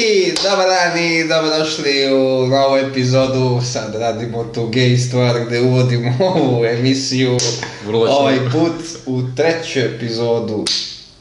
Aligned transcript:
I 0.00 0.32
dobar 0.42 0.66
dan 0.68 0.98
i 0.98 1.28
dobrodošli 1.28 2.12
u 2.12 2.46
novu 2.46 2.76
epizodu. 2.76 3.60
Sad 3.72 3.94
radimo 3.94 4.44
tu 4.54 4.66
gej 4.66 4.98
stvar 4.98 5.44
gdje 5.46 5.60
uvodimo 5.60 6.14
ovu 6.34 6.64
emisiju. 6.64 7.38
Vrlo 7.86 8.06
ovaj 8.10 8.38
put 8.52 8.74
u 9.06 9.22
treću 9.36 9.78
epizodu 9.78 10.64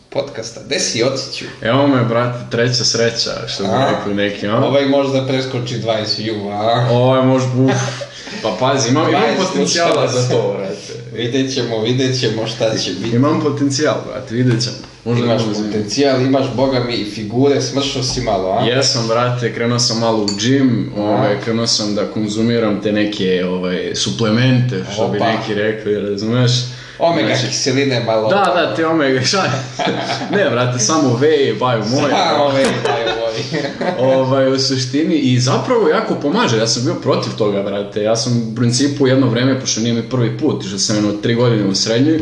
podcasta. 0.09 0.61
Gde 0.65 0.79
si 0.79 1.03
Ociću? 1.03 1.45
Evo 1.61 1.87
me, 1.87 2.03
brate, 2.03 2.39
treća 2.51 2.83
sreća, 2.83 3.47
što 3.47 3.63
bi 3.63 3.69
rekli 3.69 4.13
neki, 4.13 4.47
a? 4.47 4.57
Ovaj 4.57 4.85
možda 4.85 5.27
preskoči 5.27 5.75
20 5.75 5.85
view, 6.17 6.51
a? 6.51 6.87
Ovo 6.91 7.15
je 7.15 7.23
možda, 7.23 7.49
uf. 7.61 7.73
Pa 8.43 8.55
pazi, 8.59 8.89
imam, 8.89 9.09
imam 9.09 9.21
potencijala 9.37 10.07
za 10.07 10.29
to, 10.29 10.55
brate. 10.57 10.93
Vidjet 11.13 11.53
ćemo, 11.53 11.81
vidjet 11.81 12.19
ćemo 12.19 12.47
šta 12.47 12.77
će 12.77 12.91
biti. 12.91 13.15
Imam 13.15 13.41
potencijal, 13.41 13.95
brate, 14.07 14.35
vidjet 14.35 14.63
ćemo. 14.63 14.77
Možda 15.07 15.25
Imaš 15.25 15.41
potencijal, 15.55 16.21
imaš 16.21 16.45
boga 16.55 16.79
mi 16.79 16.93
i 16.93 17.05
figure, 17.11 17.61
smršao 17.61 18.03
si 18.03 18.21
malo, 18.21 18.49
a? 18.51 18.65
Jesam, 18.65 19.07
brate, 19.07 19.53
krenuo 19.53 19.79
sam 19.79 19.99
malo 19.99 20.23
u 20.23 20.27
gym, 20.27 20.85
ovaj, 20.97 21.41
krenuo 21.43 21.67
sam 21.67 21.95
da 21.95 22.05
konzumiram 22.05 22.81
te 22.81 22.91
neke 22.91 23.45
ovaj, 23.45 23.91
suplemente, 23.95 24.83
što 24.93 25.07
bi 25.07 25.17
Opa. 25.17 25.31
neki 25.31 25.53
rekli, 25.53 26.09
razumeš? 26.09 26.51
Omega 26.99 27.27
Znači- 27.27 27.47
kiseline 27.47 28.03
malo. 28.03 28.29
Da, 28.29 28.35
da, 28.55 28.75
te 28.75 28.87
omega, 28.87 29.21
šta? 29.31 29.43
ne, 30.31 30.49
brate, 30.49 30.79
samo 30.79 31.19
whey, 31.21 31.59
baju 31.59 31.83
moje. 31.89 32.09
Samo 32.09 32.43
ovaj, 32.43 32.63
taj 32.63 33.03
ovaj. 33.03 34.15
ovaj, 34.15 34.53
u 34.53 34.59
suštini 34.59 35.15
i 35.15 35.39
zapravo 35.39 35.89
jako 35.89 36.15
pomaže, 36.15 36.57
ja 36.57 36.67
sam 36.67 36.83
bio 36.83 36.95
protiv 36.95 37.31
toga, 37.37 37.63
brate, 37.63 38.03
ja 38.03 38.15
sam 38.15 38.51
u 38.51 38.55
principu 38.55 39.07
jedno 39.07 39.27
vreme, 39.27 39.59
pošto 39.59 39.81
nije 39.81 39.93
mi 39.93 40.09
prvi 40.09 40.37
put, 40.37 40.65
što 40.67 40.79
sam 40.79 40.95
jedno 40.95 41.11
tri 41.11 41.35
godine 41.35 41.67
u 41.67 41.75
srednjoj, 41.75 42.19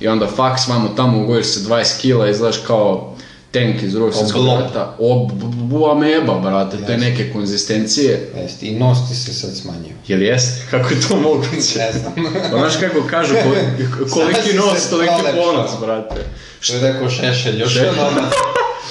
i 0.00 0.08
onda 0.08 0.26
faks, 0.36 0.68
vamo 0.68 0.88
tamo 0.88 1.22
ugojiš 1.22 1.46
se 1.46 1.60
20 1.60 2.00
kila, 2.00 2.28
izgledaš 2.28 2.58
kao 2.66 3.14
tank 3.50 3.82
iz 3.82 3.92
drugog 3.92 4.14
svjetskog 4.14 4.46
rata, 4.46 4.96
ob, 4.98 5.32
bu 5.42 5.86
ameba, 5.90 6.38
brate, 6.38 6.76
te 6.86 6.96
neke 6.96 7.32
konzistencije, 7.32 8.32
Jeste, 8.36 8.66
i 8.66 8.78
nos 8.78 9.08
ti 9.08 9.14
se 9.16 9.34
sad 9.34 9.56
smanjio. 9.56 9.94
jel 10.08 10.22
jeste? 10.22 10.62
Kako 10.70 10.88
je 10.88 11.00
to 11.08 11.16
moguće? 11.16 11.78
Ne 11.78 11.92
znam. 11.92 12.12
Pa 12.50 12.58
znaš 12.58 12.76
kako 12.80 13.06
kažu, 13.10 13.34
ko, 13.34 13.50
koliki 14.14 14.56
nos, 14.56 14.90
toliki 14.90 15.22
ponos, 15.44 15.70
brate. 15.80 16.24
Što 16.60 16.76
je 16.76 16.92
rekao 16.92 17.10
Šešelj, 17.10 17.60
još 17.60 17.74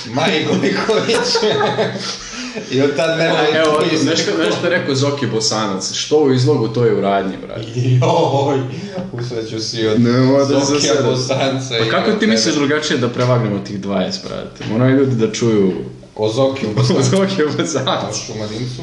Maj 0.06 0.46
Gojković. 0.46 1.28
I 2.72 2.82
od 2.82 2.96
tad 2.96 3.18
nema 3.18 3.36
A, 3.36 3.58
Evo, 3.58 3.80
nešto, 4.06 4.32
nešto 4.38 4.70
rekao 4.70 4.96
Zoki 4.96 5.28
Bosanac, 5.28 5.94
što 5.94 6.18
u 6.18 6.34
izlogu, 6.34 6.68
to 6.68 6.86
je 6.86 6.96
u 6.96 7.02
radnji, 7.02 7.38
brate. 7.48 7.68
Joj, 7.76 8.60
usreću 9.14 9.60
si 9.60 9.88
od 9.88 9.98
da 9.98 10.60
Zokija 10.66 10.94
Bosanca. 11.06 11.78
i 11.78 11.80
Pa 11.80 11.90
kako 11.90 12.12
ti 12.12 12.28
misliš 12.28 12.56
drugačije 12.56 12.98
da 12.98 13.10
prevagnemo 13.10 13.60
tih 13.60 13.80
20, 13.82 14.28
brate? 14.28 14.64
Moraju 14.72 14.98
ljudi 14.98 15.16
da 15.16 15.32
čuju 15.32 15.74
O 16.16 16.30
Zokiju 16.30 16.70
Bosanca. 16.76 17.04
Zoki 17.18 17.44
Bosanac. 17.58 18.04
Možeš 18.06 18.30
u 18.36 18.40
Madincu? 18.40 18.82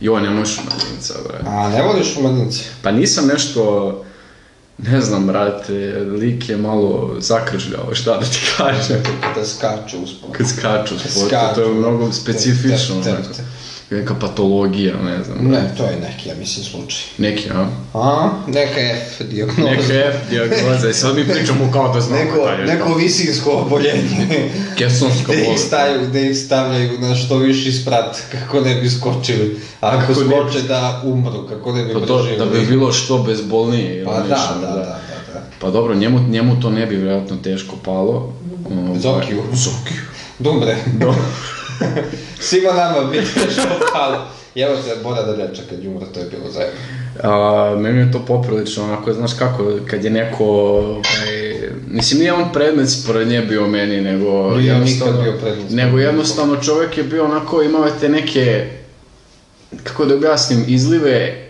Jo, 0.00 0.20
ne 0.20 0.30
možeš 0.30 0.56
Madinca, 0.56 1.14
brate. 1.28 1.44
A, 1.46 1.68
ne 1.68 1.82
voliš 1.82 2.16
u 2.16 2.22
Madinci? 2.22 2.64
Pa 2.82 2.90
nisam 2.90 3.26
nešto, 3.26 4.04
ne 4.78 5.00
znam, 5.00 5.26
brate, 5.26 5.72
lik 6.12 6.48
je 6.48 6.56
malo 6.56 7.16
zakržljao, 7.18 7.94
šta 7.94 8.10
da 8.12 8.26
ti 8.26 8.40
kažem, 8.56 9.02
Da 9.34 9.46
skaču 9.46 9.96
uspod. 9.98 10.30
kad 10.32 10.48
skaču 10.48 10.94
u 10.94 10.98
sportu, 10.98 11.28
Skaču, 11.28 11.54
to 11.54 11.60
je 11.62 11.68
mnogo 11.70 12.06
da. 12.06 12.12
specifično, 12.12 12.94
Tep, 12.94 13.04
tep, 13.04 13.12
onako. 13.14 13.34
tep. 13.34 13.44
Neka 13.90 14.14
patologija, 14.14 14.94
ne 15.02 15.24
znam. 15.24 15.38
Ne, 15.50 15.74
to 15.76 15.84
je 15.84 15.96
neki, 16.00 16.28
ja 16.28 16.34
mislim, 16.34 16.64
slučaj. 16.64 17.02
Neki, 17.18 17.50
a? 17.50 17.66
A, 17.94 18.30
neka 18.46 18.80
F 18.80 19.22
dijagnoza. 19.30 19.70
Neka 19.70 19.94
F 19.94 20.30
dijagnoza 20.30 20.90
i 20.90 20.94
sad 20.94 21.16
mi 21.16 21.28
pričamo 21.28 21.72
kao 21.72 21.94
da 21.94 22.00
znamo 22.00 22.24
Neko, 22.24 22.36
šta 22.36 22.52
je 22.52 22.66
neko 22.66 22.94
visinsko 22.94 23.50
oboljenje. 23.50 24.50
Kesonska 24.78 25.32
Gde 25.32 25.52
ih, 25.52 25.60
stavljaju, 25.60 26.08
gde 26.08 26.30
ih 26.30 26.38
stavljaju 26.38 26.98
na 26.98 27.14
što 27.14 27.36
viši 27.38 27.72
sprat, 27.72 28.16
kako 28.32 28.60
ne 28.60 28.74
bi 28.74 28.90
skočili. 28.90 29.60
Ako 29.80 30.00
Kako 30.06 30.20
ne 30.20 30.26
skoče 30.26 30.62
da 30.68 31.02
umru, 31.04 31.46
kako 31.48 31.72
ne 31.72 31.84
bi 31.84 31.92
Pa 31.92 32.00
to, 32.00 32.26
da 32.38 32.44
bi 32.44 32.66
bilo 32.66 32.92
što 32.92 33.18
bezbolnije. 33.18 33.96
ili 33.96 34.04
Pa 34.04 34.12
da, 34.12 34.22
nešto, 34.22 34.54
da, 34.60 34.66
da, 34.66 34.76
da, 34.76 35.34
da. 35.34 35.42
Pa 35.58 35.70
dobro, 35.70 35.94
njemu, 35.94 36.20
njemu 36.28 36.60
to 36.60 36.70
ne 36.70 36.86
bi 36.86 36.96
vjerojatno 36.96 37.36
teško 37.36 37.76
palo. 37.84 38.32
Ovaj, 38.70 39.00
Zokiju. 39.00 39.42
Zokiju. 39.52 40.00
Dumbre. 40.38 40.76
Dobro. 40.92 41.22
Svima 42.46 42.72
nama 42.72 43.10
bi 43.10 43.16
teško 43.16 43.68
palo. 43.92 44.26
I 44.54 44.60
Evo 44.60 44.74
te 44.76 45.02
Bora 45.02 45.22
da 45.22 45.46
reče 45.46 45.62
kad 45.70 45.82
je 45.82 45.88
umro, 45.88 46.06
to 46.06 46.20
je 46.20 46.26
bilo 46.26 46.50
zajedno. 46.50 46.80
A, 47.22 47.76
meni 47.78 48.00
je 48.00 48.12
to 48.12 48.24
poprilično, 48.26 48.84
onako, 48.84 49.12
znaš 49.12 49.30
kako, 49.38 49.78
kad 49.90 50.04
je 50.04 50.10
neko, 50.10 50.44
ovaj, 50.44 51.54
mislim, 51.88 52.20
nije 52.20 52.32
on 52.32 52.52
predmet 52.52 52.90
sprednje 52.90 53.40
bio 53.40 53.66
meni, 53.66 54.00
nego 54.00 54.56
Nije 54.56 54.72
jednostavno, 54.72 55.22
bio 55.22 55.32
predmet 55.32 55.70
nego 55.70 55.98
jednostavno 55.98 56.56
čovjek 56.56 56.96
je 56.98 57.04
bio 57.04 57.24
onako, 57.24 57.62
imao 57.62 57.90
te 58.00 58.08
neke, 58.08 58.70
kako 59.82 60.04
da 60.04 60.14
objasnim, 60.14 60.64
izlive 60.68 61.44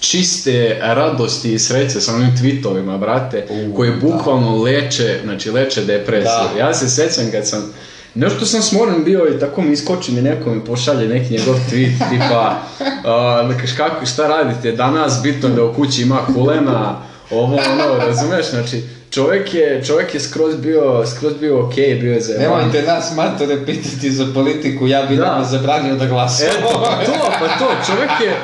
čiste 0.00 0.78
radosti 0.80 1.54
i 1.54 1.58
sreće 1.58 2.00
sa 2.00 2.14
onim 2.14 2.36
tweetovima, 2.36 2.98
brate, 2.98 3.46
U, 3.50 3.76
koji 3.76 3.90
da. 3.90 3.96
bukvalno 3.96 4.62
leče, 4.62 5.20
znači 5.24 5.50
leče 5.50 5.84
depresiju. 5.84 6.48
Da. 6.54 6.58
Ja 6.58 6.74
se 6.74 6.90
sjećam 6.90 7.30
kad 7.30 7.48
sam, 7.48 7.72
nešto 8.14 8.46
sam 8.46 8.62
smoren 8.62 9.04
bio 9.04 9.28
i 9.36 9.40
tako 9.40 9.62
mi 9.62 9.72
iskoči 9.72 10.12
mi 10.12 10.22
neko 10.22 10.50
mi 10.50 10.64
pošalje 10.64 11.08
neki 11.08 11.32
njegov 11.32 11.54
tweet, 11.70 11.98
tipa, 12.10 12.58
uh, 12.80 13.50
nekaš 13.50 13.72
kako, 13.76 14.06
šta 14.06 14.28
radite, 14.28 14.72
danas 14.72 15.20
bitno 15.22 15.48
da 15.48 15.64
u 15.64 15.74
kući 15.74 16.02
ima 16.02 16.18
kulena, 16.34 16.96
ovo 17.30 17.56
ono, 17.72 17.98
razumeš, 18.06 18.50
znači, 18.50 18.82
čovjek 19.10 19.54
je, 19.54 19.82
čovjek 19.86 20.14
je 20.14 20.20
skroz 20.20 20.56
bio, 20.56 21.06
skroz 21.06 21.32
bio 21.40 21.66
okej, 21.66 21.94
bio 21.94 22.12
je 22.12 22.20
za 22.20 22.34
Nemojte 22.38 22.82
nas 22.82 23.12
matore 23.16 23.66
pitati 23.66 24.10
za 24.10 24.26
politiku, 24.34 24.86
ja 24.86 25.02
bi 25.02 25.16
Da. 25.16 25.24
nama 25.24 25.44
zabranio 25.44 25.96
da 25.96 26.06
glasamo. 26.06 26.50
Eto, 26.50 26.80
pa 26.84 27.04
to, 27.04 27.12
pa 27.40 27.58
to, 27.58 27.70
čovjek 27.86 28.10
je, 28.20 28.36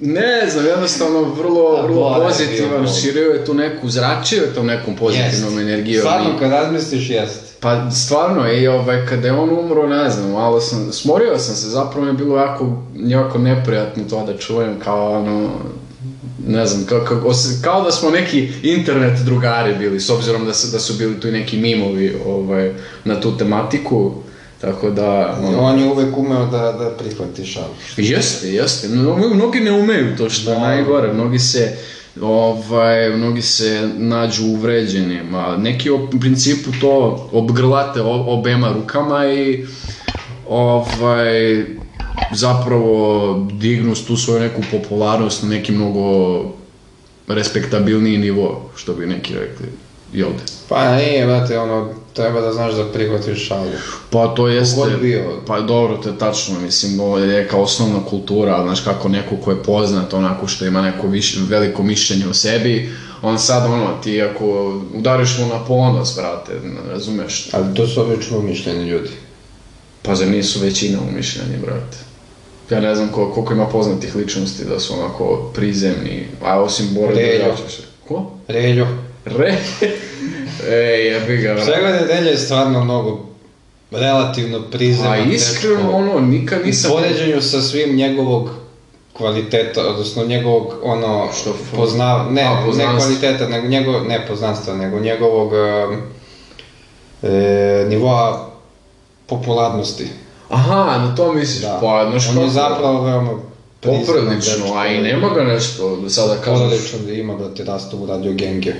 ne 0.00 0.50
znam, 0.50 0.66
jednostavno 0.66 1.22
vrlo, 1.22 1.76
Da, 1.76 1.82
vrlo 1.82 2.14
bio 2.14 2.28
pozitivan, 2.28 2.88
širio 3.02 3.30
je 3.30 3.44
tu 3.44 3.54
neku, 3.54 3.88
zračio 3.88 4.42
je 4.42 4.54
tom 4.54 4.66
nekom 4.66 4.96
pozitivnom 4.96 5.58
Jest. 5.58 5.68
energijom. 5.68 6.00
Stvarno, 6.00 6.38
kad 6.38 6.50
razmisliš, 6.50 7.10
jest. 7.10 7.45
Pa 7.60 7.90
stvarno, 7.90 8.52
i 8.52 8.66
ovaj, 8.68 9.06
kada 9.06 9.26
je 9.26 9.32
on 9.32 9.50
umro, 9.58 9.86
ne 9.86 10.10
znam, 10.10 10.30
malo 10.30 10.60
sam, 10.60 10.92
smorio 10.92 11.38
sam 11.38 11.54
se, 11.54 11.68
zapravo 11.68 12.04
mi 12.04 12.10
je 12.10 12.14
bilo 12.14 12.36
jako, 12.36 12.82
jako 12.94 13.38
neprijatno 13.38 14.04
to 14.10 14.24
da 14.26 14.36
čujem, 14.38 14.80
kao 14.84 15.12
ono, 15.12 15.48
ne 16.46 16.66
znam, 16.66 16.86
kao, 16.86 17.00
kao, 17.04 17.32
kao 17.62 17.82
da 17.82 17.90
smo 17.90 18.10
neki 18.10 18.52
internet 18.62 19.18
drugari 19.24 19.74
bili, 19.78 20.00
s 20.00 20.10
obzirom 20.10 20.44
da, 20.44 20.54
se, 20.54 20.72
da 20.72 20.78
su 20.78 20.94
bili 20.94 21.20
tu 21.20 21.28
neki 21.28 21.56
mimovi 21.56 22.16
ovaj, 22.26 22.72
na 23.04 23.20
tu 23.20 23.36
tematiku, 23.38 24.12
tako 24.60 24.90
da, 24.90 25.38
ono, 25.44 25.60
On 25.60 25.78
je 25.78 25.90
uvek 25.90 26.18
umeo 26.18 26.46
da, 26.46 26.72
da 26.72 26.90
prihvati 26.98 27.46
šalu. 27.46 27.74
Jeste, 27.96 28.52
jeste. 28.52 28.88
No, 28.88 29.16
mnogi 29.34 29.60
ne 29.60 29.72
umeju 29.72 30.16
to 30.16 30.30
što 30.30 30.50
je 30.50 30.56
Da. 30.56 30.62
najgore. 30.62 31.12
Mnogi 31.12 31.38
se 31.38 31.76
ovaj, 32.20 33.16
mnogi 33.16 33.42
se 33.42 33.88
nađu 33.96 34.44
uvređenim, 34.46 35.34
a 35.34 35.56
neki 35.56 35.90
u 35.90 36.20
principu 36.20 36.70
to 36.80 37.28
obgrlate 37.32 38.00
obema 38.02 38.72
rukama 38.72 39.26
i 39.32 39.66
ovaj, 40.48 41.64
zapravo 42.30 43.46
dignu 43.52 43.94
tu 44.06 44.16
svoju 44.16 44.40
neku 44.40 44.62
popularnost 44.70 45.42
na 45.42 45.48
neki 45.48 45.72
mnogo 45.72 46.44
respektabilniji 47.28 48.18
nivo, 48.18 48.70
što 48.76 48.94
bi 48.94 49.06
neki 49.06 49.34
rekli. 49.34 49.85
Jel 50.12 50.28
da? 50.28 50.42
Pa 50.68 50.96
nije, 50.96 51.26
brate, 51.26 51.58
ono, 51.58 51.88
treba 52.12 52.40
da 52.40 52.52
znaš 52.52 52.74
da 52.74 52.84
prihvatiš 52.84 53.46
šalu. 53.46 53.70
Pa 54.10 54.26
to 54.26 54.48
jeste, 54.48 54.76
Kogod 54.76 55.00
bio. 55.00 55.40
pa 55.46 55.60
dobro, 55.60 55.96
to 55.96 56.08
je 56.08 56.18
tačno, 56.18 56.60
mislim, 56.60 57.00
ovo 57.00 57.18
je 57.18 57.26
neka 57.28 57.56
osnovna 57.56 57.98
kultura, 58.04 58.62
znaš 58.62 58.80
kako 58.80 59.08
neko 59.08 59.36
ko 59.36 59.50
je 59.50 59.62
poznat, 59.62 60.14
onako 60.14 60.46
što 60.46 60.66
ima 60.66 60.82
neko 60.82 61.06
viš, 61.06 61.36
veliko 61.38 61.82
mišljenje 61.82 62.26
o 62.26 62.34
sebi, 62.34 62.90
on 63.22 63.38
sad, 63.38 63.66
ono, 63.66 63.94
ti 63.94 64.22
ako 64.22 64.44
udariš 64.94 65.38
mu 65.38 65.46
na 65.46 65.64
ponos, 65.64 66.14
brate, 66.16 66.52
razumeš, 66.88 67.48
Ali 67.52 67.74
to 67.74 67.86
su 67.86 68.00
obično 68.02 68.38
umišljeni 68.38 68.84
ljudi. 68.84 69.10
pa 70.02 70.14
zar 70.14 70.28
nisu 70.28 70.60
većina 70.60 70.98
umišljeni, 71.02 71.58
brate. 71.58 71.96
Ja 72.70 72.80
ne 72.80 72.94
znam 72.94 73.08
ko- 73.08 73.30
koliko 73.30 73.52
ima 73.52 73.66
poznatih 73.66 74.16
ličnosti 74.16 74.64
da 74.64 74.80
su 74.80 74.94
onako 74.94 75.50
prizemni, 75.54 76.26
a 76.42 76.60
osim 76.60 76.86
Bora 76.90 77.12
Reljo. 77.14 77.54
Ko? 78.08 78.30
Reljo. 78.48 78.86
Re? 79.26 79.56
Ej, 80.70 81.06
jebi 81.06 81.36
ga, 81.36 81.54
brate. 81.54 81.64
Svega 81.64 81.88
nedelje 81.88 82.30
je 82.30 82.36
stvarno 82.38 82.84
mnogo 82.84 83.26
relativno 83.90 84.62
prizeman. 84.70 85.12
A 85.12 85.18
iskreno, 85.18 85.76
dečko. 85.76 85.90
ono, 85.96 86.20
nikad 86.20 86.62
U 86.62 86.66
nisam... 86.66 86.90
poređenju 86.90 87.42
sa 87.42 87.62
svim 87.62 87.96
njegovog 87.96 88.50
kvaliteta, 89.12 89.88
odnosno 89.88 90.24
njegovog 90.24 90.74
ono 90.82 91.28
Što, 91.40 91.56
pozna, 91.76 92.26
ne, 92.30 92.42
A, 92.42 92.64
ne 92.76 92.98
kvaliteta, 92.98 93.48
nego 93.48 93.68
njegov, 93.68 94.06
ne 94.06 94.26
poznanstva, 94.26 94.74
nego 94.74 95.00
njegovog 95.00 95.52
e, 97.22 97.86
nivoa 97.88 98.50
popularnosti. 99.26 100.06
Aha, 100.48 100.98
na 100.98 101.14
to 101.14 101.32
misliš, 101.32 101.62
Da. 101.62 101.78
pa, 101.82 102.06
znaš 102.10 102.28
On 102.36 102.42
je 102.42 102.48
zapravo 102.50 103.02
veoma 103.02 103.32
Poprilično, 103.86 104.74
a 104.76 104.86
i 104.86 105.02
nema 105.02 105.28
ga 105.28 105.44
nešto, 105.44 105.96
da 105.96 106.10
sada 106.10 106.34
kažeš... 106.34 106.58
Porodično 106.60 106.98
da 106.98 107.12
ima, 107.12 107.34
brate, 107.34 107.64
rastu 107.64 108.06
radio 108.06 108.32
genge. 108.32 108.72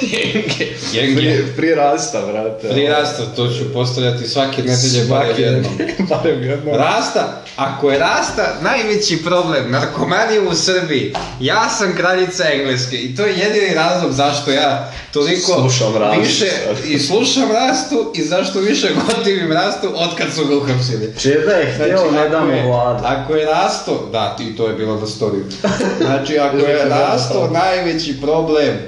Genge. 0.00 0.66
Genge. 0.92 1.16
Prije, 1.16 1.52
prije 1.56 1.74
rasta, 1.74 2.22
brate. 2.26 2.68
Prije 2.68 2.90
rasta, 2.90 3.22
to 3.36 3.48
ću 3.48 3.72
postavljati 3.72 4.28
svake 4.28 4.62
nedelje 4.62 5.04
barem 5.08 5.26
Svaki 5.28 5.42
jednom. 5.42 5.72
barem 6.10 6.42
jednom. 6.42 6.74
Rasta, 6.74 7.42
ako 7.56 7.90
je 7.90 7.98
Rasta 7.98 8.54
najveći 8.62 9.22
problem 9.24 9.70
narkomanije 9.70 10.40
u 10.40 10.54
Srbiji, 10.54 11.12
ja 11.40 11.68
sam 11.68 11.94
kraljica 11.96 12.44
Engleske 12.52 12.96
i 12.96 13.16
to 13.16 13.22
je 13.24 13.34
jedini 13.36 13.74
razlog 13.74 14.12
zašto 14.12 14.50
ja 14.50 14.92
toliko 15.12 15.52
Slušam 15.60 15.96
Rastu 15.96 16.20
više 16.20 16.50
i 16.86 16.98
slušam 16.98 17.52
Rastu 17.52 18.12
i 18.14 18.22
zašto 18.22 18.60
više 18.60 18.88
gotivim 19.06 19.52
Rastu 19.52 19.88
od 19.94 20.14
kad 20.18 20.34
su 20.34 20.46
ga 20.46 20.56
uhapsili. 20.56 21.14
Čeda 21.18 21.52
je 21.52 21.72
htio, 21.74 22.10
ne 22.10 22.20
ako 22.20 22.28
damo 22.28 22.52
je- 22.52 22.66
vladu. 22.66 23.04
Ako 23.06 23.34
je 23.34 23.46
rasto, 23.46 24.08
da, 24.12 24.25
i 24.40 24.56
to 24.56 24.68
je 24.68 24.74
bilo 24.74 25.00
na 25.00 25.06
storiju. 25.06 25.44
Znači, 26.00 26.38
ako 26.38 26.56
je 26.56 26.84
rasto 26.84 27.50
najveći 27.52 28.20
problem 28.20 28.78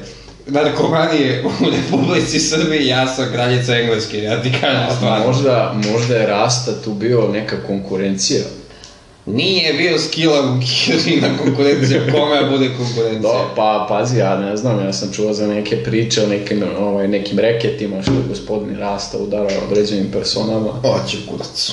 narkomanije 0.47 1.45
u 1.45 1.65
Republici 1.71 2.41
Srbiji, 2.41 2.87
ja 2.87 3.07
sam 3.07 3.33
kraljica 3.33 3.77
Engleske, 3.77 4.23
ja 4.23 4.43
ti 4.43 4.53
kažem 4.61 4.97
stvarno. 4.97 5.27
Možda, 5.27 5.75
možda 5.93 6.17
je 6.17 6.27
Rasta 6.27 6.83
tu 6.85 6.95
bio 6.95 7.29
neka 7.33 7.57
konkurencija. 7.67 8.45
Nije 9.27 9.73
bio 9.73 9.99
skila 9.99 10.41
u 10.41 10.61
Kirina 10.61 11.29
konkurencija, 11.45 12.01
kome 12.13 12.51
bude 12.51 12.71
konkurencija? 12.77 13.21
Do, 13.21 13.51
pa 13.57 13.87
pazi, 13.89 14.19
ja 14.19 14.37
ne 14.37 14.57
znam, 14.57 14.85
ja 14.85 14.93
sam 14.93 15.13
čuo 15.13 15.33
za 15.33 15.47
neke 15.47 15.85
priče 15.85 16.23
o 16.23 16.27
nekim, 16.27 16.65
ovaj, 16.79 17.09
nekim 17.09 17.39
reketima 17.39 18.03
što 18.03 18.13
je 18.13 18.29
gospodin 18.29 18.77
Rasta 18.79 19.19
udarao 19.19 19.63
određenim 19.71 20.11
personama. 20.13 20.71
Oće 20.83 21.17
kurac. 21.31 21.73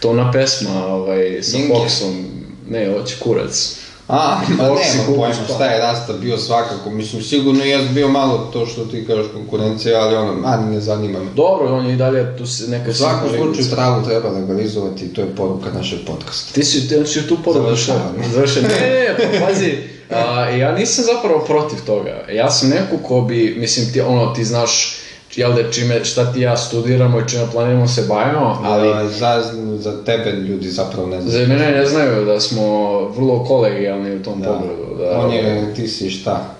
To 0.00 0.10
ona 0.10 0.32
pesma 0.32 0.86
ovaj, 0.86 1.42
sa 1.42 1.58
Genge. 1.58 1.74
Foxom, 1.74 2.24
ne, 2.70 2.92
hoće 2.92 3.16
kurac. 3.22 3.76
A, 4.08 4.40
Oksi 4.72 4.98
nema 4.98 5.06
pojma 5.06 5.34
pa. 5.48 5.54
šta 5.54 5.64
je 5.64 5.80
Rasta 5.80 6.12
bio 6.12 6.38
svakako, 6.38 6.90
mislim 6.90 7.22
sigurno 7.22 7.64
je 7.64 7.78
bio 7.78 8.08
malo 8.08 8.50
to 8.52 8.66
što 8.66 8.84
ti 8.84 9.06
kažeš 9.06 9.26
konkurencija, 9.34 10.00
ali 10.00 10.16
ono, 10.16 10.32
a 10.44 10.56
ne 10.56 10.80
zanima 10.80 11.18
me. 11.18 11.30
Dobro, 11.36 11.76
on 11.76 11.86
je 11.86 11.94
i 11.94 11.96
dalje 11.96 12.36
tu 12.36 12.46
se 12.46 12.68
neka 12.68 12.90
U 12.90 12.94
svakom 12.94 13.28
slučaju 13.36 13.70
travu 13.70 14.04
treba 14.04 14.28
legalizovati 14.28 15.04
i 15.04 15.14
to 15.14 15.20
je 15.20 15.36
poruka 15.36 15.70
našeg 15.74 15.98
podcasta. 16.06 16.54
Ti 16.54 16.64
si, 16.64 16.88
ti 16.88 17.06
si 17.06 17.28
tu 17.28 17.36
poruku 17.44 17.64
Završavam. 17.64 18.14
Završen. 18.34 18.62
Ne, 18.62 18.70
ne, 18.80 19.16
pa 19.16 19.46
pazi, 19.46 19.72
a, 20.10 20.48
ja 20.48 20.72
nisam 20.72 21.04
zapravo 21.04 21.44
protiv 21.44 21.78
toga. 21.86 22.24
Ja 22.32 22.50
sam 22.50 22.68
neko 22.68 22.98
ko 23.02 23.20
bi, 23.20 23.54
mislim, 23.58 23.92
ti, 23.92 24.00
ono, 24.00 24.34
ti 24.34 24.44
znaš, 24.44 24.98
jel 25.36 25.52
da 25.52 25.70
čime, 25.70 26.04
šta 26.04 26.32
ti 26.32 26.40
ja 26.40 26.56
studiramo 26.56 27.20
i 27.20 27.28
čime 27.28 27.42
planiramo 27.52 27.88
se 27.88 28.02
bavimo, 28.02 28.60
ali 28.62 28.88
Ali 28.88 29.08
za, 29.10 29.42
za 29.74 30.04
tebe 30.04 30.30
ljudi 30.30 30.68
zapravo 30.68 31.06
ne 31.06 31.20
znaju. 31.20 31.38
za 31.38 31.48
mene 31.48 31.70
ne 31.70 31.86
znaju 31.86 32.24
da 32.24 32.40
smo 32.40 32.62
vrlo 33.00 33.44
kolegijalni 33.44 34.16
u 34.16 34.22
tom 34.22 34.40
Da. 34.40 34.48
pogledu. 34.48 34.96
Da, 35.00 35.18
On 35.18 35.32
je, 35.32 35.74
ti 35.74 35.88
si 35.88 36.10
šta? 36.10 36.52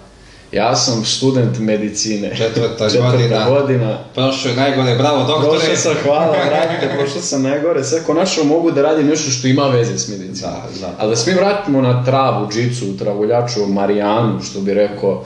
Ja 0.52 0.76
sam 0.76 1.04
student 1.04 1.58
medicine. 1.58 2.36
Četvrta 2.36 2.90
Četvrta 2.90 3.10
godina. 3.10 3.44
godina. 3.50 3.98
Prošao 4.14 4.50
je 4.50 4.56
najgore, 4.56 4.94
bravo 4.94 5.24
doktore. 5.24 5.58
Prošao 5.58 5.76
sam, 5.76 5.94
hvala, 6.02 6.36
vratite, 6.46 6.92
prošao 6.98 7.22
sam 7.22 7.42
najgore. 7.42 7.84
Sad 7.84 8.06
konačno 8.06 8.44
mogu 8.44 8.70
da 8.70 8.82
radim 8.82 9.06
nešto 9.06 9.30
što 9.30 9.48
ima 9.48 9.62
veze 9.62 9.98
s 9.98 10.08
medicinom. 10.08 10.52
Da, 10.54 10.80
da. 10.80 10.92
Ali 10.98 11.10
da 11.10 11.16
se 11.16 11.30
mi 11.30 11.36
vratimo 11.36 11.80
na 11.80 12.04
travu, 12.04 12.48
džicu, 12.48 12.96
travuljaču, 12.98 13.66
marijanu, 13.66 14.42
što 14.42 14.60
bi 14.60 14.74
rekao 14.74 15.24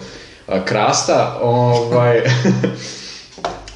a, 0.48 0.64
Krasta, 0.64 1.38
ovaj... 1.42 2.20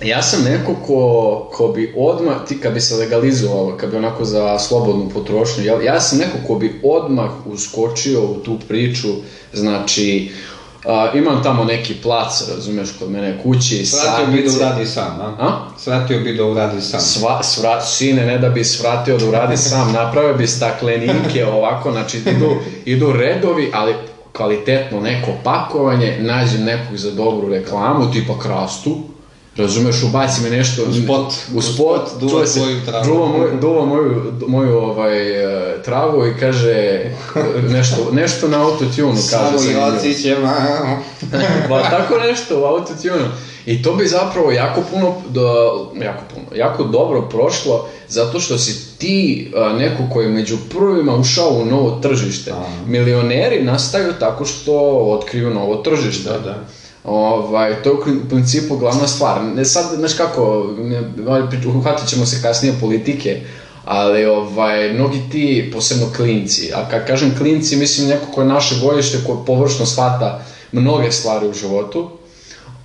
ja 0.03 0.23
sam 0.23 0.45
neko 0.45 0.75
ko, 0.87 1.51
ko 1.53 1.69
bi 1.69 1.95
odmah, 1.97 2.37
ti 2.49 2.61
kad 2.61 2.75
bi 2.75 2.81
se 2.81 2.97
legalizovalo, 2.97 3.77
kad 3.77 3.91
bi 3.91 3.97
onako 3.97 4.25
za 4.25 4.59
slobodnu 4.59 5.09
potrošnju, 5.15 5.65
jel, 5.65 5.83
ja 5.83 6.01
sam 6.01 6.19
neko 6.19 6.39
ko 6.47 6.55
bi 6.55 6.81
odmah 6.85 7.31
uskočio 7.47 8.23
u 8.23 8.35
tu 8.35 8.59
priču, 8.69 9.09
znači, 9.53 10.33
a, 10.85 11.11
imam 11.15 11.43
tamo 11.43 11.65
neki 11.65 11.95
plac, 11.95 12.43
razumeš, 12.55 12.89
kod 12.99 13.11
mene 13.11 13.43
kući, 13.43 13.87
Svratio 13.87 14.27
bi 14.27 14.43
da 14.43 14.57
uradi 14.57 14.87
sam, 14.87 15.21
a? 15.21 15.35
A? 15.39 15.69
Svratio 15.79 16.21
bi 16.21 16.37
da 16.37 16.45
uradi 16.45 16.81
sam. 16.81 17.01
Sva, 17.01 17.43
svra, 17.43 17.81
sine, 17.81 18.27
ne 18.27 18.39
da 18.39 18.49
bi 18.49 18.65
svratio 18.65 19.19
da 19.19 19.29
uradi 19.29 19.57
sam, 19.57 19.93
napravio 19.93 20.35
bi 20.35 20.47
staklenike 20.47 21.47
ovako, 21.47 21.93
znači 21.93 22.19
idu, 22.19 22.57
idu 22.85 23.13
redovi, 23.13 23.71
ali 23.75 23.95
kvalitetno 24.33 25.01
neko 25.01 25.31
pakovanje, 25.45 26.17
nađem 26.21 26.65
nekog 26.65 26.97
za 26.97 27.11
dobru 27.11 27.49
reklamu, 27.49 28.13
tipa 28.13 28.39
krastu, 28.39 28.99
razumeš, 29.57 30.03
ubaci 30.03 30.43
me 30.43 30.51
nešto... 30.51 30.83
U 30.83 30.93
spot. 30.93 31.33
U 31.55 31.59
U 31.59 31.63
spot, 31.63 32.09
spot 32.09 32.21
duva 32.21 32.33
čuje 32.33 32.47
se, 32.47 32.59
tvoju 32.61 32.81
travu. 32.87 33.05
Duva 33.05 33.27
moju, 33.27 33.51
duva 33.61 33.85
moju, 33.85 34.33
moju 34.47 34.79
ovaj, 34.79 35.45
e, 35.79 35.83
travu 35.83 36.27
i 36.27 36.35
kaže 36.41 37.01
nešto, 37.69 38.09
nešto 38.13 38.49
na 38.49 38.63
autotune, 38.63 39.21
kaže 39.31 39.59
Samo 39.59 39.71
i 39.71 39.75
nju. 39.75 39.97
oci 39.97 40.23
će 40.23 40.37
malo. 40.39 40.99
Pa 41.69 41.91
tako 41.91 42.19
nešto 42.19 42.61
u 42.61 42.65
autotune. 42.65 43.25
I 43.67 43.83
to 43.83 43.93
bi 43.95 44.07
zapravo 44.07 44.53
jako 44.53 44.81
puno, 44.93 45.15
do, 45.29 45.47
jako 46.03 46.23
puno, 46.35 46.47
jako 46.57 46.85
dobro 46.85 47.23
prošlo, 47.23 47.89
zato 48.09 48.41
što 48.41 48.59
si 48.59 48.99
ti 48.99 49.53
a, 49.57 49.73
neko 49.73 50.03
koji 50.13 50.25
je 50.25 50.31
među 50.31 50.57
prvima 50.71 51.17
ušao 51.17 51.49
u 51.49 51.65
novo 51.65 51.99
tržište. 52.03 52.51
A. 52.51 52.65
Milioneri 52.87 53.63
nastaju 53.63 54.13
tako 54.21 54.45
što 54.45 54.79
otkriju 55.19 55.51
novo 55.51 55.77
tržište. 55.77 56.31
Da, 56.31 56.39
da. 56.39 56.65
Ovaj, 57.05 57.83
to 57.83 57.91
je 57.91 58.17
u 58.17 58.29
principu 58.29 58.77
glavna 58.77 59.07
stvar. 59.07 59.43
Ne 59.43 59.65
sad, 59.65 59.97
znaš 59.97 60.15
kako, 60.15 60.43
ovaj, 61.27 61.43
uhvatit 61.67 62.09
ćemo 62.09 62.27
se 62.27 62.43
kasnije 62.43 62.75
politike, 62.81 63.41
ali 63.85 64.25
ovaj, 64.25 64.93
mnogi 64.93 65.21
ti, 65.33 65.71
posebno 65.73 66.07
klinci, 66.17 66.71
a 66.75 66.89
kad 66.89 67.07
kažem 67.07 67.35
klinci, 67.39 67.77
mislim 67.77 68.09
neko 68.09 68.27
ko 68.35 68.41
je 68.41 68.47
naše 68.47 68.75
bojište, 68.83 69.19
ko 69.27 69.45
površno 69.47 69.87
shvata 69.87 70.45
mnoge 70.73 71.13
stvari 71.13 71.49
u 71.49 71.53
životu, 71.53 72.11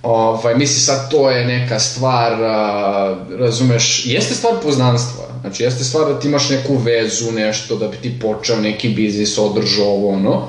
Ovaj, 0.02 0.54
misli 0.54 0.80
sad 0.80 1.10
to 1.10 1.30
je 1.30 1.46
neka 1.46 1.78
stvar, 1.78 2.32
a, 2.44 3.16
razumeš, 3.38 4.06
jeste 4.06 4.34
stvar 4.34 4.54
poznanstva, 4.62 5.24
znači 5.40 5.62
jeste 5.62 5.84
stvar 5.84 6.12
da 6.12 6.20
ti 6.20 6.28
imaš 6.28 6.48
neku 6.48 6.76
vezu, 6.76 7.32
nešto, 7.32 7.76
da 7.76 7.88
bi 7.88 7.96
ti 7.96 8.18
počeo 8.20 8.56
neki 8.56 8.88
biznis, 8.88 9.38
održao 9.38 9.86
ovo, 9.86 10.08
ono, 10.08 10.48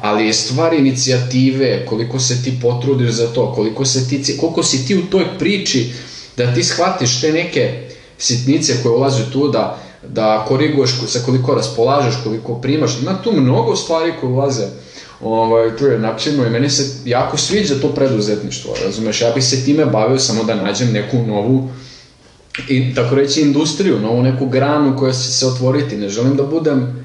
ali 0.00 0.26
je 0.26 0.32
stvar 0.32 0.74
inicijative, 0.74 1.86
koliko 1.86 2.20
se 2.20 2.42
ti 2.42 2.58
potrudiš 2.62 3.10
za 3.10 3.26
to, 3.26 3.52
koliko, 3.52 3.84
se 3.84 4.08
ti, 4.08 4.36
koliko 4.40 4.62
si 4.62 4.86
ti 4.86 4.96
u 4.96 5.02
toj 5.10 5.24
priči, 5.38 5.92
da 6.36 6.54
ti 6.54 6.64
shvatiš 6.64 7.20
te 7.20 7.32
neke 7.32 7.88
sitnice 8.18 8.74
koje 8.82 8.92
ulaze 8.92 9.22
tu, 9.32 9.48
da, 9.48 9.78
da 10.08 10.44
koriguješ 10.48 10.90
sa 11.06 11.18
koliko 11.18 11.54
raspolažeš, 11.54 12.14
koliko 12.24 12.54
primaš, 12.54 12.98
ima 13.02 13.22
tu 13.22 13.32
mnogo 13.32 13.76
stvari 13.76 14.12
koje 14.20 14.32
ulaze 14.32 14.66
ovaj, 15.20 15.76
tu 15.76 15.86
je 15.86 15.98
načinno 15.98 16.46
i 16.46 16.50
meni 16.50 16.70
se 16.70 17.10
jako 17.10 17.36
sviđa 17.36 17.74
to 17.80 17.88
preduzetništvo, 17.88 18.74
razumeš, 18.84 19.20
ja 19.20 19.30
bih 19.30 19.44
se 19.44 19.64
time 19.64 19.86
bavio 19.86 20.18
samo 20.18 20.44
da 20.44 20.54
nađem 20.54 20.92
neku 20.92 21.16
novu 21.16 21.68
i 22.68 22.94
tako 22.94 23.14
reći 23.14 23.40
industriju, 23.40 24.00
novu 24.00 24.22
neku 24.22 24.46
granu 24.46 24.96
koja 24.98 25.12
će 25.12 25.18
se 25.18 25.46
otvoriti, 25.46 25.96
ne 25.96 26.08
želim 26.08 26.36
da 26.36 26.42
budem 26.42 27.04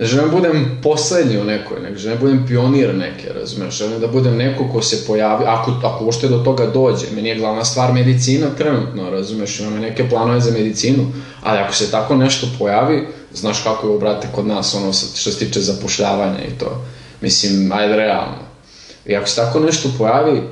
ne 0.00 0.06
želim 0.06 0.30
da 0.30 0.36
budem 0.36 0.78
poslednji 0.82 1.38
u 1.38 1.44
nekoj, 1.44 1.80
nego 1.80 1.98
želim 1.98 2.18
da 2.18 2.24
budem 2.24 2.46
pionir 2.46 2.94
neke, 2.94 3.32
razumeš, 3.32 3.78
želim 3.78 4.00
da 4.00 4.06
budem 4.06 4.36
neko 4.36 4.68
ko 4.72 4.82
se 4.82 5.06
pojavi, 5.06 5.44
ako, 5.46 5.70
ako 5.84 6.04
uopšte 6.04 6.28
do 6.28 6.38
toga 6.38 6.66
dođe, 6.66 7.06
meni 7.14 7.28
je 7.28 7.38
glavna 7.38 7.64
stvar 7.64 7.92
medicina 7.92 8.46
trenutno, 8.58 9.10
razumeš, 9.10 9.60
imam 9.60 9.80
neke 9.80 10.08
planove 10.08 10.40
za 10.40 10.50
medicinu, 10.50 11.06
ali 11.42 11.58
ako 11.58 11.74
se 11.74 11.90
tako 11.90 12.16
nešto 12.16 12.46
pojavi, 12.58 13.06
znaš 13.32 13.62
kako 13.62 13.92
je, 13.92 13.98
brate, 13.98 14.28
kod 14.34 14.46
nas, 14.46 14.74
ono, 14.74 14.92
što 14.92 15.30
se 15.30 15.38
tiče 15.38 15.60
zapošljavanja 15.60 16.44
i 16.44 16.58
to, 16.58 16.84
mislim, 17.20 17.72
ajde 17.72 17.96
realno. 17.96 18.38
I 19.06 19.16
ako 19.16 19.28
se 19.28 19.36
tako 19.36 19.60
nešto 19.60 19.88
pojavi, 19.98 20.42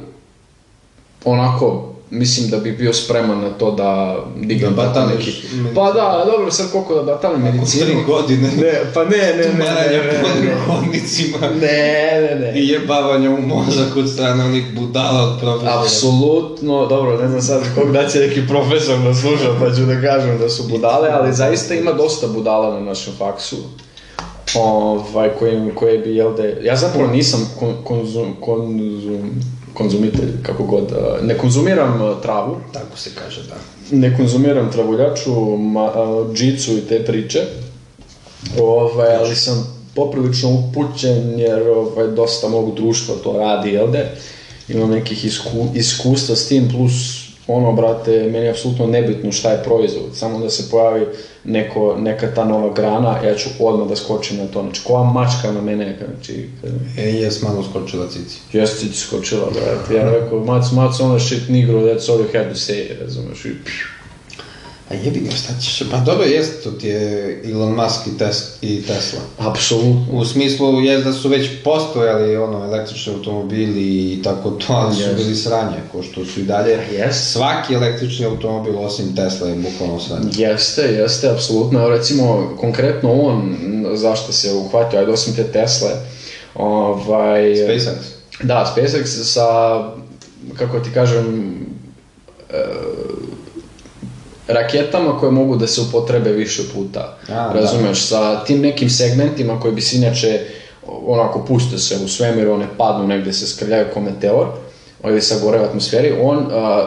onako, 1.25 1.88
mislim 2.11 2.51
da 2.51 2.57
bi 2.57 2.73
bio 2.73 2.93
spreman 2.93 3.41
na 3.41 3.51
to 3.51 3.71
da 3.71 4.17
dignem 4.37 4.75
Da 4.75 4.83
bataleš 4.83 5.27
neki... 5.27 5.31
medicinu. 5.31 5.69
Pa 5.75 5.93
da, 5.93 6.25
dobro, 6.31 6.51
sad 6.51 6.73
koliko 6.73 6.95
da 6.95 7.03
batalim 7.03 7.43
medicinu. 7.43 7.85
Tri 7.85 7.97
godine. 8.07 8.51
Ne, 8.57 8.73
pa 8.95 9.05
ne, 9.05 9.17
ne, 9.17 9.37
ne, 9.37 9.37
ne, 9.37 9.51
Tumaranje 9.51 9.97
ne, 9.97 10.05
ne, 10.05 11.61
ne, 11.61 12.21
ne, 12.21 12.41
ne. 12.41 12.61
I 12.61 12.69
jebavanje 12.69 13.29
u 13.29 13.41
mozak 13.41 13.97
od 13.97 14.11
strane 14.11 14.45
onih 14.45 14.65
budala 14.75 15.23
od 15.23 15.41
profesora. 15.41 15.81
Apsolutno, 15.81 16.87
dobro, 16.87 17.19
ne 17.19 17.29
znam 17.29 17.43
sad 17.43 17.63
kog 17.75 17.93
da 17.93 18.09
će 18.09 18.19
neki 18.19 18.47
profesor 18.47 18.99
da 18.99 19.15
sluša 19.15 19.55
pa 19.61 19.75
ću 19.75 19.83
da 19.83 20.01
kažem 20.01 20.39
da 20.39 20.49
su 20.49 20.63
budale, 20.69 21.09
ali 21.09 21.33
zaista 21.33 21.75
ima 21.75 21.93
dosta 21.93 22.27
budala 22.27 22.75
na 22.75 22.81
našem 22.81 23.13
faksu. 23.19 23.57
Ovaj, 24.55 25.31
koji, 25.39 25.61
koji 25.75 25.99
bi, 25.99 26.17
jel 26.17 26.37
da, 26.37 26.43
ja 26.63 26.77
zapravo 26.77 27.07
nisam 27.07 27.51
kon, 27.61 27.75
konzum, 27.85 28.37
konzum, 28.41 29.31
konzumitelj, 29.79 30.43
kako 30.43 30.65
god, 30.65 30.93
a, 30.93 31.19
ne 31.23 31.39
konzumiram 31.39 32.03
a, 32.03 32.21
travu, 32.23 32.57
Tako 32.73 32.99
se 32.99 33.11
kaže, 33.15 33.43
da. 33.43 33.57
ne 33.97 34.17
konzumiram 34.17 34.73
travuljaču, 34.73 35.57
ma, 35.57 35.85
a, 35.85 36.25
džicu 36.35 36.73
i 36.73 36.81
te 36.81 37.05
priče, 37.05 37.43
ovaj, 38.61 39.17
ali 39.17 39.37
sam 39.37 39.79
poprilično 39.95 40.51
upućen 40.51 41.39
jer 41.41 41.69
ovaj, 41.69 42.07
dosta 42.07 42.49
mog 42.49 42.75
društva 42.75 43.15
to 43.25 43.33
radi, 43.33 43.71
jel 43.71 43.91
da? 43.91 44.05
Imam 44.69 44.91
nekih 44.91 45.25
isku, 45.25 45.51
iskustva 45.75 46.37
s 46.37 46.49
tim, 46.49 46.69
plus 46.71 47.28
ono, 47.49 47.73
brate, 47.73 48.11
meni 48.11 48.45
je 48.45 48.51
apsolutno 48.51 48.87
nebitno 48.87 49.33
šta 49.33 49.51
je 49.51 49.63
proizvod, 49.63 50.11
samo 50.15 50.39
da 50.39 50.51
se 50.51 50.71
pojavi 50.71 51.07
neko, 51.45 51.97
neka 51.99 52.35
ta 52.35 52.45
nova 52.45 52.73
grana, 52.75 53.19
ja 53.25 53.35
ću 53.35 53.49
odmah 53.59 53.89
da 53.89 53.97
skočim 53.97 54.37
na 54.37 54.47
to, 54.47 54.63
znači, 54.63 54.81
koja 54.85 55.03
mačka 55.03 55.53
na 55.53 55.61
mene, 55.61 55.99
znači, 56.07 56.49
E, 56.99 57.03
jes 57.03 57.43
malo 57.43 57.65
skočila 57.71 58.09
cici. 58.09 58.39
Jeste 58.53 58.87
ti 58.87 58.97
skočila, 58.97 59.47
brate, 59.51 59.95
ja 59.95 60.11
rekao, 60.11 60.45
mac, 60.45 60.73
mac, 60.73 61.01
ono 61.01 61.19
shit 61.19 61.49
negro, 61.49 61.81
that's 61.81 62.13
all 62.13 62.21
you 62.21 62.39
had 62.39 62.49
to 62.49 62.59
say, 62.59 63.01
razumeš, 63.01 63.45
i 63.45 63.51
A 64.91 64.95
jebi 64.95 65.21
ga, 65.21 65.31
šta 65.31 65.53
ćeš? 65.61 65.83
Pa 65.91 65.97
dobro, 65.97 66.25
jest, 66.25 66.65
to 66.65 66.71
ti 66.71 66.89
je 66.89 67.43
Elon 67.45 67.75
Musk 67.75 68.07
i, 68.07 68.19
Tes 68.19 68.57
i 68.63 68.83
Tesla. 68.83 69.21
apsolutno. 69.39 70.07
U 70.13 70.25
smislu, 70.25 70.81
jest 70.81 71.05
da 71.05 71.13
su 71.13 71.29
već 71.29 71.49
postojali 71.65 72.37
ono, 72.37 72.65
električni 72.65 73.13
automobili 73.13 74.13
i 74.13 74.23
tako 74.23 74.51
to, 74.51 74.73
ali 74.73 74.95
su 74.95 75.01
Jest. 75.03 75.17
bili 75.17 75.37
sranje, 75.37 75.77
ko 75.93 76.03
što 76.03 76.25
su 76.25 76.41
i 76.41 76.43
dalje. 76.43 76.79
Jest. 76.93 77.33
Svaki 77.33 77.75
električni 77.75 78.25
automobil 78.27 78.79
osim 78.79 79.17
Tesla 79.17 79.49
je 79.49 79.55
bukvalno 79.57 80.01
sranje. 80.01 80.31
Jeste, 80.37 80.83
jeste, 80.83 81.31
apsolutno. 81.31 81.89
Recimo, 81.89 82.57
konkretno 82.61 83.13
on, 83.13 83.57
zašto 83.95 84.33
se 84.33 84.53
uhvatio, 84.53 84.99
ajde 84.99 85.13
osim 85.13 85.35
te 85.35 85.45
Tesle, 85.45 85.91
ovaj... 86.55 87.55
SpaceX. 87.55 87.97
Da, 88.43 88.75
SpaceX 88.77 89.05
sa, 89.07 89.47
kako 90.59 90.81
ti 90.81 90.91
kažem, 90.95 91.57
e, 92.51 92.65
raketama 94.49 95.19
koje 95.19 95.33
mogu 95.33 95.57
da 95.57 95.67
se 95.67 95.81
upotrebe 95.81 96.33
više 96.33 96.63
puta. 96.75 97.19
A, 97.29 97.53
Razumeš, 97.55 98.07
sa 98.07 98.45
tim 98.45 98.61
nekim 98.61 98.91
segmentima 98.91 99.61
koji 99.61 99.75
bi 99.75 99.81
se 99.81 99.97
inače 99.97 100.41
onako 101.07 101.45
puste 101.45 101.79
se 101.79 101.97
u 102.05 102.09
svemir, 102.09 102.49
one 102.49 102.67
padnu 102.77 103.07
negdje 103.07 103.33
se 103.33 103.47
skrljaju 103.47 103.87
kao 103.95 104.03
meteor 104.03 104.47
ili 105.05 105.21
sa 105.23 105.35
gore 105.43 105.61
u 105.61 105.65
atmosferi, 105.65 106.15
on 106.23 106.47
a, 106.51 106.87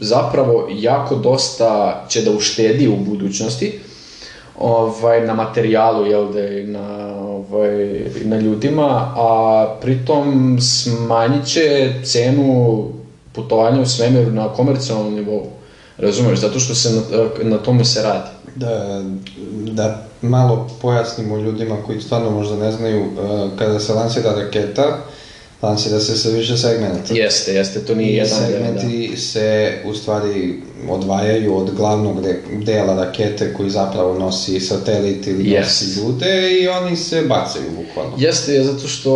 zapravo 0.00 0.68
jako 0.70 1.14
dosta 1.14 2.04
će 2.08 2.22
da 2.22 2.30
uštedi 2.30 2.88
u 2.88 2.96
budućnosti 2.96 3.80
ovaj, 4.58 5.26
na 5.26 5.34
materijalu, 5.34 6.06
jel 6.06 6.32
da, 6.32 6.40
na, 6.78 7.16
ovaj, 7.16 8.00
na 8.24 8.36
ljudima, 8.36 9.12
a 9.16 9.76
pritom 9.80 10.58
smanjit 10.60 11.46
će 11.46 11.92
cenu 12.04 12.84
putovanja 13.32 13.80
u 13.80 13.86
svemir 13.86 14.32
na 14.32 14.48
komercijalnom 14.48 15.14
nivou. 15.14 15.46
Razumeš, 16.02 16.38
zato 16.38 16.58
što 16.58 16.74
se 16.74 16.90
na, 16.90 17.00
na 17.42 17.58
tome 17.58 17.84
se 17.84 18.02
radi. 18.02 18.30
Da, 18.56 19.02
da 19.64 19.86
malo 20.22 20.70
pojasnimo 20.80 21.36
ljudima 21.36 21.76
koji 21.76 22.00
stvarno 22.00 22.30
možda 22.30 22.56
ne 22.56 22.72
znaju, 22.72 23.00
e, 23.00 23.06
kada 23.58 23.80
se 23.80 23.92
lansira 23.92 24.34
raketa, 24.34 24.98
lansira 25.62 26.00
se 26.00 26.16
sa 26.16 26.28
više 26.28 26.56
segmenta. 26.56 27.14
Jeste, 27.14 27.52
jeste, 27.52 27.80
to 27.80 27.94
nije 27.94 28.10
I 28.10 28.16
jedan 28.16 28.38
deo, 28.40 28.48
da. 28.50 28.80
segmenti 28.80 29.16
se 29.16 29.72
u 29.84 29.94
stvari 29.94 30.54
odvajaju 30.88 31.56
od 31.56 31.70
glavnog 31.72 32.22
de- 32.22 32.40
dela 32.54 32.94
rakete 32.96 33.54
koji 33.54 33.70
zapravo 33.70 34.14
nosi 34.14 34.60
satelit 34.60 35.26
ili 35.26 35.44
Yes. 35.44 35.58
nosi 35.58 36.00
ljude 36.00 36.52
i 36.52 36.68
oni 36.68 36.96
se 36.96 37.22
bacaju 37.22 37.64
bukvalno. 37.72 38.12
Jeste, 38.18 38.52
je 38.52 38.64
zato 38.64 38.88
što 38.88 39.12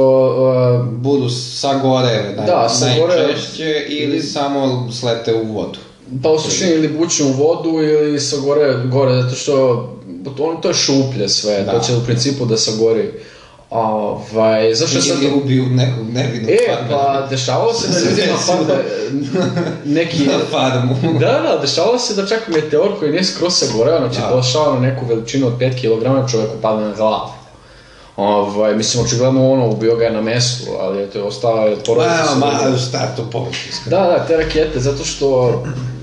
uh, 0.80 0.92
Budu 0.92 1.28
sa 1.30 1.74
gore 1.74 2.34
naj, 2.36 2.46
Da, 2.46 2.68
sa 2.68 2.86
gore- 2.98 3.16
najčešće 3.16 3.86
ili 3.88 4.22
samo 4.22 4.88
slete 4.92 5.34
u 5.34 5.44
vodu. 5.44 5.78
Pa 6.22 6.30
u 6.30 6.38
suštini 6.38 6.70
ili 6.70 6.88
buču 6.88 7.25
u 7.26 7.32
vodu 7.32 7.68
ili 7.82 8.20
sa 8.20 8.36
gore, 8.36 8.75
gore 8.84 9.22
zato 9.22 9.34
što 9.34 9.52
on, 10.38 10.60
to 10.62 10.68
je 10.68 10.75
šuplje 10.75 11.28
sve, 11.28 11.62
Da. 11.62 11.72
to 11.72 11.80
će 11.80 11.94
u 11.94 12.04
principu 12.04 12.44
da 12.44 12.56
se 12.56 12.72
gori. 12.78 13.10
Ovaj, 13.70 14.75
zašto 14.75 15.00
sad... 15.00 15.22
Ili 15.22 15.32
ubiju 15.34 15.66
nekog 15.66 16.06
nevinog 16.12 16.50
E, 16.50 16.56
farmera 16.66 16.96
pa 16.96 17.26
dešavalo 17.30 17.72
se 17.72 17.88
da 17.88 17.98
Recimo. 17.98 18.36
pada 18.46 18.78
neki... 19.84 20.25
na 20.26 20.38
farmu. 20.50 20.96
Da, 21.20 21.40
da, 21.40 21.58
dešavalo 21.60 21.98
se 21.98 22.14
da 22.14 22.26
čak 22.26 22.48
meteor 22.48 22.98
koji 22.98 23.10
nije 23.10 23.25
skroz 23.25 23.54
se 23.54 23.66
goreo, 23.76 23.98
znači 23.98 24.20
Da. 24.20 24.36
došao 24.36 24.75
na 24.75 24.80
neku 24.80 25.06
veličinu 25.06 25.46
od 25.46 25.58
5 25.58 25.75
kg, 25.80 26.30
čovjeku 26.30 26.54
pada 26.62 26.80
na 26.80 26.94
glavu. 26.94 27.30
Ovaj, 28.16 28.75
mislim, 28.76 29.04
očigledno 29.04 29.52
ono, 29.52 29.68
ubio 29.68 29.96
ga 29.96 30.04
je 30.04 30.10
na 30.12 30.20
mestu, 30.20 30.64
ali 30.80 31.02
eto, 31.02 31.25
ostao 31.25 31.66
je 31.66 31.76
porodica. 31.86 32.34
Ma, 32.38 32.46
ma, 32.46 32.78
šta 32.78 33.12
to 33.16 33.30
površinska? 33.32 33.90
Da, 33.90 33.96
da, 33.96 34.25
te 34.26 34.36
rakete, 34.36 34.80
zato 34.80 35.04
što... 35.04 35.62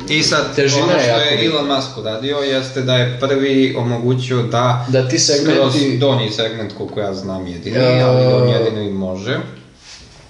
I 0.09 0.23
sad, 0.23 0.55
Težina 0.55 0.83
ono 0.83 0.93
je 0.93 0.99
što 1.01 1.11
je 1.11 1.37
bitna. 1.37 1.45
Elon 1.47 1.67
Musk 1.67 1.97
uradio 1.97 2.37
jeste 2.37 2.81
da 2.81 2.95
je 2.95 3.17
prvi 3.19 3.75
omogućio 3.77 4.41
da, 4.41 4.85
Da 4.87 5.07
ti 5.07 5.17
segmenti- 5.17 5.51
skroz 5.51 5.99
donji 5.99 6.29
segment, 6.29 6.73
koliko 6.73 6.99
ja 6.99 7.13
znam 7.13 7.47
jedini, 7.47 7.77
E, 7.77 8.01
ali 8.01 8.25
on 8.25 8.49
jedino 8.49 8.81
i 8.81 8.89
može, 8.89 9.39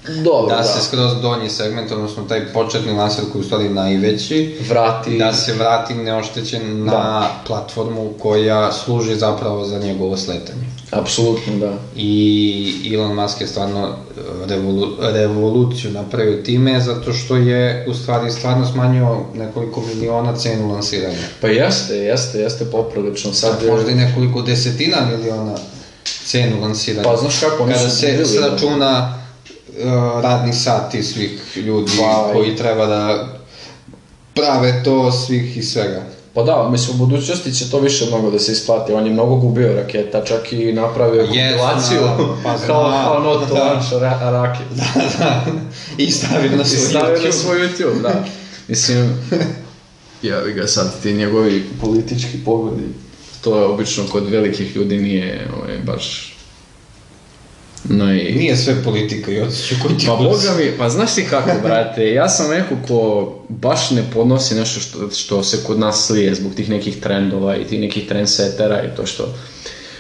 Dobro, 0.08 0.56
da, 0.56 0.62
da, 0.62 0.64
se 0.64 0.84
skroz 0.84 1.22
donji 1.22 1.50
segment, 1.50 1.92
odnosno 1.92 2.24
taj 2.24 2.54
početni 2.54 2.92
laser 2.92 3.26
koji 3.32 3.40
je 3.40 3.44
u 3.44 3.46
stvari 3.46 3.70
najveći, 3.70 4.56
vrati... 4.70 5.18
da 5.18 5.34
se 5.34 5.54
vrati 5.54 5.94
neoštećen 5.94 6.86
na 6.86 7.28
platformu 7.48 8.14
koja 8.20 8.72
služi 8.72 9.16
zapravo 9.16 9.66
za 9.66 9.80
njegovo 9.80 10.18
sletanje. 10.18 10.68
Apsolutno, 10.92 11.58
da. 11.58 11.74
I 11.96 12.92
Elon 12.94 13.16
Musk 13.16 13.42
je 13.42 13.48
stvarno 13.48 13.88
e, 13.88 14.22
revolu, 14.48 14.88
revoluciju 15.00 15.92
napravio 15.92 16.42
time 16.42 16.82
zato 16.82 17.14
što 17.14 17.36
je 17.36 17.86
u 17.90 17.94
stvari 17.94 18.32
stvarno 18.32 18.66
smanjio 18.66 19.18
nekoliko 19.34 19.82
miliona 19.82 20.36
cenu 20.36 20.72
lansiranja. 20.72 21.18
Pa 21.42 21.48
jeste, 21.48 21.96
jeste, 21.96 22.40
jeste 22.40 22.66
poprilično. 22.66 23.34
Sad, 23.34 23.52
Sad 23.60 23.70
možda 23.70 23.92
i 23.92 23.96
nekoliko 23.96 24.42
desetina 24.42 24.98
miliona 25.12 25.56
cenu 26.26 26.62
lansiranja. 26.62 27.04
Pa 27.04 27.16
znaš 27.16 27.40
kako, 27.40 27.64
oni 27.64 27.74
Kada 27.74 27.90
se 27.90 28.18
da. 28.18 28.26
sračuna 28.26 29.20
e, 29.20 29.23
radni 30.22 30.54
sati 30.54 31.04
svih 31.04 31.32
ljudi 31.58 31.92
i- 31.94 32.34
koji 32.34 32.56
treba 32.56 32.86
da 32.86 33.28
prave 34.36 34.84
to 34.84 35.12
svih 35.12 35.58
i 35.58 35.64
svega. 35.64 36.02
Pa 36.34 36.44
da, 36.44 36.70
mislim, 36.70 36.96
u 36.96 37.06
budućnosti 37.06 37.54
će 37.54 37.70
to 37.70 37.80
više 37.80 38.06
mnogo 38.06 38.32
da 38.32 38.40
se 38.40 38.52
isplati. 38.52 38.94
On 38.94 39.06
je 39.06 39.14
mnogo 39.14 39.36
gubio 39.36 39.74
raketa, 39.74 40.24
čak 40.24 40.54
i 40.54 40.74
napravio 40.74 41.22
Jest, 41.22 41.30
kompilaciju 41.30 42.00
pa 42.44 42.50
kao, 42.68 42.90
znam, 42.90 43.04
kao 43.04 43.20
not 43.22 43.50
to 43.50 43.56
da. 43.56 43.64
launch 43.64 43.94
ra 43.94 44.20
raket. 44.22 44.68
I 45.98 46.12
stavio 46.12 46.52
na 46.52 46.62
I 46.62 46.66
svoj 46.66 46.80
stavio 46.80 47.10
na 47.12 47.18
YouTube. 47.20 47.32
svoj 47.34 47.58
YouTube, 47.60 48.02
da. 48.02 48.26
Mislim, 48.68 49.18
ja 50.24 50.42
ga 50.46 50.68
sad, 50.68 51.02
ti 51.02 51.14
njegovi 51.14 51.70
politički 51.82 52.38
pogledi, 52.46 52.84
to 53.42 53.58
je 53.58 53.66
obično 53.66 54.04
kod 54.06 54.30
velikih 54.30 54.76
ljudi 54.76 54.98
nije 54.98 55.48
ovaj, 55.58 55.78
baš 55.78 56.33
naj... 57.84 58.16
Nije 58.16 58.58
sve 58.58 58.84
politika 58.84 59.32
i 59.32 59.42
otiću 59.42 59.76
ti 59.98 60.06
Pa 60.08 60.16
boga 60.16 60.56
mi, 60.58 60.78
pa 60.78 60.90
znaš 60.90 61.16
ti 61.16 61.26
kako, 61.30 61.52
brate, 61.64 62.14
ja 62.14 62.30
sam 62.30 62.50
neko 62.52 62.76
ko 62.88 63.34
baš 63.50 63.92
ne 63.92 64.04
podnosi 64.14 64.56
nešto 64.56 64.80
što, 64.80 65.10
što 65.10 65.44
se 65.44 65.58
kod 65.68 65.80
nas 65.80 66.08
slije 66.08 66.36
zbog 66.36 66.54
tih 66.56 66.70
nekih 66.70 67.00
trendova 67.00 67.58
i 67.58 67.64
tih 67.64 67.80
nekih 67.80 68.08
trendsetera 68.08 68.84
i 68.84 68.96
to 68.96 69.06
što 69.06 69.34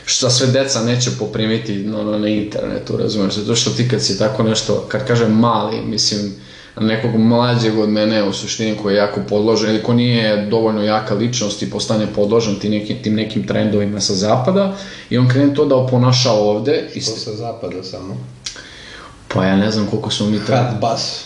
što 0.05 0.29
sve 0.29 0.47
deca 0.47 0.83
neće 0.83 1.09
poprimiti 1.19 1.75
no, 1.75 2.03
no, 2.03 2.19
na 2.19 2.27
internetu, 2.27 2.97
razumiješ, 2.97 3.33
zato 3.33 3.55
što 3.55 3.69
ti 3.69 3.87
kad 3.89 4.03
si 4.03 4.19
tako 4.19 4.43
nešto, 4.43 4.85
kad 4.87 5.07
kažem 5.07 5.31
mali, 5.31 5.81
mislim, 5.85 6.21
na 6.21 6.52
nekog 6.79 7.15
mlađeg 7.15 7.79
od 7.79 7.89
mene 7.89 8.23
u 8.23 8.33
suštini 8.33 8.77
koji 8.81 8.93
je 8.93 8.97
jako 8.97 9.21
podložen 9.29 9.69
ili 9.69 9.83
ko 9.83 9.93
nije 9.93 10.45
dovoljno 10.45 10.83
jaka 10.83 11.13
ličnost 11.13 11.61
i 11.61 11.69
postane 11.69 12.07
podložen 12.15 12.59
tim 12.59 12.71
nekim, 12.71 13.03
tim 13.03 13.15
nekim 13.15 13.47
trendovima 13.47 13.99
sa 13.99 14.13
zapada 14.13 14.75
i 15.09 15.17
on 15.17 15.29
krene 15.29 15.53
to 15.53 15.65
da 15.65 15.75
oponaša 15.75 16.31
ovde 16.31 16.89
i 16.93 16.99
To 16.99 17.11
sa 17.11 17.35
zapada 17.35 17.83
samo. 17.83 18.17
pa 19.27 19.45
ja 19.45 19.55
ne 19.55 19.71
znam 19.71 19.87
koliko 19.87 20.09
smo 20.09 20.25
mi. 20.25 20.37
Hard 20.37 20.79
bus. 20.81 21.25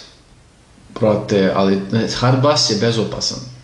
Brate, 0.99 1.51
ali 1.55 1.81
hard 2.19 2.41
bass 2.41 2.69
je 2.69 2.77
bezopasan. 2.81 3.56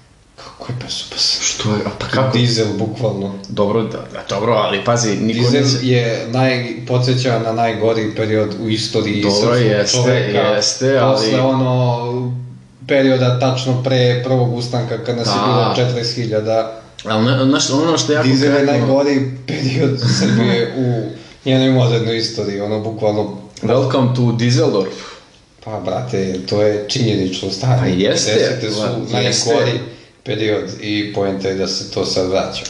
Kako 0.54 0.72
je 0.72 0.78
bezopasan? 0.78 1.42
Što 1.42 1.70
je, 1.70 1.76
a 1.78 1.90
pa 2.00 2.08
kako? 2.08 2.32
Dizel, 2.34 2.68
bukvalno. 2.70 3.34
Dobro, 3.50 3.82
da, 3.82 3.90
da, 3.90 4.24
dobro, 4.30 4.54
ali 4.54 4.80
pazi, 4.80 5.10
niko 5.12 5.40
Dizel 5.42 5.62
ne... 5.62 5.68
se- 5.68 5.80
je 5.84 6.26
naj, 6.28 6.54
podsjeća 6.88 7.40
na 7.40 7.52
najgori 7.54 8.16
period 8.16 8.56
u 8.60 8.70
istoriji 8.70 9.22
Dobro, 9.24 9.56
jeste, 9.56 9.92
čoveka. 9.94 10.38
jeste, 10.40 10.98
ali- 10.98 11.16
Posle 11.16 11.40
ono 11.40 12.32
perioda 12.88 13.40
tačno 13.40 13.84
pre 13.84 14.22
prvog 14.24 14.54
ustanka 14.54 14.98
kad 14.98 15.18
nas 15.18 15.28
je 15.28 15.32
Da. 15.32 15.74
bilo 15.76 15.90
40.000. 15.90 16.66
Ali 17.06 17.50
znaš, 17.50 17.70
ono 17.72 17.98
što 17.98 18.12
je 18.12 18.16
jako 18.16 18.28
Dizel 18.28 18.54
je 18.54 18.64
najgori 18.64 19.32
period 19.48 20.00
Srbije 20.20 20.74
u 20.78 21.10
njenoj 21.46 21.70
modernoj 21.70 22.18
istoriji, 22.18 22.62
ono 22.62 22.80
bukvalno 22.82 23.38
Welcome 23.62 24.16
to 24.16 24.32
Dieseldorf. 24.34 24.94
Pa, 25.64 25.80
brate, 25.80 26.40
to 26.40 26.62
je 26.62 26.86
činjenično 26.88 27.52
stanje. 27.52 27.78
Pa 27.80 27.86
jeste, 27.86 28.32
50-te 28.58 28.72
su 28.72 28.82
pa, 29.12 29.20
jeste. 29.20 29.50
najgori 29.50 29.80
period 30.24 30.70
i 30.82 31.13
poenta 31.13 31.48
je 31.48 31.56
da 31.56 31.68
se 31.68 31.92
to 31.92 32.06
sad 32.06 32.30
vraća. 32.30 32.65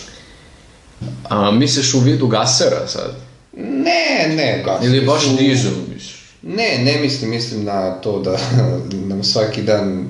A 1.30 1.52
misliš 1.52 1.94
u 1.94 2.00
vidu 2.00 2.28
gasera 2.28 2.88
sad? 2.88 3.16
Ne, 3.58 4.36
ne, 4.36 4.64
gas. 4.66 4.86
Ili 4.86 5.06
baš 5.06 5.38
dizel, 5.38 5.72
misliš? 5.94 6.24
Ne, 6.42 6.78
ne 6.84 7.02
mislim, 7.02 7.30
mislim 7.30 7.64
na 7.64 7.92
to 7.92 8.20
da 8.20 8.38
nam 9.10 9.24
svaki 9.24 9.62
dan 9.62 10.08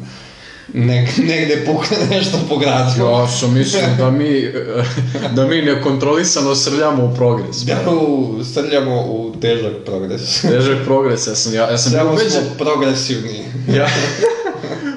nek, 0.73 1.17
negde 1.17 1.65
pukne 1.65 1.97
nešto 2.17 2.37
po 2.49 2.57
gradu. 2.57 3.01
Ja 3.01 3.27
sam 3.27 3.53
mislio 3.53 3.81
da 3.97 4.11
mi, 4.11 4.51
da 5.35 5.47
mi 5.47 5.61
nekontrolisano 5.61 6.55
srljamo 6.55 7.05
u 7.05 7.15
progres. 7.15 7.57
Da 7.57 7.91
u, 7.91 8.39
srljamo 8.53 9.01
u 9.01 9.35
težak 9.41 9.73
progres. 9.85 10.41
Težak 10.41 10.77
progres, 10.85 11.27
ja 11.27 11.35
sam, 11.35 11.53
ja, 11.53 11.71
ja 11.71 11.77
sam 11.77 11.91
bio 11.91 11.99
Samo 11.99 12.13
ubeđen. 12.13 12.31
smo 12.31 12.41
progresivni. 12.57 13.45
Ja, 13.67 13.87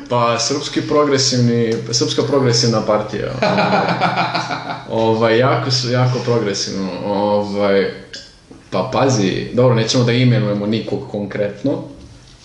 Pa, 0.08 0.38
srpski 0.38 0.80
progresivni, 0.80 1.74
srpska 1.90 2.22
progresivna 2.22 2.80
partija. 2.86 3.32
ovaj, 4.90 5.38
jako 5.38 5.70
su, 5.70 5.90
jako 5.90 6.18
progresivno. 6.24 6.88
Ovaj, 7.04 7.90
pa 8.70 8.90
pazi, 8.92 9.46
dobro, 9.52 9.74
nećemo 9.74 10.04
da 10.04 10.12
imenujemo 10.12 10.66
nikog 10.66 11.00
konkretno, 11.10 11.82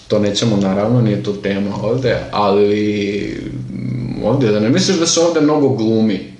to 0.07 0.19
nećemo 0.19 0.57
naravno, 0.57 1.01
nije 1.01 1.23
to 1.23 1.33
tema 1.33 1.75
ovde, 1.83 2.17
ali 2.31 3.51
ovdje, 4.23 4.51
da 4.51 4.59
ne 4.59 4.69
misliš 4.69 4.97
da 4.97 5.07
se 5.07 5.19
ovdje 5.19 5.41
mnogo 5.41 5.69
glumi 5.69 6.31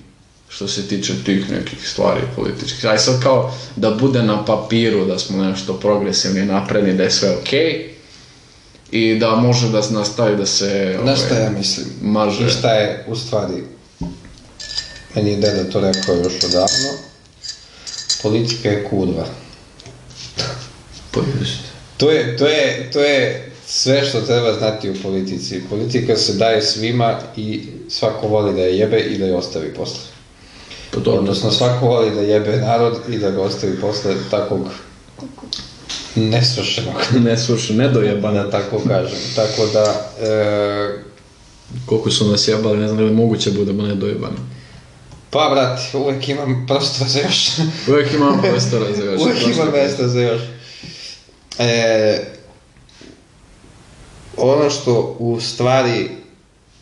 što 0.50 0.68
se 0.68 0.88
tiče 0.88 1.14
tih 1.26 1.52
nekih 1.52 1.90
stvari 1.90 2.22
političkih. 2.36 2.86
Aj 2.86 2.98
sad 2.98 3.24
kao 3.24 3.54
da 3.76 3.92
bude 3.92 4.24
na 4.24 4.46
papiru 4.46 5.06
da 5.06 5.20
smo 5.20 5.44
nešto 5.44 5.74
progresivni, 5.74 6.46
napredni, 6.46 6.94
da 6.94 7.04
je 7.04 7.12
sve 7.12 7.38
okej, 7.38 7.94
i 8.92 9.20
da 9.20 9.36
može 9.36 9.70
da 9.70 9.82
nastavi 9.90 10.38
da 10.38 10.46
se 10.46 11.00
Znaš 11.04 11.20
šta 11.20 11.36
ja 11.36 11.50
mislim? 11.50 11.86
maže. 12.02 12.48
I 12.48 12.50
šta 12.50 12.74
je 12.74 13.06
u 13.08 13.16
stvari, 13.16 13.64
meni 15.16 15.30
je 15.30 15.36
deda 15.38 15.70
to 15.70 15.80
rekao 15.80 16.16
još 16.16 16.44
odavno, 16.44 16.90
politika 18.24 18.70
je 18.70 18.88
kurva. 18.90 19.26
Pa 21.12 21.20
just. 21.40 21.60
To 21.98 22.12
je, 22.12 22.38
to 22.38 22.48
je, 22.48 22.90
to 22.94 23.00
je 23.00 23.52
sve 23.68 24.06
što 24.06 24.22
treba 24.22 24.54
znati 24.54 24.90
u 24.90 24.96
politici. 25.04 25.62
Politika 25.70 26.18
se 26.18 26.34
daje 26.34 26.62
svima 26.62 27.20
i 27.38 27.68
svako 27.90 28.28
voli 28.28 28.54
da 28.54 28.62
je 28.62 28.78
jebe 28.78 29.00
i 29.00 29.18
da 29.18 29.26
je 29.26 29.36
ostavi 29.36 29.74
posle. 29.74 30.00
Pa 30.92 31.00
dobro, 31.00 31.20
Odnosno 31.20 31.52
svako 31.52 31.86
voli 31.86 32.16
da 32.16 32.22
jebe 32.22 32.58
narod 32.58 32.98
i 33.10 33.18
da 33.18 33.32
ga 33.32 33.42
ostavi 33.42 33.82
posle 33.82 34.16
takvog 34.32 34.68
nesvršenog, 36.16 36.96
ne 37.26 37.38
slušaj, 37.38 37.76
nedojebana. 37.76 38.44
da 38.44 38.52
tako 38.52 38.82
kažem. 38.88 39.18
Tako 39.36 39.68
da, 39.74 40.12
e, 40.22 41.12
Koliko 41.86 42.12
su 42.12 42.32
nas 42.32 42.48
jebali, 42.48 42.80
ne 42.80 42.88
znam 42.88 42.98
da 42.98 43.04
li 43.04 43.12
moguće 43.12 43.52
da 43.52 43.60
budemo 43.60 43.84
nedojebani. 43.84 44.38
pa 45.30 45.50
brate, 45.54 45.98
uvek 45.98 46.30
imam 46.30 46.66
prostora 46.68 47.10
za 47.10 47.20
još. 47.20 47.50
Uvijek 47.90 48.14
imamo 48.14 48.42
prostora 48.42 48.86
za 48.96 49.04
još. 49.04 49.22
Uvijek 49.22 49.38
baš 49.38 49.56
ima 49.56 49.66
tako. 49.66 49.78
mesta 49.78 50.08
za 50.08 50.22
još. 50.22 50.42
E, 51.60 52.20
ono 54.38 54.70
što 54.70 55.16
u 55.20 55.40
stvari, 55.40 56.10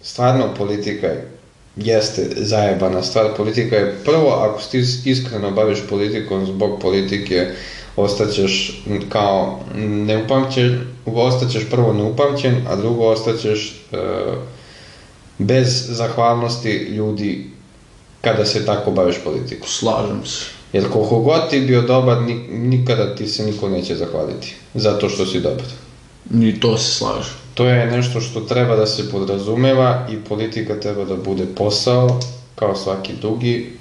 stvarno 0.01 0.53
politika 0.57 1.07
je, 1.07 1.31
jeste 1.75 2.27
zajebana 2.37 3.03
stvar. 3.03 3.25
Politika 3.37 3.75
je 3.75 3.95
prvo, 4.05 4.29
ako 4.29 4.61
ti 4.71 4.83
iskreno 5.05 5.51
baviš 5.51 5.79
politikom 5.89 6.45
zbog 6.45 6.81
politike, 6.81 7.47
ostaćeš 7.95 8.83
kao 9.09 9.59
neupamćen, 9.77 10.79
ostaćeš 11.05 11.69
prvo 11.69 11.93
neupamćen, 11.93 12.67
a 12.69 12.75
drugo 12.75 13.07
ostaćeš 13.07 13.75
e, 13.91 13.97
bez 15.37 15.85
zahvalnosti 15.89 16.71
ljudi 16.71 17.49
kada 18.21 18.45
se 18.45 18.65
tako 18.65 18.91
baviš 18.91 19.15
politikom. 19.23 19.67
Slažem 19.67 20.25
se. 20.25 20.45
Jer 20.73 20.89
koliko 20.89 21.19
god 21.19 21.49
ti 21.49 21.59
bio 21.59 21.81
dobar, 21.81 22.17
nik- 22.17 22.49
nikada 22.51 23.15
ti 23.15 23.27
se 23.27 23.45
niko 23.45 23.69
neće 23.69 23.95
zahvaliti. 23.95 24.55
Zato 24.73 25.09
što 25.09 25.25
si 25.25 25.39
dobar. 25.39 25.65
Ni 26.29 26.59
to 26.59 26.77
se 26.77 26.91
slaže. 26.91 27.29
To 27.53 27.65
je 27.65 27.91
nešto 27.91 28.21
što 28.21 28.41
treba 28.41 28.75
da 28.75 28.85
se 28.85 29.11
podrazumeva 29.11 30.07
i 30.11 30.17
politika 30.29 30.79
treba 30.79 31.05
da 31.05 31.15
bude 31.15 31.45
posao, 31.55 32.19
kao 32.55 32.75
svaki 32.75 33.13
drugi, 33.21 33.71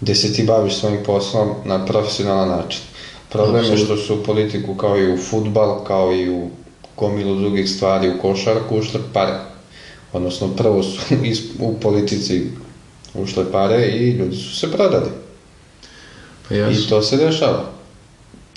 gde 0.00 0.14
se 0.14 0.32
ti 0.32 0.42
baviš 0.42 0.74
svojim 0.74 1.04
poslom 1.06 1.50
na 1.64 1.86
profesionalan 1.86 2.48
način. 2.48 2.80
Problem 3.34 3.64
je 3.64 3.76
što 3.76 3.96
su 3.96 4.14
u 4.14 4.22
politiku 4.22 4.74
kao 4.74 4.98
i 4.98 5.12
u 5.12 5.16
futbal, 5.16 5.84
kao 5.84 6.12
i 6.14 6.30
u 6.30 6.48
gomilu 6.96 7.34
drugih 7.40 7.70
stvari, 7.70 8.08
u 8.08 8.18
košarku 8.18 8.76
ušle 8.78 9.00
pare. 9.12 9.38
Odnosno 10.12 10.48
prvo 10.48 10.82
su 10.82 11.00
is- 11.30 11.42
u 11.58 11.74
politici 11.80 12.50
ušle 13.14 13.52
pare 13.52 13.86
i 13.86 14.10
ljudi 14.10 14.36
su 14.36 14.56
se 14.56 14.72
prodali. 14.72 15.10
Pa 16.48 16.54
ja 16.54 16.70
I 16.70 16.76
to 16.88 17.02
se 17.02 17.16
dešava. 17.16 17.64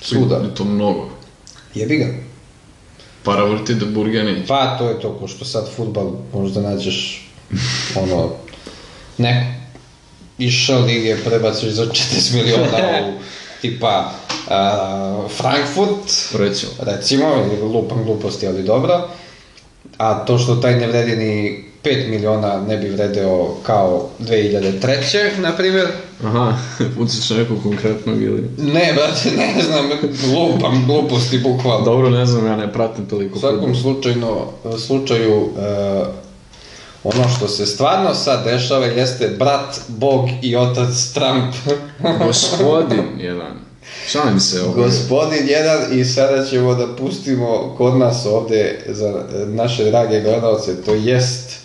Svuda. 0.02 0.42
I 0.52 0.56
to 0.56 0.64
mnogo. 0.64 1.10
Jebi 1.74 1.96
ga. 1.96 2.06
Para 3.22 3.44
vrti 3.44 3.74
da 3.74 3.86
burgeni. 3.86 4.44
Pa 4.48 4.78
to 4.78 4.88
je 4.88 5.00
to, 5.00 5.12
ko 5.12 5.28
što 5.28 5.44
sad 5.44 5.68
futbal 5.76 6.12
možda 6.32 6.60
nađeš 6.60 7.28
ono, 7.96 8.30
neko 9.18 9.46
iz 10.38 10.52
Š 10.52 10.74
lige 10.74 11.16
prebaciš 11.24 11.70
za 11.70 11.86
40 11.86 12.34
miliona 12.34 13.08
u 13.08 13.12
tipa 13.60 14.12
uh, 14.48 15.30
Frankfurt, 15.30 16.38
Recimo. 16.38 16.72
recimo, 16.80 17.26
lupam 17.62 18.04
gluposti, 18.04 18.46
ali 18.46 18.62
dobro. 18.62 19.08
A 19.98 20.24
to 20.24 20.38
što 20.38 20.54
taj 20.54 20.76
ne 20.76 20.86
vredi 20.86 21.16
ni 21.16 21.64
5 21.84 22.10
miliona 22.10 22.60
ne 22.68 22.76
bi 22.76 22.88
vredeo 22.88 23.54
kao 23.62 24.08
2003. 24.20 25.38
na 25.38 25.52
primjer. 25.52 25.86
Aha, 26.24 26.58
pucaš 26.96 27.30
nekog 27.30 27.62
konkretnog 27.62 28.22
ili... 28.22 28.50
Ne, 28.58 28.92
brate, 28.94 29.30
ne 29.36 29.62
znam, 29.62 29.90
lupam 30.34 30.84
gluposti 30.86 31.38
bukvalno. 31.38 31.84
Dobro, 31.84 32.10
ne 32.10 32.26
znam, 32.26 32.46
ja 32.46 32.56
ne 32.56 32.72
pratim 32.72 33.06
toliko. 33.06 33.36
U 33.36 33.40
svakom 33.40 33.74
slučajno, 33.74 34.46
slučaju, 34.86 35.48
e, 35.58 36.04
ono 37.04 37.28
što 37.36 37.48
se 37.48 37.66
stvarno 37.66 38.14
sad 38.14 38.44
dešava 38.44 38.86
jeste 38.86 39.28
brat, 39.28 39.80
bog 39.88 40.28
i 40.42 40.56
otac 40.56 41.12
Trump. 41.14 41.54
Gospodin 42.26 43.04
jedan. 43.28 43.67
Šalim 44.08 44.40
se 44.40 44.62
ovo. 44.62 44.72
Gospodin 44.72 45.48
jedan 45.48 45.98
i 45.98 46.04
sada 46.04 46.44
ćemo 46.44 46.74
da 46.74 46.96
pustimo 46.96 47.74
kod 47.78 47.96
nas 47.96 48.26
ovde 48.26 48.84
za 48.88 49.24
naše 49.46 49.84
drage 49.84 50.20
gledalce, 50.20 50.82
to 50.82 50.94
jest 50.94 51.58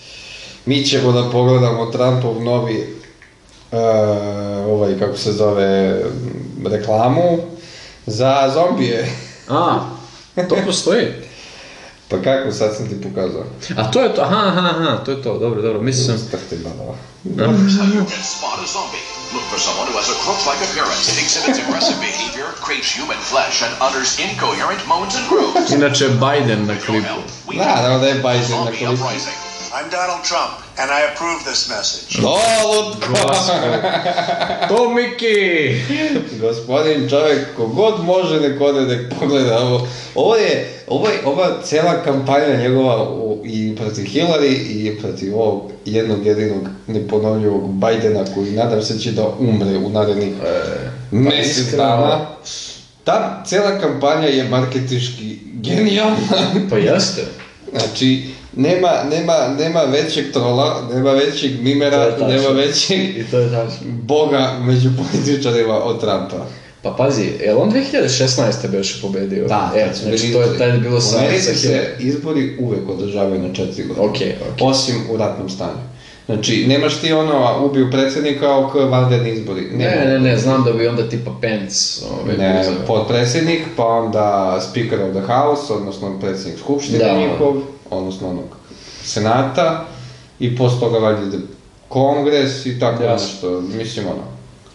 mi 0.66 0.86
ćemo 0.86 1.12
da 1.12 1.30
pogledamo 1.32 1.86
Trumpov 1.86 2.44
novi 2.44 2.98
e, 3.72 3.78
ovaj, 4.68 5.00
kako 5.00 5.18
se 5.18 5.32
zove, 5.32 6.02
reklamu 6.66 7.38
za 8.06 8.52
zombije. 8.54 9.12
A, 9.50 9.80
to 10.50 10.56
postoji. 10.66 11.08
Pa 12.08 12.22
kako, 12.22 12.52
sad 12.52 12.76
sam 12.76 12.90
ti 12.90 13.02
pokazao. 13.02 13.44
A 13.78 13.92
to 13.92 14.02
je 14.02 14.16
to, 14.16 14.22
aha, 14.22 14.42
aha, 14.48 14.74
aha, 14.78 15.04
to 15.06 15.12
je 15.12 15.22
to, 15.22 15.40
dobro, 15.40 15.62
dobro, 15.62 15.82
mislio 15.82 16.06
sam... 16.06 16.28
Strte 16.28 16.56
badava. 16.56 16.96
Here's 19.34 19.66
how 19.66 19.74
you 19.74 19.82
can 19.82 19.90
spot 19.90 19.90
a 19.90 19.94
zombie. 19.94 19.94
Look 19.94 19.94
for 19.94 19.94
someone 19.94 19.94
who 19.94 19.98
has 19.98 20.10
a 20.10 20.18
crook-like 20.22 20.62
appearance, 20.70 21.18
exhibits 21.22 21.60
aggressive 21.60 22.00
behavior, 22.00 22.46
craves 22.62 22.92
human 22.92 23.18
flesh, 23.18 23.64
and 23.64 23.74
utters 23.82 24.20
incoherent 24.20 24.88
moans 24.88 25.16
and 25.16 25.28
groans. 25.30 25.72
Inače, 25.72 26.10
Biden 26.20 26.68
na 26.68 26.74
With 26.74 26.88
your 26.88 27.02
klipu. 27.02 27.06
help, 27.06 27.26
we 27.48 27.58
Da, 27.58 27.82
da, 27.82 27.98
da 28.00 28.08
je 28.08 28.22
Biden 28.22 28.66
na 28.66 28.72
zombie 28.72 28.78
klipu. 28.78 29.43
I'm 29.76 29.90
Donald 29.90 30.24
Trump, 30.24 30.54
and 30.78 30.92
I 30.92 31.02
approve 31.12 31.44
this 31.46 31.68
message. 31.70 32.20
O, 32.24 32.38
lutko! 32.70 33.14
To 34.70 34.90
Miki! 34.90 35.76
Gospodin 36.42 37.10
čovjek, 37.10 37.56
kogod 37.58 38.04
može 38.06 38.40
nek 38.40 38.62
ode 38.62 38.82
nek 38.82 39.14
pogleda 39.20 39.60
ovo. 39.60 39.88
Ovo 40.16 40.36
je, 40.36 40.84
ovo 40.88 41.08
je, 41.08 41.20
ova 41.26 41.62
cela 41.64 42.04
kampanja 42.04 42.58
njegova 42.58 43.10
u, 43.10 43.42
i 43.46 43.76
protiv 43.76 44.04
Hillary 44.06 44.56
i 44.70 44.98
protiv 45.02 45.36
ovog 45.36 45.72
jednog 45.86 46.26
jedinog 46.26 46.68
neponovljivog 46.88 47.74
Bidena 47.74 48.26
koji 48.36 48.52
nadam 48.52 48.82
se 48.82 49.00
će 49.00 49.12
da 49.12 49.28
umre 49.40 49.78
u 49.78 49.90
narednih 49.90 50.34
mjesec 51.12 51.58
iskreno- 51.58 51.78
dana. 51.78 52.26
Ta 53.04 53.44
cela 53.48 53.80
kampanja 53.80 54.28
je 54.28 54.44
marketiški 54.44 55.38
genijalna. 55.54 56.18
Pa 56.70 56.78
jeste. 56.78 57.26
Znači, 57.72 58.34
nema, 58.56 58.90
nema, 59.10 59.56
nema 59.60 59.82
većeg 59.82 60.32
trola, 60.32 60.88
nema 60.94 61.12
većeg 61.12 61.62
mimera, 61.62 62.18
nema 62.20 62.48
većeg 62.48 63.18
I 63.18 63.24
to 63.32 63.40
je 63.40 63.50
tačno. 63.52 63.88
boga 63.92 64.58
među 64.62 64.90
političarima 64.98 65.84
od 65.84 66.00
Trumpa. 66.00 66.46
Pa 66.82 66.92
pazi, 66.92 67.24
je 67.24 67.56
on 67.56 67.72
2016. 67.72 68.68
beše 68.72 69.02
pobedio? 69.02 69.48
e, 69.76 69.86
kad 69.86 69.98
su 69.98 70.04
znači 70.04 70.18
bili 70.22 70.34
to 70.34 70.42
je 70.42 70.46
izbori. 70.46 70.58
tad 70.58 70.74
je 70.74 70.80
bilo 70.80 71.02
sa... 71.02 71.16
U 71.16 71.20
Americi 71.20 71.56
se 71.56 71.96
izbori 72.00 72.58
uvek 72.60 72.90
održavaju 72.90 73.42
na 73.42 73.54
četiri 73.54 73.84
godine. 73.84 74.08
Okej, 74.08 74.36
okej. 74.54 74.68
Osim 74.68 74.96
u 75.12 75.18
ratnom 75.18 75.50
stanju. 75.50 75.93
Znači, 76.26 76.66
nemaš 76.68 77.02
ti 77.02 77.14
ono, 77.14 77.34
a 77.34 77.58
ubiju 77.60 77.92
predsjednika 77.92 78.58
oko 78.58 78.80
vanredni 78.80 79.32
izbori. 79.32 79.62
Ne, 79.62 80.06
ne, 80.06 80.20
ne, 80.20 80.38
znam 80.38 80.64
da 80.64 80.74
bi 80.74 80.88
onda 80.88 81.10
tipa 81.10 81.32
Pence 81.42 82.06
ovaj, 82.12 82.38
Ne, 82.38 82.62
uzeo. 82.62 82.74
podpredsjednik, 82.88 83.62
pa 83.78 83.86
onda 83.86 84.58
Speaker 84.62 85.02
of 85.02 85.12
the 85.12 85.22
House, 85.24 85.74
odnosno 85.74 86.20
predsjednik 86.20 86.60
Skupštine 86.60 86.98
Da. 87.00 87.18
njihov, 87.18 87.56
odnosno 87.90 88.30
onog 88.30 88.58
Senata, 89.04 89.86
i 90.40 90.58
posle 90.58 90.80
toga 90.80 90.98
valjda 90.98 91.26
ide 91.28 91.38
Kongres 91.88 92.66
i 92.66 92.80
tako 92.80 93.04
Jasno. 93.04 93.28
nešto, 93.28 93.78
mislim 93.78 94.06
ono. 94.08 94.24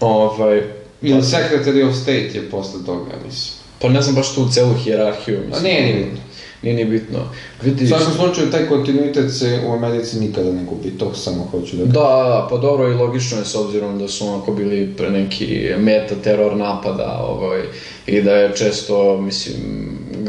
Ovaj, 0.01 0.63
Ili 1.03 1.23
Secretary 1.23 1.89
of 1.89 1.95
State 1.97 2.31
je 2.35 2.51
posle 2.51 2.85
toga, 2.87 3.11
mislim. 3.27 3.55
pa 3.79 3.89
ne 3.89 4.03
znam 4.03 4.15
baš 4.15 4.35
tu 4.35 4.49
celu 4.49 4.75
hijerarhiju, 4.75 5.39
A 5.39 5.47
mislim. 5.47 5.65
nije 5.65 5.87
ni 5.87 5.93
bitno. 5.95 6.19
Nije 6.63 6.75
ni 6.77 6.85
bitno. 6.85 7.19
U 7.19 7.65
Vidiš, 7.65 7.89
svakom 7.89 8.15
slučaju, 8.15 8.51
taj 8.51 8.69
kontinuitet 8.69 9.33
se 9.39 9.61
u 9.69 9.73
Americi 9.73 10.21
nikada 10.21 10.53
ne 10.53 10.65
gubi, 10.65 10.99
to 10.99 11.15
samo 11.15 11.49
hoću 11.51 11.77
da 11.77 11.85
Da, 11.85 11.93
da, 11.93 12.47
pa 12.51 12.57
dobro 12.57 12.89
i 12.89 12.95
logično 12.95 13.39
je 13.39 13.45
s 13.45 13.55
obzirom 13.55 13.99
da 13.99 14.09
su 14.09 14.27
onako 14.27 14.53
bili 14.53 14.95
pre 14.97 15.11
neki 15.11 15.71
meta 15.79 16.15
teror 16.25 16.57
napada 16.57 17.25
ovaj, 17.29 17.63
i 18.07 18.23
da 18.23 18.33
je 18.33 18.57
često, 18.57 19.21
mislim, 19.21 19.57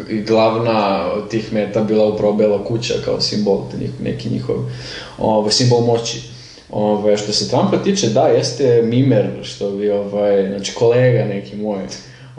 i 0.09 0.21
glavna 0.21 1.05
tih 1.29 1.53
meta 1.53 1.83
bila 1.83 2.05
upravo 2.05 2.33
Bela 2.33 2.63
kuća 2.63 2.93
kao 3.05 3.21
simbol, 3.21 3.61
neki 4.03 4.29
njihov 4.29 4.55
ovaj, 5.17 5.51
simbol 5.51 5.81
moći. 5.81 6.21
Ovaj, 6.71 7.17
što 7.17 7.33
se 7.33 7.49
Trumpa 7.49 7.77
tiče, 7.83 8.09
da, 8.09 8.27
jeste 8.27 8.81
mimer, 8.81 9.27
što 9.43 9.71
bi, 9.71 9.89
ovaj, 9.89 10.47
znači 10.47 10.73
kolega 10.73 11.25
neki 11.25 11.55
moj. 11.55 11.79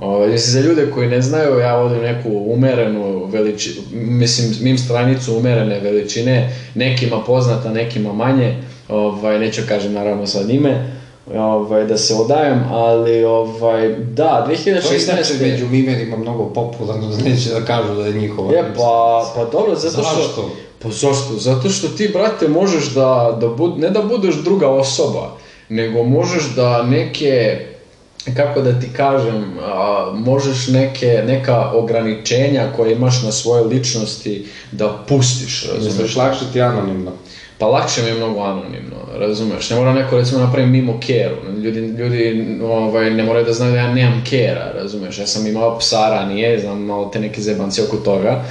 Ovaj, 0.01 0.29
mislim, 0.29 0.53
za 0.53 0.69
ljude 0.69 0.91
koji 0.91 1.09
ne 1.09 1.23
znaju, 1.23 1.59
ja 1.59 1.77
vodim 1.77 2.03
neku 2.03 2.29
umerenu 2.47 3.25
veličinu, 3.27 3.83
mislim, 3.93 4.55
mim 4.61 4.79
stranicu 4.79 5.37
umerene 5.37 5.81
veličine, 5.81 6.57
nekima 6.75 7.23
poznata, 7.25 7.73
nekima 7.73 8.13
manje, 8.13 8.63
ovaj, 8.89 9.39
neću 9.39 9.63
kažem 9.69 9.93
naravno 9.93 10.27
sad 10.27 10.51
ime, 10.51 11.01
ovaj, 11.37 11.85
da 11.85 11.99
se 11.99 12.15
odajem, 12.15 12.65
ali 12.71 13.25
ovaj, 13.25 13.89
da, 13.99 14.45
To 14.45 14.51
je 14.51 14.79
znači 14.81 15.07
2016. 15.07 15.41
među 15.41 15.67
mimerima 15.67 16.17
mnogo 16.17 16.45
popularno, 16.45 17.09
da 17.17 17.25
neće 17.25 17.51
da 17.51 17.65
kažu 17.65 17.95
da 17.95 18.07
je 18.07 18.13
njihova. 18.13 18.53
Je, 18.53 18.65
pa, 18.77 19.33
pa 19.35 19.45
dobro, 19.45 19.75
zato 19.75 20.03
što... 20.03 20.23
Zašto? 20.23 20.51
Pa 20.83 20.89
zašto? 20.89 21.35
Zato 21.39 21.69
što 21.69 21.89
ti, 21.89 22.09
brate, 22.09 22.49
možeš 22.49 22.95
da, 22.95 23.39
da 23.41 23.49
bud, 23.49 23.79
ne 23.79 23.91
da 23.91 24.03
budeš 24.03 24.35
druga 24.35 24.69
osoba, 24.69 25.37
nego 25.69 26.03
možeš 26.03 26.55
da 26.57 26.83
neke, 26.83 27.67
kako 28.37 28.61
da 28.61 28.81
ti 28.81 28.89
kažem, 28.97 29.45
a, 29.63 30.13
možeš 30.15 30.69
neke, 30.69 31.23
neka 31.27 31.71
ograničenja 31.73 32.73
koje 32.77 32.93
imaš 32.93 33.23
na 33.23 33.33
svoje 33.33 33.65
ličnosti 33.65 34.47
da 34.73 35.05
pustiš, 35.09 35.67
razumeš? 35.67 35.93
Misliš, 35.93 36.17
lakše 36.17 36.45
ti 36.53 36.63
anonimno. 36.63 37.13
Pa 37.59 37.67
lakše 37.67 38.03
mi 38.03 38.09
je 38.09 38.15
mnogo 38.15 38.41
anonimno, 38.41 38.97
razumeš? 39.15 39.71
Ne 39.71 39.77
mora 39.77 39.93
neko 39.93 40.17
recimo 40.17 40.41
napravi 40.41 40.67
mimo 40.67 41.01
keru. 41.01 41.37
Ljudi, 41.63 41.81
ljudi 41.81 42.59
ovaj, 42.63 43.11
ne 43.11 43.23
moraju 43.23 43.45
da 43.45 43.53
znaju 43.53 43.73
da 43.73 43.79
ja 43.79 43.95
nemam 43.95 44.25
kera, 44.31 44.73
razumeš? 44.75 45.19
Ja 45.19 45.27
sam 45.27 45.47
imao 45.47 45.79
psa 45.79 46.11
ranije, 46.11 46.61
znam 46.61 46.83
malo 46.83 47.11
te 47.13 47.21
neke 47.21 47.41
zebanci 47.41 47.83
oko 47.83 47.97
toga, 47.97 48.45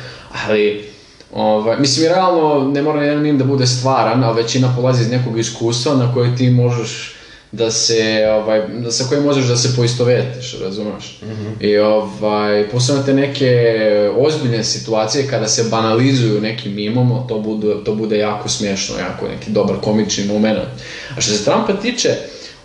ali 0.47 0.89
Ovaj, 1.33 1.79
mislim, 1.79 2.07
realno 2.07 2.71
ne 2.73 2.81
mora 2.81 3.03
jedan 3.03 3.37
da 3.37 3.43
bude 3.43 3.67
stvaran, 3.67 4.23
ali 4.23 4.41
većina 4.41 4.73
polazi 4.75 5.01
iz 5.01 5.11
nekog 5.11 5.39
iskustva 5.39 5.95
na 5.95 6.13
koje 6.13 6.35
ti 6.35 6.49
možeš 6.49 7.18
da 7.51 7.71
se, 7.71 8.27
ovaj, 8.29 8.67
da 8.67 8.91
sa 8.91 9.03
kojim 9.09 9.23
možeš 9.23 9.45
da 9.45 9.57
se 9.57 9.75
poistovetiš, 9.75 10.59
razumeš? 10.61 11.19
I 11.59 11.77
ovaj, 11.77 12.69
posebno 12.69 13.03
te 13.03 13.13
neke 13.13 13.75
ozbiljne 14.17 14.63
situacije 14.63 15.27
kada 15.27 15.47
se 15.47 15.63
banalizuju 15.63 16.41
nekim 16.41 16.75
mimom, 16.75 17.27
to 17.27 17.39
bude, 17.39 17.83
to 17.85 17.95
bude 17.95 18.17
jako 18.17 18.49
smiješno, 18.49 18.95
jako 18.99 19.27
neki 19.27 19.51
dobar 19.51 19.75
komični 19.81 20.25
moment. 20.25 20.59
A 21.17 21.21
što 21.21 21.33
se 21.33 21.45
Trumpa 21.45 21.73
tiče, 21.81 22.09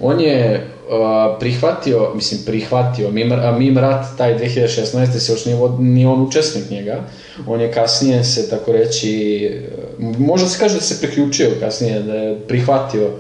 on 0.01 0.21
je 0.21 0.67
uh, 0.89 1.39
prihvatio, 1.41 2.13
mislim 2.15 2.41
prihvatio, 2.47 3.11
mim, 3.11 3.33
a, 3.33 3.59
mim 3.59 3.79
rat 3.79 4.07
taj 4.19 4.39
2016. 4.39 5.19
se 5.19 5.33
još 5.33 5.45
nije, 5.45 5.59
nije 5.79 6.09
on 6.09 6.23
učesnik 6.23 6.71
njega, 6.71 7.05
on 7.47 7.61
je 7.61 7.73
kasnije 7.73 8.25
se 8.25 8.51
tako 8.51 8.73
reći, 8.73 9.51
uh, 9.99 10.19
možda 10.19 10.49
se 10.49 10.59
kaže 10.59 10.75
da 10.75 10.81
se 10.81 11.01
priključio 11.01 11.51
kasnije, 11.61 12.03
da 12.03 12.15
je 12.15 12.41
prihvatio 12.49 13.11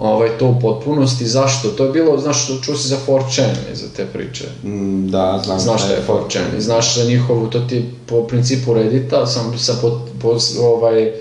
ovaj, 0.00 0.28
to 0.38 0.46
u 0.46 0.60
potpunosti, 0.60 1.26
zašto? 1.26 1.68
To 1.68 1.84
je 1.84 1.92
bilo, 1.92 2.18
znaš, 2.18 2.46
čuo 2.62 2.76
si 2.76 2.88
za 2.88 2.96
4chan 3.06 3.54
za 3.72 3.86
te 3.96 4.06
priče. 4.06 4.44
Mm, 4.64 5.08
Da, 5.10 5.42
znam. 5.44 5.60
Znaš 5.60 5.82
šta 5.82 5.92
je 5.92 6.02
4chan 6.08 6.58
i 6.58 6.60
znaš 6.60 6.96
za 6.96 7.04
njihovu, 7.04 7.46
to 7.46 7.60
ti 7.60 7.90
po 8.06 8.22
principu 8.22 8.74
Reddita, 8.74 9.26
sam 9.26 9.58
sa 9.58 9.72
po, 9.80 10.00
po, 10.22 10.36
ovaj, 10.60 11.12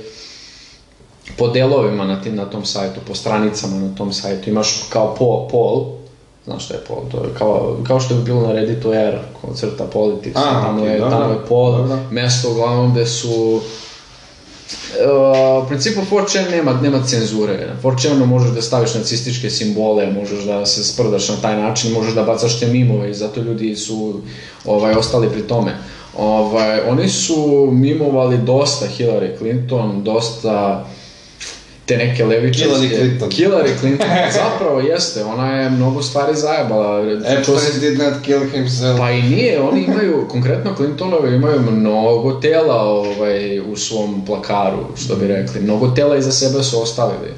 po 1.38 1.48
delovima 1.48 2.06
na, 2.06 2.22
tim, 2.22 2.36
na 2.36 2.46
tom 2.46 2.66
sajtu, 2.66 3.00
po 3.08 3.16
stranicama 3.16 3.76
na 3.80 3.96
tom 3.96 4.14
sajtu, 4.14 4.50
imaš 4.50 4.84
kao 4.90 5.16
po, 5.16 5.48
pol, 5.52 5.86
znaš 6.46 6.66
šta 6.66 6.74
je 6.74 6.80
pol, 6.88 6.98
to 7.12 7.18
je 7.18 7.30
kao, 7.38 7.78
kao 7.88 8.00
što 8.00 8.16
bi 8.16 8.24
bilo 8.24 8.42
na 8.42 8.52
Redditu 8.52 8.94
R, 8.94 9.20
kao 9.42 9.54
crta 9.54 9.84
politics, 9.84 10.38
A, 10.38 10.62
tamo, 10.66 10.82
okej, 10.82 10.94
je, 10.94 11.00
dobro, 11.00 11.18
tamo 11.18 11.34
je 11.34 11.40
pol, 11.50 11.72
dobro. 11.72 11.98
mesto 12.12 12.52
uglavnom 12.52 12.92
gde 12.92 13.06
su 13.06 13.62
Uh, 14.70 15.64
u 15.64 15.68
principu 15.68 16.02
4chan 16.12 16.52
nema, 16.52 16.74
nema 16.82 17.04
cenzure. 17.04 17.68
Na 17.68 17.90
4chanu 17.90 18.26
možeš 18.26 18.52
da 18.52 18.62
staviš 18.62 18.94
nacističke 18.94 19.50
simbole, 19.50 20.12
možeš 20.12 20.44
da 20.44 20.66
se 20.66 20.84
sprdaš 20.84 21.30
na 21.30 21.36
taj 21.36 21.58
način, 21.58 21.94
možeš 21.94 22.14
da 22.14 22.24
bacaš 22.24 22.60
te 22.60 22.68
mimove 22.68 23.12
i 23.12 23.14
zato 23.14 23.42
ljudi 23.42 23.76
su 23.76 24.22
ovaj, 24.66 24.94
ostali 24.94 25.30
pri 25.30 25.42
tome. 25.42 25.78
Ovaj, 26.18 26.80
oni 26.90 27.10
su 27.10 27.70
mimovali 27.72 28.38
dosta 28.38 28.86
Hillary 28.98 29.38
Clinton, 29.38 30.04
dosta 30.04 30.86
te 31.90 31.98
neke 31.98 32.26
levičarske... 32.26 32.70
Hillary 32.70 32.98
Clinton. 32.98 33.30
Hillary 33.30 33.80
Clinton, 33.80 34.08
zapravo 34.42 34.80
jeste, 34.80 35.24
ona 35.24 35.62
je 35.62 35.70
mnogo 35.70 36.02
stvari 36.02 36.36
zajebala. 36.36 37.02
Epstein 37.38 37.80
did 37.80 38.00
not 38.00 38.14
kill 38.26 38.50
himself. 38.52 38.98
pa 38.98 39.12
i 39.12 39.22
nije, 39.22 39.62
oni 39.62 39.84
imaju, 39.84 40.28
konkretno 40.28 40.76
Clintonovi 40.76 41.36
imaju 41.36 41.62
mnogo 41.72 42.34
tela 42.34 42.82
ovaj, 42.82 43.60
u 43.60 43.76
svom 43.76 44.26
plakaru, 44.26 44.86
što 44.96 45.16
bi 45.16 45.28
rekli. 45.28 45.62
Mnogo 45.62 45.88
tela 45.88 46.18
iza 46.18 46.32
sebe 46.32 46.64
su 46.64 46.82
ostavili. 46.82 47.34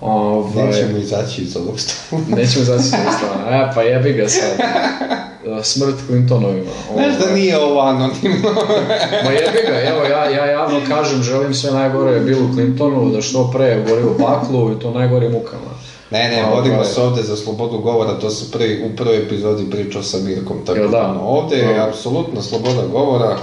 Ovaj, 0.00 0.66
Nećemo 0.66 0.98
izaći 0.98 1.42
iz 1.42 1.56
ovog 1.56 1.80
stava. 1.80 2.22
nećemo 2.36 2.62
izaći 2.62 2.84
iz 2.84 3.14
stava. 3.18 3.50
E, 3.50 3.70
pa 3.74 3.82
jebi 3.82 4.12
ga 4.12 4.28
sad. 4.28 4.58
Smrt 5.62 5.94
Clintonovima. 6.06 6.70
Znaš 6.92 7.14
da 7.14 7.24
Ovaj, 7.24 7.34
nije 7.34 7.58
ovo 7.58 7.80
anonimno. 7.80 8.50
Ma 9.24 9.30
jebi 9.30 9.58
ga, 9.66 9.80
evo 9.82 10.02
ja, 10.04 10.24
ja 10.26 10.46
javno 10.46 10.80
kažem, 10.88 11.22
želim 11.22 11.54
sve 11.54 11.70
najgore 11.70 12.20
Billu 12.20 12.54
Clintonu, 12.54 13.10
da 13.10 13.22
što 13.22 13.50
pre 13.50 13.84
gori 13.88 14.02
u 14.04 14.18
paklu 14.18 14.72
i 14.72 14.80
to 14.80 14.90
najgore 14.90 15.28
mukama. 15.28 15.70
Ne, 16.10 16.28
ne, 16.28 16.44
Ovaj. 16.44 16.54
vodimo 16.54 16.84
se 16.84 17.00
ovde 17.00 17.22
za 17.22 17.36
slobodu 17.36 17.78
govora, 17.78 18.14
to 18.14 18.30
se 18.30 18.52
prvi, 18.52 18.82
u 18.84 18.96
prvoj 18.96 19.16
epizodi 19.18 19.70
pričao 19.70 20.02
sa 20.02 20.18
Mirkom, 20.18 20.56
tako 20.66 20.78
Jel 20.78 20.88
da? 20.88 20.98
da, 20.98 21.20
ovde 21.22 21.56
je 21.56 21.74
Da. 21.74 21.86
apsolutno 21.88 22.42
sloboda 22.42 22.82
govora. 22.92 23.36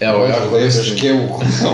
Evo, 0.00 0.18
ja 0.18 0.28
da 0.28 0.50
koristim- 0.52 1.28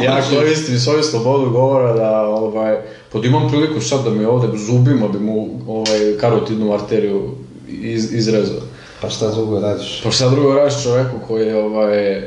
ja 0.04 0.20
koristim 0.30 0.78
svoju 0.78 1.02
slobodu 1.02 1.50
govora 1.50 1.92
da, 1.94 2.20
ovaj, 2.20 2.76
pod 3.12 3.24
imam 3.24 3.48
priliku 3.48 3.80
sad 3.80 4.04
da 4.04 4.11
mi 4.11 4.24
ovde 4.24 4.59
zubima 4.59 5.09
bi 5.09 5.18
mu 5.18 5.48
ovaj, 5.68 6.18
karotidnu 6.20 6.72
arteriju 6.72 7.30
iz, 7.68 8.12
izrezao. 8.12 8.61
Pa 9.00 9.10
šta 9.10 9.30
drugo 9.30 9.60
radiš? 9.60 10.00
Pa 10.04 10.10
šta 10.10 10.28
drugo 10.28 10.54
radiš 10.54 10.82
čoveku 10.82 11.16
koji 11.28 11.46
je, 11.46 11.56
ovaj, 11.56 12.22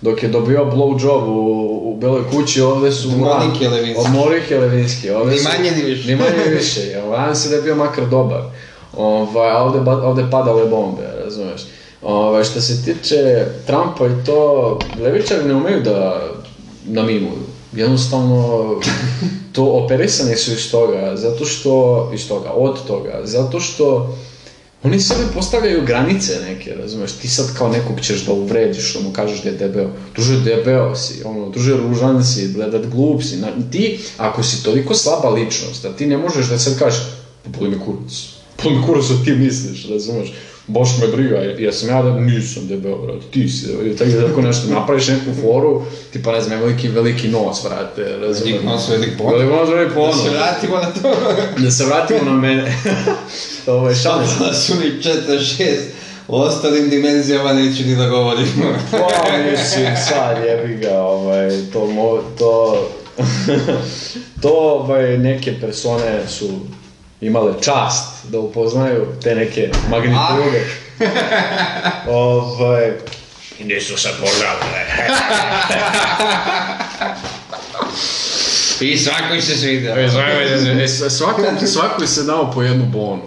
dok 0.00 0.22
je 0.22 0.28
dobio 0.28 0.64
blowjob 0.64 1.24
u, 1.26 1.80
u 1.84 1.96
Beloj 1.96 2.22
kući, 2.30 2.60
ovde 2.60 2.92
su... 2.92 3.08
Od 3.08 3.18
Monike 3.18 3.68
Levinski. 3.68 4.00
Od 4.00 4.12
Monike 4.14 4.58
Levinski. 4.58 5.10
Ovde 5.10 5.34
Ni 5.34 5.40
manje, 5.42 5.70
ni 5.70 5.82
više. 5.82 6.08
Ni 6.08 6.16
manje 6.16 6.46
ni 6.46 6.54
više. 6.54 6.80
Nadam 7.10 7.34
se 7.34 7.48
da 7.48 7.56
je 7.56 7.62
bio 7.62 7.74
makar 7.74 8.08
dobar. 8.08 8.42
Ovaj, 8.96 9.50
a 9.50 9.62
ovde, 9.62 9.90
ovde 9.90 10.24
padale 10.30 10.66
bombe, 10.66 11.02
razumeš. 11.24 11.62
Ovaj, 12.02 12.44
što 12.44 12.60
se 12.60 12.84
tiče 12.84 13.46
Trumpa 13.66 14.06
i 14.06 14.24
to, 14.26 14.78
levičari 15.00 15.44
ne 15.44 15.54
umeju 15.54 15.80
da 15.80 16.20
namimuju. 16.84 17.42
Jednostavno, 17.72 18.68
to 19.54 19.64
operisani 19.64 20.36
su 20.36 20.52
iz 20.52 20.70
toga, 20.70 21.16
zato 21.16 21.44
što, 21.44 22.10
iz 22.14 22.28
toga, 22.28 22.50
od 22.50 22.86
toga, 22.86 23.20
zato 23.24 23.60
što 23.60 24.16
oni 24.82 25.00
sebe 25.00 25.20
postavljaju 25.34 25.86
granice 25.86 26.40
neke, 26.48 26.74
razumeš, 26.74 27.12
ti 27.12 27.28
sad 27.28 27.54
kao 27.58 27.68
nekog 27.68 28.00
ćeš 28.00 28.24
da 28.24 28.32
uvrediš, 28.32 28.90
što 28.90 29.00
mu 29.00 29.12
kažeš 29.12 29.42
da 29.42 29.48
je 29.48 29.56
debeo, 29.56 29.90
druže 30.14 30.40
debeo 30.40 30.96
si, 30.96 31.22
ono, 31.24 31.50
druže 31.50 31.76
ružan 31.76 32.24
si, 32.24 32.48
bledat 32.48 32.86
glup 32.86 33.22
si, 33.22 33.36
na, 33.36 33.48
ti, 33.70 33.98
ako 34.16 34.42
si 34.42 34.62
toliko 34.62 34.94
slaba 34.94 35.28
ličnost, 35.28 35.82
da 35.82 35.96
ti 35.96 36.06
ne 36.06 36.16
možeš 36.18 36.48
da 36.48 36.58
sad 36.58 36.78
kažeš, 36.78 37.00
pa 37.42 37.58
boli 37.58 37.70
me 37.70 37.78
kurac, 37.84 38.12
boli 38.62 38.76
me 38.76 38.86
kurac 38.86 39.04
što 39.04 39.14
ti 39.24 39.32
misliš, 39.32 39.88
razumeš, 39.88 40.32
baš 40.66 40.88
me 41.00 41.06
briga, 41.06 41.36
jesam 41.36 41.88
ja 41.88 42.02
da 42.02 42.20
nisam 42.20 42.66
debeo, 42.68 42.96
brate, 42.96 43.26
ti 43.30 43.48
si 43.48 43.66
debeo, 43.66 43.86
i 43.86 43.96
tako 43.96 44.10
da 44.10 44.28
tako 44.28 44.42
nešto 44.42 44.68
napraviš 44.70 45.08
neku 45.08 45.40
foru, 45.42 45.82
tipa 46.12 46.32
ne 46.32 46.40
znam, 46.40 46.60
veliki, 46.60 46.88
veliki 46.88 47.28
nos, 47.28 47.62
brate, 47.64 48.16
razumeš. 48.20 48.52
Velik 48.52 48.64
nos, 48.64 48.88
velik 48.88 49.10
ponos. 49.18 49.32
Velik 49.40 49.50
nos, 49.52 49.68
velik 49.68 49.88
Da 49.88 49.94
ponos. 49.94 50.22
se 50.22 50.30
vratimo 50.30 50.76
na 50.76 50.90
to. 51.02 51.14
Da 51.58 51.70
se 51.70 51.84
vratimo 51.84 52.20
na 52.24 52.32
mene. 52.32 52.74
Ovo 53.66 53.88
je 53.88 53.94
šalim 53.94 54.28
se. 54.28 54.44
Da 54.44 54.54
su 54.54 54.74
mi 54.74 54.84
4-6. 55.02 55.76
O 56.28 56.40
ostalim 56.42 56.90
dimenzijama 56.90 57.52
neću 57.52 57.82
ni 57.82 57.96
da 57.96 58.06
govorim. 58.08 58.48
Pa, 58.90 58.98
mislim, 59.50 59.86
sad 60.08 60.36
jebi 60.46 60.76
ga, 60.76 60.98
ovaj, 61.00 61.50
to, 61.72 61.86
mo, 61.86 62.18
to, 62.38 62.88
to, 64.42 64.48
ovaj, 64.48 65.18
neke 65.18 65.60
persone 65.60 66.20
su 66.28 66.48
imale 67.22 67.52
čast 67.60 68.26
da 68.28 68.38
upoznaju 68.38 69.06
te 69.22 69.34
neke 69.34 69.70
magnitude. 69.90 70.64
ovaj, 72.08 72.92
i 73.58 73.64
nisu 73.64 73.96
se 73.98 74.08
požalile. 74.20 74.82
I 78.80 78.98
svakoj 78.98 79.40
se 79.40 79.56
svidio. 79.56 79.94
E, 80.82 80.88
svakom, 80.88 81.44
svakom 81.66 82.06
se 82.06 82.22
dao 82.22 82.50
po 82.50 82.62
jednu 82.62 82.86
bonu. 82.86 83.22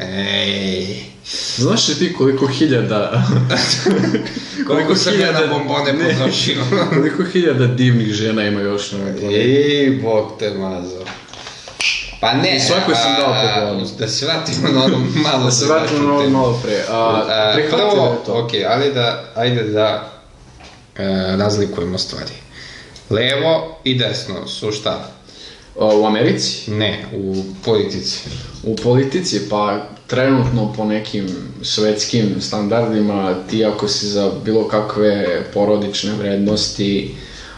Ej. 0.00 1.10
Znaš 1.56 1.88
li 1.88 1.94
ti 1.94 2.14
koliko 2.18 2.46
hiljada... 2.46 3.12
Koliko 4.66 4.96
sam 4.96 5.20
ja 5.20 5.32
na 5.32 5.46
bombone 5.46 5.92
Ne. 5.92 6.14
potrošio. 6.14 6.62
koliko 6.94 7.24
hiljada 7.24 7.66
divnih 7.66 8.12
žena 8.12 8.44
ima 8.44 8.60
još 8.60 8.92
na? 8.92 8.98
Ej, 9.32 9.98
bog 10.02 10.32
te 10.38 10.50
mazo. 10.50 11.04
Pa 12.20 12.32
ne, 12.32 12.56
I 12.56 12.60
svakoj 12.60 12.94
sam 12.94 13.14
dao 13.16 13.32
a, 13.32 13.60
pogodnost. 13.60 13.98
Da 13.98 14.08
se 14.08 14.26
vratimo 14.26 14.68
na 14.68 14.84
ono 14.84 14.98
malo 15.24 15.44
Da 15.44 15.50
se 15.50 15.66
vratimo 15.66 16.08
na 16.08 16.18
temu. 16.18 16.30
malo 16.30 16.60
pre. 16.62 16.82
A, 16.88 16.94
A, 16.94 17.52
prihvatili 17.54 17.90
prvo, 17.90 18.16
to. 18.26 18.32
ok, 18.34 18.50
ali 18.68 18.92
da, 18.94 19.24
ajde 19.34 19.62
da 19.62 20.10
e, 20.96 21.04
razlikujemo 21.36 21.98
stvari. 21.98 22.32
Levo 23.10 23.78
i 23.84 23.94
desno 23.94 24.46
su 24.48 24.72
šta? 24.72 25.10
A, 25.80 25.84
U 25.86 26.06
Americi? 26.06 26.70
Ne, 26.70 27.04
u 27.14 27.34
politici. 27.64 28.18
U 28.62 28.76
politici, 28.76 29.48
pa 29.48 29.78
trenutno 30.06 30.72
po 30.72 30.84
nekim 30.84 31.28
svetskim 31.62 32.34
standardima, 32.40 33.34
ti 33.50 33.64
ako 33.64 33.88
si 33.88 34.06
za 34.06 34.30
bilo 34.44 34.68
kakve 34.68 35.42
porodične 35.54 36.12
vrednosti, 36.12 37.14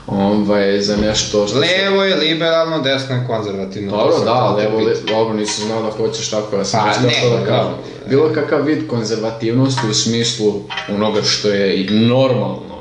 ovaj, 0.06 0.80
za 0.80 0.96
nešto 0.96 1.46
što... 1.46 1.58
Levo 1.58 2.04
je 2.04 2.16
liberalno, 2.16 2.80
desno 2.80 3.14
je 3.14 3.26
konzervativno. 3.26 3.90
Dobro, 3.90 4.24
da, 4.24 4.50
levo, 4.50 4.78
le, 4.80 4.94
dobro, 5.08 5.34
nisam 5.34 5.66
znao 5.66 5.82
da 5.82 5.90
hoćeš 5.90 6.30
tako, 6.30 6.56
ja 6.56 6.64
sam 6.64 6.80
Pa, 6.80 7.00
ne, 7.00 7.38
da 7.40 7.46
kažem. 7.46 7.72
ne. 7.72 8.08
Bilo 8.10 8.32
kakav 8.34 8.62
vid 8.64 8.86
konzervativnosti 8.88 9.86
u 9.90 9.94
smislu 9.94 10.60
onoga 10.88 11.22
što 11.22 11.48
je 11.48 11.80
i 11.80 11.90
normalno 11.90 12.72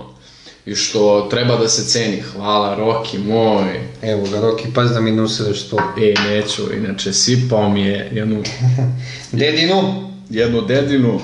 i 0.65 0.75
što 0.75 1.27
treba 1.29 1.55
da 1.57 1.67
se 1.67 1.85
ceni. 1.85 2.21
Hvala, 2.21 2.75
Roki 2.75 3.17
moj. 3.17 3.79
Evo 4.01 4.23
ga, 4.31 4.39
Roki, 4.39 4.67
pazi 4.75 4.93
da 4.93 5.01
mi 5.01 5.11
ne 5.11 5.21
usedeš 5.21 5.69
to. 5.69 5.77
E, 5.77 6.13
neću, 6.29 6.73
inače, 6.73 7.13
sipao 7.13 7.69
mi 7.69 7.81
je 7.81 8.09
jednu, 8.11 8.43
Dedinu, 9.31 10.09
jednu 10.29 10.61
dedinu. 10.61 11.21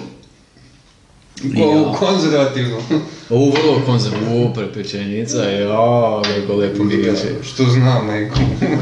Ko, 1.41 1.95
konzervativnu. 1.99 2.77
Ovu 3.29 3.51
vrlo 3.51 3.81
konzervu, 3.85 4.53
prepečenica, 4.53 5.43
jao, 5.43 6.21
kako 6.21 6.53
lepo 6.53 6.83
mi 6.83 7.03
kaže. 7.03 7.43
Što 7.43 7.63
znam 7.63 8.07
neko. 8.07 8.35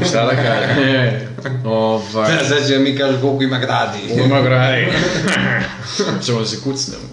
Šta 0.08 0.24
da 0.24 0.30
kažem? 0.30 0.76
E, 0.96 1.28
ovaj... 1.64 2.44
Sad 2.48 2.68
će 2.68 2.78
mi 2.78 2.98
kaže 2.98 3.20
koliko 3.20 3.42
ima 3.42 3.58
gradi. 3.58 4.22
Uma 4.24 4.40
gradi. 4.40 4.86
Ćemo 6.24 6.40
da 6.40 6.46
se 6.46 6.56
kucnemo. 6.60 7.08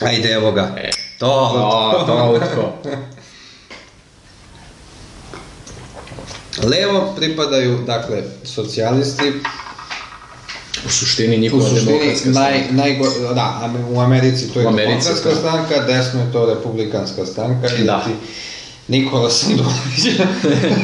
Ajde, 0.00 0.32
evo 0.32 0.52
ga. 0.52 0.74
E. 0.76 0.90
To, 1.18 1.48
To, 1.98 2.04
to, 2.06 2.32
utko. 2.36 2.90
Levo 6.68 7.14
pripadaju, 7.16 7.78
dakle, 7.86 8.22
socijalisti, 8.44 9.32
U 10.86 10.90
suštini 10.90 11.36
u 11.36 11.40
njihova 11.40 11.68
suštini 11.68 11.92
demokratska 11.92 12.30
naj, 12.30 12.52
stranka. 12.52 12.74
najgo, 12.74 13.04
da, 13.34 13.72
u 13.90 14.00
Americi 14.00 14.52
to 14.52 14.60
je 14.60 14.66
U 14.66 14.68
Americi, 14.68 14.90
demokratska 14.90 15.28
da. 15.28 15.36
stranka, 15.36 15.86
desno 15.86 16.20
je 16.20 16.32
to 16.32 16.54
republikanska 16.54 17.26
stranka. 17.26 17.68
i 17.78 17.84
Da. 17.84 18.04
ti 18.04 18.10
Nikola 18.88 19.30
Sandulović 19.30 20.20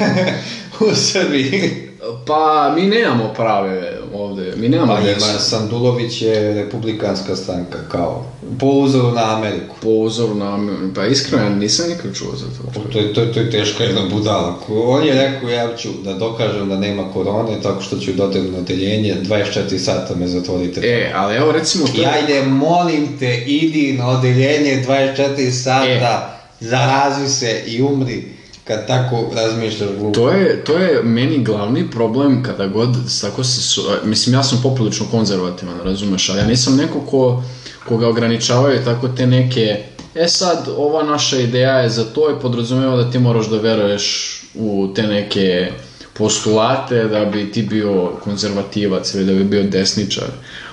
u 0.91 0.95
Srbiji. 0.95 1.83
Pa, 2.27 2.73
mi 2.77 2.87
nemamo 2.87 3.33
prave 3.37 3.96
ovde, 4.23 4.53
mi 4.57 4.69
nemamo 4.69 4.95
Pa 4.95 5.01
decu. 5.01 5.25
ima, 5.31 5.39
Sandulović 5.39 6.23
je 6.23 6.55
republikanska 6.55 7.37
stranka, 7.37 7.79
kao, 7.89 8.25
po 8.61 8.67
uzoru 8.67 9.13
na 9.13 9.37
Ameriku. 9.37 9.77
Po 9.83 9.89
uzoru 9.89 10.35
na... 10.35 10.59
Pa 10.95 11.07
iskreno, 11.07 11.45
ja 11.45 11.51
nisam 11.51 11.89
nikad 11.89 12.15
čuo 12.17 12.37
za 12.37 12.47
to. 12.47 12.81
To 12.93 12.99
je, 12.99 13.15
to, 13.15 13.21
je, 13.21 13.33
to 13.33 13.41
je 13.41 13.51
teška 13.51 13.85
jedna 13.85 14.01
budala. 14.13 14.59
On 14.69 15.07
je 15.07 15.15
rekao, 15.15 15.49
ja 15.49 15.77
ću 15.77 15.89
da 16.05 16.15
dokažem 16.15 16.69
da 16.69 16.77
nema 16.79 17.13
korone, 17.13 17.61
tako 17.63 17.83
što 17.83 17.99
ću 17.99 18.13
dodati 18.13 18.51
na 18.51 18.59
odeljenje, 18.59 19.17
24 19.23 19.79
sata 19.79 20.15
me 20.15 20.27
zatvorite. 20.27 20.81
E, 20.85 21.13
ali 21.15 21.37
evo 21.37 21.53
recimo 21.53 21.87
to 21.87 21.93
I 21.97 22.01
je... 22.01 22.09
ajde, 22.09 22.43
molim 22.43 23.19
te, 23.19 23.45
idi 23.47 23.93
na 23.93 24.09
odeljenje 24.09 24.85
24 24.89 25.51
sata, 25.51 26.39
zarazi 26.61 27.29
se 27.29 27.63
i 27.67 27.83
umri 27.83 28.37
kad 28.67 28.87
tako 28.87 29.31
razmišljaš 29.35 29.91
glupo. 29.99 30.21
To 30.21 30.31
je, 30.31 30.65
to 30.65 30.79
je 30.79 31.03
meni 31.03 31.45
glavni 31.45 31.91
problem 31.91 32.43
kada 32.43 32.67
god 32.67 32.89
tako 33.21 33.45
se 33.45 33.63
su, 33.63 33.83
mislim 34.05 34.35
ja 34.35 34.43
sam 34.43 34.61
poprilično 34.63 35.07
konzervativan, 35.11 35.81
razumeš, 35.85 36.29
ali 36.29 36.39
ja 36.39 36.47
nisam 36.47 36.77
neko 36.77 37.01
ko, 37.01 37.43
koga 37.89 38.09
ograničavaju 38.09 38.85
tako 38.85 39.09
te 39.09 39.27
neke, 39.27 39.83
e 40.15 40.29
sad 40.29 40.69
ova 40.77 41.03
naša 41.03 41.39
ideja 41.39 41.79
je 41.79 41.91
za 41.91 42.05
to 42.05 42.31
i 42.31 42.41
podrazumeva 42.43 42.97
da 42.97 43.11
ti 43.11 43.19
moraš 43.19 43.47
da 43.47 43.59
veruješ 43.59 44.37
u 44.55 44.89
te 44.95 45.03
neke 45.03 45.73
postulate 46.13 47.05
da 47.05 47.25
bi 47.25 47.53
ti 47.53 47.63
bio 47.63 48.13
konzervativac 48.25 49.15
ili 49.15 49.25
da 49.25 49.33
bi 49.33 49.45
bio 49.45 49.63
desničar. 49.63 50.29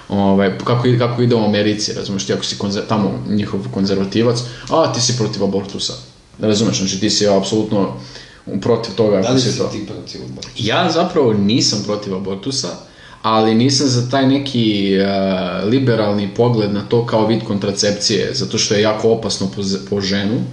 Ovaj, 0.09 0.57
kako, 0.57 0.83
kako 0.99 1.21
ide 1.21 1.35
u 1.35 1.45
Americi, 1.45 1.93
razumeš, 1.93 2.25
ti 2.25 2.33
ako 2.33 2.43
si 2.43 2.57
konzer, 2.57 2.83
tamo 2.89 3.23
njihov 3.29 3.59
konzervativac, 3.73 4.39
a 4.69 4.93
ti 4.93 5.01
si 5.01 5.17
protiv 5.17 5.43
abortusa. 5.43 6.12
Razumeš, 6.39 6.77
znači 6.77 6.99
ti 6.99 7.09
si 7.09 7.27
apsolutno 7.27 7.93
protiv 8.61 8.95
toga 8.95 9.15
Da 9.15 9.19
ako 9.19 9.33
li 9.33 9.41
si 9.41 9.57
to. 9.57 9.63
ti 9.63 9.85
protiv 9.85 10.21
abortusa? 10.21 10.55
Ja 10.57 10.91
zapravo 10.91 11.33
nisam 11.33 11.83
protiv 11.85 12.15
abortusa, 12.15 12.69
ali 13.21 13.55
nisam 13.55 13.87
za 13.87 14.09
taj 14.09 14.27
neki 14.27 14.93
e, 14.93 15.05
liberalni 15.65 16.29
pogled 16.35 16.73
na 16.73 16.81
to 16.81 17.05
kao 17.05 17.27
vid 17.27 17.43
kontracepcije, 17.43 18.33
zato 18.33 18.57
što 18.57 18.73
je 18.73 18.81
jako 18.81 19.11
opasno 19.11 19.47
po, 19.55 19.61
po 19.89 20.01
ženu. 20.01 20.43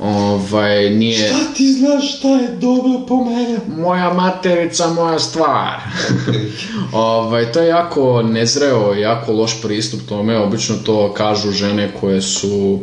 Ovaj, 0.00 0.90
nije... 0.90 1.32
ti 1.56 1.72
znaš 1.72 2.18
šta 2.18 2.28
je 2.28 2.48
dobro 2.48 3.06
po 3.08 3.24
mene? 3.24 3.58
Moja 3.76 4.12
materica, 4.14 4.88
moja 4.88 5.18
stvar. 5.18 5.80
ovaj, 6.92 7.52
to 7.52 7.60
je 7.60 7.68
jako 7.68 8.22
nezreo, 8.22 8.94
jako 8.94 9.32
loš 9.32 9.62
pristup 9.62 10.00
tome, 10.08 10.38
obično 10.38 10.76
to 10.84 11.12
kažu 11.12 11.50
žene 11.50 11.92
koje 12.00 12.22
su 12.22 12.80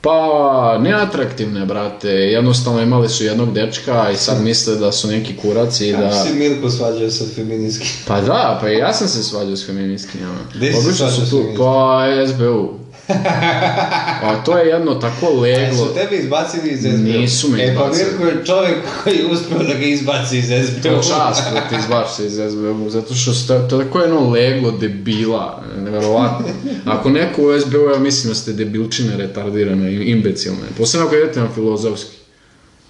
Pa, 0.00 0.78
neatraktivne, 0.80 1.66
brate. 1.66 2.08
Jednostavno 2.08 2.82
imali 2.82 3.08
su 3.08 3.24
jednog 3.24 3.52
dečka 3.52 4.10
i 4.10 4.16
sad 4.16 4.42
misle 4.42 4.76
da 4.76 4.92
su 4.92 5.08
neki 5.08 5.36
kuraci 5.36 5.88
i 5.88 5.92
da... 5.92 6.10
Kako 6.10 6.28
si 6.28 6.34
Mirko 6.34 6.70
svađao 6.70 7.10
sa 7.10 7.24
feministki? 7.34 7.88
Pa 8.06 8.20
da, 8.20 8.58
pa 8.60 8.70
i 8.70 8.76
ja 8.76 8.92
sam 8.92 9.08
se 9.08 9.22
svađao 9.22 9.56
s 9.56 9.66
feministkinjama. 9.66 10.38
Gde 10.54 10.72
si 10.72 10.82
svađao 10.82 11.10
su 11.10 11.26
s 11.26 11.30
tu, 11.30 11.44
pa 11.58 12.06
SBU. 12.28 12.87
A 14.28 14.42
to 14.44 14.58
je 14.58 14.68
jedno 14.68 14.94
tako 14.94 15.30
leglo. 15.30 15.86
su 15.86 15.94
tebe 15.94 16.16
izbacili 16.16 16.70
iz 16.70 16.80
SBU? 16.80 17.18
Nisu 17.18 17.48
me 17.48 17.64
E, 17.64 17.74
pa 17.76 17.90
izbacili. 17.90 18.04
Mirko 18.10 18.24
je 18.26 18.44
čovjek 18.44 18.78
koji 19.04 19.16
je 19.16 19.26
uspio 19.26 19.58
da 19.58 19.74
ga 19.74 19.84
izbaci 19.84 20.38
iz 20.38 20.44
SBU. 20.44 20.82
To 20.82 20.88
je 20.88 20.94
čast 20.94 21.52
da 21.52 21.60
ti 21.68 21.74
izbaš 21.78 22.16
se 22.16 22.26
iz 22.26 22.32
SBU, 22.32 22.90
zato 22.90 23.14
što 23.14 23.32
ste, 23.32 23.68
to 23.68 23.80
je 23.80 23.86
tako 23.86 24.00
jedno 24.00 24.30
leglo 24.30 24.70
debila, 24.70 25.62
neverovatno. 25.84 26.46
Ako 26.86 27.10
neko 27.10 27.42
u 27.42 27.60
SBU, 27.60 27.90
ja 27.94 27.98
mislim 27.98 28.28
da 28.28 28.34
ste 28.34 28.52
debilčine 28.52 29.16
retardirane, 29.16 29.94
imbecilne. 29.94 30.66
Posebno 30.78 31.06
ako 31.06 31.16
idete 31.16 31.40
na 31.40 31.48
filozofski. 31.54 32.17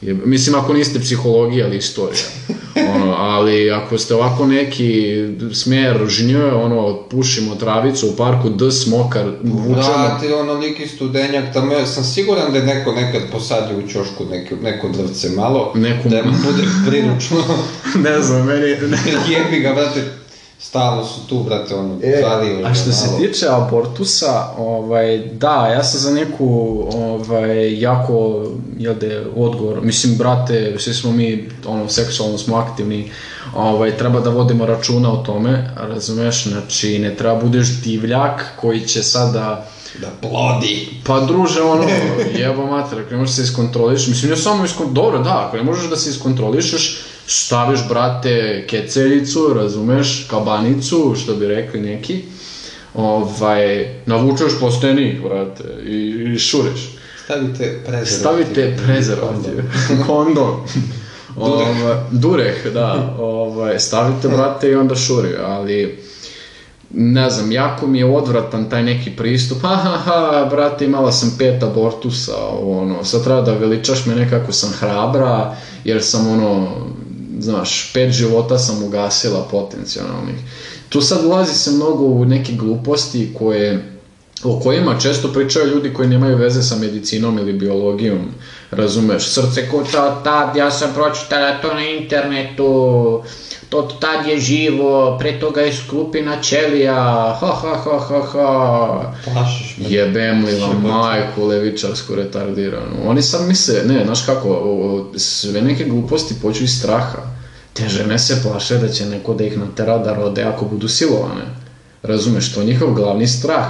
Je, 0.00 0.14
mislim, 0.14 0.56
ako 0.56 0.72
niste 0.74 1.00
psihologija 1.00 1.66
ili 1.66 1.76
istorija. 1.76 2.24
Ono, 2.94 3.14
ali 3.18 3.70
ako 3.70 3.98
ste 3.98 4.14
ovako 4.14 4.46
neki 4.46 5.14
smjer 5.52 6.06
žnje, 6.08 6.44
ono, 6.44 7.08
pušimo 7.10 7.54
travicu 7.54 8.08
u 8.08 8.16
parku, 8.16 8.48
d 8.48 8.70
smokar, 8.70 9.26
vučemo, 9.42 9.74
Vrati, 9.74 10.32
onoliki 10.32 10.88
studenjak, 10.88 11.52
tamo 11.52 11.72
ja 11.72 11.86
sam 11.86 12.04
siguran 12.04 12.52
da 12.52 12.58
je 12.58 12.64
neko 12.64 12.92
nekad 12.92 13.22
posadio 13.32 13.78
u 13.78 13.88
ćošku 13.88 14.24
neko, 14.24 14.54
neko 14.62 14.88
drvce 14.88 15.28
malo, 15.28 15.72
Neku- 15.74 16.08
da 16.08 16.22
mu 16.22 16.32
bude 16.44 16.68
priručno. 16.86 17.38
ne 18.04 18.22
znam, 18.22 18.46
meni... 18.46 18.66
Ne. 18.66 18.98
Jebi 19.30 19.60
ga, 19.60 19.72
brate, 19.72 20.17
stalno 20.58 21.04
su 21.04 21.26
tu, 21.28 21.42
brate, 21.42 21.74
ono, 21.74 21.98
E, 22.02 22.20
zalio 22.22 22.66
a 22.66 22.74
što 22.74 22.92
se 22.92 23.06
malo. 23.06 23.18
tiče 23.18 23.46
abortusa, 23.48 24.46
ovaj, 24.58 25.18
da, 25.18 25.66
ja 25.66 25.84
sam 25.84 26.00
za 26.00 26.10
neku 26.10 26.80
ovaj, 26.94 27.80
jako, 27.80 28.44
jel 28.78 28.94
de, 28.94 29.26
odgovor, 29.36 29.80
mislim, 29.82 30.16
brate, 30.16 30.74
svi 30.78 30.94
smo 30.94 31.12
mi, 31.12 31.48
ono, 31.66 31.88
seksualno 31.88 32.38
smo 32.38 32.56
aktivni, 32.56 33.10
ovaj, 33.54 33.96
treba 33.96 34.20
da 34.20 34.30
vodimo 34.30 34.66
računa 34.66 35.12
o 35.12 35.16
tome, 35.16 35.70
razumeš, 35.76 36.48
znači, 36.48 36.98
ne 36.98 37.16
treba 37.16 37.40
budeš 37.40 37.68
divljak 37.82 38.44
koji 38.60 38.80
će 38.80 39.02
sada 39.02 39.68
Da 40.00 40.10
plodi. 40.20 40.88
Pa 41.06 41.20
druže, 41.20 41.62
ono, 41.62 41.84
jebo 42.38 42.66
mater, 42.66 42.98
ako 42.98 43.10
ne 43.10 43.16
možeš 43.16 43.36
da 43.36 43.42
se 43.42 43.50
iskontrolišeš, 43.50 44.08
mislim, 44.08 44.30
ne 44.30 44.36
samo 44.36 44.64
iskon... 44.64 44.94
dobro, 44.94 45.18
da, 45.18 45.46
ako 45.48 45.56
ne 45.56 45.62
možeš 45.62 45.90
da 45.90 45.96
se 45.96 46.10
iskontrolišeš, 46.10 47.00
staviš, 47.30 47.80
brate, 47.88 48.66
keceljicu, 48.66 49.52
razumeš, 49.54 50.26
kabanicu, 50.30 51.14
što 51.22 51.34
bi 51.34 51.46
rekli 51.46 51.80
neki, 51.80 52.22
ovaj, 52.94 53.94
navučeš 54.06 54.52
plastenik, 54.60 55.22
brate, 55.22 55.64
i, 55.86 56.32
i 56.34 56.38
šuriš. 56.38 56.98
Stavite 57.24 57.80
prezervativ. 57.86 58.18
Stavite 58.18 58.76
prezervativ, 58.86 59.52
kondom. 60.06 60.50
Ovaj, 61.36 61.96
dureh, 62.10 62.72
da, 62.72 63.16
ovaj, 63.18 63.78
stavite, 63.78 64.28
brate, 64.28 64.70
i 64.70 64.74
onda 64.74 64.94
šuri, 64.94 65.34
ali 65.46 65.98
ne 66.90 67.30
znam, 67.30 67.52
jako 67.52 67.86
mi 67.86 67.98
je 67.98 68.04
odvratan 68.04 68.70
taj 68.70 68.82
neki 68.82 69.10
pristup, 69.10 69.62
ha, 69.62 69.76
ha, 69.76 69.96
ha, 69.96 70.46
brate, 70.50 70.84
imala 70.84 71.12
sam 71.12 71.34
pet 71.38 71.62
abortusa, 71.62 72.36
ono, 72.62 73.04
sad 73.04 73.24
treba 73.24 73.40
da 73.40 73.52
veličaš 73.52 74.06
me 74.06 74.14
nekako 74.14 74.52
sam 74.52 74.70
hrabra, 74.72 75.56
jer 75.84 76.02
sam, 76.02 76.28
ono, 76.28 76.68
znaš, 77.38 77.90
pet 77.94 78.12
života 78.12 78.58
sam 78.58 78.82
ugasila 78.82 79.48
potencijalnih. 79.50 80.36
Tu 80.88 81.00
sad 81.00 81.24
ulazi 81.24 81.54
se 81.54 81.70
mnogo 81.70 82.04
u 82.04 82.24
neke 82.24 82.52
gluposti 82.52 83.34
koje 83.38 83.98
o 84.44 84.60
kojima 84.60 84.98
često 84.98 85.32
pričaju 85.32 85.66
ljudi 85.66 85.94
koji 85.94 86.08
nemaju 86.08 86.36
veze 86.36 86.62
sa 86.62 86.76
medicinom 86.76 87.38
ili 87.38 87.52
biologijom, 87.52 88.18
razumeš, 88.70 89.28
srce 89.28 89.70
kuca 89.70 90.22
tad, 90.24 90.56
ja 90.56 90.70
sam 90.70 90.94
pročitala 90.94 91.60
to 91.62 91.74
na 91.74 91.84
internetu, 91.90 93.22
to 93.68 93.82
tad 93.82 94.26
je 94.26 94.40
živo, 94.40 95.16
pre 95.18 95.40
toga 95.40 95.60
je 95.60 95.72
sklupina 95.74 96.40
ćelija, 96.42 96.94
ha 97.40 97.52
ha 97.52 97.76
ha 97.76 97.98
ha 97.98 98.20
ha. 98.22 99.12
Plašiš 99.24 99.76
me. 99.78 99.84
Jebem 99.88 100.44
li 100.44 100.54
vam 100.54 100.82
majku 100.82 101.44
levičarsku 101.44 102.14
retardiranu. 102.14 102.96
Oni 103.06 103.22
sad 103.22 103.48
misle, 103.48 103.74
ne, 103.84 104.04
znaš 104.04 104.26
kako, 104.26 104.48
o- 104.50 105.12
sve 105.16 105.62
neke 105.62 105.84
gluposti 105.84 106.34
poču 106.42 106.64
iz 106.64 106.78
straha. 106.78 107.18
Te 107.72 107.88
žene 107.88 108.18
se 108.18 108.42
plaše 108.42 108.78
da 108.78 108.88
će 108.88 109.06
neko 109.06 109.34
da 109.34 109.44
ih 109.44 109.58
natera 109.58 109.98
da 109.98 110.14
rode 110.14 110.42
ako 110.42 110.64
budu 110.64 110.88
silovane. 110.88 111.44
Razumeš, 112.02 112.54
to 112.54 112.60
je 112.60 112.66
njihov 112.66 112.92
glavni 112.92 113.26
strah. 113.26 113.66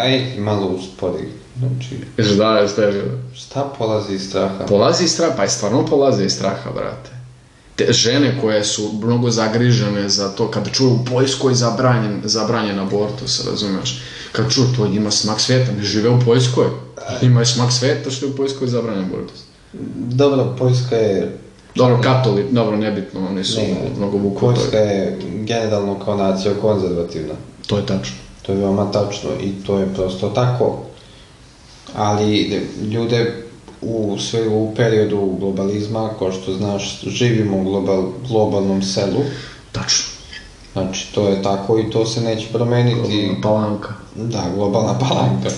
Aj, 0.00 0.34
malo 0.38 0.66
uspori. 0.66 1.24
Znači, 1.58 1.96
da, 2.36 2.58
je 2.58 2.68
sve 2.68 2.92
šta 3.34 3.72
polazi 3.78 4.14
iz 4.14 4.28
straha? 4.28 4.64
Polazi 4.68 5.04
iz 5.04 5.12
straha, 5.12 5.32
pa 5.36 5.42
je 5.42 5.48
stvarno 5.48 5.86
polazi 5.86 6.24
iz 6.24 6.32
straha, 6.32 6.70
brate. 6.70 7.10
Te 7.76 7.92
žene 7.92 8.38
koje 8.40 8.64
su 8.64 8.92
mnogo 9.02 9.30
zagrižene 9.30 10.08
za 10.08 10.28
to, 10.28 10.50
kad 10.50 10.70
čuju 10.70 10.90
u 10.90 11.04
Poljskoj 11.04 11.54
zabranjen, 11.54 12.20
zabranjen 12.24 12.78
abortus, 12.78 13.46
razumeš? 13.46 14.02
Kad 14.32 14.52
čuju 14.52 14.66
to, 14.76 14.88
njima 14.88 15.10
smak 15.10 15.40
sveta, 15.40 15.72
ne 15.72 15.82
žive 15.82 16.08
u 16.08 16.20
Poljskoj. 16.20 16.66
Njima 17.22 17.40
je 17.40 17.46
smak 17.46 17.72
sveta 17.72 18.10
što 18.10 18.26
je 18.26 18.32
u 18.32 18.36
Poljskoj 18.36 18.68
zabranjen 18.68 19.04
abortus. 19.04 19.40
Dobro, 19.98 20.56
Poljska 20.58 20.96
je... 20.96 21.38
Dobro, 21.74 22.00
katoli, 22.02 22.46
dobro, 22.50 22.76
nebitno, 22.76 23.26
oni 23.28 23.44
su 23.44 23.60
Ne, 23.60 23.90
mnogo 23.96 24.18
vuku 24.18 24.40
Poljska 24.40 24.78
je 24.78 25.18
generalno 25.44 25.98
kao 26.04 26.16
nacija 26.16 26.54
konzervativna. 26.60 27.34
To 27.66 27.76
je 27.76 27.86
tačno. 27.86 28.16
To 28.42 28.52
je 28.52 28.58
veoma 28.58 28.92
tačno 28.92 29.30
i 29.42 29.52
to 29.66 29.78
je 29.78 29.94
prosto 29.94 30.28
tako. 30.28 30.82
Ali 31.94 32.62
ljude 32.90 33.43
u 33.84 34.18
sve 34.18 34.48
u 34.48 34.74
periodu 34.76 35.36
globalizma, 35.38 36.10
kao 36.18 36.32
što 36.32 36.54
znaš, 36.54 37.00
živimo 37.06 37.56
u 37.56 37.64
global, 37.64 38.04
globalnom 38.28 38.82
selu. 38.82 39.22
Tačno. 39.72 40.04
Znači, 40.72 41.14
to 41.14 41.28
je 41.28 41.42
tako 41.42 41.78
i 41.78 41.90
to 41.90 42.06
se 42.06 42.20
neće 42.20 42.46
promeniti. 42.52 43.36
Palanka. 43.42 43.92
Da, 44.14 44.44
globalna 44.54 44.98
palanka. 44.98 45.50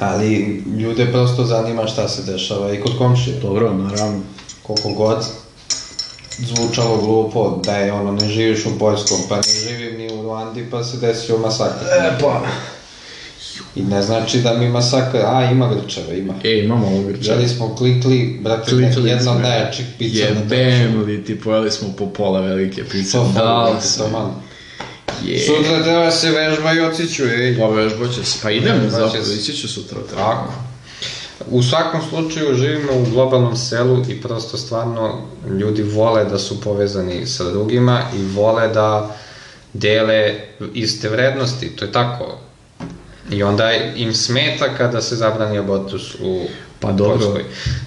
Ali 0.00 0.62
ljude 0.78 1.12
prosto 1.12 1.44
zanima 1.44 1.86
šta 1.86 2.08
se 2.08 2.32
dešava 2.32 2.72
i 2.72 2.80
kod 2.80 2.98
komšije. 2.98 3.40
Dobro, 3.40 3.72
naravno. 3.72 4.20
Koliko 4.62 4.88
god 4.88 5.26
zvučalo 6.38 6.96
glupo 6.96 7.60
da 7.64 7.76
je 7.76 7.92
ono 7.92 8.12
ne 8.12 8.28
živiš 8.28 8.66
u 8.66 8.78
Poljskom, 8.78 9.18
pa 9.28 9.36
ne 9.36 9.42
živim 9.42 9.98
ni 9.98 10.18
u 10.18 10.22
Ruandi 10.22 10.70
pa 10.70 10.84
se 10.84 10.96
desio 10.96 11.38
masakr. 11.38 11.84
E, 11.84 12.18
pa. 12.20 12.42
I 13.78 13.82
ne 13.82 14.02
znači 14.02 14.38
da 14.38 14.54
mi 14.54 14.68
masakr, 14.68 15.16
a 15.16 15.50
ima 15.52 15.74
grčeve, 15.74 16.18
ima. 16.18 16.34
E, 16.44 16.58
imamo 16.64 17.02
grča. 17.02 17.32
Jeli 17.32 17.48
smo 17.48 17.74
klikli, 17.74 18.38
brate, 18.42 18.70
Klikli 18.70 19.10
jedna 19.10 19.32
od 19.32 19.40
najjačih 19.40 19.86
pizza 19.98 20.24
na 20.24 20.56
Jebem 20.56 21.02
li 21.02 21.24
ti, 21.24 21.40
pojeli 21.40 21.70
smo 21.70 21.88
po 21.98 22.06
pola 22.06 22.40
velike 22.40 22.84
pice. 22.84 23.12
To 23.12 23.30
Da, 23.34 23.40
da, 23.40 23.80
to 23.98 24.08
man. 24.08 24.30
Je. 25.24 25.38
Sutra 25.40 25.82
treba 25.82 26.10
se 26.10 26.30
vežba 26.30 26.72
i 26.72 26.80
ociću, 26.80 27.24
ej. 27.24 27.58
Pa 27.58 27.66
vežbat 27.66 28.14
će 28.14 28.24
se. 28.24 28.38
Pa 28.42 28.50
idem, 28.50 28.80
će 28.84 28.90
zapravo, 28.90 29.24
se. 29.24 29.34
ići 29.34 29.52
ću 29.52 29.68
sutra. 29.68 29.98
Tako. 30.16 30.52
U 31.50 31.62
svakom 31.62 32.00
slučaju 32.08 32.54
živimo 32.54 32.92
u 32.92 33.10
globalnom 33.10 33.56
selu 33.56 34.02
i 34.08 34.20
prosto 34.20 34.56
stvarno 34.56 35.20
ljudi 35.60 35.82
vole 35.82 36.24
da 36.24 36.38
su 36.38 36.60
povezani 36.60 37.26
sa 37.26 37.44
drugima 37.44 38.02
i 38.16 38.34
vole 38.34 38.68
da 38.68 39.16
dele 39.72 40.34
iste 40.74 41.08
vrednosti, 41.08 41.76
to 41.76 41.84
je 41.84 41.92
tako. 41.92 42.38
I 43.30 43.42
onda 43.42 43.72
im 43.96 44.14
smeta 44.14 44.74
kada 44.76 45.02
se 45.02 45.16
zabrani 45.16 45.58
abortus 45.58 46.14
u 46.20 46.46
Pa 46.80 46.92
dobro. 46.92 47.18
Poljskoj. 47.18 47.44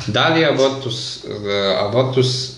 Da 0.07 0.27
li 0.27 0.41
je 0.41 0.49
abortus, 0.49 1.25
e, 1.25 1.75
abortus 1.79 2.51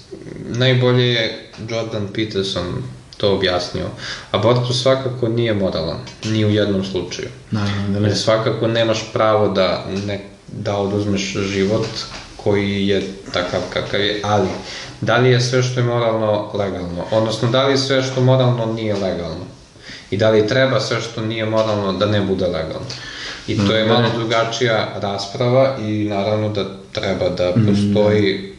najbolje 0.50 1.04
je 1.04 1.50
Jordan 1.70 2.08
Peterson 2.14 2.84
to 3.18 3.36
objasnio. 3.36 3.86
Abortus 4.32 4.82
svakako 4.82 5.28
nije 5.28 5.54
moralan, 5.54 5.98
ni 6.24 6.46
u 6.46 6.50
jednom 6.50 6.84
slučaju. 6.86 7.28
Naravno 7.52 7.94
da 7.94 8.00
ne. 8.00 8.16
Svakako 8.16 8.68
nemaš 8.68 9.14
pravo 9.14 9.48
da, 9.48 9.86
ne, 10.08 10.20
da 10.48 10.78
oduzmeš 10.78 11.38
život 11.38 11.88
koji 12.38 12.88
je 12.88 13.04
takav 13.34 13.62
kakav 13.74 14.02
je, 14.02 14.20
ali 14.24 14.48
da 15.02 15.18
li 15.18 15.30
je 15.30 15.42
sve 15.42 15.64
što 15.64 15.80
je 15.80 15.86
moralno 15.86 16.52
legalno? 16.54 17.06
Odnosno, 17.12 17.52
da 17.52 17.66
li 17.66 17.74
je 17.74 17.78
sve 17.78 18.04
što 18.04 18.22
moralno 18.22 18.66
nije 18.66 18.94
legalno? 18.94 19.46
I 20.14 20.18
da 20.18 20.30
li 20.30 20.48
treba 20.48 20.80
sve 20.80 21.02
što 21.02 21.22
nije 21.22 21.46
moralno 21.46 21.94
da 21.94 22.06
ne 22.06 22.22
bude 22.22 22.46
legalno? 22.46 22.86
I 23.48 23.58
to 23.58 23.76
je 23.76 23.86
malo 23.86 24.10
drugačija 24.16 24.94
rasprava 25.02 25.76
i 25.82 26.06
naravno 26.06 26.50
da 26.50 26.66
treba 26.92 27.30
da 27.30 27.54
postoji 27.68 28.53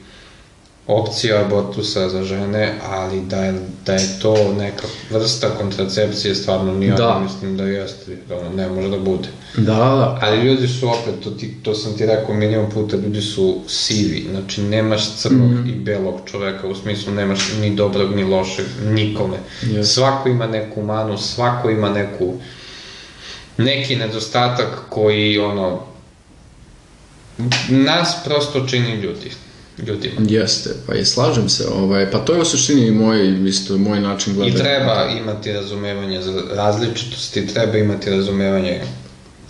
opcija 0.87 1.41
abortusa 1.41 2.09
za 2.09 2.23
žene, 2.23 2.73
ali 2.85 3.21
da 3.21 3.37
je, 3.37 3.55
da 3.87 3.93
je 3.93 4.19
to 4.23 4.53
neka 4.53 4.83
vrsta 5.11 5.49
kontracepcije, 5.51 6.35
stvarno 6.35 6.75
nije, 6.75 6.93
Da. 6.93 7.21
mislim 7.23 7.57
da 7.57 7.65
jeste, 7.65 8.17
da 8.29 8.39
ono 8.39 8.51
ne 8.51 8.69
može 8.69 8.89
da 8.89 8.99
bude. 8.99 9.29
Da, 9.57 9.75
da. 9.75 10.19
Ali 10.23 10.41
ljudi 10.41 10.69
su 10.69 10.89
opet, 10.89 11.15
to, 11.23 11.31
ti, 11.31 11.55
to 11.63 11.75
sam 11.75 11.97
ti 11.97 12.07
rekao 12.07 12.35
milion 12.35 12.71
puta, 12.71 12.97
ljudi 12.97 13.21
su 13.21 13.61
sivi, 13.69 14.27
znači 14.31 14.63
nemaš 14.63 15.17
crnog 15.17 15.51
Mhm. 15.51 15.69
i 15.69 15.75
belog 15.75 16.21
čoveka, 16.25 16.67
u 16.69 16.75
smislu 16.75 17.13
nemaš 17.13 17.53
ni 17.61 17.77
dobrog 17.77 18.15
ni 18.17 18.25
lošeg, 18.25 18.65
nikome. 18.85 19.37
Yes. 19.63 19.85
Svako 19.85 20.29
ima 20.29 20.47
neku 20.47 20.83
manu, 20.83 21.19
svako 21.19 21.71
ima 21.71 21.89
neku, 21.89 22.35
neki 23.59 23.97
nedostatak 23.97 24.83
koji, 24.89 25.39
ono, 25.39 25.81
nas 27.69 28.17
prosto 28.25 28.67
čini 28.67 28.95
ljudi, 28.95 29.31
ljudima. 29.79 30.15
Jeste, 30.29 30.71
pa 30.87 30.95
i 30.95 31.05
slažem 31.05 31.49
se, 31.49 31.67
ovaj, 31.69 32.11
pa 32.11 32.19
to 32.19 32.35
je 32.35 32.41
u 32.41 32.45
suštini 32.45 32.87
i 32.87 32.91
moj, 32.91 33.49
isto, 33.49 33.79
moj 33.79 34.01
način 34.01 34.33
I 34.33 34.37
gledanja. 34.37 34.59
treba 34.59 35.07
imati 35.21 35.53
razumevanje 35.53 36.23
za 36.23 36.43
različitosti, 36.51 37.47
treba 37.47 37.79
imati 37.79 38.11
razumevanje 38.11 38.81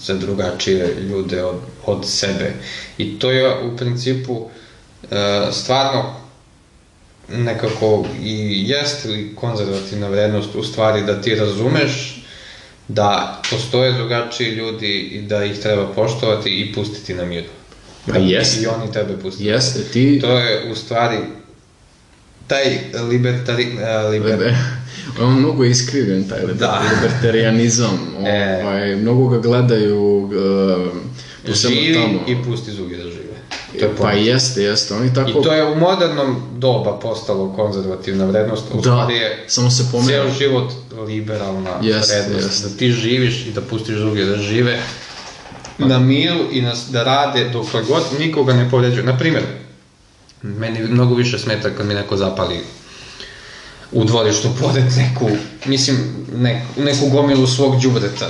za 0.00 0.14
drugačije 0.14 0.96
ljude 1.08 1.44
od, 1.44 1.56
od 1.86 2.08
sebe. 2.08 2.52
I 2.98 3.18
to 3.18 3.30
je 3.30 3.64
u 3.64 3.76
principu 3.76 4.48
e, 5.10 5.16
stvarno 5.52 6.14
nekako 7.28 8.06
i 8.22 8.64
jeste 8.68 9.08
li 9.08 9.34
konzervativna 9.34 10.08
vrednost 10.08 10.54
u 10.54 10.62
stvari 10.62 11.02
da 11.02 11.20
ti 11.20 11.34
razumeš 11.34 12.20
da 12.88 13.42
postoje 13.50 13.92
drugačiji 13.92 14.48
ljudi 14.48 14.98
i 14.98 15.22
da 15.22 15.44
ih 15.44 15.58
treba 15.58 15.86
poštovati 15.86 16.50
i 16.50 16.72
pustiti 16.72 17.14
na 17.14 17.24
miru. 17.24 17.48
Pa 18.12 18.18
jeste. 18.18 18.62
I 18.62 18.66
oni 18.66 18.92
tebe 18.92 19.16
pustiti. 19.22 19.46
Jeste, 19.48 19.80
ti... 19.82 20.18
To 20.20 20.38
je 20.38 20.70
u 20.72 20.74
stvari 20.74 21.18
taj 22.46 22.64
libertari, 23.10 23.76
e, 23.80 23.98
liber. 24.08 24.54
On 25.22 25.38
mnogo 25.38 25.64
je 25.64 25.70
iskrivljen, 25.70 26.28
taj 26.28 26.40
liber... 26.40 26.54
Da. 26.56 26.82
libertarianizam. 26.96 27.98
E. 28.26 28.60
Ovaj, 28.64 28.96
mnogo 28.96 29.28
ga 29.28 29.38
gledaju 29.38 30.16
uh, 30.16 31.52
živi 31.54 31.94
tamo. 31.94 32.20
i 32.28 32.44
pusti 32.44 32.70
drugi 32.72 32.96
da 32.96 33.02
žive. 33.02 33.34
To 33.78 33.84
je 33.84 33.90
Pa 33.90 33.96
poanta. 33.96 34.18
jeste, 34.18 34.62
jeste. 34.62 34.94
Oni 34.94 35.14
tako... 35.14 35.30
I 35.30 35.42
to 35.42 35.52
je 35.52 35.64
u 35.64 35.74
modernom 35.76 36.42
doba 36.56 36.98
postalo 36.98 37.52
konzervativna 37.52 38.24
vrednost, 38.24 38.64
u 38.72 38.80
Da, 38.80 39.08
je 39.10 39.44
samo 39.48 39.70
se 39.70 39.84
pomenu. 39.92 40.08
ceo 40.08 40.30
život 40.38 40.72
liberalna 41.06 41.70
Jeste, 41.82 42.20
vrednost, 42.20 42.46
jeste. 42.46 42.68
da 42.68 42.76
ti 42.76 42.92
živiš 42.92 43.46
i 43.46 43.52
da 43.52 43.60
pustiš 43.60 43.96
druge 43.96 44.24
da 44.24 44.36
žive 44.36 44.78
na 45.78 45.98
miru 45.98 46.40
i 46.52 46.62
na, 46.62 46.72
da 46.90 47.02
rade 47.02 47.48
dokle 47.48 47.82
god 47.82 48.02
nikoga 48.18 48.52
ne 48.52 48.70
povređuju. 48.70 49.04
Naprimjer, 49.04 49.42
meni 50.42 50.80
mnogo 50.80 51.14
više 51.14 51.38
smeta 51.38 51.70
kad 51.70 51.86
mi 51.86 51.94
neko 51.94 52.16
zapali 52.16 52.60
u 53.92 54.04
dvorištu 54.04 54.48
pored 54.60 54.84
neku, 54.96 55.30
mislim, 55.66 56.26
neku, 56.36 56.66
neku 56.76 57.08
gomilu 57.08 57.46
svog 57.46 57.80
đubreta 57.82 58.28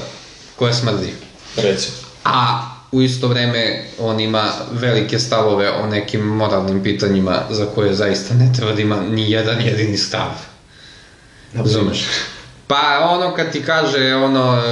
koja 0.56 0.74
smrdi. 0.74 1.14
Reci. 1.56 1.88
A 2.24 2.70
u 2.92 3.02
isto 3.02 3.28
vreme 3.28 3.84
on 3.98 4.20
ima 4.20 4.50
velike 4.72 5.18
stavove 5.18 5.70
o 5.70 5.86
nekim 5.86 6.20
moralnim 6.20 6.82
pitanjima 6.82 7.42
za 7.50 7.66
koje 7.74 7.94
zaista 7.94 8.34
ne 8.34 8.52
treba 8.56 8.72
da 8.72 8.80
ima 8.80 8.96
ni 9.00 9.30
jedan 9.30 9.60
jedini 9.60 9.96
stav. 9.96 10.30
Razumeš? 11.54 12.06
Pa 12.66 13.08
ono 13.10 13.34
kad 13.34 13.52
ti 13.52 13.62
kaže 13.62 14.14
ono 14.14 14.62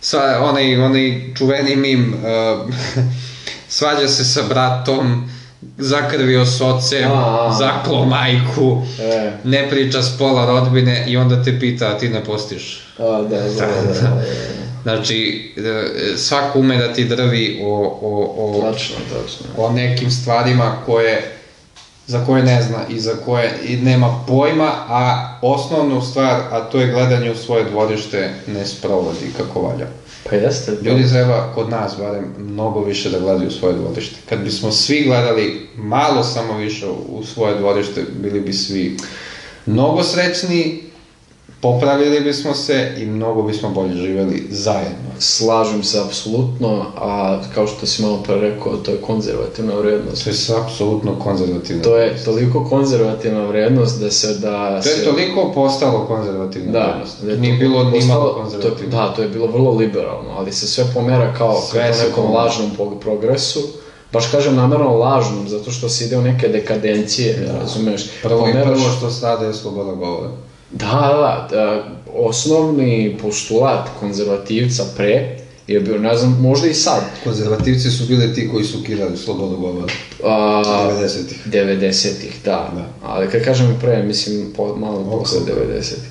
e, 0.00 0.02
sa, 0.02 0.40
onaj, 0.42 0.76
onaj 0.76 1.34
čuveni 1.38 1.76
mim 1.76 2.14
e, 2.14 2.56
svađa 3.68 4.08
se 4.08 4.24
sa 4.24 4.42
bratom 4.48 5.30
zakrvio 5.78 6.46
s 6.46 6.60
ocem, 6.60 7.10
zaklo 7.58 8.04
majku, 8.04 8.82
E. 9.00 9.32
ne 9.44 9.70
priča 9.70 10.02
s 10.02 10.18
pola 10.18 10.46
rodbine 10.46 11.04
i 11.08 11.16
onda 11.16 11.42
te 11.44 11.60
pita, 11.60 11.88
a 11.88 11.98
ti 11.98 12.08
ne 12.08 12.24
postiš. 12.24 12.86
A, 12.98 13.22
da, 13.30 13.38
da, 13.38 13.66
da, 13.66 14.00
da. 14.00 14.22
Znači, 14.82 15.52
e, 15.56 16.16
svako 16.16 16.58
ume 16.58 16.76
da 16.76 16.92
ti 16.92 17.04
drvi 17.04 17.60
o, 17.64 17.98
o, 18.02 18.34
o, 18.38 18.72
Tačno, 18.72 18.96
tačno. 19.12 19.46
o 19.56 19.72
nekim 19.72 20.10
stvarima 20.10 20.76
koje 20.86 21.39
za 22.10 22.24
koje 22.26 22.42
ne 22.42 22.62
zna 22.62 22.78
i 22.88 23.00
za 23.00 23.14
koje 23.24 23.58
i 23.64 23.76
nema 23.76 24.24
pojma, 24.26 24.72
a 24.88 25.28
osnovnu 25.42 26.02
stvar, 26.02 26.40
a 26.50 26.60
to 26.60 26.80
je 26.80 26.92
gledanje 26.92 27.30
u 27.30 27.36
svoje 27.36 27.64
dvorište, 27.64 28.30
ne 28.46 28.66
sprovodi 28.66 29.32
kako 29.36 29.60
valja. 29.60 29.86
Pa 30.30 30.36
jeste. 30.36 30.72
Ljudi 30.82 31.08
treba, 31.08 31.52
kod 31.54 31.70
nas 31.70 31.96
barem, 31.98 32.34
mnogo 32.38 32.80
više 32.80 33.10
da 33.10 33.18
gledaju 33.18 33.48
u 33.48 33.52
svoje 33.52 33.74
dvorište. 33.74 34.16
Kad 34.28 34.38
bismo 34.38 34.72
svi 34.72 35.04
gledali 35.04 35.68
malo 35.76 36.22
samo 36.22 36.58
više 36.58 36.86
u 36.88 37.24
svoje 37.24 37.54
dvorište, 37.58 38.04
bili 38.22 38.40
bi 38.40 38.52
svi 38.52 38.96
mnogo 39.66 40.02
srećni, 40.02 40.82
popravili 41.60 42.20
bismo 42.20 42.54
se 42.54 42.94
i 42.96 43.06
mnogo 43.06 43.42
bismo 43.42 43.70
bolje 43.70 43.94
živeli 43.94 44.46
zajedno. 44.50 45.10
Slažem 45.18 45.82
se 45.82 46.00
apsolutno, 46.00 46.86
a 46.96 47.38
kao 47.54 47.66
što 47.66 47.86
si 47.86 48.02
malo 48.02 48.16
pre 48.18 48.34
rekao, 48.36 48.76
to 48.76 48.90
je 48.90 48.96
konzervativna 48.98 49.74
vrednost. 49.74 50.24
To 50.24 50.30
je 50.30 50.58
apsolutno 50.58 51.14
konzervativno. 51.14 51.82
To 51.82 51.96
je 51.96 52.16
toliko 52.16 52.64
konzervativna 52.64 53.40
vrednost 53.42 54.00
da 54.00 54.10
se 54.10 54.34
da 54.34 54.80
To 54.82 54.88
je 54.88 54.96
se... 54.96 55.04
toliko 55.04 55.52
postalo 55.52 56.06
konzervativna 56.06 56.72
Da, 56.72 56.86
vrednost. 56.86 57.22
da 57.22 57.30
je 57.30 57.38
Nije 57.38 57.54
to 57.54 57.58
bilo 57.60 57.84
nimalo 57.84 58.24
to, 58.24 58.34
konzervativno. 58.34 58.90
da, 58.92 59.08
to 59.08 59.22
je 59.22 59.28
bilo 59.28 59.46
vrlo 59.46 59.70
liberalno, 59.72 60.30
ali 60.30 60.52
se 60.52 60.66
sve 60.66 60.84
pomera 60.94 61.34
kao 61.34 61.60
Sve 61.62 61.80
kao 61.82 61.92
se 61.94 62.02
nekom 62.02 62.24
pomera. 62.24 62.42
lažnom 62.42 62.70
progresu. 63.00 63.60
Baš 64.12 64.26
kažem 64.26 64.56
namjerno 64.56 64.88
lažnom, 64.90 65.48
zato 65.48 65.70
što 65.70 65.88
se 65.88 66.04
ide 66.04 66.16
u 66.16 66.22
neke 66.22 66.48
dekadencije, 66.48 67.48
razumeš? 67.52 68.08
Prvo 68.22 68.40
i 68.40 68.52
Pomeraš- 68.52 68.64
prvo 68.64 68.90
što 68.90 69.10
stade 69.10 69.46
je 69.46 69.54
sloboda 69.54 69.92
govora. 69.92 70.30
Da, 70.72 70.86
da, 70.86 71.56
da, 71.56 71.84
osnovni 72.14 73.18
postulat 73.22 73.88
konzervativca 74.00 74.84
pre 74.96 75.36
je 75.66 75.80
bio, 75.80 75.98
ne 75.98 76.16
znam, 76.16 76.38
možda 76.40 76.66
i 76.66 76.74
sad, 76.74 77.02
Konzervativci 77.24 77.90
su 77.90 78.04
bili 78.06 78.34
ti 78.34 78.48
koji 78.52 78.64
su 78.64 78.82
kirali 78.86 79.16
slobodu 79.16 79.56
govora. 79.56 79.92
a, 80.24 80.62
90-ih. 81.00 81.46
90-ih, 81.46 82.40
da. 82.44 82.72
Da. 82.74 83.08
Ali 83.08 83.28
kad 83.28 83.44
kažem 83.44 83.76
pre, 83.80 84.02
mislim 84.02 84.52
po, 84.56 84.76
malo 84.76 85.10
posle 85.10 85.38
Oko. 85.38 85.50
90-ih. 85.50 86.08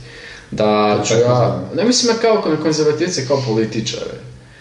Da 0.52 1.02
ću 1.08 1.14
ja, 1.14 1.62
ne 1.76 1.84
mislim 1.84 2.16
ja 2.16 2.22
kao 2.22 2.58
konzervativce, 2.64 3.28
kao 3.28 3.42
političare. 3.48 4.12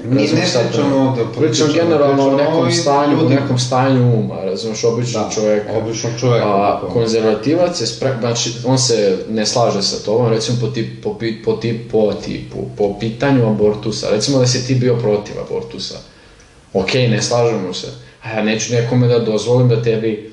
Mi 0.05 0.15
ne 0.15 0.27
pričamo 0.27 1.09
ovde 1.09 1.23
Pričam 1.39 1.73
generalno 1.75 2.23
o 2.25 2.37
nekom 2.37 2.73
stanju, 2.73 3.17
u 3.17 3.21
ljudima. 3.21 3.41
nekom 3.41 3.59
stanju 3.59 4.15
uma, 4.15 4.45
razumeš, 4.45 4.85
običnog 4.85 5.25
Da, 5.25 5.31
čoveka. 5.31 5.73
običnog 5.73 6.13
čoveka, 6.21 6.47
A 6.47 6.81
konzervativac 6.93 7.81
je 7.81 7.87
spre, 7.87 8.15
znači, 8.21 8.53
on 8.65 8.79
se 8.79 9.19
ne 9.29 9.47
slaže 9.47 9.83
sa 9.83 10.05
tobom, 10.05 10.29
recimo 10.29 10.59
po, 10.61 10.67
tip, 10.67 11.03
po, 11.03 11.19
po, 11.45 11.53
tip, 11.53 11.91
po 11.91 12.13
tipu, 12.15 12.59
po 12.77 12.99
pitanju 13.01 13.47
abortusa, 13.47 14.11
recimo 14.11 14.39
da 14.39 14.47
si 14.47 14.67
ti 14.67 14.75
bio 14.75 14.97
protiv 14.97 15.35
abortusa. 15.41 15.99
Ok, 16.73 16.95
ne 16.95 17.23
slažemo 17.23 17.75
se, 17.75 17.87
a 18.23 18.31
ja 18.31 18.43
neću 18.43 18.75
nekome 18.75 19.09
da 19.09 19.19
dozvolim 19.19 19.69
da 19.69 19.83
tebi 19.83 20.33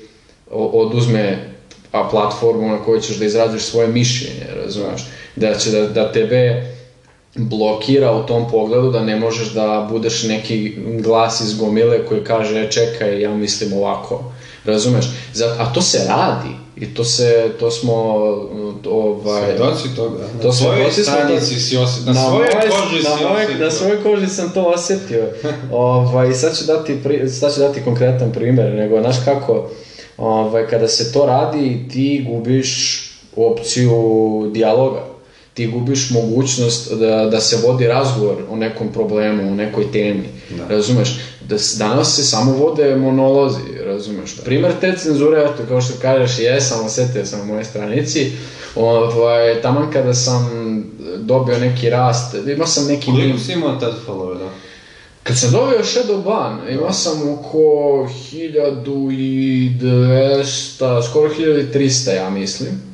oduzme 0.50 1.38
platformu 2.10 2.68
na 2.68 2.78
kojoj 2.78 3.00
ćeš 3.00 3.16
da 3.16 3.24
izraziš 3.24 3.62
svoje 3.62 3.88
mišljenje, 3.88 4.46
razumeš? 4.56 5.04
Da 5.36 5.54
će 5.54 5.70
da, 5.70 5.86
da 5.88 6.12
tebe 6.12 6.75
blokira 7.36 8.12
u 8.12 8.26
tom 8.26 8.50
pogledu 8.50 8.90
da 8.90 9.02
ne 9.02 9.16
možeš 9.16 9.48
da 9.48 9.88
budeš 9.90 10.22
neki 10.22 10.72
glas 10.98 11.40
iz 11.40 11.58
gomile 11.58 12.06
koji 12.06 12.24
kaže 12.24 12.60
"E, 12.60 12.70
čekaj, 12.70 13.20
ja 13.20 13.30
mislim 13.30 13.72
ovako. 13.72 14.24
Razumeš? 14.64 15.04
A 15.58 15.72
to 15.72 15.82
se 15.82 15.98
radi 16.08 16.48
i 16.76 16.86
to 16.86 17.04
se, 17.04 17.50
to 17.60 17.70
smo 17.70 17.94
ovaj... 18.86 19.42
Svedoci 19.46 19.96
toga. 19.96 20.18
Na 20.34 20.40
To 20.42 20.52
svojoj 20.52 20.90
stranici 20.92 21.54
da- 21.54 21.60
si 21.60 21.76
osjetio, 21.76 22.12
na, 22.12 22.20
na 22.20 22.28
svojoj 22.28 22.48
koži 22.70 22.96
na 22.96 23.16
si 23.16 23.24
osjetio. 23.24 23.64
Na 23.64 23.70
svojoj 23.70 24.02
koži 24.02 24.26
sam 24.26 24.50
to 24.50 24.62
osjetio. 24.64 25.24
ovaj, 25.72 26.32
sad, 26.34 26.58
ću 26.58 26.64
dati, 26.64 26.96
pri- 27.04 27.28
sad 27.30 27.54
ću 27.54 27.60
dati 27.60 27.80
konkretan 27.82 28.32
primjer, 28.32 28.74
nego, 28.74 29.00
znaš 29.00 29.16
kako, 29.24 29.68
ovaj, 30.16 30.66
kada 30.66 30.88
se 30.88 31.12
to 31.12 31.26
radi, 31.26 31.88
ti 31.92 32.26
gubiš 32.28 33.02
opciju 33.36 33.90
dijaloga. 34.54 35.00
Ti 35.56 35.66
gubiš 35.66 36.10
mogućnost 36.10 36.92
da, 36.92 37.28
da 37.30 37.40
se 37.40 37.56
vodi 37.66 37.86
razgovor 37.86 38.36
o 38.50 38.56
nekom 38.56 38.92
problemu, 38.92 39.52
o 39.52 39.54
nekoj 39.54 39.92
temi. 39.92 40.28
Razumeš? 40.68 41.18
Da, 41.48 41.56
danas 41.78 42.16
se 42.16 42.22
samo 42.22 42.52
vode 42.52 42.96
monolozi, 42.96 43.60
razumeš? 43.84 44.36
Primer 44.44 44.72
te 44.80 44.96
cenzure, 44.96 45.40
eto, 45.40 45.62
kao 45.68 45.80
što 45.80 45.94
kažeš, 46.02 46.38
jesam, 46.38 46.86
osjetio 46.86 47.26
sam 47.26 47.38
na 47.38 47.44
mojoj 47.44 47.64
stranici. 47.64 48.32
Ovaj, 48.74 49.62
taman 49.62 49.92
kada 49.92 50.14
sam 50.14 50.50
dobio 51.18 51.58
neki 51.58 51.90
rast, 51.90 52.34
imao 52.54 52.66
sam 52.66 52.86
neki 52.86 53.06
Koliko 53.06 53.26
meme. 53.26 53.38
si 53.38 53.52
imao 53.52 53.76
tad 53.76 53.94
followera? 54.06 54.48
Kad 55.22 55.38
sam 55.38 55.52
dobio 55.52 55.78
Shadow 55.78 56.22
Ban, 56.24 56.58
imao 56.70 56.92
sam 56.92 57.28
oko 57.32 57.58
1200, 58.32 61.10
skoro 61.10 61.28
1300 61.34 62.16
ja 62.16 62.30
mislim. 62.30 62.85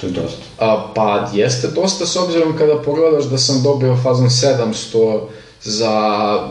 To 0.00 0.06
je 0.06 0.12
dosta. 0.12 0.42
A, 0.58 0.92
pa 0.94 1.30
jeste 1.34 1.68
dosta 1.68 2.06
s 2.06 2.16
obzirom 2.16 2.56
kada 2.58 2.76
pogledaš 2.76 3.24
da 3.24 3.38
sam 3.38 3.62
dobio 3.62 3.96
fazom 3.96 4.28
700 4.28 5.20
za 5.62 5.92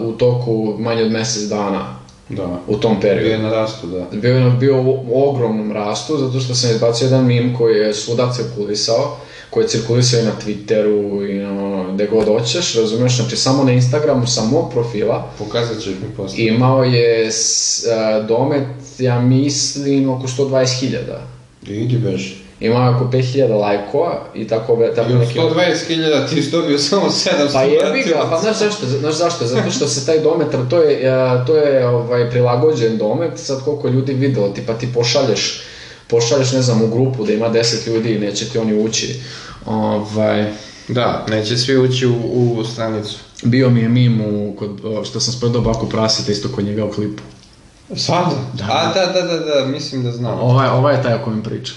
u 0.02 0.12
toku 0.12 0.76
manje 0.80 1.04
od 1.04 1.12
mjesec 1.12 1.44
dana 1.44 1.96
Da. 2.30 2.60
u 2.68 2.76
tom 2.76 2.98
Bio 3.00 3.10
je 3.10 3.16
periodu. 3.16 3.44
na 3.44 3.50
rastu, 3.52 3.88
da. 3.88 4.06
Bio 4.14 4.36
je 4.36 4.52
bio 4.52 4.82
u 4.82 5.30
ogromnom 5.30 5.72
rastu 5.72 6.18
zato 6.18 6.40
što 6.40 6.56
sam 6.56 6.72
izbacio 6.72 7.06
jedan 7.06 7.26
meme 7.26 7.56
koji 7.58 7.76
je 7.76 7.94
svuda 7.94 8.32
cirkulisao, 8.34 9.18
koji 9.50 9.64
je 9.64 9.68
cirkulisao 9.68 10.20
i 10.20 10.24
na 10.24 10.32
Twitteru 10.38 11.00
i 11.30 11.34
na 11.34 11.50
ono, 11.66 11.94
gde 11.94 12.08
god 12.08 12.26
hoćeš, 12.28 12.76
razumeš, 12.76 13.16
znači 13.16 13.36
samo 13.38 13.64
na 13.64 13.72
Instagramu 13.72 14.28
sa 14.28 14.42
mog 14.44 14.72
profila 14.72 15.32
Pokazat 15.38 15.78
ćeš 15.78 15.86
mi 15.94 16.16
poslije. 16.18 16.48
imao 16.48 16.84
je 16.84 17.32
s, 17.32 17.44
a, 17.88 18.20
domet, 18.22 18.68
ja 19.00 19.20
mislim, 19.20 20.10
oko 20.10 20.28
120.000. 20.28 20.98
Idi 21.68 21.98
beži. 21.98 22.36
Imao 22.60 22.90
je 22.90 22.96
oko 22.96 23.06
5000 23.06 23.60
lajkova 23.60 24.26
i 24.36 24.48
tako, 24.48 24.78
tako 24.96 25.12
I 25.12 25.16
neki... 25.16 25.40
120.000 25.40 26.30
ti 26.30 26.50
dobio 26.52 26.78
samo 26.78 27.10
700 27.10 27.54
Pa 27.54 27.62
jebi 27.62 28.10
ga, 28.10 28.28
pa 28.30 28.40
znaš 28.40 28.60
zašto, 28.60 28.86
znaš 28.86 29.16
zašto, 29.16 29.46
zato 29.46 29.72
što 29.72 29.88
se 29.88 30.06
taj 30.06 30.20
dometar, 30.20 30.60
to 30.70 30.82
je, 30.82 31.10
a, 31.10 31.46
to 31.46 31.56
je 31.56 31.88
ovaj, 31.88 32.30
prilagođen 32.30 32.98
domet, 32.98 33.40
sad 33.40 33.64
koliko 33.64 33.88
ljudi 33.88 34.14
videlo, 34.14 34.50
tipa 34.50 34.74
ti 34.74 34.88
pošalješ, 34.94 35.62
pošalješ, 36.08 36.52
ne 36.52 36.62
znam, 36.62 36.82
u 36.82 36.88
grupu 36.88 37.26
da 37.26 37.34
ima 37.34 37.50
10 37.50 37.88
ljudi 37.88 38.12
i 38.12 38.20
neće 38.20 38.50
ti 38.50 38.58
oni 38.58 38.84
ući. 38.84 39.22
Ovaj, 39.66 40.46
Da, 40.90 41.26
neće 41.30 41.58
svi 41.58 41.78
ući 41.78 42.08
u, 42.08 42.14
u 42.58 42.64
stranicu. 42.64 43.18
bio 43.44 43.70
mi 43.70 43.82
je 43.82 43.90
mim 43.90 44.22
u, 44.22 44.56
kod, 44.60 44.80
što 45.06 45.20
sam 45.20 45.34
spredao 45.34 45.62
baku 45.62 45.90
prasita 45.90 46.32
isto 46.32 46.50
kod 46.56 46.66
njega 46.66 46.86
u 46.86 46.92
klipu. 46.92 47.24
Stvarno? 47.96 48.32
Da. 48.54 48.64
A, 48.64 48.94
da, 48.94 49.06
da, 49.06 49.22
da, 49.22 49.40
da, 49.40 49.66
mislim 49.66 50.04
da 50.04 50.12
znam. 50.12 50.40
Ovaj, 50.40 50.70
ovaj 50.70 50.96
je 50.96 51.04
taj 51.04 51.14
o 51.14 51.24
kojem 51.24 51.44
pričam. 51.44 51.76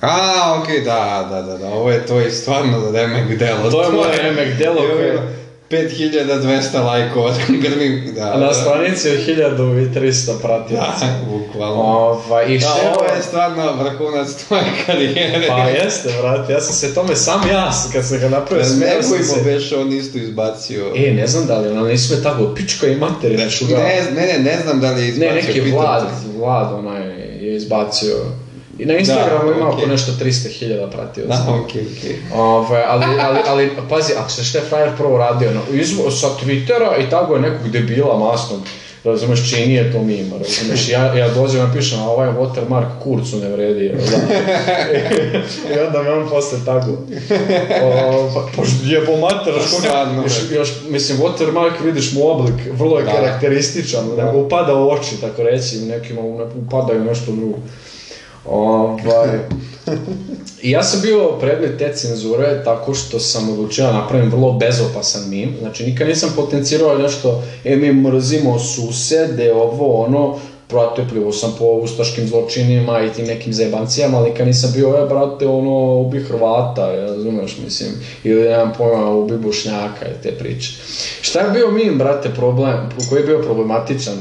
A, 0.00 0.16
okej, 0.54 0.80
da, 0.80 1.26
da, 1.30 1.42
da, 1.42 1.58
da, 1.58 1.68
ovo 1.68 1.90
je 1.90 2.06
tvoj 2.06 2.30
stvarno 2.30 2.90
remek 2.92 3.38
delo. 3.38 3.70
To 3.70 3.82
je 3.82 3.90
moje 3.90 4.16
remek 4.18 4.58
delo 4.58 4.76
koje- 4.76 5.12
ima 5.12 5.22
5200 5.70 6.80
lajkova, 6.80 7.34
grmi, 7.62 8.12
da, 8.12 8.22
A 8.24 8.38
na 8.38 8.46
da. 8.46 8.54
stranici 8.54 9.10
od 9.10 9.16
1300 9.18 10.32
pratioca. 10.42 10.84
Da, 11.00 11.20
bukvalno. 11.28 11.82
Ovaj, 11.82 12.44
i 12.46 12.58
Da, 12.58 12.66
ovo 12.88 13.04
je 13.06 13.22
stvarno 13.22 13.72
vrhunac 13.74 14.34
tvoje 14.38 14.62
karijere. 14.86 15.46
Pa 15.48 15.58
jeste, 15.60 16.08
brate, 16.20 16.52
ja 16.52 16.60
sam 16.60 16.74
se 16.74 16.94
tome 16.94 17.16
sam 17.16 17.40
ja, 17.50 17.70
kad 17.92 18.06
sam 18.06 18.18
ga 18.18 18.28
napravio, 18.28 18.58
Da 18.58 18.70
smeo 18.70 19.02
sam 19.02 19.12
neko 19.12 19.24
se. 19.24 19.38
im 19.38 19.44
beše 19.46 19.76
on 19.76 19.92
isto 19.92 20.18
izbacio. 20.18 20.92
E, 20.96 21.10
ne 21.12 21.26
znam 21.26 21.46
da 21.46 21.58
li, 21.58 21.68
ono 21.68 21.84
nisu 21.84 22.16
me 22.16 22.22
tako, 22.22 22.54
pička 22.54 22.86
i 22.86 22.96
materi, 22.96 23.36
ne, 23.36 23.48
ne, 24.14 24.26
ne, 24.26 24.38
ne 24.40 24.58
znam 24.62 24.80
da 24.80 24.90
li 24.90 25.02
je 25.02 25.08
izbacio. 25.08 25.30
Ne, 25.30 25.42
neki. 25.42 25.60
Vlad, 25.60 26.02
Vlad 26.36 26.72
onaj 26.74 27.02
je 27.40 27.56
izbacio. 27.56 28.14
I 28.78 28.86
na 28.86 28.98
Instagramu 28.98 29.50
Da, 29.50 29.56
ima 29.56 29.68
oko 29.68 29.76
okej. 29.76 29.88
nešto 29.88 30.12
300.000 30.12 30.90
pratioca. 30.90 31.28
Da, 31.28 31.60
okej, 31.64 31.82
okej. 31.98 32.16
Ovaj, 32.34 32.82
ali, 32.88 33.04
ali, 33.20 33.38
ali, 33.48 33.70
pazi, 33.88 34.12
ako 34.18 34.30
se 34.30 34.44
šta 34.44 34.58
je 34.58 34.64
frajer 34.64 34.90
prvo 34.96 35.18
radio, 35.18 35.50
no, 35.54 35.60
izvo, 35.72 36.10
sa 36.10 36.26
Twittera 36.44 37.06
i 37.06 37.10
tako 37.10 37.34
je 37.34 37.40
nekog 37.40 37.68
debila 37.70 38.18
masnog, 38.18 38.60
razumeš, 39.04 39.50
čini 39.50 39.74
je 39.74 39.92
to 39.92 40.02
mima, 40.02 40.36
razumeš, 40.38 40.88
ja, 40.88 41.14
ja 41.14 41.28
dođem 41.28 41.60
i 41.60 41.66
napišem, 41.66 41.98
a 42.00 42.10
ovaj 42.10 42.28
watermark 42.28 42.88
kurcu 43.02 43.36
ne 43.36 43.48
vredi, 43.48 43.88
da? 43.88 44.16
I 45.74 45.86
onda 45.86 46.02
me 46.02 46.10
on 46.12 46.28
posle 46.28 46.58
tagu. 46.64 46.92
O, 47.82 48.30
pa, 48.34 48.46
pa 48.56 48.62
jebo 48.84 49.16
mater, 49.16 49.54
što 49.68 49.76
ga, 49.76 49.88
Stvarno, 49.88 50.22
još, 50.22 50.32
još, 50.50 50.68
mislim, 50.88 51.18
watermark 51.18 51.84
vidiš 51.84 52.12
mu 52.12 52.28
oblik, 52.30 52.54
vrlo 52.72 52.98
je 52.98 53.04
Da. 53.04 53.12
karakterističan, 53.12 54.04
Da. 54.16 54.24
nego 54.24 54.38
upada 54.38 54.74
u 54.74 54.90
oči, 54.90 55.20
tako 55.20 55.42
reći, 55.42 55.76
nekima 55.76 56.20
upadaju 56.66 57.04
nešto 57.04 57.32
drugo. 57.32 57.58
Ovaj, 58.44 59.28
ja 60.62 60.82
sam 60.82 61.00
bio 61.00 61.32
predmet 61.40 61.78
te 61.78 61.92
cenzure 61.94 62.64
tako 62.64 62.94
što 62.94 63.18
sam 63.18 63.50
odlučio 63.50 63.86
da 63.86 63.92
napravim 63.92 64.30
vrlo 64.30 64.52
bezopasan 64.52 65.28
mim. 65.28 65.54
Znači 65.60 65.84
nikad 65.84 66.08
nisam 66.08 66.32
potencirao 66.36 66.98
nešto, 66.98 67.42
e 67.64 67.76
mi 67.76 67.92
mrzimo 67.92 68.58
susede, 68.58 69.52
ovo 69.52 70.02
ono, 70.04 70.36
brate, 70.72 71.04
plivo 71.10 71.32
sam 71.32 71.54
po 71.58 71.64
ustaškim 71.64 72.26
zločinima 72.26 73.00
i 73.00 73.12
tim 73.12 73.26
nekim 73.26 73.52
zebancijama, 73.52 74.18
ali 74.18 74.34
kad 74.34 74.46
nisam 74.46 74.70
bio, 74.74 74.88
e, 74.88 75.06
brate, 75.06 75.46
ono, 75.46 75.94
ubi 75.94 76.20
Hrvata, 76.20 76.92
ja, 76.92 77.06
razumeš, 77.06 77.58
mislim, 77.64 77.90
ili 78.24 78.48
nemam 78.48 78.72
pojma, 78.78 79.10
ubi 79.10 79.36
Bošnjaka 79.36 80.06
i 80.06 80.22
te 80.22 80.32
priče. 80.32 80.72
Šta 81.20 81.40
je 81.40 81.50
bio 81.50 81.70
mim, 81.70 81.98
brate, 81.98 82.30
problem, 82.34 82.88
koji 83.08 83.20
je 83.20 83.26
bio 83.26 83.42
problematičan? 83.42 84.14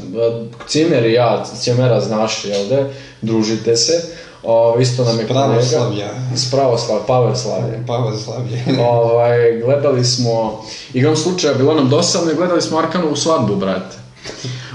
Cimer 0.67 1.05
i 1.05 1.13
ja, 1.13 1.45
Cimera 1.59 2.01
znaš, 2.01 2.45
jel 2.45 2.67
de, 2.67 2.85
družite 3.21 3.75
se, 3.75 4.01
o, 4.43 4.79
isto 4.79 5.03
nam 5.03 5.19
je 5.19 5.27
kolega. 5.27 5.47
Pravoslavlja. 5.47 6.09
Iz 6.33 6.51
pravoslavlja, 6.51 7.05
Pavoslavlje. 7.05 7.83
Pravoslavlje. 7.85 8.63
ovaj, 8.91 9.61
gledali 9.65 10.05
smo, 10.05 10.63
igrom 10.93 11.15
slučaja, 11.15 11.53
bilo 11.53 11.73
nam 11.73 11.89
dosadno 11.89 12.31
i 12.31 12.35
gledali 12.35 12.61
smo 12.61 12.77
Arkanovu 12.77 13.15
svadbu, 13.15 13.55
brate. 13.55 14.00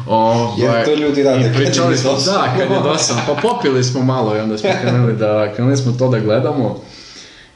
Ovaj, 0.07 0.77
Jer 0.77 0.85
to 0.85 0.95
ljudi 0.95 1.23
rade 1.23 1.41
i 1.41 1.43
kad 1.43 1.55
pričali 1.55 1.97
smo, 1.97 2.13
da, 2.13 2.55
kad 2.59 2.71
je 2.71 2.81
dosadno, 2.83 3.23
pa 3.27 3.35
popili 3.35 3.85
smo 3.85 4.03
malo 4.03 4.37
i 4.37 4.41
onda 4.41 4.59
smo 4.59 4.71
krenuli 4.83 5.13
da, 5.13 5.53
krenuli 5.55 5.77
smo 5.77 5.93
to 5.93 6.09
da 6.09 6.19
gledamo. 6.19 6.81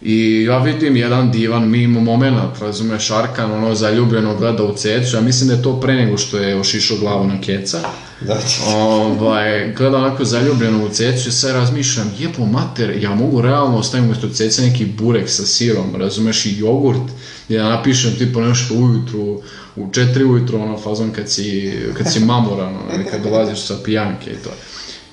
I 0.03 0.45
ja 0.49 0.59
vidim 0.59 0.97
jedan 0.97 1.31
divan 1.31 1.69
mimo 1.69 2.01
moment, 2.01 2.59
razumeš, 2.61 3.11
Arkan, 3.11 3.53
ono, 3.53 3.75
zaljubljeno 3.75 4.37
gleda 4.37 4.65
u 4.65 4.75
cecu, 4.75 5.17
ja 5.17 5.23
mislim 5.23 5.49
da 5.49 5.55
je 5.55 5.63
to 5.63 5.81
pre 5.81 5.95
nego 5.95 6.19
što 6.19 6.39
je 6.39 6.61
ošišao 6.61 6.97
glavu 6.99 7.27
na 7.27 7.41
keca. 7.41 7.79
Da. 8.21 8.39
ovaj, 8.77 9.75
gleda 9.77 9.97
onako 9.97 10.25
zaljubljeno 10.25 10.85
u 10.85 10.89
cecu 10.89 11.29
i 11.29 11.33
sad 11.33 11.55
razmišljam, 11.55 12.13
jebo 12.19 12.47
mater, 12.47 13.03
ja 13.03 13.15
mogu 13.15 13.41
realno 13.41 13.79
ostaviti 13.79 14.05
umjesto 14.05 14.29
ceca 14.29 14.63
neki 14.63 14.85
burek 14.85 15.29
sa 15.31 15.47
sirom, 15.47 15.97
razumeš, 15.97 16.47
i 16.47 16.59
jogurt, 16.59 17.11
da 17.49 17.69
napišem 17.69 18.17
tipa 18.19 18.41
nešto 18.41 18.75
ujutru, 18.75 19.43
u 19.83 19.93
četiri 19.93 20.25
ujutru, 20.25 20.61
ono, 20.61 20.79
fazon 20.79 21.11
kad 21.11 21.31
si, 21.31 21.79
kad 21.99 22.13
si 22.13 22.21
mamoran, 22.21 22.77
ono, 22.77 23.05
kad 23.11 23.23
dolaziš 23.23 23.67
sa 23.67 23.75
pijanke 23.85 24.31
i 24.31 24.37
to. 24.37 24.51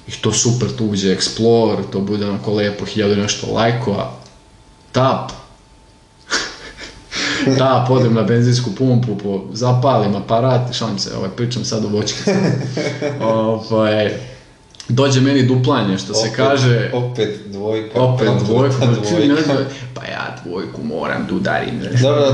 I 0.08 0.12
to 0.22 0.34
super, 0.34 0.68
tu 0.78 0.86
uđe 0.86 1.16
Explore, 1.16 1.84
to 1.92 2.00
bude 2.00 2.30
onako 2.30 2.54
lepo, 2.54 2.86
hiljadu 2.86 3.16
nešto 3.16 3.54
lajkova, 3.54 4.12
tap, 4.92 5.32
da, 7.60 7.86
podem 7.88 8.14
na 8.14 8.24
benzinsku 8.24 8.70
pumpu, 8.78 9.18
po, 9.18 9.44
zapalim 9.54 10.16
aparat, 10.16 10.74
šalim 10.74 11.00
se, 11.00 11.18
ovaj, 11.18 11.30
pričam 11.30 11.66
sad 11.66 11.86
o 11.86 11.90
voćkicu. 11.90 12.32
ovaj, 13.22 14.37
dođe 14.90 15.22
meni 15.22 15.44
duplanje, 15.44 15.98
što 15.98 16.14
se 16.14 16.28
Opet- 16.28 16.36
kaže, 16.36 16.92
Opet 16.94 17.40
dvojka. 17.46 18.02
opet 18.02 18.28
ti 18.28 18.34
ne 18.34 18.50
dvojka. 18.50 19.44
znam, 19.44 19.58
pa 19.94 20.04
ja 20.04 20.36
dvojku 20.46 20.84
moram 20.84 21.26
da 21.30 21.36
udarim. 21.36 21.80
Dobro, 22.02 22.26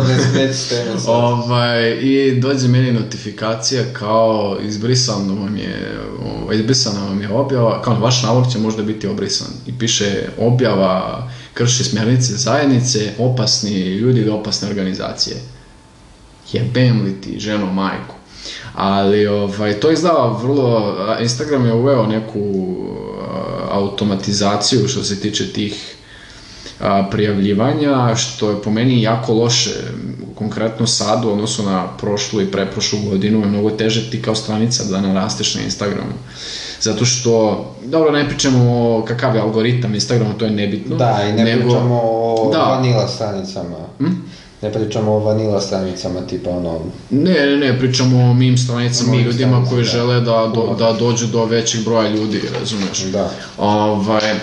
sad. 0.54 1.00
Ovaj, 1.08 1.92
I 1.92 2.40
dođe 2.42 2.68
meni 2.68 2.92
notifikacija 2.92 3.84
kao 3.94 4.58
izbrisano 4.62 5.36
vam 5.36 5.58
je, 5.58 6.00
ovaj, 6.36 6.56
izbrisana 6.56 7.00
vam 7.00 7.22
je 7.22 7.30
objava, 7.30 7.82
kao 7.82 7.96
vaš 7.96 8.24
nalog 8.24 8.52
će 8.52 8.58
možda 8.60 8.84
biti 8.84 9.08
obrisan. 9.08 9.48
I 9.68 9.78
piše 9.80 10.12
objava 10.40 11.24
krši 11.54 11.84
smjernice 11.84 12.34
zajednice, 12.34 13.12
opasni 13.20 13.80
ljudi 13.88 14.20
ili 14.20 14.30
opasne 14.30 14.70
organizacije. 14.70 15.36
Jebem 16.52 17.02
li 17.02 17.22
ti 17.22 17.40
ženo 17.40 17.66
majku. 17.66 18.16
Ali 18.74 19.28
ovaj, 19.28 19.74
to 19.74 19.92
izgleda 19.92 20.18
vrlo, 20.34 20.68
a, 21.00 21.20
Instagram 21.20 21.66
je 21.66 21.74
uveo 21.74 22.06
neku 22.06 22.40
automatizaciju 23.68 24.88
što 24.88 25.04
se 25.04 25.16
tiče 25.16 25.46
tih 25.46 25.96
prijavljivanja, 27.04 28.16
što 28.16 28.50
je 28.50 28.62
po 28.62 28.70
meni 28.70 29.02
jako 29.02 29.34
loše, 29.34 29.70
konkretno 30.36 30.88
sad 30.88 31.26
u 31.26 31.30
odnosu 31.30 31.64
na 31.64 31.88
prošlu 31.88 32.42
i 32.42 32.48
preprošlu 32.48 33.00
godinu 33.02 33.40
je 33.40 33.46
mnogo 33.46 33.70
teže 33.70 34.10
ti 34.10 34.22
kao 34.22 34.36
stranica 34.36 34.84
da 34.84 35.02
narasteš 35.02 35.56
na 35.56 35.62
Instagramu. 35.62 36.14
Zato 36.82 37.06
što, 37.06 37.32
dobro, 37.84 38.12
ne 38.12 38.28
pričamo 38.28 38.60
o 38.98 39.06
kakav 39.08 39.36
je 39.36 39.42
algoritam 39.42 39.94
Instagrama, 39.94 40.34
to 40.34 40.46
je 40.46 40.52
nebitno. 40.52 40.96
Da, 40.96 41.20
i 41.24 41.34
ne 41.34 41.44
nego- 41.44 41.62
pričamo 41.62 42.02
o 42.04 42.50
Da. 42.52 42.60
vanila 42.60 43.08
stranicama. 43.08 43.78
Ne 44.64 44.74
pričamo 44.74 45.12
o 45.12 45.20
vanila 45.20 45.62
stranicama, 45.62 46.22
tipa 46.28 46.50
ono... 46.50 46.80
Ne, 47.10 47.34
ne, 47.34 47.58
ne, 47.58 47.80
pričamo 47.80 48.24
o 48.24 48.34
mim 48.34 48.58
stranicama, 48.58 49.10
Mojim 49.10 49.26
ljudima 49.26 49.48
stranicama, 49.48 49.70
koji 49.70 49.84
da. 49.84 49.90
žele 49.90 50.20
da, 50.20 50.52
do, 50.56 50.76
da 50.80 50.94
dođu 50.94 51.28
do 51.28 51.46
većeg 51.46 51.84
broja 51.84 52.10
ljudi, 52.10 52.42
razumeš? 52.60 53.00
Da. 53.00 53.32
Ovaj, 53.58 54.32
e, 54.32 54.38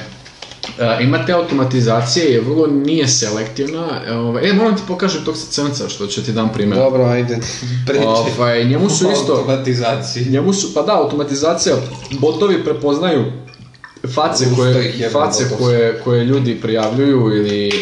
ima 1.00 1.26
te 1.26 1.32
automatizacije, 1.32 2.32
je 2.32 2.40
vrlo 2.40 2.66
nije 2.66 3.08
selektivna. 3.08 4.02
e, 4.06 4.12
Ovaj, 4.12 4.50
e, 4.50 4.52
moram 4.52 4.76
ti 4.76 4.82
pokažem 4.88 5.24
tog 5.24 5.36
crnca 5.50 5.88
što 5.88 6.06
će 6.06 6.22
ti 6.22 6.32
dam 6.32 6.52
primjer. 6.52 6.78
Dobro, 6.78 7.04
ajde, 7.04 7.38
priči. 7.86 8.04
Ovaj, 8.06 8.64
njemu 8.64 8.90
su 8.90 9.10
isto, 9.20 9.32
automatizaciji. 9.32 10.24
njemu 10.30 10.52
su, 10.52 10.74
pa 10.74 10.82
da, 10.82 10.92
automatizacija, 10.92 11.76
botovi 12.10 12.64
prepoznaju 12.64 13.24
face 14.14 14.46
koje, 14.56 15.10
face 15.12 15.44
koje, 15.58 16.00
koje 16.04 16.24
ljudi 16.24 16.60
prijavljuju 16.60 17.36
ili 17.36 17.72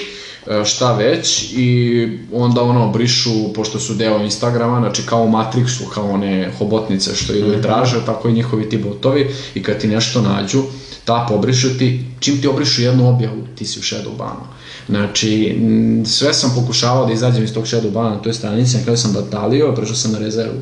šta 0.64 0.92
već 0.92 1.52
i 1.52 2.08
onda 2.32 2.62
ono 2.62 2.92
brišu, 2.92 3.52
pošto 3.54 3.80
su 3.80 3.94
deo 3.94 4.22
Instagrama, 4.22 4.80
znači 4.80 5.02
kao 5.06 5.22
u 5.22 5.30
Matrixu, 5.30 5.88
kao 5.94 6.10
one 6.10 6.52
hobotnice 6.58 7.14
što 7.14 7.32
idu 7.32 7.54
i 7.58 7.62
traže, 7.62 8.06
tako 8.06 8.28
i 8.28 8.32
njihovi 8.32 8.68
ti 8.68 8.78
botovi 8.78 9.30
i 9.54 9.62
kad 9.62 9.80
ti 9.80 9.88
nešto 9.88 10.22
nađu, 10.22 10.62
tap 11.04 11.30
obrišu 11.30 11.78
ti, 11.78 12.04
čim 12.20 12.40
ti 12.40 12.48
obrišu 12.48 12.82
jednu 12.82 13.08
objavu, 13.08 13.46
ti 13.54 13.64
si 13.64 13.78
u 13.78 13.82
shadow 13.82 14.16
banu. 14.18 14.44
Znači, 14.88 15.60
sve 16.06 16.34
sam 16.34 16.52
pokušavao 16.54 17.06
da 17.06 17.12
izađem 17.12 17.44
iz 17.44 17.54
tog 17.54 17.64
shadow 17.64 17.90
bana 17.90 18.10
na 18.10 18.22
toj 18.22 18.34
stranici, 18.34 18.76
na 18.76 18.82
kraju 18.82 18.96
sam 18.96 19.12
batalio, 19.12 19.72
prešao 19.76 19.96
sam 19.96 20.12
na 20.12 20.18
rezervu. 20.18 20.58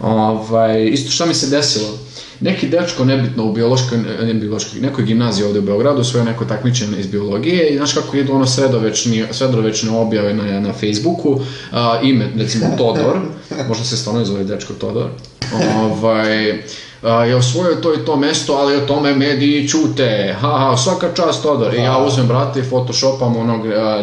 Ovaj, 0.00 0.88
isto 0.88 1.10
šta 1.10 1.26
mi 1.26 1.34
se 1.34 1.46
desilo, 1.46 1.88
neki 2.40 2.68
dečko 2.68 3.04
nebitno 3.04 3.44
u 3.44 3.52
biološkoj, 3.52 3.98
ne 3.98 4.34
biološkoj, 4.34 4.80
nekoj 4.80 5.04
gimnaziji 5.04 5.44
ovdje 5.44 5.60
u 5.60 5.64
Beogradu, 5.64 6.04
svoje 6.04 6.24
neko 6.24 6.44
takmičenje 6.44 6.98
iz 6.98 7.06
biologije 7.06 7.68
i 7.68 7.76
znaš 7.76 7.92
kako 7.92 8.16
idu 8.16 8.34
ono 8.34 8.46
sredovečni, 8.46 9.24
sredovečne 9.30 9.90
objave 9.90 10.34
na, 10.34 10.60
na 10.60 10.72
Facebooku, 10.72 11.40
a, 11.72 12.00
ime, 12.02 12.30
recimo 12.36 12.66
Todor, 12.78 13.18
možda 13.68 13.84
se 13.84 13.96
stvarno 13.96 14.24
zove 14.24 14.44
dečko 14.44 14.72
Todor, 14.72 15.08
ovaj, 15.76 16.62
a, 17.02 17.24
je 17.24 17.36
osvojio 17.36 17.74
to 17.74 17.94
i 17.94 18.04
to 18.04 18.16
mesto, 18.16 18.54
ali 18.54 18.76
o 18.76 18.86
tome 18.86 19.14
mediji 19.14 19.68
čute, 19.68 20.36
haha, 20.40 20.76
svaka 20.76 21.14
čast 21.14 21.42
Todor, 21.42 21.74
i 21.74 21.78
ja 21.78 21.98
uzmem 21.98 22.26
brate 22.26 22.60
i 22.60 22.64
photoshopam 22.70 23.36
onog 23.36 23.66
a, 23.66 24.02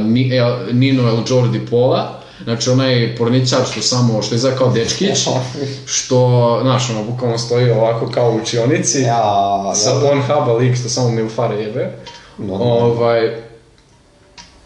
Nino 0.72 1.10
El 1.10 1.24
Jordi 1.30 1.60
Pola, 1.70 2.23
Znači 2.44 2.70
onaj 2.70 3.16
porničar 3.18 3.60
što 3.72 3.82
samo, 3.82 4.22
što 4.22 4.36
izgleda 4.36 4.58
kao 4.58 4.72
dečkić, 4.72 5.28
što, 5.86 6.60
znaš, 6.62 6.90
ono, 6.90 7.04
bukvalno 7.04 7.38
stoji 7.38 7.72
ovako 7.72 8.12
kao 8.12 8.32
u 8.32 8.36
učionici, 8.36 9.02
Ja, 9.02 9.72
sa 9.76 9.94
dobro. 9.94 10.08
Pornhuba 10.08 10.54
lik 10.54 10.76
što 10.78 10.90
samo 10.90 11.10
milfare 11.10 11.56
jebe. 11.56 11.92
Normalno. 12.38 12.74
Ovaj, 12.74 13.36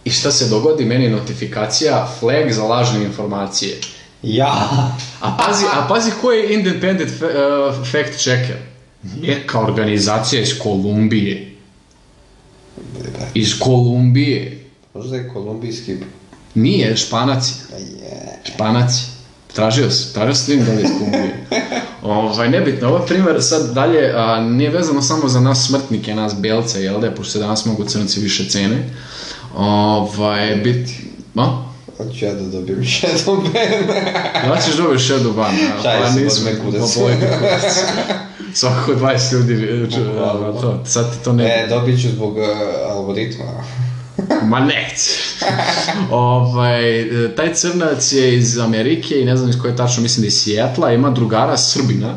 I 0.05 0.11
šta 0.11 0.31
se 0.31 0.47
dogodi, 0.47 0.85
meni 0.85 1.09
notifikacija, 1.09 2.07
flag 2.19 2.51
za 2.51 2.63
lažne 2.63 3.03
informacije. 3.03 3.77
Ja. 4.23 4.69
A 5.21 5.37
pazi, 5.37 5.65
a 5.73 5.87
pazi 5.87 6.11
ko 6.21 6.31
je 6.31 6.53
independent 6.53 7.11
uh, 7.11 7.75
fact 7.91 8.17
checker? 8.17 8.57
Neka 9.21 9.59
organizacija 9.59 10.41
iz 10.41 10.59
Kolumbije. 10.59 11.55
Iz 13.33 13.59
Kolumbije. 13.59 14.65
Možda 14.93 15.15
je 15.15 15.29
kolumbijski... 15.33 15.97
Nije, 16.57 16.97
španaci. 16.97 17.53
Je. 18.01 18.39
Španaci. 18.53 19.01
Tražio 19.53 19.91
sam, 19.91 20.13
tražio 20.13 20.35
sam 20.35 20.45
vidim 20.47 20.65
da 20.65 20.71
li 20.71 20.81
je. 20.81 21.47
Ovaj, 22.01 22.49
nebitno, 22.49 22.89
ovaj 22.89 23.07
primjer 23.07 23.43
sad 23.43 23.73
dalje 23.73 24.13
a, 24.15 24.39
nije 24.41 24.69
vezano 24.69 25.01
samo 25.01 25.27
za 25.27 25.39
nas 25.39 25.67
smrtnike, 25.67 26.15
nas 26.15 26.35
belce, 26.35 26.83
jel 26.83 26.99
da, 26.99 27.11
pošto 27.11 27.31
se 27.31 27.39
danas 27.39 27.65
mogu 27.65 27.83
crnci 27.83 28.19
više 28.19 28.49
cene. 28.49 28.89
Ovaj, 29.55 30.55
bit... 30.55 30.89
Ma? 31.33 31.65
Hoću 31.97 32.25
ja 32.25 32.33
da 32.33 32.41
dobijem 32.41 32.79
shadow 32.79 33.35
ban. 33.43 33.53
Da 34.49 34.61
ćeš 34.61 34.75
dobiti 34.75 35.03
shadow 35.03 35.33
ban, 35.35 35.55
a, 35.55 35.81
Šalje 35.83 36.25
pa 36.25 36.29
se, 36.29 36.41
boli 36.41 36.53
me 36.53 36.59
pa 36.59 36.63
kurac. 36.63 36.89
Svako 38.53 38.91
20 38.91 39.33
ljudi, 39.33 39.53
e, 39.53 39.89
to, 40.61 40.83
sad 40.85 41.11
ti 41.11 41.23
to 41.23 41.33
ne... 41.33 41.43
E, 41.43 41.67
dobit 41.69 42.01
ću 42.01 42.09
zbog 42.09 42.37
uh, 42.37 42.43
algoritma. 42.89 43.45
Ma 44.43 44.59
neće. 44.59 45.11
ovaj, 46.11 47.01
e, 47.01 47.35
taj 47.35 47.53
crnac 47.53 48.11
je 48.11 48.37
iz 48.37 48.57
Amerike 48.57 49.21
i 49.21 49.25
ne 49.25 49.37
znam 49.37 49.49
iz 49.49 49.61
koje 49.61 49.75
tačno, 49.75 50.03
mislim 50.03 50.21
da 50.21 50.27
iz 50.27 50.33
Sijetla, 50.33 50.91
ima 50.91 51.09
drugara 51.09 51.57
Srbina 51.57 52.15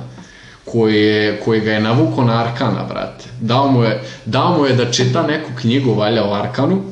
koji, 0.64 1.02
je, 1.02 1.40
koji 1.44 1.60
ga 1.60 1.72
je 1.72 1.80
navukao 1.80 2.24
na 2.24 2.40
Arkana, 2.42 2.84
brate. 2.88 3.24
Dao 3.40 3.70
mu 3.70 3.82
je, 3.82 4.02
dao 4.24 4.58
mu 4.58 4.66
je 4.66 4.74
da 4.74 4.92
čita 4.92 5.22
neku 5.22 5.50
knjigu, 5.60 5.94
valja 5.94 6.24
o 6.24 6.34
Arkanu, 6.34 6.82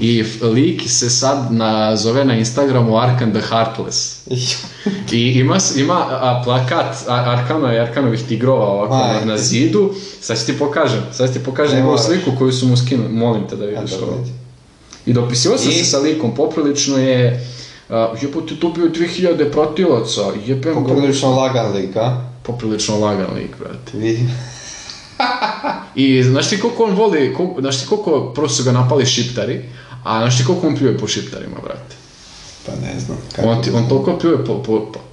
i 0.00 0.24
lik 0.42 0.82
se 0.86 1.10
sad 1.10 1.52
na, 1.52 1.96
zove 1.96 2.24
na 2.24 2.34
Instagramu 2.34 2.98
Arkan 2.98 3.32
the 3.32 3.40
Heartless. 3.40 4.26
I 5.12 5.18
ima, 5.18 5.56
ima 5.76 6.06
a, 6.10 6.42
plakat 6.44 6.96
Arkana 7.08 7.74
i 7.74 7.78
Arkanovih 7.78 8.22
tigrova 8.28 8.66
ovako 8.66 8.94
Majke. 8.94 9.26
na 9.26 9.38
zidu. 9.38 9.94
Sad 10.20 10.38
ću 10.38 10.46
ti 10.46 10.58
pokažem, 10.58 11.02
sad 11.12 11.28
ću 11.28 11.32
ti 11.32 11.44
pokažem 11.44 11.76
njegovu 11.76 11.98
sliku 11.98 12.30
koju 12.38 12.52
su 12.52 12.66
mu 12.66 12.76
skinuli. 12.76 13.08
Molim 13.08 13.48
te 13.48 13.56
da 13.56 13.64
vidiš 13.64 13.92
ovo. 13.92 14.16
vidi. 14.16 14.39
I 15.06 15.12
dopisivao 15.12 15.58
sam 15.58 15.70
I? 15.70 15.74
se 15.74 15.84
sa 15.84 15.98
likom, 15.98 16.34
poprilično 16.34 16.98
je... 16.98 17.46
Uh, 17.88 18.22
jebote, 18.22 18.56
tu 18.60 18.72
bio 18.72 18.86
2000 18.86 19.52
pratilaca, 19.52 20.20
jebem 20.46 20.74
ga. 20.74 20.88
Poprilično 20.88 21.30
lagan 21.30 21.72
lik, 21.72 21.96
a? 21.96 22.30
Poprilično 22.42 22.98
lagan 22.98 23.34
lik, 23.34 23.50
brate. 23.58 23.98
Vidim. 23.98 24.30
I 25.94 26.22
znaš 26.22 26.48
ti 26.48 26.60
koliko 26.60 26.84
on 26.84 26.94
voli, 26.94 27.34
koliko, 27.36 27.60
znaš 27.60 27.80
ti 27.80 27.86
koliko, 27.86 28.32
prvo 28.34 28.48
su 28.48 28.64
ga 28.64 28.72
napali 28.72 29.06
šiptari, 29.06 29.62
a 30.04 30.20
znaš 30.20 30.38
ti 30.38 30.44
koliko 30.44 30.66
on 30.66 30.76
pljuje 30.76 30.98
po 30.98 31.08
šiptarima, 31.08 31.56
brate. 31.62 31.96
Pa 32.66 32.72
ne 32.72 33.00
znam. 33.00 33.18
On, 33.44 33.62
ti, 33.62 33.70
on 33.70 33.88
toliko 33.88 34.18
pljuje 34.18 34.44
po, 34.44 34.62
po, 34.62 34.92
po 34.92 35.09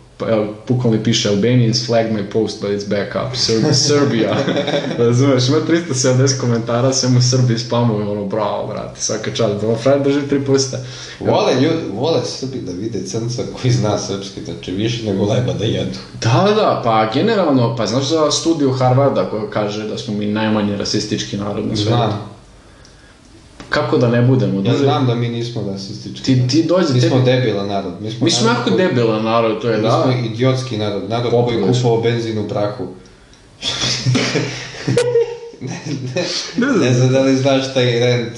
bukvalno 0.68 1.04
piše 1.04 1.30
Albanians 1.30 1.86
flag 1.86 2.06
my 2.12 2.30
post 2.30 2.62
but 2.62 2.70
it's 2.70 2.90
back 2.90 3.16
up, 3.16 3.36
Ser- 3.36 3.74
Serbia. 3.74 4.38
Razumeš, 5.06 5.48
ima 5.48 5.58
370 5.58 6.40
komentara, 6.40 6.94
sve 6.94 7.10
mu 7.10 7.22
Srbi 7.22 7.58
spamuju, 7.58 8.12
ono, 8.12 8.26
bravo, 8.26 8.68
brate, 8.68 9.02
svaka 9.02 9.32
čast, 9.32 9.56
bravo, 9.60 9.76
frajer 9.76 10.02
drži 10.02 10.28
tri 10.28 10.46
pusta. 10.46 10.78
Vole, 11.20 11.54
ljudi, 11.62 11.84
vole 11.94 12.26
Srbi 12.26 12.62
da 12.62 12.72
vide 12.72 13.04
crnca 13.04 13.44
koji 13.62 13.74
zna 13.74 13.98
srpski, 13.98 14.44
znači 14.46 14.72
više 14.72 15.04
nego 15.04 15.26
leba 15.26 15.54
da 15.54 15.66
jedu. 15.66 15.98
Da, 16.24 16.46
da, 16.48 16.54
da, 16.56 16.82
pa 16.84 17.12
generalno, 17.14 17.76
pa 17.76 17.86
znaš 17.86 18.10
za 18.10 18.32
studiju 18.32 18.72
Harvarda 18.72 19.30
koja 19.30 19.50
kaže 19.50 19.88
da 19.88 19.98
smo 19.98 20.14
mi 20.14 20.26
najmanje 20.26 20.78
rasistički 20.78 21.38
narod 21.38 21.68
na? 21.68 21.76
Znam. 21.76 22.27
Kako 23.70 23.98
da 23.98 24.08
ne 24.10 24.22
budemo? 24.22 24.54
Ja 24.56 24.62
Duže- 24.64 24.78
znam 24.78 25.06
da 25.08 25.16
mi 25.16 25.30
nismo 25.30 25.62
rasistički. 25.64 26.24
Ti- 26.24 26.48
ti 26.48 26.64
dođi, 26.64 26.94
Mi 26.94 27.02
smo 27.02 27.18
tebi- 27.18 27.26
debilan 27.26 27.68
narod. 27.68 27.94
Mi 28.02 28.12
smo, 28.12 28.26
Mi 28.26 28.32
smo 28.32 28.48
jako 28.48 28.64
koji- 28.64 28.78
debilan 28.78 29.24
narod, 29.24 29.62
to 29.62 29.70
je 29.70 29.78
Mi 29.78 29.84
da. 29.84 30.02
smo 30.04 30.12
idiotski 30.26 30.78
narod, 30.78 31.10
narod 31.10 31.32
koji 31.32 31.44
Populist. 31.56 31.82
kupovao 31.82 32.02
benzin 32.02 32.40
u 32.40 32.48
prahu. 32.50 32.88
ne, 35.62 35.80
ne, 36.58 36.68
ne 36.80 36.94
znam 36.94 37.10
da 37.10 37.20
li 37.20 37.36
znaš 37.36 37.74
taj 37.74 38.00
rent, 38.00 38.30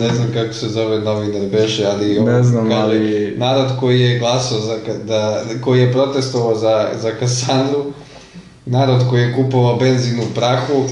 ne 0.00 0.08
znam 0.08 0.30
kako 0.34 0.52
se 0.52 0.68
zove 0.68 0.98
novinar 1.00 1.42
beše, 1.50 1.86
ali 1.86 2.18
on 2.18 2.24
Ne 2.26 2.42
znam, 2.42 2.64
kaže, 2.64 2.80
ali- 2.80 3.34
narod 3.36 3.68
koji 3.80 4.00
je 4.00 4.18
glasao 4.18 4.60
za, 4.60 4.76
da, 4.98 5.42
koji 5.60 5.80
je 5.80 5.92
protestovao 5.92 6.54
za, 6.54 6.88
za 6.94 7.10
Kasandru, 7.10 7.84
narod 8.66 9.02
koji 9.10 9.22
je 9.22 9.34
kupovao 9.34 9.76
benzin 9.76 10.20
u 10.20 10.34
prahu, 10.34 10.84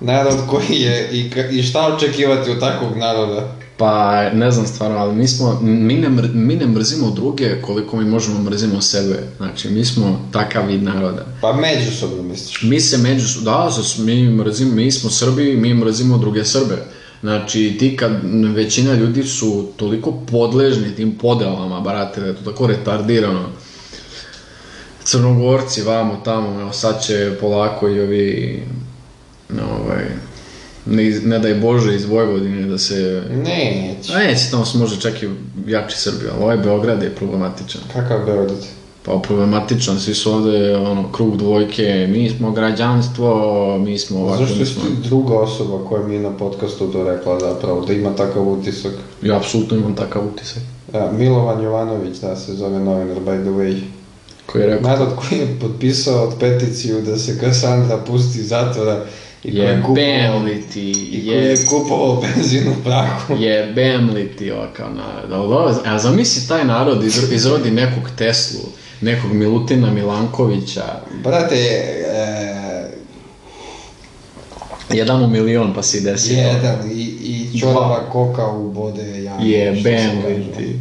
narod 0.00 0.38
koji 0.50 0.80
je, 0.80 1.10
i, 1.12 1.30
i 1.50 1.62
šta 1.62 1.94
očekivati 1.96 2.50
od 2.50 2.60
takvog 2.60 2.96
naroda? 2.96 3.56
Pa, 3.76 4.30
ne 4.30 4.50
znam 4.50 4.66
stvarno, 4.66 4.98
ali 4.98 5.14
mi 5.14 5.28
smo, 5.28 5.60
mi 5.62 5.94
ne, 5.94 6.08
mr- 6.08 6.34
mi 6.34 6.56
ne 6.56 6.66
mrzimo 6.66 7.10
druge 7.10 7.62
koliko 7.62 7.96
mi 7.96 8.04
možemo 8.04 8.42
mrzimo 8.42 8.80
sebe. 8.80 9.22
Znači, 9.36 9.68
mi 9.68 9.84
smo 9.84 10.28
takav 10.32 10.66
vid 10.66 10.82
naroda. 10.82 11.26
Pa 11.40 11.52
međusobno 11.52 12.22
misliš. 12.22 12.62
Mi 12.62 12.80
se 12.80 12.98
među, 12.98 13.40
da, 13.40 13.70
mi 13.98 14.30
mrzimo, 14.30 14.74
mi 14.74 14.90
smo 14.90 15.10
Srbi, 15.10 15.56
mi 15.56 15.74
mrzimo 15.74 16.18
druge 16.18 16.44
Srbe. 16.44 16.76
Znači, 17.20 17.76
ti 17.78 17.96
kad 17.96 18.12
većina 18.54 18.94
ljudi 18.94 19.22
su 19.22 19.68
toliko 19.76 20.12
podležni 20.12 20.94
tim 20.96 21.18
podelama, 21.18 21.80
brate, 21.80 22.20
da 22.20 22.26
je 22.26 22.34
to 22.34 22.50
tako 22.50 22.66
retardirano. 22.66 23.48
Crnogorci, 25.04 25.82
vamo, 25.82 26.20
tamo, 26.24 26.60
evo 26.60 26.72
sad 26.72 27.04
će 27.04 27.36
polako 27.40 27.88
i 27.88 28.00
ovi, 28.00 28.62
ovaj, 29.58 30.04
ne, 30.86 31.04
iz- 31.04 31.24
ne 31.26 31.38
daj 31.38 31.54
Bože 31.54 31.94
iz 31.94 32.04
Vojvodine 32.04 32.66
da 32.66 32.78
se... 32.78 33.22
Neće. 33.30 34.12
A 34.14 34.18
neće, 34.18 34.50
tamo 34.50 34.64
se 34.64 34.78
može 34.78 35.00
čak 35.00 35.22
i 35.22 35.28
jači 35.66 35.98
Srbi, 35.98 36.24
ali 36.32 36.42
ovaj 36.42 36.56
Beograd 36.56 37.02
je 37.02 37.14
problematičan. 37.14 37.80
Kakav 37.92 38.24
Beograd? 38.26 38.66
Pa 39.04 39.18
problematičan, 39.18 39.98
svi 40.00 40.14
su 40.14 40.32
ovde, 40.32 40.76
ono, 40.76 41.12
krug 41.12 41.36
dvojke, 41.36 42.06
mi 42.10 42.30
smo 42.30 42.50
građanstvo, 42.50 43.78
mi 43.78 43.98
smo 43.98 44.20
ovako, 44.20 44.44
Zašto 44.44 44.64
smo... 44.66 44.82
ti 44.82 45.08
druga 45.08 45.34
osoba 45.34 45.88
koja 45.88 46.06
mi 46.06 46.14
je 46.14 46.20
na 46.20 46.30
podcastu 46.36 46.92
to 46.92 47.04
rekla 47.04 47.40
zapravo, 47.40 47.84
da 47.86 47.92
ima 47.92 48.16
takav 48.16 48.48
utisak? 48.48 48.92
Ja 49.22 49.36
apsolutno 49.36 49.76
imam 49.76 49.94
takav 49.96 50.22
utisak. 50.26 50.62
Ja, 50.94 51.12
Milovan 51.18 51.62
Jovanović, 51.64 52.16
da 52.18 52.36
se 52.36 52.54
zove 52.54 52.78
novinar, 52.80 53.16
by 53.16 53.40
the 53.42 53.50
way. 53.50 53.80
Koji 54.46 54.62
je 54.62 54.66
rekao, 54.68 54.90
Narod 54.90 55.08
koji 55.16 55.38
je 55.40 55.58
potpisao 55.60 56.32
peticiju 56.40 57.02
da 57.02 57.16
se 57.18 57.38
Kassandra 57.38 57.96
pusti 57.98 58.42
zatvora 58.42 59.04
i 59.44 59.56
je 59.56 59.64
jebem 59.64 60.44
li 60.44 60.62
ti, 60.72 61.08
je 61.12 61.34
je, 61.34 61.56
kupovao 61.66 62.16
benzin 62.22 62.68
u 62.68 62.74
prahu. 62.84 63.34
jebem 63.42 64.10
li 64.10 64.36
ti 64.36 64.50
ovakav 64.50 64.94
narod. 64.94 65.32
Ali 65.32 65.48
dobro, 65.50 65.74
a 65.84 65.98
zamisli 65.98 66.48
taj 66.48 66.64
narod 66.64 67.04
iz, 67.04 67.32
izrodi 67.32 67.70
nekog 67.70 68.10
Teslu, 68.16 68.60
nekog 69.00 69.32
Milutina 69.32 69.90
Milankovića, 69.90 70.84
Brate, 71.24 71.56
e, 71.56 72.90
jedan 74.92 75.24
u 75.24 75.28
milion 75.28 75.74
pa 75.74 75.82
si 75.82 76.00
desi 76.00 76.28
to. 76.34 76.40
jedan 76.40 76.90
i, 76.92 77.02
i 77.54 77.58
čorava 77.60 78.10
koka 78.12 78.46
u 78.46 78.72
bode 78.72 79.22
ja. 79.22 79.36
Jebem 79.40 80.24
li 80.26 80.44
ti. 80.56 80.76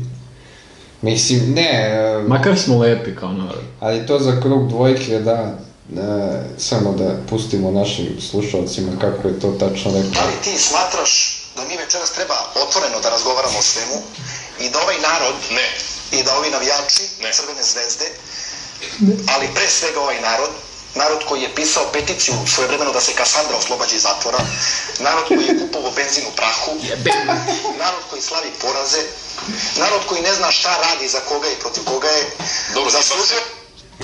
Mislim, 1.01 1.53
ne, 1.53 1.70
e, 1.72 2.24
Makar 2.28 2.57
smo 2.57 2.78
lepi 2.78 3.16
kao 3.16 3.34
narod. 3.34 3.64
Ali 3.80 4.05
to 4.05 4.20
za 4.20 4.41
krug 4.41 4.70
dvojke, 4.70 5.20
da, 5.20 5.60
e, 5.97 6.01
samo 6.57 6.93
da 6.93 7.17
pustimo 7.29 7.71
našim 7.71 8.21
slušalcima 8.29 8.91
kako 9.01 9.27
je 9.27 9.39
to 9.39 9.51
tačno 9.51 9.91
rekao. 9.91 10.11
Da 10.11 10.25
li 10.25 10.41
ti 10.43 10.57
smatraš 10.57 11.43
da 11.55 11.65
mi 11.65 11.77
večeras 11.77 12.11
treba 12.11 12.35
otvoreno 12.55 12.99
da 12.99 13.09
razgovaramo 13.09 13.59
o 13.59 13.61
svemu 13.61 13.97
i 14.59 14.69
da 14.69 14.79
ovaj 14.81 14.97
narod 14.99 15.35
Ne. 15.51 15.67
i 16.19 16.23
da 16.23 16.37
ovi 16.37 16.49
navijači 16.49 17.03
Ne. 17.21 17.33
Crvene 17.33 17.63
zvezde, 17.63 18.05
ali 19.35 19.53
pre 19.55 19.69
svega 19.69 19.99
ovaj 20.01 20.21
narod, 20.21 20.49
narod 20.95 21.21
koji 21.27 21.41
je 21.41 21.55
pisao 21.55 21.91
peticiju 21.93 22.33
svojevremeno 22.47 22.91
da 22.91 23.01
se 23.01 23.13
Kasandra 23.13 23.57
oslobađa 23.57 23.95
iz 23.95 24.01
zatvora, 24.01 24.39
narod 24.99 25.27
koji 25.27 25.45
je 25.45 25.59
kupovao 25.59 25.91
benzin 25.91 26.23
u 26.31 26.35
prahu, 26.35 26.71
narod 27.83 28.03
koji 28.09 28.21
slavi 28.21 28.51
poraze, 28.61 29.01
narod 29.79 30.01
koji 30.07 30.21
ne 30.21 30.33
zna 30.33 30.51
šta 30.51 30.77
radi, 30.77 31.07
za 31.07 31.19
koga 31.19 31.47
i 31.47 31.59
protiv 31.59 31.83
koga 31.83 32.07
je, 32.07 32.23
Dobro, 32.73 32.91
zaslužuje 32.91 33.41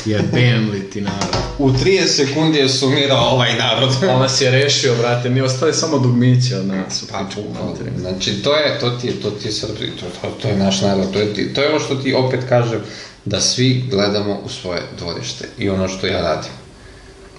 Jebem 0.05 0.69
li 0.71 0.89
ti 0.89 1.01
narod. 1.01 1.44
U 1.59 1.69
30 1.69 2.07
sekundi 2.07 2.57
je 2.57 2.69
sumirao 2.69 3.25
ovaj 3.25 3.53
narod. 3.53 3.89
On 4.13 4.21
nas 4.21 4.41
je 4.41 4.51
rešio, 4.51 4.95
brate, 4.95 5.29
mi 5.29 5.41
ostali 5.41 5.73
samo 5.73 5.99
dugmići 5.99 6.55
od 6.55 6.65
nas. 6.65 7.03
u 7.03 7.07
Pa, 7.07 7.19
pičku 7.19 7.41
bukvalno. 7.41 7.71
materinu. 7.71 7.99
Znači, 7.99 8.33
to 8.33 8.55
je, 8.55 8.79
to 8.79 8.89
ti 8.91 9.07
je, 9.07 9.13
to 9.13 9.31
ti 9.31 9.47
je 9.47 9.51
Srbi, 9.51 9.91
to, 9.99 10.05
to, 10.21 10.27
to 10.31 10.47
je 10.47 10.57
naš 10.57 10.81
narod, 10.81 11.11
to 11.13 11.19
je, 11.19 11.33
ti, 11.33 11.53
to 11.53 11.61
je 11.61 11.69
ono 11.69 11.79
što 11.79 11.95
ti 11.95 12.13
opet 12.13 12.39
kažem, 12.49 12.79
da 13.25 13.41
svi 13.41 13.83
gledamo 13.89 14.39
u 14.45 14.49
svoje 14.51 14.81
dvorište 14.99 15.45
i 15.57 15.69
ono 15.69 15.87
što 15.87 16.07
ja 16.07 16.21
radim. 16.21 16.51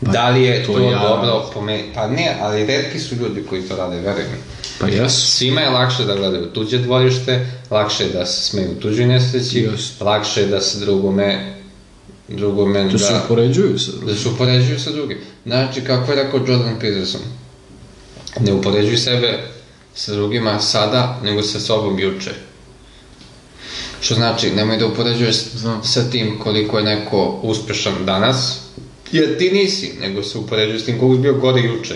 da 0.01 0.29
li 0.29 0.43
je 0.43 0.65
to 0.65 0.73
to, 0.73 0.81
ja- 0.81 0.99
dobro 0.99 1.51
po 1.55 1.61
meni? 1.61 1.83
Pa 1.95 2.07
ne, 2.07 2.37
ali 2.41 2.67
redki 2.67 2.99
su 2.99 3.15
ljudi 3.15 3.43
koji 3.43 3.63
to 3.63 3.77
rade, 3.77 3.97
veruj 3.97 4.23
mi. 4.23 4.39
Pa 4.79 4.87
jesu. 4.87 5.27
Svima 5.27 5.61
je 5.61 5.71
lakše 5.71 6.05
da 6.05 6.17
gledaju 6.17 6.47
tuđe 6.47 6.79
dvorište, 6.79 7.47
lakše 7.71 8.05
je 8.05 8.11
da 8.11 8.27
se 8.27 8.41
smeju 8.43 8.75
tuđoj 8.75 9.07
nesreći, 9.07 9.59
Jest. 9.61 10.01
lakše 10.01 10.41
je 10.41 10.47
da 10.47 10.61
se 10.61 10.79
drugome, 10.79 11.56
drugome 12.29 12.91
To 12.91 12.99
se 12.99 13.13
da, 13.13 13.23
upoređuju 13.25 13.79
sa 13.79 13.93
da 13.93 13.99
drugim. 13.99 14.17
se 14.17 14.29
upoređuju 14.29 14.81
sa 14.81 14.91
drugim. 14.91 15.19
Znači, 15.47 15.81
kako 15.81 16.13
je 16.13 16.25
rekao 16.25 16.41
Jordan 16.47 16.79
Peterson, 16.81 17.21
ne 18.41 18.53
upoređuj 18.53 18.97
sebe 18.97 19.39
sa 19.95 20.13
drugima 20.13 20.61
sada, 20.61 21.21
nego 21.25 21.43
sa 21.43 21.61
sobom 21.61 21.99
juče. 21.99 22.31
Što 24.01 24.15
znači, 24.15 24.51
nemoj 24.51 24.77
da 24.77 24.87
upoređuješ 24.87 25.37
Znam. 25.55 25.85
sa 25.85 26.11
tim 26.11 26.39
koliko 26.39 26.79
je 26.79 26.85
neko 26.85 27.41
uspešan 27.43 27.95
danas, 28.05 28.59
jer 29.13 29.39
ti 29.39 29.51
nisi, 29.51 29.95
nego 30.01 30.23
se 30.23 30.39
upoređuješ 30.39 30.83
s 30.83 30.85
tim 30.85 30.99
koliko 30.99 31.15
je 31.15 31.33
bio 31.33 31.41
gore 31.41 31.61
juče. 31.61 31.95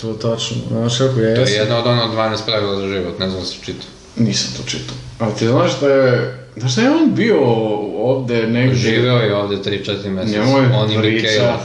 To 0.00 0.08
je 0.08 0.18
tačno. 0.18 0.56
Znaš 0.68 0.98
kako 0.98 1.20
ja 1.20 1.34
To 1.34 1.40
je 1.40 1.52
jedno 1.52 1.78
od 1.78 1.86
ono 1.86 2.02
12 2.14 2.44
pravila 2.46 2.76
za 2.80 2.88
život, 2.88 3.18
ne 3.18 3.28
znam 3.30 3.40
da 3.40 3.46
se 3.46 3.54
čita. 3.64 3.86
Nisam 4.16 4.52
to 4.56 4.62
čitao. 4.70 4.96
Ali 5.18 5.34
ti 5.34 5.46
znaš 5.46 5.80
da 5.80 5.86
je... 5.86 6.41
Da 6.56 6.82
je 6.82 6.90
on 6.90 7.14
bio 7.14 7.40
ovde 7.96 8.46
negdje... 8.46 8.74
Živeo 8.74 9.16
je 9.16 9.36
ovde 9.36 9.56
3-4 9.56 10.10
meseca. 10.10 10.38
Nemoj 10.38 10.60
On 10.74 10.92
i 10.92 10.98
Mikela. 10.98 11.60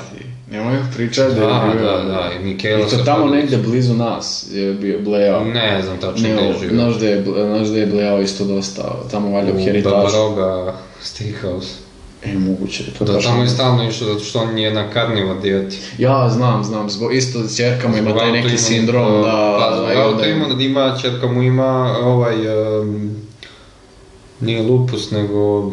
Nemoj 0.52 0.78
pričati 0.96 1.36
da, 1.36 1.46
Da, 1.46 1.72
je 1.72 1.76
bio... 1.76 1.92
da, 1.92 2.04
da, 2.04 2.32
i 2.40 2.46
Mikela 2.46 2.80
I 2.80 2.90
to 2.90 2.98
tamo 2.98 3.06
Pavlović. 3.06 3.42
negdje 3.42 3.58
blizu 3.58 3.94
nas 3.94 4.46
je 4.52 4.74
bio 4.74 5.00
blejao. 5.00 5.44
Ne 5.44 5.82
znam 5.82 5.98
tačno 5.98 6.30
gde 6.34 6.42
je 6.42 6.54
živeo. 6.60 6.76
znaš 6.76 7.00
da 7.00 7.08
je, 7.08 7.24
znaš 7.24 7.68
da 7.68 7.78
je 7.78 7.86
blejao 7.86 8.22
isto 8.22 8.46
dosta, 8.46 8.96
tamo 9.12 9.32
valjda 9.32 9.54
u 9.54 9.56
U 9.56 9.60
Heritažu. 9.60 9.96
Babaroga 9.96 10.74
Steakhouse. 11.02 11.74
E, 12.26 12.34
moguće, 12.34 12.84
to 12.98 13.04
je 13.04 13.08
Da, 13.08 13.14
baš 13.14 13.24
tamo 13.24 13.42
je 13.42 13.50
stalno 13.50 13.90
išao 13.90 14.08
zato 14.08 14.20
što 14.20 14.40
on 14.40 14.58
je 14.58 14.74
na 14.74 14.90
karniva 14.90 15.34
dijeti. 15.42 15.78
Ja 15.98 16.30
znam, 16.30 16.64
znam, 16.64 16.90
zbog 16.90 17.14
isto 17.14 17.44
s 17.44 17.58
čerkama 17.58 17.98
ima 17.98 18.18
taj 18.18 18.32
neki 18.32 18.58
sindrom 18.58 19.22
da... 19.22 19.58
Pa, 19.60 19.76
da, 19.76 19.82
da, 19.82 20.18
da 20.22 20.28
ima, 20.28 20.48
da 20.48 20.64
ima, 20.64 20.98
čerka 21.02 21.28
mu 21.28 21.44
ima 21.44 21.98
ovaj... 22.02 22.36
Um, 22.80 23.27
nije 24.42 24.64
lupus, 24.64 25.12
nego... 25.12 25.72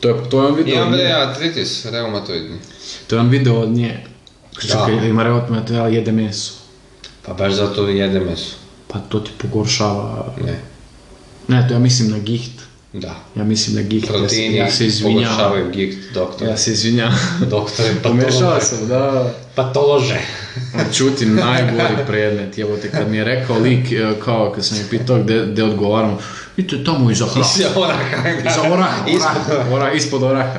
To 0.00 0.08
je, 0.08 0.14
to 0.30 0.42
je 0.42 0.46
on 0.48 0.54
video 0.54 0.74
Ima 0.74 0.84
od 0.84 0.90
nje. 0.90 0.96
bre 0.96 1.12
artritis, 1.12 1.84
reumatoidni. 1.84 2.56
To 3.06 3.16
je 3.16 3.20
on 3.20 3.28
video 3.28 3.60
od 3.60 3.68
nje. 3.68 4.04
Da. 4.54 4.60
Čekaj, 4.60 5.08
ima 5.08 5.22
reumatoidal, 5.22 5.94
jede 5.94 6.12
meso. 6.12 6.52
Pa 7.22 7.34
baš 7.34 7.52
zato 7.52 7.88
jede 7.88 8.20
meso. 8.20 8.56
Pa 8.88 8.98
to 8.98 9.20
ti 9.20 9.30
pogoršava... 9.38 10.34
Ne. 10.44 10.60
Ne, 11.48 11.68
to 11.68 11.74
ja 11.74 11.80
mislim 11.80 12.10
na 12.10 12.18
giht. 12.18 12.67
Da. 12.92 13.14
Ja 13.36 13.44
mislim 13.44 13.76
na 13.76 13.82
giht. 13.82 14.06
Proteini 14.06 14.56
ja 14.56 14.64
se, 14.64 14.70
ja 14.70 14.76
se 14.76 14.86
izvinjavam. 14.86 15.38
pogoršavaju 15.38 15.92
doktor. 16.14 16.48
Ja 16.48 16.56
se 16.56 16.72
izvinjavam. 16.72 17.18
Doktor 17.50 17.86
je 17.86 17.94
Pomešao 18.02 18.30
patolože. 18.40 18.66
sam, 18.66 18.88
da. 18.88 19.32
Patolože. 19.54 20.20
Čuti, 20.92 21.26
najgori 21.26 22.06
predmet, 22.06 22.58
evo 22.58 22.76
te, 22.76 22.90
kad 22.90 23.10
mi 23.10 23.16
je 23.16 23.24
rekao 23.24 23.58
lik, 23.58 23.92
e, 23.92 24.12
kao 24.24 24.52
kad 24.54 24.64
sam 24.66 24.76
je 24.78 24.84
pitao 24.90 25.18
gde, 25.22 25.46
gde 25.46 25.64
odgovaram, 25.64 26.18
idite 26.56 26.84
tamo 26.84 27.10
iza 27.10 27.26
hrasta. 27.26 27.60
Iza 27.62 27.80
oraha. 27.80 28.28
Iza 28.50 28.72
oraha, 28.72 29.06
Ispod 29.08 29.52
oraha, 29.52 29.74
oraha, 29.74 29.92
ispod 29.92 30.22
oraha. 30.22 30.54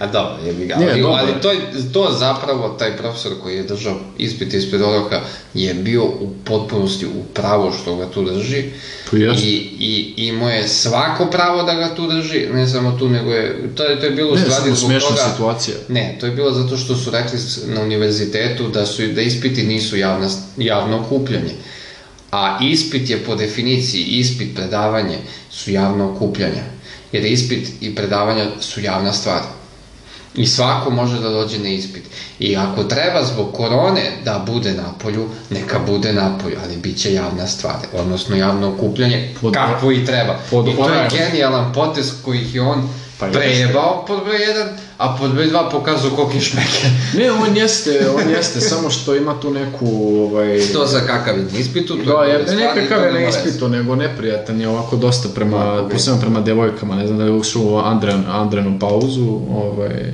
A 0.00 0.06
dobro, 0.06 0.36
jebi 0.46 0.66
ga. 0.66 0.76
Nije, 0.76 0.90
Ali, 0.90 1.02
dobro 1.02 1.16
ali 1.20 1.30
je. 1.30 1.40
to, 1.40 1.50
je, 1.50 1.60
to 1.92 2.16
zapravo, 2.18 2.68
taj 2.68 2.96
profesor 2.96 3.32
koji 3.42 3.56
je 3.56 3.62
držao 3.62 3.96
ispit 4.18 4.54
ispred 4.54 4.82
Oroka 4.82 5.20
je 5.54 5.74
bio 5.74 6.04
u 6.04 6.30
potpunosti 6.44 7.06
u 7.06 7.24
pravu 7.34 7.72
što 7.82 7.96
ga 7.96 8.10
tu 8.10 8.24
drži. 8.24 8.64
Pa. 9.10 9.16
I, 9.16 9.70
i 9.78 10.14
imao 10.16 10.48
je 10.48 10.68
svako 10.68 11.26
pravo 11.26 11.62
da 11.62 11.74
ga 11.74 11.94
tu 11.94 12.06
drži, 12.06 12.46
ne 12.52 12.68
samo 12.68 12.96
tu, 12.98 13.08
nego 13.08 13.30
je, 13.30 13.74
to 13.74 13.84
je, 13.84 14.00
to 14.00 14.06
je 14.06 14.10
bilo 14.10 14.34
Ne, 14.34 14.40
stvari 14.40 14.74
zbog 14.74 14.90
toga... 14.90 15.30
situacija. 15.32 15.76
Ne, 15.88 16.16
to 16.20 16.26
je 16.26 16.32
bilo 16.32 16.52
zato 16.52 16.76
što 16.76 16.96
su 16.96 17.10
rekli 17.10 17.38
na 17.66 17.82
univerzitetu 17.82 18.68
da 18.68 18.86
su 18.86 19.06
da 19.06 19.22
ispiti 19.22 19.62
nisu 19.62 19.96
javna, 19.96 20.28
javno 20.56 21.00
okupljanje. 21.00 21.52
A 22.30 22.58
ispit 22.62 23.10
je 23.10 23.18
po 23.18 23.34
definiciji, 23.34 24.02
ispit, 24.02 24.54
predavanje 24.54 25.18
su 25.50 25.70
javno 25.70 26.10
okupljanja. 26.12 26.62
Jer 27.12 27.24
ispit 27.24 27.68
i 27.80 27.94
predavanja 27.94 28.46
su 28.60 28.80
javna 28.80 29.12
stvar. 29.12 29.59
I 30.34 30.46
svako 30.46 30.90
može 30.90 31.20
da 31.20 31.28
dođe 31.28 31.58
na 31.58 31.68
ispit. 31.68 32.02
I 32.38 32.56
ako 32.56 32.84
treba 32.84 33.24
zbog 33.24 33.52
korone 33.54 34.12
da 34.24 34.44
bude 34.46 34.72
napolju, 34.72 35.28
neka 35.50 35.78
bude 35.78 36.12
napolju, 36.12 36.56
ali 36.64 36.76
bit 36.76 36.98
će 36.98 37.14
javna 37.14 37.46
stvar, 37.46 37.76
odnosno 37.92 38.36
javno 38.36 38.68
okupljanje, 38.68 39.34
Pod- 39.40 39.54
kakvo 39.54 39.92
i 39.92 40.04
treba. 40.04 40.38
pod 40.50 40.68
I 40.68 40.76
to 40.76 40.88
je 40.88 41.08
genijalan 41.10 41.72
potez 41.72 42.12
koji 42.24 42.38
ih 42.38 42.54
je 42.54 42.62
on 42.62 42.88
Pa 43.20 43.26
prejebao 43.26 44.04
pod 44.06 44.24
broj 44.24 44.38
1, 44.38 44.66
a 44.98 45.16
pod 45.18 45.32
broj 45.34 45.46
2 45.46 45.70
pokazao 45.70 46.10
koliko 46.10 46.32
je 46.32 46.40
šmeker. 46.40 46.90
Ne, 47.18 47.32
on 47.32 47.56
jeste, 47.56 48.10
on 48.10 48.30
jeste, 48.30 48.60
samo 48.60 48.90
što 48.90 49.14
ima 49.14 49.40
tu 49.40 49.50
neku, 49.50 49.86
ovaj... 50.20 50.60
To 50.72 50.86
za 50.86 51.00
kakav 51.00 51.38
je 51.38 51.44
na 51.52 51.58
ispitu, 51.58 51.96
to 51.96 52.16
Da, 52.16 52.24
je 52.24 52.44
ne 52.44 52.56
nekakav 52.56 52.98
to 52.98 53.04
je 53.04 53.12
na 53.12 53.28
ispitu, 53.28 53.68
nego 53.68 53.94
neprijatan 53.96 54.60
je 54.60 54.68
ovako 54.68 54.96
dosta 54.96 55.28
prema, 55.34 55.88
posebno 55.92 56.20
prema 56.20 56.40
devojkama, 56.40 56.96
ne 56.96 57.06
znam 57.06 57.18
da 57.18 57.24
je 57.24 57.30
ušao 57.30 57.62
u 57.62 57.78
Andren, 57.78 58.24
Andrenu 58.28 58.78
pauzu, 58.78 59.40
ovaj, 59.54 60.12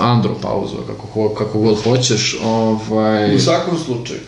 Andro 0.00 0.34
pauzu, 0.42 0.76
kako, 0.86 1.28
kako 1.28 1.58
god 1.58 1.82
hoćeš, 1.82 2.38
ovaj, 2.44 3.34
U 3.34 3.38
svakom 3.38 3.78
slučaju. 3.78 4.20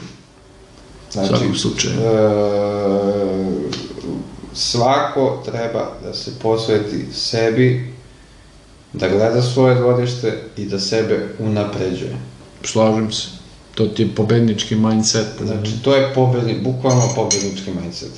Znači, 1.12 1.28
svakom 1.28 1.54
slučaju. 1.54 1.94
e, 1.94 3.87
svako 4.54 5.42
treba 5.44 5.92
da 6.04 6.14
se 6.14 6.30
posveti 6.42 7.12
sebi, 7.12 7.92
da 8.92 9.08
gleda 9.08 9.42
svoje 9.42 9.74
dvorište 9.74 10.38
i 10.56 10.64
da 10.64 10.80
sebe 10.80 11.28
unapređuje. 11.38 12.16
slažem 12.64 13.12
se. 13.12 13.28
To 13.74 13.86
ti 13.86 14.02
je 14.02 14.14
pobednički 14.14 14.74
mindset. 14.74 15.26
Znači, 15.44 15.82
to 15.82 15.94
je 15.94 16.14
pobedni, 16.14 16.60
bukvalno 16.60 17.02
pobednički 17.14 17.70
mindset. 17.82 18.10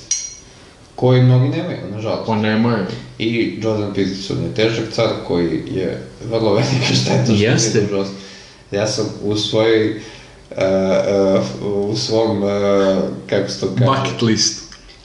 Koji 0.95 1.21
mnogi 1.21 1.49
nemaju, 1.49 1.79
nažalost. 1.91 2.27
Pa 2.27 2.35
nemaju. 2.35 2.85
I 3.19 3.59
Jordan 3.61 3.93
Peterson 3.93 4.43
je 4.43 4.53
težak 4.53 4.85
car 4.91 5.09
koji 5.27 5.61
je 5.65 6.07
vrlo 6.29 6.53
velika 6.53 6.93
šteta 6.93 7.23
što 7.23 7.33
Jeste. 7.33 7.77
nije 7.77 7.87
dužnost. 7.87 8.11
Ja 8.71 8.87
sam 8.87 9.05
u 9.23 9.35
svojoj, 9.35 10.01
uh, 10.51 10.57
uh, 11.61 11.89
u 11.89 11.95
svom, 11.95 12.43
uh, 12.43 12.49
kako 13.29 13.49
se 13.49 13.59
to 13.59 13.67
kaže? 13.77 13.85
Bucket 13.85 14.21
list. 14.21 14.60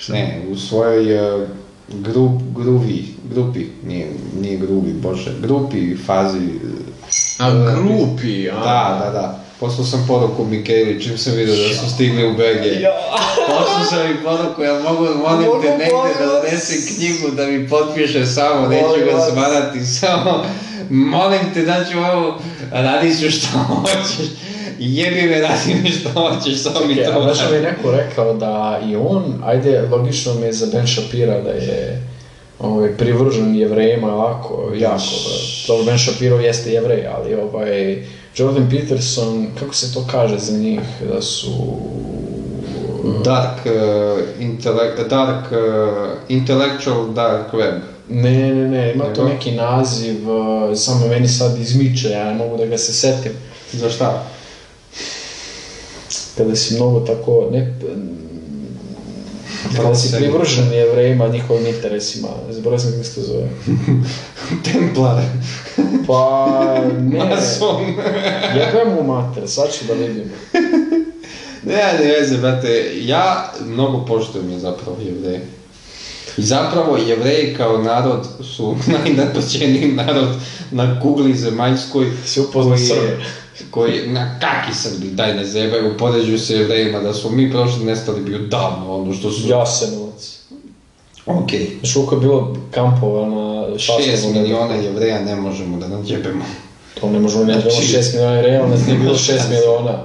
Ne, 0.08 0.42
u 0.50 0.56
svojoj 0.56 1.34
uh, 1.34 1.48
grup, 1.88 2.42
gruvi, 2.54 3.04
grupi, 3.30 3.66
nije, 3.86 4.06
nije 4.40 4.56
grubi, 4.56 4.92
bože, 4.92 5.30
grupi 5.42 5.96
fazi. 6.06 6.48
A 7.38 7.50
grupi, 7.50 8.50
a? 8.50 8.54
Da, 8.54 9.00
da, 9.04 9.10
da. 9.10 9.40
Poslao 9.60 9.86
sam 9.86 10.04
poruku 10.08 10.44
Mikeli 10.44 11.02
čim 11.02 11.18
sam 11.18 11.32
vidio 11.32 11.54
da 11.56 11.74
su 11.74 11.90
stigli 11.94 12.26
u 12.26 12.32
BG. 12.32 12.64
Poslao 13.46 13.84
sam 13.90 14.10
im 14.10 14.16
poruku, 14.24 14.62
ja 14.62 14.82
mogu, 14.82 15.04
molim 15.04 15.62
te 15.62 15.70
negde 15.70 16.20
da 16.20 16.26
donesem 16.26 16.96
knjigu 16.96 17.36
da 17.36 17.46
mi 17.46 17.68
potpiše 17.68 18.26
samo, 18.26 18.68
neću 18.68 19.12
ga 19.12 19.20
smarati, 19.30 19.84
samo 19.86 20.44
molim 20.90 21.40
te 21.54 21.62
da 21.62 21.84
ću 21.84 21.98
ovo, 21.98 22.40
radi 22.70 23.16
ću 23.20 23.30
što 23.30 23.58
hoćeš. 23.68 24.26
Jebi 24.78 25.22
me, 25.22 25.40
radi 25.40 25.74
mi 25.82 25.90
što 25.90 26.08
hoćeš, 26.10 26.62
samo 26.62 26.86
mi 26.86 26.96
to 26.96 27.10
a 27.10 27.22
znaš 27.22 27.38
što 27.38 27.50
mi 27.50 27.56
je 27.56 27.62
neko 27.62 27.90
rekao 27.90 28.34
da 28.34 28.80
i 28.88 28.96
on, 28.96 29.34
ajde, 29.44 29.82
logično 29.90 30.34
mi 30.34 30.46
je 30.46 30.52
za 30.52 30.66
Ben 30.66 30.86
Shapira 30.86 31.40
da 31.40 31.50
je 31.50 32.02
ovaj, 32.58 32.96
privržen 32.96 33.56
jevrejima 33.56 34.14
ovako, 34.14 34.72
jako. 34.76 35.02
Dobro, 35.66 35.84
Ben 35.84 35.98
Shapiro 35.98 36.40
jeste 36.40 36.70
jevrej, 36.70 37.06
ali 37.06 37.34
ovaj, 37.34 38.04
Jordan 38.36 38.70
Peterson, 38.70 39.46
kako 39.58 39.74
se 39.74 39.94
to 39.94 40.06
kaže 40.10 40.38
za 40.38 40.58
njih, 40.58 40.80
da 41.12 41.22
su... 41.22 41.50
Dark, 43.24 43.66
uh, 43.66 44.22
intellect, 44.40 45.08
dark, 45.10 45.52
uh, 45.52 45.58
intellectual 46.28 47.12
dark 47.12 47.52
web. 47.52 47.74
Ne, 48.08 48.54
ne, 48.54 48.68
ne, 48.68 48.92
ima 48.94 49.04
to 49.04 49.24
Nego? 49.24 49.34
neki 49.34 49.50
naziv, 49.50 50.30
uh, 50.30 50.76
samo 50.76 51.06
meni 51.08 51.28
sad 51.28 51.58
izmiče, 51.58 52.08
ja 52.08 52.24
ne 52.24 52.34
mogu 52.34 52.56
da 52.56 52.66
ga 52.66 52.78
se 52.78 52.92
setim. 52.92 53.32
Za 53.72 53.90
šta? 53.90 54.24
Kada 56.36 56.56
si 56.56 56.74
mnogo 56.74 57.00
tako, 57.00 57.48
ne, 57.52 57.74
kada 59.76 59.94
si 59.94 60.16
privržen 60.16 60.72
jevrejima, 60.72 61.28
njihovim 61.28 61.66
interesima, 61.66 62.28
zaboravio 62.50 62.78
sam 62.78 62.92
kako 62.92 63.04
se 63.04 63.14
to 63.14 63.20
zove. 63.20 63.48
Templar. 64.72 65.22
Pa, 66.06 66.82
ne, 67.00 67.18
Mason. 67.18 67.84
jebem 68.56 68.94
mu 68.94 69.02
mater, 69.02 69.48
sad 69.48 69.72
ću 69.72 69.84
da 69.84 69.92
vidim. 69.92 70.32
Ne, 71.64 71.98
ne 72.00 72.12
veze, 72.18 72.36
brate, 72.36 72.92
ja 72.94 73.52
mnogo 73.66 74.04
poštujem 74.04 74.50
je 74.50 74.58
zapravo 74.58 74.96
jevreje. 75.04 75.46
I 76.36 76.42
zapravo 76.42 76.96
jevreji 76.96 77.54
kao 77.54 77.78
narod 77.78 78.26
su 78.56 78.76
najnapaćeniji 79.04 79.92
narod 79.92 80.28
na 80.70 81.00
kugli 81.00 81.34
zemaljskoj. 81.34 82.12
Si 82.26 82.40
upoznao 82.40 82.78
Srbe? 82.78 83.24
Koji, 83.70 84.08
na 84.08 84.38
kaki 84.40 84.74
Srbi, 84.74 85.06
daj 85.10 85.34
ne 85.34 85.44
zebaju, 85.44 85.96
poređuju 85.98 86.38
se 86.38 86.54
jevrejima, 86.54 87.00
da 87.00 87.14
smo 87.14 87.30
mi 87.30 87.50
prošli 87.52 87.84
nestali 87.84 88.20
bio 88.20 88.38
davno, 88.38 88.96
ono 88.96 89.14
što 89.14 89.30
su... 89.30 89.48
Jasenovac. 89.48 90.38
Okej. 91.26 91.70
Znaš 91.80 91.94
koliko 91.94 92.14
je 92.14 92.20
bilo 92.20 92.56
kampova 92.70 93.26
na 93.26 93.78
Šest 93.78 94.32
miliona 94.32 94.74
jevreja 94.74 95.20
ne 95.20 95.36
možemo 95.36 95.78
da 95.78 95.88
nadjebemo. 95.88 96.44
To 97.00 97.10
ne 97.10 97.18
možemo 97.18 97.44
ne 97.44 97.52
trebamo 97.52 97.70
Znači- 97.70 97.92
6 97.92 98.12
miliona, 98.14 98.40
realno 98.40 98.76
nije 98.86 98.98
bilo 98.98 99.14
6 99.14 99.50
miliona. 99.50 99.98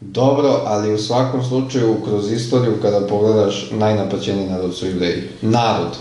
Dobro, 0.00 0.62
ali 0.64 0.94
u 0.94 0.98
svakom 0.98 1.44
slučaju, 1.44 1.96
kroz 2.04 2.32
istoriju, 2.32 2.76
kada 2.82 3.06
pogledaš, 3.06 3.68
najnapaćeniji 3.70 4.46
narod 4.46 4.74
su 4.74 4.86
jevreji. 4.86 5.22
Narod. 5.42 5.96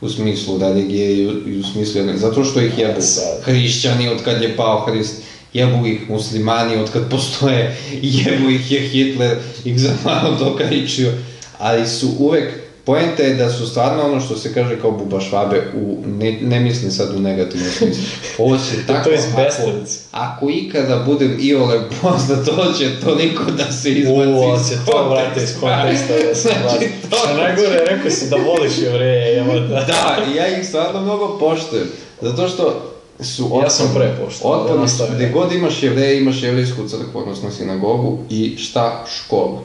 U 0.00 0.08
smislu 0.08 0.58
religije 0.58 1.16
i 1.18 1.26
u, 1.26 1.48
i 1.48 1.58
u 1.60 1.64
smislu 1.64 2.00
jedne... 2.00 2.16
Zato 2.16 2.44
što 2.44 2.60
ih 2.60 2.78
jebu 2.78 3.00
hrišćani 3.42 4.08
od 4.08 4.22
kad 4.24 4.42
je 4.42 4.56
pao 4.56 4.80
Hrist, 4.80 5.22
jebu 5.52 5.86
ih 5.86 6.10
muslimani 6.10 6.76
od 6.76 6.92
kad 6.92 7.10
postoje, 7.10 7.76
jebu 8.02 8.50
ih 8.50 8.72
je 8.72 8.80
Hitler, 8.80 9.36
ih 9.64 9.80
za 9.80 9.92
malo 10.04 10.36
dokaričio, 10.38 11.12
ali 11.58 11.86
su 11.86 12.08
uvek 12.18 12.68
Poenta 12.88 13.22
je 13.22 13.34
da 13.34 13.50
su 13.50 13.66
stvarno 13.66 14.02
ono 14.02 14.20
što 14.20 14.36
se 14.36 14.54
kaže 14.54 14.80
kao 14.80 14.90
buba 14.90 15.20
švabe, 15.20 15.62
u, 15.74 15.98
ne, 16.06 16.38
ne 16.42 16.60
mislim 16.60 16.90
sad 16.90 17.16
u 17.16 17.20
negativnom 17.20 17.70
smislu. 17.70 18.02
Ovo 18.44 18.58
se 18.58 18.86
tako... 18.86 19.04
To 19.04 19.10
je 19.10 19.18
ako-. 19.18 19.72
Ako 20.12 20.50
ikada 20.50 21.02
budem 21.06 21.36
iole 21.40 21.80
poznat, 22.02 22.46
to 22.46 22.72
će 22.78 23.00
toliko 23.04 23.44
da 23.50 23.72
se 23.72 23.90
izbaci 23.90 24.28
Uo, 24.28 24.56
iz 24.56 24.66
se 24.66 24.78
to 24.86 25.08
vrate 25.10 25.42
iz 25.42 25.54
konteksta 25.60 26.14
da 26.28 26.34
se 26.34 26.48
Znači, 26.60 26.90
to- 27.10 27.16
Što 27.16 27.36
najgore, 27.36 27.84
rekao 27.88 28.10
si 28.10 28.28
da 28.30 28.36
voliš 28.36 28.72
jevreje, 28.82 29.38
evo 29.38 29.60
da. 29.60 29.84
Da, 29.84 30.16
i 30.32 30.36
ja 30.36 30.58
ih 30.58 30.68
stvarno 30.68 31.00
mnogo 31.00 31.38
poštujem. 31.38 31.86
Zato 32.20 32.48
što 32.48 32.94
su 33.20 33.44
otporni. 33.44 33.64
Ja 33.64 33.70
sam 33.70 33.86
pre 33.94 34.06
da 34.06 34.48
Otporni 34.48 34.88
su, 34.88 35.02
nastavim. 35.02 35.14
gde 35.14 35.30
god 35.30 35.52
imaš 35.52 35.82
jevreje, 35.82 36.20
imaš 36.20 36.42
jevrijsku 36.42 36.88
crkvu, 36.88 37.20
odnosno 37.20 37.50
sinagogu 37.50 38.18
i 38.30 38.56
šta? 38.56 39.04
Školu. 39.16 39.58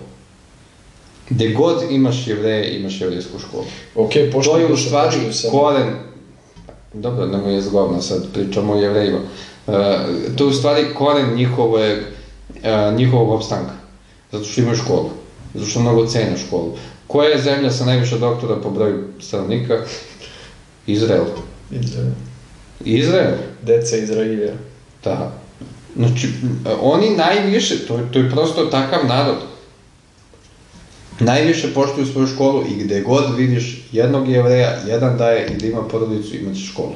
Gde 1.30 1.50
god 1.50 1.92
imaš 1.92 2.28
jevreje, 2.28 2.80
imaš 2.80 3.02
jevrijsku 3.02 3.40
školu. 3.40 3.66
Ok, 3.96 4.12
pošto 4.32 4.52
To 4.52 4.60
je 4.60 4.74
u 4.74 4.78
stvari 4.78 5.18
koren, 5.52 5.94
dobro, 6.94 7.26
da 7.28 7.38
je 7.38 7.62
zgodno 7.62 8.02
sad, 8.02 8.28
pričamo 8.34 8.74
o 8.74 8.78
jevrejima. 8.78 9.20
Uh, 9.68 9.74
to 10.36 10.44
je 10.44 10.50
u 10.50 10.54
stvari 10.54 10.86
koren 10.98 11.36
njihove, 11.36 11.98
uh, 12.00 12.98
njihovog 12.98 13.32
opstanka. 13.32 13.74
Zato 14.32 14.46
što 14.46 14.62
imaju 14.62 14.78
školu. 14.78 15.10
Zato 15.54 15.66
što 15.66 15.80
mnogo 15.80 16.06
cene 16.06 16.38
školu. 16.48 16.72
Koja 17.08 17.30
je 17.30 17.42
zemlja 17.42 17.72
sa 17.72 17.86
najviše 17.86 18.18
doktora 18.18 18.56
po 18.56 18.70
broju 18.70 19.04
stanovnika? 19.20 19.78
Izrael. 20.88 21.26
Izrael? 21.72 22.12
Deca 23.62 23.98
Izrailja. 23.98 24.54
Da. 25.04 25.32
Znači, 25.96 26.28
oni 26.82 27.10
najviše, 27.10 27.88
to, 27.88 28.00
to 28.12 28.20
je 28.20 28.32
prosto 28.32 28.66
takav 28.66 29.08
narod. 29.08 29.38
Najviše 31.20 31.74
poštuju 31.74 32.06
svoju 32.06 32.28
školu 32.28 32.64
i 32.72 32.84
gde 32.84 33.02
god 33.02 33.36
vidiš 33.38 33.82
jednog 33.92 34.30
jevreja, 34.30 34.80
jedan 34.88 35.18
daje 35.18 35.48
i 35.48 35.58
da 35.58 35.68
ima 35.68 35.88
porodicu, 35.88 36.36
imat 36.36 36.56
će 36.56 36.62
školu. 36.62 36.94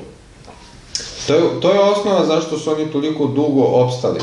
To 1.28 1.36
je, 1.36 1.42
to 1.62 1.74
je 1.74 1.80
osnova 1.80 2.26
zašto 2.26 2.60
su 2.60 2.72
oni 2.72 2.92
toliko 2.92 3.28
dugo 3.28 3.64
opstali. 3.64 4.20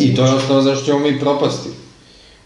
I 0.00 0.14
to 0.14 0.24
je 0.24 0.32
osnova 0.32 0.62
zašto 0.62 0.84
ćemo 0.84 0.98
mi 0.98 1.20
propasti. 1.20 1.68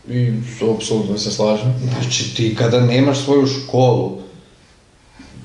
I 0.09 0.33
apsolutno 0.77 1.19
se 1.19 1.31
slažem. 1.31 1.75
Znači, 2.01 2.35
ti 2.37 2.55
kada 2.59 2.81
nemaš 2.81 3.25
svoju 3.25 3.47
školu, 3.47 4.22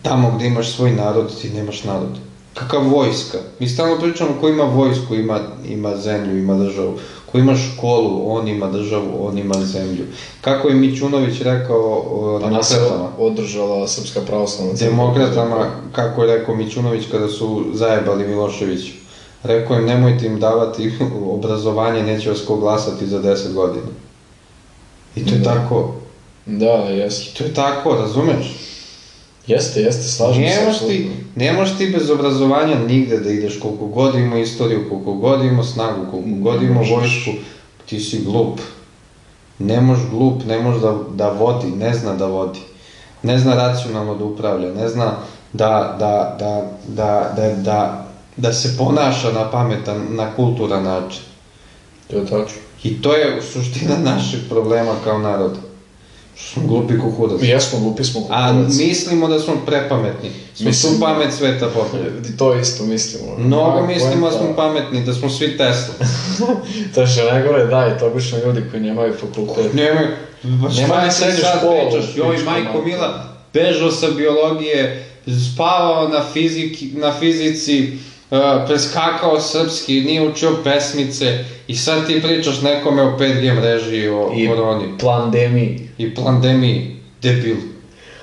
tamo 0.07 0.31
gde 0.35 0.47
imaš 0.47 0.71
svoj 0.71 0.91
narod, 0.91 1.41
ti 1.41 1.49
nemaš 1.49 1.83
narod. 1.83 2.17
Kakav 2.53 2.83
vojska? 2.83 3.37
Mi 3.59 3.69
stalno 3.69 3.99
pričamo 3.99 4.29
ko 4.41 4.49
ima 4.49 4.63
vojsku, 4.63 5.15
ima, 5.15 5.39
ima 5.65 5.97
zemlju, 5.97 6.37
ima 6.37 6.57
državu. 6.57 6.93
Ko 7.31 7.37
ima 7.37 7.55
školu, 7.55 8.31
on 8.31 8.47
ima 8.47 8.67
državu, 8.67 9.27
on 9.27 9.37
ima 9.37 9.53
zemlju. 9.65 10.05
Kako 10.41 10.67
je 10.67 10.75
Mićunović 10.75 11.41
rekao 11.41 12.03
o 12.11 12.39
Pa 12.41 12.49
nas 12.49 12.71
je 12.71 12.75
demokratama? 12.75 13.09
održala 13.17 13.87
Srpska 13.87 14.21
pravoslavna 14.21 14.75
crkva. 14.75 14.89
Demokratama, 14.89 15.71
kako 15.91 16.23
je 16.23 16.37
rekao 16.37 16.55
Mićunović 16.55 17.03
kada 17.11 17.27
su 17.27 17.65
zajebali 17.73 18.27
Milošević. 18.27 18.91
Rekao 19.43 19.77
im, 19.77 19.85
nemojte 19.85 20.25
im 20.25 20.39
davati 20.39 20.91
obrazovanje, 21.29 22.03
neće 22.03 22.29
vas 22.29 22.39
ko 22.47 22.55
glasati 22.55 23.07
za 23.07 23.19
10 23.21 23.53
godina. 23.53 23.87
I 25.15 25.25
to 25.25 25.35
je 25.35 25.43
tako. 25.43 25.93
Da, 26.45 26.73
jeste. 26.73 27.31
I 27.31 27.37
to 27.37 27.43
je 27.43 27.53
tako, 27.53 27.95
razumeš? 27.95 28.66
Jeste, 29.47 29.81
jeste, 29.81 30.03
slažem 30.03 30.43
se. 30.43 30.49
Ne 30.49 30.65
možeš 30.65 30.79
ti, 30.79 30.85
apsolutno. 30.85 31.11
ne 31.35 31.53
možeš 31.53 31.77
ti 31.77 31.87
bez 31.87 32.09
obrazovanja 32.09 32.79
nigde 32.79 33.19
da 33.19 33.29
ideš 33.29 33.59
koliko 33.59 33.85
god 33.85 34.15
ima 34.15 34.39
istoriju, 34.39 34.89
koliko 34.89 35.13
god 35.13 35.45
ima 35.45 35.63
snagu, 35.63 36.11
koliko 36.11 36.39
god 36.39 36.63
ima 36.63 36.81
vojsku, 36.81 37.31
ti 37.85 37.99
si 37.99 38.23
glup. 38.23 38.59
Ne 39.59 39.81
možeš 39.81 40.09
glup, 40.09 40.45
ne 40.45 40.59
može 40.59 40.79
da, 40.79 40.97
da 41.13 41.29
vodi, 41.29 41.67
ne 41.67 41.93
zna 41.93 42.13
da 42.13 42.25
vodi. 42.25 42.59
Ne 43.23 43.37
zna 43.39 43.55
racionalno 43.55 44.15
da 44.15 44.23
upravlja, 44.23 44.73
ne 44.73 44.87
zna 44.87 45.13
da, 45.53 45.95
da, 45.99 46.35
da, 46.39 46.71
da, 46.87 47.33
da, 47.35 47.55
da, 47.55 48.07
da 48.37 48.53
se 48.53 48.77
ponaša 48.77 49.31
na 49.31 49.51
pametan, 49.51 50.05
na 50.09 50.35
kulturan 50.35 50.83
način. 50.83 51.21
To 52.07 52.17
je 52.17 52.23
tačno. 52.25 52.61
I 52.83 53.01
to 53.01 53.13
je 53.13 53.41
suština 53.41 53.97
našeg 54.03 54.39
problema 54.49 54.91
kao 55.03 55.19
naroda. 55.19 55.66
Glupi 56.57 56.97
kukudac. 56.97 57.41
Mi 57.41 57.47
jesmo, 57.47 57.79
glupi 57.79 58.03
smo 58.03 58.21
A 58.29 58.47
kukuvac. 58.49 58.73
mislimo 58.77 59.27
da 59.27 59.39
smo 59.39 59.53
prepametni. 59.65 60.29
Smo 60.55 60.65
Mislim- 60.65 60.99
pamet 60.99 61.33
sveta 61.33 61.67
popili. 61.67 62.37
To 62.37 62.55
isto 62.55 62.83
mislimo. 62.83 63.37
Mnogo 63.37 63.71
Moja 63.71 63.87
mislimo 63.87 64.29
da 64.29 64.37
smo 64.37 64.55
pametni, 64.55 65.05
da 65.05 65.13
smo 65.13 65.29
svi 65.29 65.57
Tesla. 65.57 65.93
To 66.93 67.01
je 67.01 67.07
što 67.07 67.23
najgore, 67.23 67.65
da, 67.65 67.87
i 67.87 67.99
to 67.99 68.07
obično 68.07 68.37
ljudi 68.37 68.63
koji 68.71 68.81
nemaju 68.83 69.13
fakultet. 69.13 69.73
Nemoj, 69.73 70.07
pa 70.63 70.69
šta 70.69 70.81
Nema 70.81 71.01
ni 71.01 71.09
ti 71.09 71.15
srednju 71.15 71.41
sad 71.41 71.57
školu, 71.57 71.77
pričaš? 71.91 72.15
Joj, 72.17 72.37
majko. 72.37 72.81
Mila, 72.81 73.23
bežao 73.53 73.91
sa 73.91 74.07
biologije, 74.09 75.05
spavao 75.53 76.07
na, 76.07 76.23
fiziki, 76.33 76.91
na 76.93 77.13
fizici, 77.13 77.97
uh, 78.31 78.37
preskakao 78.67 79.41
srpski, 79.41 80.01
nije 80.01 80.21
učio 80.23 80.51
pesmice 80.63 81.37
i 81.67 81.75
sad 81.75 82.07
ti 82.07 82.21
pričaš 82.21 82.61
nekome 82.61 83.01
o 83.03 83.17
5G 83.17 83.53
mreži 83.53 83.95
i 83.95 84.09
o 84.09 84.31
I 84.35 84.47
koroni. 84.47 84.97
plandemiji. 84.99 85.89
I 85.97 86.15
pandemiji, 86.15 86.95
debil. 87.21 87.55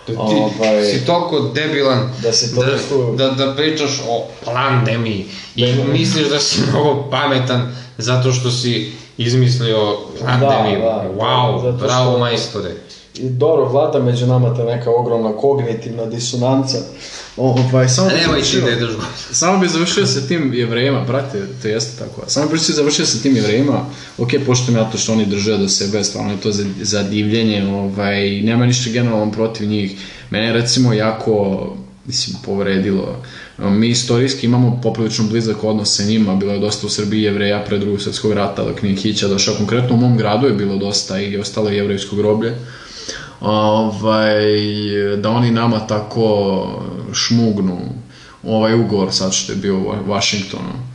Da 0.07 0.13
ti 0.13 0.19
Ovaj- 0.21 0.85
si 0.85 1.07
toliko 1.07 1.41
debilan 1.41 2.11
Da 2.23 2.33
se 2.33 2.55
toliko- 2.55 3.13
da, 3.13 3.29
da, 3.29 3.47
da 3.47 3.55
pričaš 3.55 4.03
o 4.09 4.23
pandemiji 4.45 5.25
i 5.57 5.67
Da- 5.67 5.85
misliš 5.85 6.29
da 6.29 6.41
si 6.41 6.61
mnogo 6.71 7.11
pametan 7.11 7.63
zato 7.99 8.33
što 8.33 8.51
si 8.51 8.93
izmislio 9.19 9.97
pandemiju. 10.21 10.81
da, 10.81 11.05
wow, 11.17 11.63
zato 11.63 11.79
što- 11.79 11.87
bravo 11.87 12.19
majstore. 12.19 12.71
I 13.19 13.29
dobro, 13.31 13.69
vlada 13.69 13.99
među 13.99 14.27
nama 14.27 14.55
ta 14.55 14.65
neka 14.65 14.91
ogromna 14.91 15.33
kognitivna 15.37 16.07
disonanca. 16.07 16.79
Ovaj, 17.37 17.89
samo 17.89 18.09
bi 18.09 18.15
Nemoj 18.15 18.43
ti 18.43 18.47
završio- 18.61 18.97
da. 18.97 19.35
Samo 19.35 19.59
bi 19.59 19.69
završio 19.69 20.07
sa 20.07 20.21
tim 20.21 20.55
jevrejima, 20.55 21.01
brate, 21.01 21.43
to 21.62 21.69
jeste 21.69 22.05
tako. 22.05 22.23
Samo 22.27 22.49
bi 22.49 22.59
završio 22.59 23.07
sa 23.07 23.19
tim 23.23 23.37
jevrejima, 23.37 23.87
ok, 24.19 24.29
poštujem 24.47 24.81
ja 24.81 24.91
to 24.91 24.99
što 24.99 25.12
oni 25.12 25.27
drže 25.27 25.59
do 25.59 25.69
sebe, 25.69 26.05
stvarno 26.05 26.33
je 26.33 26.41
to 26.41 26.53
za, 26.53 26.65
za 26.83 27.03
divljenje, 27.03 27.67
ovaj, 27.67 28.41
nema 28.43 28.67
ništa 28.67 28.91
generalno 28.91 29.33
protiv 29.33 29.69
njih. 29.69 29.97
Mene 30.31 30.47
je 30.47 30.53
recimo 30.53 30.93
jako, 30.93 31.67
mislim, 32.07 32.37
povredilo. 32.45 33.23
Mi 33.59 33.89
istorijski 33.89 34.47
imamo 34.47 34.81
poprilično 34.83 35.25
blizak 35.25 35.65
odnos 35.65 35.97
sa 35.97 36.03
njima, 36.03 36.35
bilo 36.37 36.53
je 36.53 36.59
dosta 36.59 36.87
u 36.87 36.91
Srbiji 36.91 37.23
jevreja 37.23 37.65
pre 37.65 37.79
drugog 37.79 38.03
svjetskog 38.03 38.33
rata, 38.33 38.65
dok 38.65 38.83
nije 38.83 38.97
Hića 38.97 39.29
došao. 39.29 39.55
Konkretno 39.55 39.95
u 39.97 40.01
mom 40.01 40.17
gradu 40.17 40.47
je 40.47 40.53
bilo 40.53 40.77
dosta 40.77 41.21
i 41.21 41.39
ostalo 41.39 41.69
je 41.69 41.77
jevrejsko 41.77 42.17
groblje 42.17 42.55
ovaj, 43.45 44.43
da 45.17 45.31
oni 45.31 45.51
nama 45.51 45.79
tako 45.79 46.67
šmugnu 47.13 47.79
ovaj 48.45 48.75
ugovor 48.75 49.13
sad 49.13 49.33
što 49.33 49.53
je 49.53 49.57
bio 49.57 49.79
u 49.79 49.93
Washingtonu. 50.07 50.94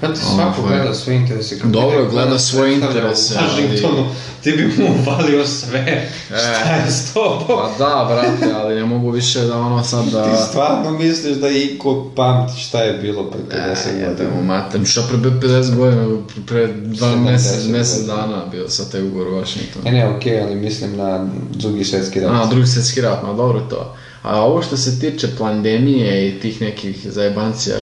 Brate, 0.00 0.16
svako 0.16 0.62
Ovaj. 0.62 0.76
gleda 0.76 0.94
svoje 0.94 1.16
interese. 1.16 1.58
Kad 1.58 1.70
Dobro, 1.70 2.04
ti 2.04 2.10
gleda 2.10 2.30
nas 2.30 2.44
svoje 2.44 2.74
interese, 2.74 3.34
U 3.34 3.38
ali- 3.40 3.48
Washingtonu, 3.62 4.06
ti 4.42 4.52
bi 4.52 4.66
mu 4.78 4.88
uvalio 5.00 5.46
sve. 5.46 6.08
Šta 6.28 6.38
je 6.74 6.90
s 6.90 7.12
tobom? 7.14 7.46
Pa 7.48 7.74
da, 7.78 8.04
brate, 8.06 8.54
ali 8.54 8.74
ne 8.74 8.84
mogu 8.84 9.10
više 9.10 9.40
da 9.40 9.56
ono 9.56 9.84
sad 9.84 10.04
Ti 10.04 10.10
da... 10.10 10.36
stvarno 10.38 10.90
misliš 10.92 11.36
da 11.36 11.48
iko 11.48 12.12
pamti 12.16 12.60
šta 12.60 12.80
je 12.80 12.92
bilo 12.94 13.24
pre 13.24 13.40
50 13.50 13.58
E, 13.98 14.06
godina? 14.08 14.30
mu 14.32 14.44
mater, 14.44 14.80
šta 14.84 15.02
pre 15.02 15.18
50 15.18 15.74
godina, 15.74 16.06
pre 16.46 16.66
dva 16.68 17.08
70 17.08 17.16
mesec, 17.22 17.66
mesec 17.66 18.00
dana 18.00 18.42
bio 18.46 18.68
sad 18.68 18.92
taj 18.92 19.02
ugovor 19.02 19.28
u 19.28 19.32
Washingtonu. 19.32 19.84
Ne, 19.84 19.92
ne, 19.92 20.08
okej, 20.08 20.40
ali 20.40 20.54
mislim 20.56 20.96
na 20.96 21.26
drugi 21.50 21.84
svjetski 21.84 22.20
rat. 22.20 22.30
A, 22.32 22.46
drugi 22.46 22.66
svjetski 22.66 23.00
rat, 23.00 23.22
ma 23.22 23.32
dobro 23.32 23.60
to. 23.60 23.94
A 24.22 24.40
ovo 24.40 24.62
što 24.62 24.76
se 24.76 25.00
tiče 25.00 25.28
pandemije 25.38 26.28
i 26.28 26.40
tih 26.40 26.60
nekih 26.62 27.06
zajebancija, 27.06 27.78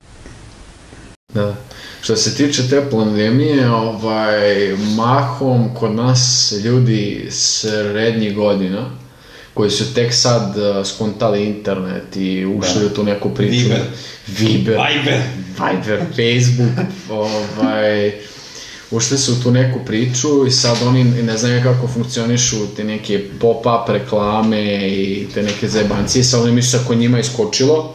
da. 1.35 1.55
Što 2.03 2.17
se 2.17 2.35
tiče 2.35 2.69
te 2.69 2.91
pandemije, 2.91 3.71
ovaj, 3.71 4.77
mahom 4.97 5.75
kod 5.75 5.95
nas 5.95 6.53
ljudi 6.65 7.27
srednjih 7.31 8.35
godina, 8.35 8.91
koji 9.55 9.71
su 9.71 9.95
tek 9.95 10.15
sad 10.15 10.57
uh, 10.57 10.87
skontali 10.87 11.45
internet 11.45 12.17
i 12.17 12.47
ušli 12.47 12.81
Da. 12.81 12.87
u 12.87 12.89
tu 12.89 13.05
neku 13.05 13.35
priču. 13.35 13.53
Viber. 13.53 13.81
Viber. 14.27 14.79
Viber. 14.89 15.21
Viber, 15.59 16.01
Facebook, 16.01 16.87
ovaj, 17.59 18.13
ušli 18.91 19.19
su 19.19 19.33
u 19.33 19.43
tu 19.43 19.51
neku 19.51 19.79
priču 19.87 20.47
i 20.47 20.51
sad 20.51 20.77
oni 20.87 21.05
ne 21.05 21.37
znaju 21.37 21.63
kako 21.63 21.89
funkcionišu 21.89 22.57
te 22.77 22.85
neke 22.85 23.25
pop-up 23.41 23.89
reklame 23.89 24.89
i 24.89 25.27
te 25.35 25.43
neke 25.43 25.69
zajebancije, 25.69 26.25
sad 26.25 26.43
oni 26.43 26.53
misle 26.53 26.81
ako 26.83 26.93
je 26.93 26.99
njima 26.99 27.19
iskočilo, 27.19 27.95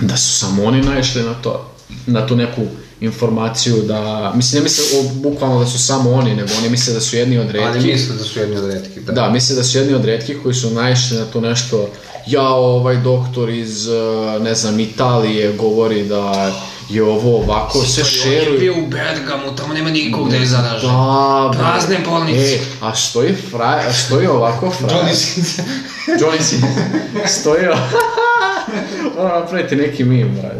da 0.00 0.16
su 0.16 0.32
samo 0.34 0.64
oni 0.64 0.82
naišli 0.82 1.22
na 1.22 1.34
to, 1.34 1.70
na 2.06 2.26
tu 2.26 2.36
neku 2.36 2.62
informaciju 3.00 3.76
da, 3.82 4.32
mislim 4.34 4.60
ne 4.60 4.64
misle 4.64 4.84
o, 4.98 5.02
bukvalno 5.14 5.60
da 5.60 5.66
su 5.66 5.78
samo 5.78 6.10
oni, 6.12 6.34
nego 6.34 6.48
oni 6.58 6.68
misle 6.68 6.94
da 6.94 7.00
su 7.00 7.16
jedni 7.16 7.38
od 7.38 7.46
Ali 7.46 7.52
retkih. 7.52 7.92
misle 7.92 8.16
da 8.16 8.24
su 8.24 8.38
jedni 8.40 8.56
od 8.56 8.70
retkih, 8.70 9.02
da. 9.04 9.12
Da, 9.12 9.30
misle 9.30 9.56
da 9.56 9.64
su 9.64 9.78
jedni 9.78 9.94
od 9.94 10.04
retkih 10.04 10.36
koji 10.42 10.54
su 10.54 10.70
naišli 10.70 11.18
na 11.18 11.24
to 11.24 11.40
nešto, 11.40 11.88
ja 12.26 12.48
ovaj 12.48 12.96
doktor 12.96 13.50
iz, 13.50 13.88
eh, 13.88 13.92
ne 14.40 14.54
znam, 14.54 14.80
Italije 14.80 15.52
govori 15.52 16.04
da 16.04 16.52
je 16.90 17.02
ovo 17.02 17.36
ovako, 17.36 17.78
sve 17.84 18.02
On 18.02 18.08
je 18.08 18.14
šeruju. 18.14 18.60
bio 18.60 18.72
u 18.74 18.86
Bergamu, 18.86 19.56
tamo 19.56 19.74
nema 19.74 19.90
nikog 19.90 20.30
da 20.30 20.36
je 20.36 20.46
zaražen. 20.46 20.88
Da. 20.90 21.50
Prazne 21.58 21.98
bolnice. 22.04 22.54
E, 22.54 22.58
a 22.80 22.94
što 22.94 23.22
je 23.22 23.36
fraj, 23.50 23.86
a 23.86 23.92
što 23.92 24.20
je 24.20 24.30
ovako 24.30 24.70
fraj? 24.70 24.90
Johnny 24.90 25.14
Sins. 25.14 25.58
Johnny 26.20 26.42
Sins. 26.42 26.62
Stoji 27.40 27.66
o... 27.66 27.74
Moram 29.16 29.40
napraviti 29.40 29.76
neki 29.76 30.04
meme, 30.04 30.30
brate. 30.32 30.56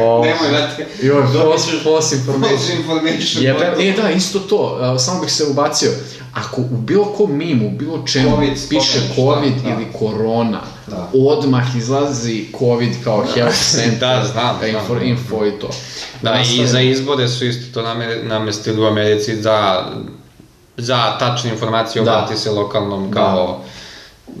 O, 0.00 0.20
Nemoj, 0.24 0.48
brate. 0.50 0.86
Joj, 1.02 1.22
Dobit 1.22 1.40
false, 1.42 1.70
false 1.84 2.16
information. 2.16 2.58
False 2.58 2.72
information. 2.74 3.44
Jebe, 3.44 3.74
e 3.80 3.92
da, 3.92 4.10
isto 4.10 4.38
to, 4.40 4.78
a, 4.80 4.98
samo 4.98 5.20
bih 5.20 5.32
se 5.32 5.44
ubacio. 5.44 5.90
Ako 6.34 6.60
u 6.62 6.76
bilo 6.76 7.04
kom 7.06 7.32
mimu, 7.32 7.70
bilo 7.70 8.02
čemu 8.04 8.30
Covid 8.30 8.58
piše 8.70 8.98
COVID 9.14 9.54
da, 9.54 9.62
da. 9.62 9.68
ili 9.70 9.86
korona, 9.92 10.60
Da. 10.86 11.08
odmah 11.14 11.76
izlazi 11.76 12.46
COVID 12.58 12.92
kao 13.04 13.24
health 13.26 13.56
center, 13.72 13.98
Da, 14.00 14.24
znam, 14.24 14.56
info, 14.68 14.86
znam. 14.88 15.02
info 15.02 15.46
i 15.46 15.52
to. 15.52 15.68
Da, 16.22 16.30
i 16.30 16.38
Nastavimo. 16.38 16.66
za 16.66 16.80
izbore 16.80 17.28
su 17.28 17.46
isto 17.46 17.74
to 17.74 17.88
name- 17.88 18.22
namestili 18.24 18.82
u 18.82 18.86
Americi 18.86 19.36
za, 19.36 19.82
za 20.76 21.18
tačne 21.18 21.50
informacije 21.50 22.04
Da. 22.04 22.12
obrati 22.12 22.36
se 22.36 22.50
lokalnom 22.50 23.12
kao 23.12 23.60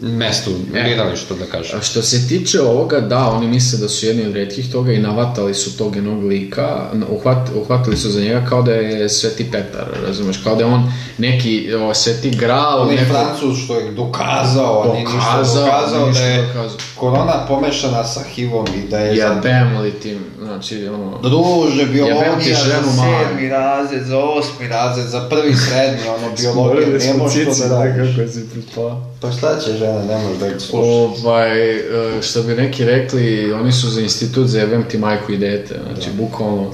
mestu, 0.02 0.50
biralištu 0.72 1.34
da 1.34 1.46
kažem. 1.46 1.78
A 1.78 1.82
što 1.82 2.02
se 2.02 2.28
tiče 2.28 2.60
ovoga, 2.60 3.00
da, 3.00 3.28
oni 3.28 3.46
misle 3.46 3.78
da 3.78 3.88
su 3.88 4.06
jedni 4.06 4.26
od 4.26 4.32
redkih 4.34 4.72
toga 4.72 4.92
i 4.92 4.98
navatali 4.98 5.54
su 5.54 5.78
tog 5.78 5.96
jednog 5.96 6.24
lika, 6.24 6.84
uhvat, 7.10 7.48
uhvatili 7.56 7.96
su 7.96 8.10
za 8.10 8.20
njega 8.20 8.44
kao 8.48 8.62
da 8.62 8.72
je 8.72 9.08
Sveti 9.08 9.50
Petar, 9.52 9.86
razumeš, 10.06 10.36
kao 10.36 10.54
da 10.54 10.60
je 10.60 10.66
on 10.66 10.92
neki 11.18 11.74
o, 11.74 11.94
Sveti 11.94 12.30
Gral, 12.30 12.82
On 12.82 12.90
je 12.90 12.96
neko- 12.96 13.10
Francuz 13.10 13.58
što 13.58 13.78
je 13.78 13.92
dokazao, 13.92 14.82
a 14.82 14.92
nije 14.92 15.04
ništa 15.04 15.42
Dokazao, 15.56 16.06
ništa 16.08 16.22
da 16.22 16.28
je 16.28 16.42
dokazao. 16.42 16.78
korona 16.96 17.44
pomešana 17.48 18.04
sa 18.04 18.20
HIV-om 18.24 18.66
i 18.76 18.88
da 18.88 18.98
je 18.98 19.16
za 19.16 19.22
Jebem 19.22 19.78
li 19.78 19.90
ti, 19.92 20.16
znači, 20.42 20.88
ono... 20.88 21.18
Druže, 21.22 21.86
biologija 21.86 22.56
za 22.56 22.82
sedmi 22.82 23.48
razred, 23.48 24.06
za 24.06 24.18
osmi 24.18 24.68
razred, 24.68 25.06
za 25.06 25.20
prvi 25.20 25.54
srednji, 25.56 26.08
ono, 26.08 26.34
biologija, 26.40 26.86
ne 27.12 27.18
možeš 27.18 27.44
to 27.44 27.68
da 27.68 27.84
radiš. 27.84 28.32
si 28.34 28.48
prispala. 28.50 29.15
Pa 29.26 29.32
šta 29.32 29.60
će 29.60 29.72
žena, 29.72 30.04
ne 30.04 30.18
možeš 30.18 30.38
da 30.38 30.46
ih 30.46 30.54
slušaš. 30.58 31.24
Ovaj, 31.24 31.76
e, 31.76 32.22
što 32.22 32.42
bi 32.42 32.54
neki 32.54 32.84
rekli, 32.84 33.52
oni 33.52 33.72
su 33.72 33.90
za 33.90 34.00
institut 34.00 34.46
za 34.46 34.60
jebem 34.60 34.88
ti 34.88 34.98
majku 34.98 35.32
i 35.32 35.38
dete, 35.38 35.80
znači 35.92 36.10
bukvalno. 36.10 36.70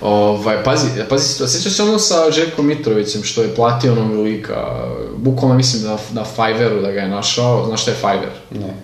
Ovaj, 0.00 0.64
pazi, 0.64 0.88
pazi 1.08 1.38
to, 1.38 1.48
sjećaš 1.48 1.72
se 1.72 1.82
ono 1.82 1.98
sa 1.98 2.30
Željkom 2.30 2.66
Mitrovićem 2.66 3.22
što 3.22 3.42
je 3.42 3.54
platio 3.54 3.92
onog 3.92 4.24
lika, 4.24 4.88
bukvalno 5.16 5.56
mislim 5.56 5.82
na, 5.82 5.98
na 6.12 6.24
Fiverru 6.24 6.80
da 6.80 6.92
ga 6.92 7.00
je 7.00 7.08
našao, 7.08 7.66
znaš 7.66 7.82
šta 7.82 7.90
je 7.90 7.96
Fiverr? 7.96 8.34
Ne. 8.50 8.74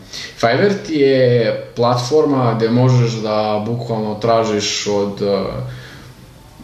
Fiverr 0.41 0.75
ti 0.87 0.95
je 0.95 1.67
platforma 1.77 2.55
gdje 2.57 2.71
možeš 2.71 3.13
da 3.13 3.65
bukvalno 3.67 4.15
tražiš 4.15 4.87
od, 4.87 5.23
eh, 5.23 5.45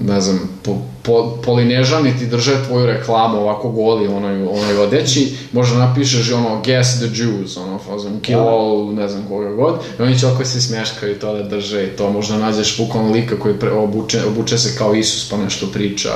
ne 0.01 0.21
znam, 0.21 0.59
po, 0.63 0.77
po, 1.07 1.39
polinežani 1.45 2.19
ti 2.19 2.27
drže 2.27 2.65
tvoju 2.67 2.87
reklamu 2.87 3.39
ovako 3.39 3.69
goli 3.69 4.07
onoj, 4.09 4.43
onoj 4.43 4.79
odeći, 4.79 5.37
možda 5.53 5.79
napišeš 5.79 6.33
ono 6.33 6.63
guess 6.65 6.99
the 6.99 7.07
Jews, 7.15 7.57
ono 7.57 7.79
fazom 7.79 8.21
kill 8.21 8.49
all, 8.49 8.95
ne 8.95 9.09
znam 9.09 9.25
koga 9.29 9.51
god, 9.51 9.75
i 9.99 10.03
oni 10.03 10.19
će 10.19 10.27
oko 10.27 10.45
se 10.45 10.61
smješkaju 10.61 11.13
i 11.13 11.19
to 11.19 11.35
da 11.35 11.43
drže 11.43 11.85
i 11.85 11.89
to, 11.89 12.11
možda 12.11 12.37
nađeš 12.37 12.79
bukvalno 12.79 13.13
lika 13.13 13.39
koji 13.39 13.55
pre, 13.55 13.71
obuče, 13.71 14.21
obuče 14.27 14.59
se 14.59 14.79
kao 14.79 14.95
Isus 14.95 15.31
pa 15.31 15.37
nešto 15.37 15.67
priča, 15.67 16.11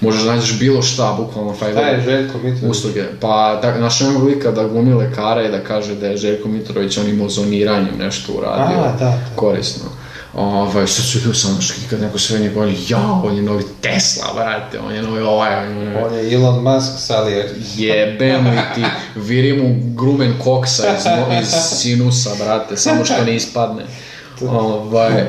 možda 0.00 0.32
nađeš 0.34 0.58
bilo 0.58 0.82
šta, 0.82 1.16
bukvalno 1.18 1.54
Šta 1.54 1.66
Fiverr 1.66 1.94
je 1.94 2.00
Željko 2.04 2.38
Mitrović? 2.38 2.76
usluge. 2.76 3.04
Pa 3.20 3.60
tak, 3.62 3.80
našao 3.80 4.06
jednog 4.06 4.24
lika 4.24 4.50
da 4.50 4.68
glumi 4.68 4.94
lekara 4.94 5.46
i 5.46 5.50
da 5.50 5.64
kaže 5.64 5.94
da 5.94 6.06
je 6.06 6.16
Željko 6.16 6.48
Mitrović 6.48 6.98
on 6.98 7.08
imao 7.08 7.28
zoniranjem 7.28 7.98
nešto 7.98 8.32
uradio. 8.32 8.78
A, 8.78 8.92
da, 8.92 8.96
da. 8.98 9.18
Korisno. 9.36 9.99
Ovaj, 10.34 10.86
sad 10.86 11.04
su 11.04 11.18
ljudi 11.18 11.38
samo 11.38 11.60
što 11.60 11.74
kad 11.90 12.00
neko 12.00 12.18
sve 12.18 12.38
njega 12.38 12.54
govori, 12.54 12.76
ja, 12.88 13.20
on 13.24 13.36
je 13.36 13.42
novi 13.42 13.64
Tesla, 13.80 14.26
brate, 14.34 14.80
on 14.80 14.94
je 14.94 15.02
novi 15.02 15.22
ovaj, 15.22 15.66
on 15.66 15.76
je... 15.76 16.04
On 16.04 16.14
je 16.14 16.34
Elon 16.34 16.62
Musk, 16.62 16.92
sad 16.98 17.28
je... 17.28 17.54
Jebem 17.76 18.46
li 18.46 18.58
ti, 18.74 18.84
viri 19.14 19.62
mu 19.62 19.94
grumen 19.94 20.34
koksa 20.44 20.96
iz, 20.98 21.04
mo- 21.04 21.42
iz 21.42 21.48
sinusa, 21.48 22.30
brate, 22.44 22.76
samo 22.76 23.04
što 23.04 23.24
ne 23.24 23.36
ispadne. 23.36 23.82
Ovaj, 24.48 25.12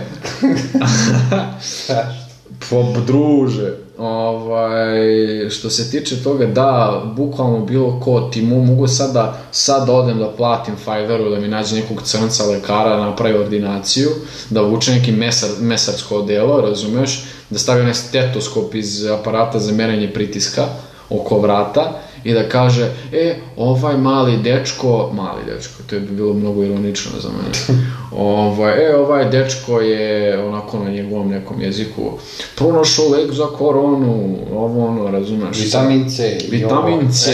Po 2.69 2.93
druže, 3.05 3.73
ovaj, 4.01 5.49
što 5.49 5.69
se 5.69 5.91
tiče 5.91 6.23
toga, 6.23 6.45
da, 6.45 7.01
bukvalno 7.15 7.65
bilo 7.65 7.99
ko, 7.99 8.29
ti 8.33 8.41
mu 8.41 8.65
mogu 8.65 8.87
sad 8.87 9.13
da, 9.13 9.41
sad 9.51 9.87
da 9.87 9.93
odem 9.93 10.19
da 10.19 10.31
platim 10.37 10.75
Fiverru, 10.75 11.29
da 11.29 11.39
mi 11.39 11.47
nađe 11.47 11.75
nekog 11.75 12.01
crnca 12.03 12.43
lekara, 12.45 12.95
da 12.95 13.05
napravi 13.05 13.37
ordinaciju, 13.37 14.09
da 14.49 14.61
vuče 14.61 14.91
neki 14.91 15.11
mesar, 15.11 15.49
mesarsko 15.59 16.15
odelo, 16.15 16.61
razumeš, 16.61 17.25
da 17.49 17.59
stavi 17.59 17.81
onaj 17.81 17.93
stetoskop 17.93 18.75
iz 18.75 19.05
aparata 19.05 19.59
za 19.59 19.73
merenje 19.73 20.13
pritiska 20.13 20.65
oko 21.09 21.39
vrata 21.39 21.91
i 22.23 22.33
da 22.33 22.49
kaže, 22.49 22.91
e, 23.13 23.35
ovaj 23.57 23.97
mali 23.97 24.37
dečko, 24.37 25.11
mali 25.13 25.41
dečko, 25.45 25.83
to 25.87 25.95
je 25.95 26.01
bi 26.01 26.15
bilo 26.15 26.33
mnogo 26.33 26.63
ironično 26.63 27.11
za 27.19 27.29
mene, 27.29 27.85
ovaj, 28.11 28.85
e, 28.85 28.95
ovaj 28.95 29.29
dečko 29.29 29.79
je 29.79 30.39
onako 30.43 30.79
na 30.79 30.89
njegovom 30.91 31.29
nekom 31.29 31.61
jeziku 31.61 32.11
pronašao 32.55 33.09
lek 33.09 33.31
za 33.31 33.45
koronu, 33.45 34.37
ovo 34.53 34.87
ono, 34.87 35.11
razumeš? 35.11 35.57
Vitamin 35.59 36.09
C. 36.09 36.37
Vitamin 36.49 37.11
C, 37.11 37.31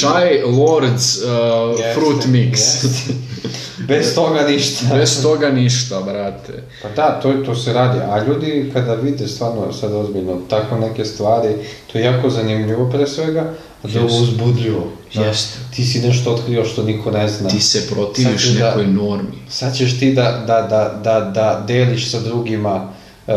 čaj 0.00 0.42
Lords 0.42 1.16
uh, 1.16 1.78
Jeste, 1.78 1.94
fruit 1.94 2.26
mix. 2.26 2.50
jeste. 2.50 3.12
Bez 3.78 4.14
toga 4.14 4.48
ništa. 4.48 4.94
Bez 4.94 5.22
toga 5.22 5.50
ništa, 5.50 6.00
brate. 6.00 6.62
Pa 6.82 6.88
da, 6.88 7.20
to, 7.22 7.32
to 7.32 7.54
se 7.54 7.72
radi, 7.72 7.98
a 8.10 8.24
ljudi 8.24 8.70
kada 8.72 8.94
vide 8.94 9.28
stvarno 9.28 9.72
sad 9.72 9.92
ozbiljno 9.92 10.40
tako 10.50 10.78
neke 10.78 11.04
stvari, 11.04 11.48
to 11.92 11.98
je 11.98 12.04
jako 12.04 12.30
zanimljivo 12.30 12.90
pre 12.90 13.06
svega, 13.06 13.40
a 13.82 13.88
da 13.88 13.98
je 13.98 14.04
ovo 14.04 14.18
uzbudljivo. 14.18 14.92
Jeste. 15.12 15.58
Ti 15.76 15.84
si 15.84 16.00
nešto 16.00 16.34
otkrio 16.34 16.64
što 16.64 16.82
niko 16.82 17.10
ne 17.10 17.28
zna. 17.28 17.48
Ti 17.48 17.60
se 17.60 17.86
protiviš 17.90 18.48
da- 18.48 18.66
nekoj 18.68 18.86
normi. 18.86 19.38
Sad 19.48 19.76
ćeš 19.76 19.98
ti 19.98 20.12
da, 20.14 20.44
da, 20.46 20.62
da, 20.62 21.00
da, 21.04 21.20
da 21.30 21.64
deliš 21.66 22.10
sa 22.10 22.20
drugima 22.20 22.88
uh, 23.26 23.34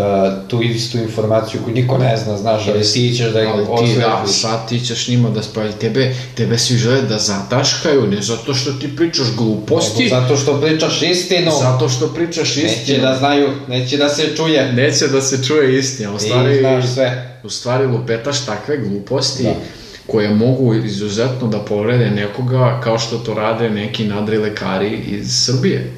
tu 0.47 0.61
istu 0.61 0.97
informaciju 0.97 1.61
koju 1.63 1.75
niko 1.75 1.97
ne 1.97 2.17
zna, 2.17 2.37
znaš, 2.37 2.67
ali 2.67 2.83
ti 2.83 3.15
ćeš 3.17 3.27
da 3.33 3.41
ih 3.41 3.49
ti, 3.85 3.99
da, 3.99 4.23
sad 4.27 4.69
ti 4.69 4.79
ćeš 4.79 5.07
njima 5.07 5.29
da 5.29 5.43
spravi 5.43 5.71
tebe, 5.71 6.15
tebe 6.35 6.57
svi 6.57 6.77
žele 6.77 7.01
da 7.01 7.17
zataškaju, 7.17 8.07
ne 8.07 8.21
zato 8.21 8.53
što 8.53 8.71
ti 8.73 8.95
pričaš 8.95 9.27
gluposti, 9.37 10.03
Nego 10.03 10.15
Zato 10.15 10.37
što 10.37 10.61
pričaš 10.61 11.01
istinu, 11.01 11.51
zato 11.61 11.89
što 11.89 12.07
pričaš 12.07 12.55
neće 12.55 12.67
istinu. 12.67 13.01
da 13.01 13.17
znaju, 13.17 13.49
neće 13.67 13.97
da 13.97 14.09
se 14.09 14.35
čuje. 14.35 14.73
Neće 14.73 15.07
da 15.07 15.21
se 15.21 15.43
čuje 15.43 15.79
istina, 15.79 16.13
u 16.15 16.19
stvari, 16.19 16.59
znaš 16.59 16.85
sve. 16.93 17.39
u 17.43 17.49
stvari 17.49 17.85
lupetaš 17.87 18.45
takve 18.45 18.77
gluposti 18.77 19.43
Da. 19.43 19.53
koje 20.07 20.29
mogu 20.29 20.73
izuzetno 20.73 21.47
da 21.47 21.59
povrede 21.59 22.09
nekoga 22.09 22.81
kao 22.83 22.99
što 22.99 23.17
to 23.17 23.33
rade 23.33 23.69
neki 23.69 24.05
nadri 24.05 24.37
lekari 24.37 24.99
iz 25.07 25.45
Srbije, 25.45 25.91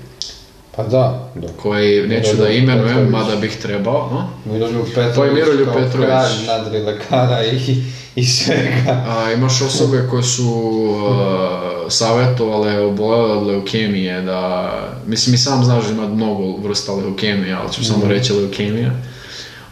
Pa 0.79 0.85
da, 0.85 1.29
da. 1.35 1.47
koji 1.53 2.07
neću 2.07 2.35
da 2.35 2.49
imenujem, 2.49 3.09
mada 3.09 3.35
bih 3.35 3.57
trebao, 3.61 4.09
no? 4.11 4.29
Miroljub 4.53 4.85
Petrović, 4.85 5.15
To 5.15 5.25
je 5.25 5.33
Miroljub 5.33 5.67
Petrović. 5.67 6.07
kralj 6.07 6.45
nadri 6.47 6.79
lekara 6.79 7.43
i, 7.45 7.83
i 8.15 8.25
svega. 8.25 9.03
A, 9.07 9.31
imaš 9.31 9.61
osobe 9.61 10.07
koje 10.09 10.23
su 10.23 10.45
uh, 10.45 11.11
savjetovale 11.89 12.79
obolele 12.79 13.33
od 13.33 13.47
leukemije 13.47 14.21
da, 14.21 14.71
mislim 15.05 15.33
i 15.33 15.37
sam 15.37 15.63
znaš 15.63 15.85
da 15.85 15.91
ima 15.91 16.07
mnogo 16.07 16.57
vrsta 16.59 16.91
leukemije, 16.93 17.53
ali 17.53 17.73
ću 17.73 17.81
Mhm. 17.81 17.89
samo 17.89 18.07
reći 18.07 18.33
leukemija, 18.33 18.91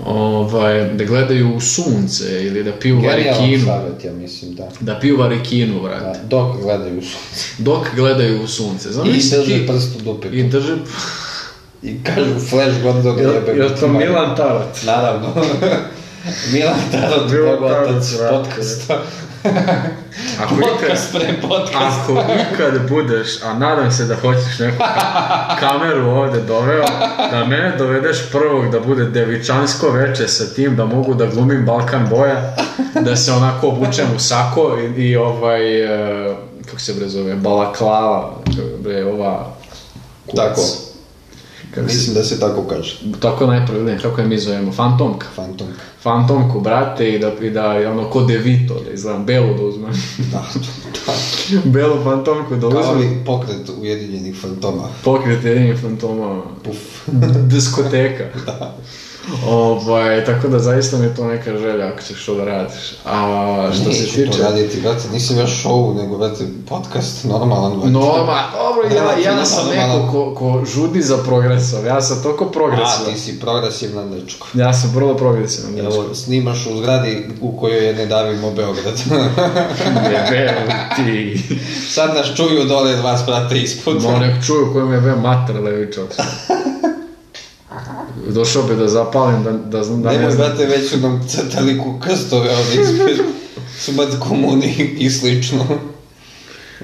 ovaj, 0.06 0.94
da 0.94 1.04
gledaju 1.04 1.56
u 1.56 1.62
sunce 1.62 2.46
ili 2.46 2.64
da 2.64 2.72
piju 2.72 2.96
Genijalan 3.02 3.40
varikinu, 3.40 3.66
savjet, 3.66 4.04
ja 4.04 4.14
mislim, 4.14 4.56
da. 4.56 4.70
da 4.80 5.00
piju 5.00 5.18
varikinu, 5.18 5.82
vrate, 5.82 6.20
da. 6.20 6.28
Dok 6.28 6.62
gledaju 6.62 7.02
sunce. 7.02 7.46
dok 7.58 7.88
gledaju 7.96 8.44
u 8.44 8.48
sunce. 8.48 8.90
I 8.90 8.92
Zamisli 8.92 9.38
drže 9.38 9.60
ti, 9.60 9.68
prst 9.68 9.96
u 9.96 10.04
dupe. 10.04 10.28
i 10.28 10.44
drže, 10.44 10.76
I 11.84 12.04
kažu 12.04 12.40
flash 12.50 12.82
god 12.84 13.04
dok 13.04 13.20
jebe. 13.20 14.36
Tarot? 14.36 14.84
Naravno. 14.86 15.28
Milan 16.54 16.80
Tarot, 16.92 17.32
Milan 17.32 17.60
Bog 17.60 17.70
Tarot, 17.70 17.90
otac 17.90 18.18
brate. 18.18 18.36
podcasta. 18.36 19.02
Ako 20.42 20.56
ikad, 20.56 20.70
Podcast 20.70 21.12
pre 21.12 21.34
podcasta. 21.42 22.02
Ako 22.02 22.14
ikad 22.54 22.90
budeš, 22.90 23.44
a 23.44 23.54
nadam 23.54 23.92
se 23.92 24.06
da 24.06 24.16
hoćeš 24.16 24.60
neku 24.60 24.78
ka- 24.84 25.60
kameru 25.60 26.06
ovde 26.10 26.42
doveo, 26.42 26.86
da 27.32 27.46
mene 27.46 27.76
dovedeš 27.78 28.32
prvog 28.32 28.72
da 28.72 28.80
bude 28.80 29.06
devičansko 29.06 29.90
veče 29.90 30.28
sa 30.28 30.46
tim, 30.56 30.76
da 30.76 30.86
mogu 30.86 31.14
da 31.14 31.26
glumim 31.26 31.66
Balkan 31.66 32.08
boja, 32.10 32.56
da 33.02 33.16
se 33.16 33.32
onako 33.32 33.68
obučem 33.68 34.06
u 34.16 34.20
sako 34.20 34.78
i, 34.98 35.02
i 35.02 35.16
ovaj, 35.16 35.84
e, 35.84 36.36
kako 36.66 36.80
se 36.80 36.94
bre 36.94 37.08
zove, 37.08 37.36
balaklava, 37.36 38.32
bre, 38.80 39.06
ova... 39.06 39.54
kurac. 40.32 40.56
Tako. 40.56 40.87
Mislim 41.84 42.16
da 42.16 42.24
se 42.24 42.40
tako 42.40 42.62
kaže. 42.62 42.98
tako 43.20 43.46
najpravilnije, 43.46 44.00
kako 44.00 44.22
je 44.22 44.28
mi 44.28 44.38
zovemo, 44.38 44.72
fantomka. 44.72 45.28
Fantom. 45.36 45.68
Fantomku, 46.02 46.62
brate, 46.62 47.10
i 47.10 47.20
da, 47.20 47.32
i 47.42 47.50
da 47.50 47.92
ono, 47.92 48.10
ko 48.10 48.24
devito, 48.24 48.82
da 48.86 48.92
izgledam, 48.92 49.26
belu 49.26 49.58
da 49.58 49.64
uzmem. 49.64 49.92
Da, 50.32 50.44
da. 51.08 51.62
belu 51.66 52.04
fantomku 52.04 52.56
da 52.56 52.70
Kao 52.70 52.80
uzmem. 52.82 52.98
li 53.00 53.26
pokret 53.26 53.70
Ujedinjenih 53.82 54.36
fantoma. 54.42 54.84
Pokret 55.04 55.44
jedinih 55.44 55.82
fantoma. 55.82 56.42
Puf. 56.64 56.78
diskoteka. 57.48 58.24
Ovaj, 59.48 60.26
tako 60.26 60.48
da 60.48 60.60
zaista 60.60 60.98
mi 60.98 61.06
je 61.06 61.16
to 61.16 61.26
neka 61.26 61.58
želja 61.58 61.88
ako 61.88 62.02
ćeš 62.02 62.26
to 62.26 62.36
da 62.36 62.46
radiš. 62.46 62.94
A 63.06 63.70
što 63.74 63.92
se 63.94 64.02
Neću 64.02 64.16
tiče... 64.16 64.44
raditi, 64.44 64.82
brate, 64.82 65.10
nisam 65.14 65.38
ja 65.38 65.48
show, 65.48 65.96
nego, 66.02 66.18
brate, 66.18 66.44
podcast 66.70 67.24
normalan, 67.24 67.72
brate. 67.72 67.90
Norma, 67.90 68.44
dobro, 68.54 68.96
ja, 68.96 68.96
ja 68.96 69.04
Relativno 69.04 69.46
sam 69.46 69.68
neko 69.70 70.12
ko, 70.12 70.36
ko 70.36 70.66
žudi 70.66 71.02
za 71.02 71.18
progresom, 71.18 71.86
ja 71.86 72.02
sam 72.02 72.24
toliko 72.24 72.46
A, 72.46 72.52
progresivan. 72.52 73.14
ti 73.14 73.20
si 73.20 73.40
progresivan 73.40 74.12
dečko. 74.12 74.48
Ja 74.54 74.74
sam 74.74 74.92
vrlo 74.96 75.18
progresivan, 75.18 75.76
dečko. 75.76 75.94
Evo, 75.94 76.16
snimaš 76.16 76.66
u 76.66 76.78
zgradi 76.78 77.26
u 77.42 77.58
kojoj 77.58 77.86
je 77.86 77.94
ne 77.94 78.06
davimo 78.06 78.52
Beograd. 78.52 78.96
Jebeo 80.12 80.54
ti. 80.96 81.42
Sad 81.90 82.16
nas 82.16 82.28
čuju 82.36 82.66
dole 82.66 82.96
dva 82.96 83.18
sprata 83.18 83.56
ispod. 83.56 84.04
No, 84.04 84.20
nek 84.20 84.46
čuju 84.46 84.74
koji 84.74 84.86
me 84.86 84.96
jebe 84.96 85.16
mater 85.16 85.56
levičak. 85.64 86.16
Došao 88.28 88.64
bi 88.64 88.76
da 88.76 88.88
zapalim, 88.88 89.44
da, 89.44 89.52
da, 89.52 89.84
znam- 89.84 90.02
da 90.02 90.12
ne 90.12 90.18
Nemoj, 90.18 90.32
znam. 90.32 90.48
brate, 90.48 90.66
već 90.66 90.90
su 90.90 90.98
nam 90.98 91.28
crtali 91.28 91.80
ku 91.80 92.00
krstove 92.00 92.50
ovdje 92.52 92.82
ispred. 92.84 93.18
Subat 93.80 94.10
komuni 94.20 94.68
i 94.98 95.10
slično. 95.10 95.66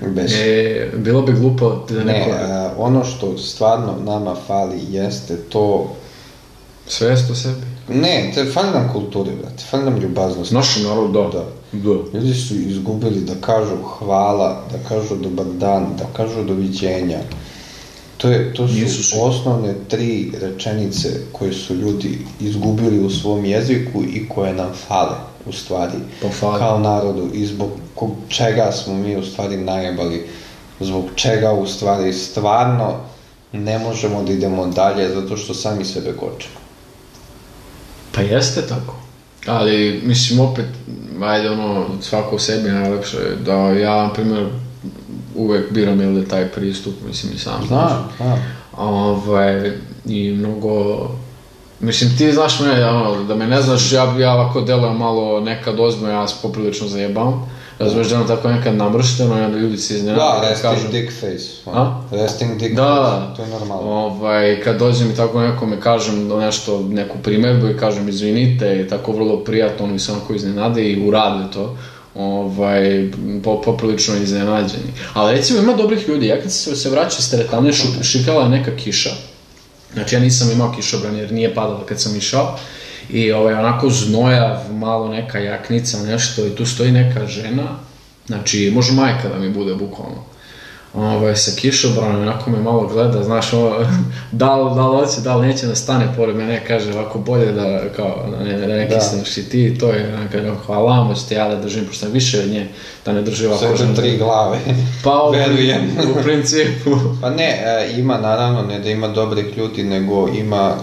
Bez. 0.06 0.32
E, 0.34 0.92
bilo 0.96 1.22
bi 1.22 1.34
glupo 1.34 1.86
da 1.90 1.96
Ne, 1.96 2.14
neko... 2.14 2.32
a, 2.34 2.72
ono 2.78 3.06
što 3.06 3.38
stvarno 3.38 3.94
nama 4.00 4.36
fali 4.48 4.80
jeste 4.90 5.38
to... 5.38 5.96
Svest 6.88 7.32
o 7.32 7.36
sebi. 7.36 7.62
Ne, 7.88 8.32
te 8.36 8.46
fali 8.46 8.68
nam 8.74 8.90
kulture, 8.94 9.32
brate, 9.42 9.64
fali 9.70 9.84
nam 9.84 9.98
ljubaznost. 9.98 10.52
Našem 10.52 10.84
narodu, 10.84 11.14
da. 11.14 11.30
Da. 11.30 11.46
Da. 11.74 12.20
Ljudi 12.20 12.34
su 12.34 12.56
izgubili 12.56 13.22
da 13.22 13.34
kažu 13.42 13.76
hvala, 14.00 14.64
da 14.72 14.90
kažu 14.90 15.16
dobar 15.16 15.46
dan, 15.46 15.86
da 15.98 16.06
kažu 16.14 16.44
doviđenja. 16.44 17.20
To, 18.24 18.30
je, 18.30 18.54
to 18.54 18.68
su 18.68 18.74
Nisu 18.74 19.24
osnovne 19.24 19.74
tri 19.88 20.32
rečenice 20.42 21.10
koje 21.32 21.54
su 21.54 21.76
ljudi 21.76 22.20
izgubili 22.40 23.00
u 23.00 23.10
svom 23.10 23.46
jeziku 23.46 24.04
i 24.04 24.28
koje 24.30 24.54
nam 24.54 24.72
fale, 24.88 25.18
u 25.46 25.52
stvari, 25.52 25.98
Pa 26.22 26.30
fale. 26.30 26.60
kao 26.60 26.80
narodu 26.80 27.30
i 27.34 27.46
zbog 27.46 27.70
kog 27.96 28.12
čega 28.28 28.72
smo 28.72 28.94
mi 28.94 29.16
u 29.16 29.24
stvari 29.24 29.58
najebali, 29.58 30.28
zbog 30.80 31.06
čega 31.16 31.52
u 31.52 31.68
stvari 31.68 32.14
stvarno 32.14 32.96
ne 33.52 33.80
možemo 33.80 34.24
da 34.24 34.32
idemo 34.32 34.68
dalje 34.68 35.10
zato 35.10 35.38
što 35.38 35.54
sami 35.54 35.86
sebe 35.86 36.14
kočemo. 36.14 36.60
Pa 38.12 38.22
jeste 38.22 38.62
tako. 38.62 38.96
Ali, 39.46 40.02
mislim, 40.06 40.40
opet, 40.40 40.66
ajde, 41.22 41.50
ono, 41.50 41.86
svako 42.02 42.36
u 42.36 42.40
sebi 42.40 42.70
najlepše, 42.70 43.18
da 43.46 43.54
ja, 43.54 44.04
na 44.04 44.14
primjer, 44.14 44.48
uvek 45.36 45.72
biram 45.72 46.02
ili 46.02 46.22
da 46.22 46.28
taj 46.28 46.48
pristup, 46.48 46.94
mislim, 47.08 47.34
i 47.36 47.40
sam 47.40 47.54
znaš. 47.68 47.68
Znam, 47.68 48.10
znam. 48.18 48.40
Ovaj, 48.78 49.72
i 50.06 50.32
mnogo... 50.32 51.08
Mislim, 51.80 52.18
ti 52.18 52.32
znaš 52.32 52.60
me, 52.60 52.86
ono, 52.86 53.24
da 53.24 53.36
me 53.36 53.48
ne 53.48 53.62
znaš, 53.62 53.92
ja, 53.92 54.16
ja 54.20 54.34
ovako 54.34 54.62
delujem 54.62 54.98
malo 54.98 55.40
nekad 55.40 55.80
ozbiljno, 55.80 56.12
ja 56.12 56.28
se 56.28 56.36
poprilično 56.42 56.88
zajebavam. 56.88 57.50
Razumeš 57.80 58.08
da 58.08 58.16
je 58.16 58.20
ono 58.20 58.36
tako 58.36 58.50
nekad 58.50 58.76
namršteno 58.76 59.40
i 59.40 59.44
onda 59.44 59.58
ljudi 59.58 59.78
se 59.78 59.96
iznenade. 59.96 60.20
Da, 60.22 60.50
resting 60.50 60.74
kažu- 60.74 60.92
dick 60.92 61.14
face. 61.14 61.72
A? 61.74 62.02
Resting 62.12 62.60
dick 62.60 62.76
Da, 62.76 63.22
face, 63.26 63.36
to 63.36 63.42
je 63.44 63.60
normalno. 63.60 63.92
Ovaj, 63.92 64.62
kad 64.64 64.80
dođem 64.80 65.12
i 65.12 65.16
tako 65.16 65.42
nekome 65.42 65.80
kažem 65.80 66.30
da 66.30 66.40
nešto, 66.40 66.82
neku 66.90 67.18
primjedbu 67.24 67.68
i 67.68 67.78
kažem 67.78 68.10
izvinite 68.10 68.82
i 68.82 68.88
tako 68.90 69.12
vrlo 69.12 69.38
prijatno, 69.38 69.86
oni 69.86 70.00
se 70.00 70.12
onako 70.12 70.34
iznenade 70.34 70.84
i 70.84 71.08
urade 71.08 71.44
to. 71.54 71.76
Ovaj, 72.16 73.12
po, 73.44 73.62
poprilično 73.62 74.16
iznenađeni. 74.16 74.94
Ali 75.14 75.36
recimo 75.36 75.60
ima 75.60 75.74
dobrih 75.74 76.08
ljudi, 76.10 76.28
ja 76.28 76.42
kad 76.42 76.52
se, 76.52 76.76
se 76.76 76.90
vraćam 76.90 77.20
iz 77.20 77.32
teretane, 77.32 77.72
šikala 78.02 78.44
je 78.44 78.50
neka 78.50 78.76
kiša. 78.76 79.10
Znači 79.94 80.16
ja 80.16 80.22
nisam 80.22 80.52
imao 80.52 80.74
kišobran 80.76 81.16
jer 81.16 81.32
nije 81.32 81.56
padalo 81.56 81.86
kad 81.86 82.02
sam 82.02 82.16
išao. 82.16 82.58
I 83.10 83.32
ovaj, 83.32 83.54
onako 83.54 83.90
znojav, 83.90 84.58
malo 84.72 85.08
neka 85.08 85.40
jaknica, 85.40 86.04
nešto, 86.04 86.48
i 86.48 86.56
tu 86.56 86.66
stoji 86.66 86.92
neka 86.92 87.28
žena, 87.28 87.80
znači 88.28 88.72
može 88.76 88.94
majka 88.94 89.30
da 89.30 89.40
mi 89.40 89.50
bude 89.50 89.76
bukvalno. 89.76 90.33
Ovaj, 90.94 91.36
sa 91.36 91.52
kišobranom, 91.56 92.22
onako 92.22 92.50
me 92.50 92.58
malo 92.60 92.88
gleda, 92.88 93.24
znaš, 93.24 93.54
ovo, 93.54 93.86
da 94.32 94.56
li, 94.56 94.76
da 94.76 94.88
li 94.88 95.06
hoće, 95.06 95.22
da 95.22 95.36
li 95.36 95.48
neće 95.48 95.68
da 95.68 95.76
stane 95.76 96.14
pored 96.18 96.36
mene, 96.36 96.66
kaže 96.68 96.94
ovako 96.94 97.20
bolje 97.20 97.52
da, 97.52 97.80
kao, 97.96 98.26
da 98.32 98.44
ne, 98.44 98.58
da 98.60 98.68
ne 98.68 98.86
Da. 98.86 98.96
kisneš 99.00 99.38
i 99.38 99.50
ti, 99.50 99.78
to 99.80 99.90
je, 99.90 100.14
ona 100.18 100.28
kaže, 100.32 100.52
hvala 100.66 100.98
vam, 100.98 101.08
hoćete 101.08 101.36
ja 101.36 101.50
da 101.50 101.56
držim, 101.56 101.86
pošto 101.86 102.06
sam 102.06 102.12
više 102.14 102.40
od 102.40 102.48
nje, 102.50 102.68
da 103.06 103.14
ne 103.14 103.22
drži 103.22 103.46
ovako 103.46 103.66
Sve 103.68 103.78
žena. 103.78 103.96
tri 103.96 104.18
glave. 104.18 104.58
Pa, 105.04 105.24
u, 105.24 105.32
Verujem. 105.32 105.82
u 106.20 106.24
principu. 106.24 106.92
Pa 107.22 107.30
ne, 107.30 107.64
e, 107.66 107.92
ima 107.98 108.18
naravno, 108.18 108.62
ne 108.62 108.80
da 108.80 108.90
ima 108.90 109.08
dobrih 109.08 109.58
ljudi, 109.58 109.84
nego 109.84 110.28
ima... 110.28 110.76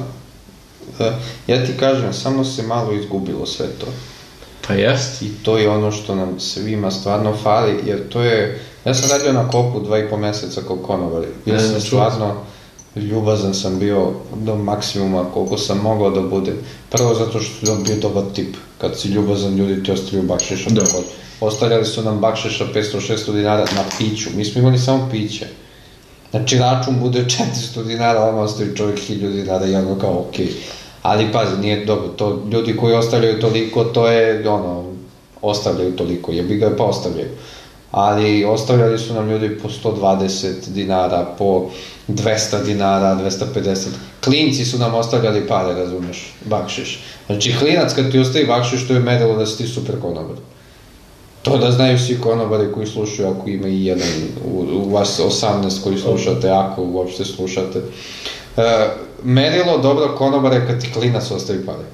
e, 1.01 1.11
ja 1.47 1.67
ti 1.67 1.73
kažem, 1.81 2.13
samo 2.13 2.45
se 2.45 2.63
malo 2.63 2.93
izgubilo 2.93 3.47
sve 3.47 3.67
to. 3.81 3.87
Pa 4.69 4.75
jest. 4.75 5.23
I 5.23 5.29
to 5.43 5.59
je 5.59 5.69
ono 5.69 5.93
što 5.93 6.15
nam 6.15 6.41
svima 6.41 6.91
stvarno 6.91 7.37
fali, 7.43 7.75
jer 7.87 8.09
to 8.09 8.23
je... 8.23 8.61
Ja 8.85 8.95
sam 8.95 9.11
radio 9.11 9.33
na 9.33 9.49
kopu 9.49 9.81
dva 9.81 9.99
i 9.99 10.11
po 10.11 10.17
mjeseca 10.17 10.61
kao 10.67 10.77
konobar. 10.77 11.23
Ja 11.47 11.55
Ne, 11.55 11.61
sam 11.61 11.75
ne, 11.75 11.81
stvarno 11.81 12.35
ljubazan 12.97 13.55
sam 13.55 13.79
bio 13.79 14.13
do 14.37 14.57
maksimuma 14.57 15.25
koliko 15.35 15.59
sam 15.59 15.79
mogao 15.79 16.11
da 16.11 16.21
budem. 16.21 16.55
Prvo 16.91 17.15
zato 17.15 17.41
što 17.41 17.67
sam 17.67 17.85
bio 17.85 17.97
dobar 17.97 18.25
tip. 18.35 18.57
Kad 18.79 18.99
si 18.99 19.09
ljubazan, 19.09 19.57
ljudi 19.57 19.83
ti 19.83 19.93
ostavljaju 19.93 20.29
bakšiša. 20.29 20.71
Da. 20.71 20.83
Ostavljali 21.41 21.85
su 21.85 22.03
nam 22.03 22.19
bakšiša 22.19 22.65
500-600 22.75 23.33
dinara 23.33 23.65
na 23.65 23.85
piću. 23.99 24.31
Mi 24.37 24.45
smo 24.45 24.61
imali 24.61 24.79
samo 24.79 25.09
piće. 25.11 25.47
Znači 26.31 26.59
račun 26.59 27.01
bude 27.01 27.25
400 27.75 27.85
dinara, 27.87 28.29
ono 28.29 28.41
ostavi 28.41 28.77
čovjek 28.77 28.99
1000 28.99 29.33
dinara 29.33 29.67
i 29.67 29.75
ono 29.75 29.99
kao 29.99 30.25
okej. 30.29 30.49
Ali 31.03 31.33
pazi, 31.33 31.57
nije 31.61 31.85
dobro, 31.85 32.09
to 32.09 32.43
ljudi 32.53 32.77
koji 32.77 32.95
ostavljaju 32.95 33.41
toliko, 33.41 33.85
to 33.85 34.07
je 34.07 34.49
ono, 34.49 34.85
ostavljaju 35.43 35.97
toliko, 35.97 36.33
jebi 36.33 36.57
ga 36.57 36.77
pa 36.79 36.85
ostavljaju. 36.85 37.29
Ali 37.91 38.45
ostavljali 38.45 38.99
su 38.99 39.15
nam 39.15 39.31
ljudi 39.31 39.59
po 39.63 39.69
120 39.69 40.69
dinara, 40.69 41.35
po 41.39 41.71
200 42.09 42.65
dinara, 42.65 43.19
250. 43.55 43.87
Klinci 44.25 44.65
su 44.65 44.79
nam 44.79 44.95
ostavljali 44.95 45.47
pare, 45.47 45.75
razumeš, 45.75 46.33
bakšiš. 46.45 47.03
Znači 47.27 47.55
klinac 47.59 47.95
kad 47.95 48.11
ti 48.11 48.19
ostavi 48.19 48.47
bakšiš, 48.47 48.89
to 48.89 48.95
je 48.95 49.01
merilo 49.01 49.37
da 49.37 49.47
si 49.47 49.59
ti 49.59 49.67
super 49.67 50.01
konobar. 50.01 50.37
To 51.43 51.59
da 51.59 51.71
znaju 51.71 51.99
svi 51.99 52.21
konobari 52.21 52.73
koji 52.73 52.87
slušaju, 52.87 53.29
ako 53.29 53.49
ima 53.49 53.69
i 53.69 53.85
jedan 53.85 54.09
u, 54.45 54.59
u 54.59 54.91
vas 54.95 55.21
18 55.21 55.83
koji 55.83 55.99
slušate, 55.99 56.51
ako 56.51 56.83
uopšte 56.83 57.25
slušate. 57.25 57.83
E, 58.57 58.89
merilo 59.23 59.79
dobro 59.79 60.15
konobara 60.19 60.55
je 60.55 60.67
kad 60.67 60.81
ti 60.81 60.93
klinac 60.93 61.31
ostavi 61.31 61.67
pare. 61.67 61.85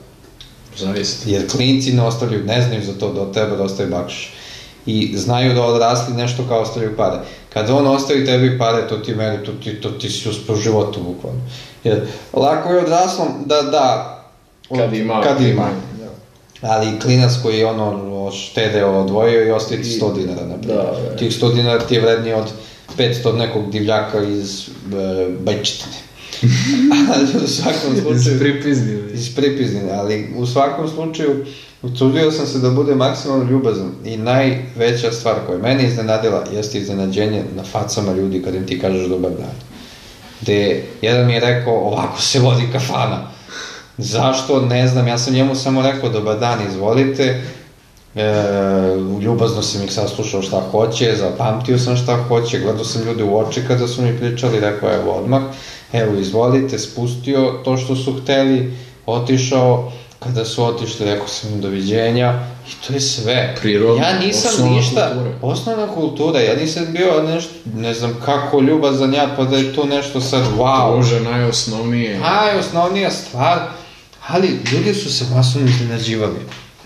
Zaista. 0.78 1.30
Jer 1.30 1.50
klinci 1.50 1.92
ne 1.92 2.02
ostavljaju, 2.02 2.44
ne 2.44 2.62
znaju 2.62 2.84
za 2.84 2.92
to 2.92 3.12
da 3.12 3.20
od 3.22 3.34
tebe 3.34 3.56
da 3.56 3.62
ostavi 3.62 3.90
bakšiš. 3.90 4.32
I 4.86 5.12
znaju 5.16 5.54
da 5.54 5.62
odrasli 5.62 6.14
nešto 6.14 6.44
kao 6.48 6.60
ostavljaju 6.60 6.96
pare. 6.96 7.18
Kad 7.52 7.70
on 7.70 7.86
ostavi 7.86 8.26
tebi 8.26 8.58
pare, 8.58 8.88
to 8.88 8.96
ti 8.96 9.14
meri, 9.14 9.44
to 9.44 9.52
ti, 9.52 9.80
to 9.80 9.90
ti 9.90 10.10
si 10.10 10.28
uspio 10.28 10.54
u 10.54 10.58
životu, 10.58 11.00
bukvalno. 11.00 11.40
Jer 11.84 12.06
lako 12.32 12.72
je 12.72 12.82
odraslom 12.82 13.28
da 13.44 13.62
da... 13.62 14.12
Kad 14.76 14.94
ima. 14.94 15.20
Kad 15.22 15.40
ima. 15.40 15.68
Da. 16.00 16.70
Ali 16.70 17.00
klinac 17.00 17.32
koji 17.42 17.58
je 17.58 17.66
ono 17.66 18.30
štedeo, 18.30 19.00
odvojio 19.00 19.46
i 19.46 19.50
ostaje 19.50 19.82
ti 19.82 19.88
100 19.88 20.14
dinara, 20.14 20.46
na 20.46 20.56
primjer. 20.58 20.84
Da, 20.84 21.10
da. 21.10 21.16
Tih 21.16 21.32
100 21.32 21.54
dinara 21.54 21.86
ti 21.86 21.94
je 21.94 22.00
vrednije 22.00 22.36
od 22.36 22.46
500 22.98 23.28
od 23.28 23.36
nekog 23.36 23.70
divljaka 23.70 24.22
iz 24.22 24.68
e, 24.68 24.68
Bajčetine. 25.40 26.05
Ali 27.14 27.44
u 27.44 27.48
svakom 27.48 27.96
slučaju... 28.02 28.38
Pripizdili. 28.38 29.12
Iz 29.14 29.34
pripizdine, 29.34 29.92
ali 29.92 30.28
u 30.36 30.46
svakom 30.46 30.88
slučaju 30.88 31.44
utrudio 31.82 32.30
sam 32.30 32.46
se 32.46 32.58
da 32.58 32.70
bude 32.70 32.94
maksimalno 32.94 33.50
ljubazan 33.50 33.90
i 34.04 34.16
najveća 34.16 35.12
stvar 35.12 35.34
koja 35.46 35.56
je 35.56 35.62
mene 35.62 35.88
iznenadila 35.88 36.44
jeste 36.52 36.78
iznenađenje 36.78 37.44
na 37.56 37.62
facama 37.62 38.12
ljudi 38.12 38.42
kad 38.42 38.54
im 38.54 38.66
ti 38.66 38.78
kažeš 38.78 39.08
dobar 39.08 39.30
dan. 39.30 39.54
Gde 40.40 40.84
jedan 41.02 41.26
mi 41.26 41.32
je 41.32 41.40
rekao 41.40 41.74
ovako 41.74 42.20
se 42.20 42.40
vodi 42.40 42.68
kafana. 42.72 43.30
Zašto? 43.98 44.60
Ne 44.60 44.88
znam, 44.88 45.08
ja 45.08 45.18
sam 45.18 45.34
njemu 45.34 45.54
samo 45.54 45.82
rekao 45.82 46.08
dobar 46.08 46.38
dan, 46.38 46.58
izvolite. 46.68 47.42
E, 48.14 48.22
ljubazno 49.22 49.62
sam 49.62 49.82
ih 49.84 49.92
saslušao 49.92 50.42
šta 50.42 50.60
hoće, 50.70 51.16
zapamtio 51.16 51.78
sam 51.78 51.96
šta 51.96 52.16
hoće, 52.28 52.58
gledao 52.58 52.84
sam 52.84 53.02
ljude 53.02 53.24
u 53.24 53.38
oči 53.38 53.62
kada 53.68 53.88
su 53.88 54.02
mi 54.02 54.18
pričali, 54.18 54.60
rekao 54.60 54.94
evo 54.94 55.12
odmah, 55.12 55.42
evo 55.96 56.18
izvolite, 56.18 56.78
spustio 56.78 57.60
to 57.64 57.76
što 57.76 57.96
su 57.96 58.20
hteli, 58.22 58.76
otišao, 59.06 59.92
kada 60.18 60.44
su 60.44 60.64
otišli 60.64 61.06
rekao 61.06 61.28
sam 61.28 61.52
im 61.52 61.60
doviđenja 61.60 62.46
i 62.68 62.86
to 62.86 62.92
je 62.92 63.00
sve. 63.00 63.54
Prirodno, 63.60 64.04
ja 64.04 64.18
nisam 64.18 64.50
osnovna 64.50 64.76
ništa, 64.76 65.08
kultura. 65.08 65.34
osnovna 65.42 65.94
kultura, 65.94 66.40
ja 66.40 66.56
nisam 66.56 66.86
bio 66.92 67.22
nešto, 67.22 67.52
ne 67.74 67.94
znam 67.94 68.14
kako 68.24 68.60
ljubazan 68.60 69.14
ja, 69.14 69.34
pa 69.36 69.44
da 69.44 69.56
je 69.56 69.74
to 69.74 69.84
nešto 69.84 70.20
sad 70.20 70.42
wow. 70.58 70.94
Druže, 70.94 71.20
najosnovnije. 71.20 72.18
Najosnovnija 72.18 73.10
stvar, 73.10 73.58
ali 74.26 74.58
ljudi 74.72 74.94
su 74.94 75.12
se 75.12 75.24
masovno 75.34 75.68
iznenađivali. 75.68 76.38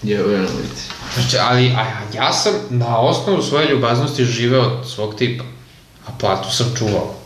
Je, 0.03 0.17
je, 0.17 0.23
vidite. 0.23 0.83
Znači, 1.15 1.37
ali 1.39 1.69
a, 1.69 1.87
ja 2.15 2.33
sam 2.33 2.53
na 2.71 2.99
osnovu 2.99 3.43
svoje 3.43 3.69
ljubaznosti 3.69 4.25
živeo 4.25 4.63
od 4.63 4.89
svog 4.89 5.15
tipa, 5.15 5.45
a 6.07 6.11
platu 6.21 6.57
sam 6.57 6.75
čuvao. 6.79 7.20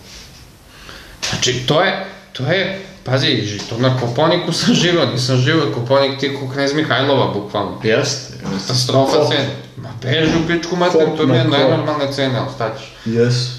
Znači, 1.45 1.66
to 1.66 1.80
je, 1.80 2.07
to 2.32 2.47
je, 2.47 2.80
pazi, 3.05 3.59
to 3.68 3.78
na 3.78 4.01
Koponiku 4.01 4.53
sam 4.53 4.74
živeo, 4.82 5.07
nisam 5.07 5.36
živeo 5.36 5.72
Koponik 5.74 6.20
ti 6.20 6.36
ko 6.40 6.49
knez 6.53 6.74
Mihajlova, 6.74 7.32
bukvalno. 7.34 7.80
Jeste. 7.82 8.34
Katastrofa 8.42 9.28
cena. 9.28 9.51
Ma 9.76 9.88
beži 10.03 10.32
u 10.45 10.47
pičku 10.47 10.76
mater, 10.76 11.07
to 11.16 11.26
mi 11.26 11.36
je 11.36 11.45
na 11.45 11.51
kop. 11.51 11.59
nenormalna 11.59 12.12
cena, 12.12 12.40
ali 12.40 12.51
šta 12.55 12.70
ćeš? 12.78 12.92
Jesu. 13.05 13.51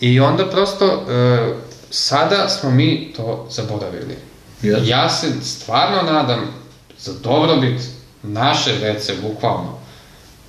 I 0.00 0.20
onda 0.20 0.50
prosto, 0.50 1.06
e, 1.10 1.54
sada 1.90 2.48
smo 2.48 2.70
mi 2.70 3.12
to 3.16 3.48
zaboravili. 3.50 4.16
Jeste. 4.62 4.88
Ja 4.88 5.10
se 5.10 5.26
stvarno 5.42 6.12
nadam 6.12 6.40
za 6.98 7.12
dobrobit 7.22 7.80
naše 8.22 8.78
dece, 8.78 9.14
bukvalno, 9.22 9.78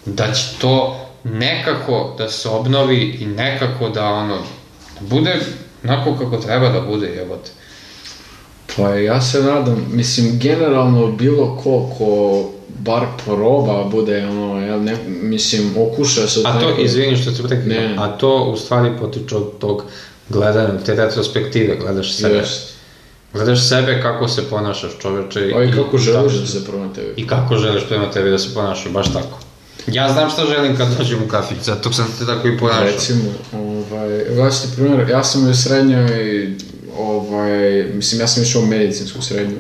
da 0.06 0.34
će 0.34 0.44
to 0.60 1.06
nekako 1.24 2.16
da 2.18 2.30
se 2.30 2.50
obnovi 2.50 3.18
i 3.20 3.26
nekako 3.26 3.90
da 3.90 4.06
ono, 4.06 4.38
bude 5.00 5.40
onako 5.84 6.16
kako 6.16 6.38
treba 6.38 6.70
da 6.70 6.82
bude, 6.82 7.08
jebote. 7.08 7.50
Pa 8.76 8.90
ja 8.90 9.22
se 9.22 9.42
nadam, 9.42 9.86
mislim, 9.92 10.40
generalno 10.40 11.08
bilo 11.10 11.58
ko 11.58 11.90
ko 11.98 12.44
bar 12.70 13.04
proba 13.26 13.84
bude 13.84 14.26
ono, 14.26 14.62
jel, 14.62 14.84
ne, 14.84 14.96
mislim, 15.08 15.64
okuša 15.80 16.28
se 16.28 16.42
A 16.42 16.52
to, 16.52 16.60
nekog- 16.62 16.86
izvini 16.86 17.18
što 17.18 17.32
te 17.32 17.44
prekidam, 17.44 17.78
Ne. 17.80 17.96
a 17.98 18.08
to 18.10 18.44
u 18.44 18.58
stvari 18.58 18.92
potiče 19.00 19.36
od 19.36 19.58
tog 19.60 19.84
gledanja, 20.30 20.80
te 20.80 20.96
retrospektive, 20.96 21.76
gledaš 21.78 22.14
sebe. 22.14 22.36
Jest. 22.36 22.74
Gledaš 23.34 23.62
sebe 23.62 24.00
kako 24.02 24.28
se 24.28 24.44
ponašaš 24.44 24.92
čoveče. 25.00 25.40
A 25.56 25.64
i 25.64 25.72
kako 25.72 25.98
želiš 25.98 26.22
kako- 26.24 26.42
da 26.42 26.48
se 26.48 26.66
prema 26.66 26.94
tebi. 26.96 27.14
I 27.18 27.28
kako 27.28 27.58
želiš 27.58 27.88
prema 27.88 28.12
tebi 28.12 28.30
da 28.30 28.38
se 28.38 28.54
ponašaš, 28.54 28.92
baš 28.92 29.14
tako. 29.14 29.40
Ja 29.88 30.14
znam 30.14 30.30
šta 30.30 30.46
želim 30.46 30.78
kad 30.78 30.98
dođem 30.98 31.24
u 31.24 31.28
kafić, 31.28 31.58
zato 31.62 31.94
sam 31.94 32.06
te 32.20 32.26
tako 32.26 32.48
i 32.48 32.58
ponašao. 32.58 32.84
Recimo, 32.84 33.24
ovaj, 33.54 34.24
vlastni 34.36 34.70
primjer, 34.76 35.10
ja 35.10 35.24
sam 35.24 35.50
u 35.50 35.54
srednjoj, 35.54 36.50
ovaj, 36.98 37.86
mislim, 37.94 38.22
ja 38.22 38.28
sam 38.28 38.44
išao 38.44 38.62
u 38.62 38.66
medicinsku 38.66 39.22
srednju. 39.22 39.58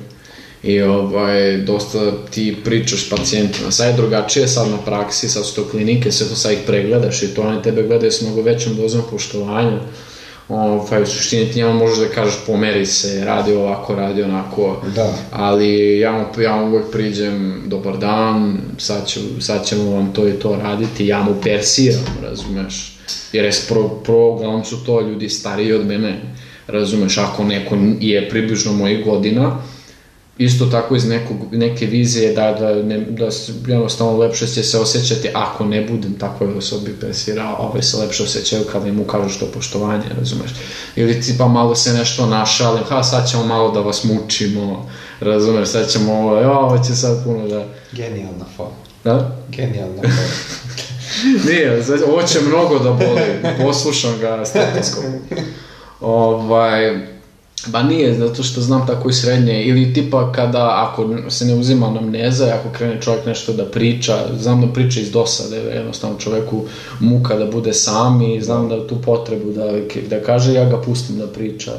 I 0.63 0.81
ovaj, 0.81 1.57
dosta 1.57 2.11
ti 2.31 2.57
pričaš 2.65 3.09
pacijentima. 3.09 3.71
Sad 3.71 3.87
je 3.87 3.93
drugačije, 3.93 4.47
sad 4.47 4.67
na 4.69 4.77
praksi, 4.77 5.29
sad 5.29 5.45
su 5.45 5.55
to 5.55 5.69
klinike, 5.69 6.11
sve 6.11 6.27
to 6.27 6.35
sad 6.35 6.51
ih 6.51 6.59
pregledaš 6.65 7.23
i 7.23 7.27
to 7.27 7.41
oni 7.41 7.61
tebe 7.61 7.83
gledaju 7.83 8.11
s 8.11 8.21
mnogo 8.21 8.41
većom 8.41 8.75
dozom 8.75 9.01
poštovanja. 9.11 9.79
Ovaj, 10.51 11.01
u 11.01 11.05
suštini 11.05 11.51
ti 11.51 11.59
njemu 11.59 11.73
možeš 11.73 11.97
da 11.97 12.05
kažeš 12.05 12.35
pomeri 12.47 12.85
se, 12.85 13.25
radi 13.25 13.53
ovako, 13.53 13.95
radi 13.95 14.23
onako. 14.23 14.81
Da. 14.95 15.13
Ali 15.31 15.99
ja 15.99 16.11
mu, 16.11 16.41
ja 16.41 16.55
mu 16.55 16.67
uvek 16.67 16.91
priđem, 16.91 17.63
dobar 17.65 17.97
dan, 17.97 18.57
sad, 18.77 19.07
ću, 19.07 19.19
sad 19.39 19.65
ćemo 19.65 19.91
vam 19.91 20.13
to 20.13 20.27
i 20.27 20.33
to 20.33 20.55
raditi, 20.55 21.07
ja 21.07 21.23
mu 21.23 21.35
persiram, 21.43 22.05
razumeš? 22.23 22.97
Jer 23.33 23.45
je 23.45 23.51
pro, 23.69 23.89
pro, 23.89 24.27
uglavnom 24.27 24.65
su 24.65 24.85
to 24.85 25.01
ljudi 25.01 25.29
stariji 25.29 25.73
od 25.73 25.85
mene, 25.85 26.21
razumeš, 26.67 27.17
ako 27.17 27.43
neko 27.43 27.77
je 27.99 28.29
približno 28.29 28.73
mojih 28.73 29.05
godina, 29.05 29.57
isto 30.37 30.65
tako 30.65 30.95
iz 30.95 31.05
nekog, 31.05 31.37
neke 31.51 31.85
vizije 31.85 32.33
da, 32.33 32.51
da, 32.59 32.75
ne, 32.75 32.99
da 32.99 33.29
jednostavno 33.67 34.17
lepše 34.17 34.47
će 34.47 34.63
se 34.63 34.79
osjećati 34.79 35.29
ako 35.33 35.65
ne 35.65 35.81
budem 35.81 36.13
takvoj 36.19 36.53
osobi 36.57 36.95
persirao, 37.01 37.55
ove 37.59 37.83
se 37.83 37.97
lepše 37.97 38.23
osjećaju 38.23 38.63
kada 38.71 38.87
im 38.87 38.99
ukažeš 38.99 39.39
to 39.39 39.45
poštovanje, 39.45 40.03
razumeš? 40.19 40.51
Ili 40.95 41.21
tipa 41.21 41.47
malo 41.47 41.75
se 41.75 41.93
nešto 41.93 42.25
našalim, 42.25 42.83
ha 42.83 43.03
sad 43.03 43.29
ćemo 43.29 43.45
malo 43.45 43.71
da 43.71 43.79
vas 43.79 44.03
mučimo, 44.03 44.89
razumeš, 45.19 45.69
sad 45.69 45.89
ćemo 45.89 46.13
ovo, 46.13 46.39
jo, 46.39 46.51
ovo 46.51 46.77
će 46.77 46.95
sad 46.95 47.23
puno 47.23 47.47
da... 47.47 47.65
Genijalna 47.91 48.45
fora. 48.57 48.69
Da? 49.03 49.37
Genijalna 49.49 50.01
fora. 50.15 50.61
Nije, 51.45 51.81
znači, 51.81 52.03
ovo 52.03 52.23
će 52.23 52.39
mnogo 52.41 52.79
da 52.79 52.91
boli, 52.91 53.21
poslušam 53.63 54.19
ga 54.19 54.45
stetoskop. 54.45 55.03
Ovaj, 55.99 57.07
Ba 57.67 57.83
nije, 57.83 58.13
zato 58.13 58.43
što 58.43 58.61
znam 58.61 58.87
tako 58.87 59.09
i 59.09 59.13
srednje, 59.13 59.63
ili 59.63 59.93
tipa 59.93 60.31
kada, 60.31 60.87
ako 60.87 61.29
se 61.29 61.45
ne 61.45 61.55
uzima 61.55 61.87
anamneza, 61.87 62.55
ako 62.59 62.77
krene 62.77 63.01
čovjek 63.01 63.25
nešto 63.25 63.53
da 63.53 63.65
priča, 63.65 64.17
znam 64.39 64.61
da 64.61 64.73
priča 64.73 64.99
iz 64.99 65.11
dosade, 65.11 65.57
jednostavno 65.57 66.17
čovjeku 66.19 66.65
muka 66.99 67.35
da 67.35 67.45
bude 67.45 67.73
sam 67.73 68.21
i 68.21 68.41
znam 68.41 68.69
da 68.69 68.87
tu 68.87 69.01
potrebu 69.01 69.51
da, 69.51 69.65
da 70.09 70.23
kaže, 70.23 70.53
ja 70.53 70.65
ga 70.65 70.81
pustim 70.81 71.17
da 71.17 71.27
priča. 71.27 71.71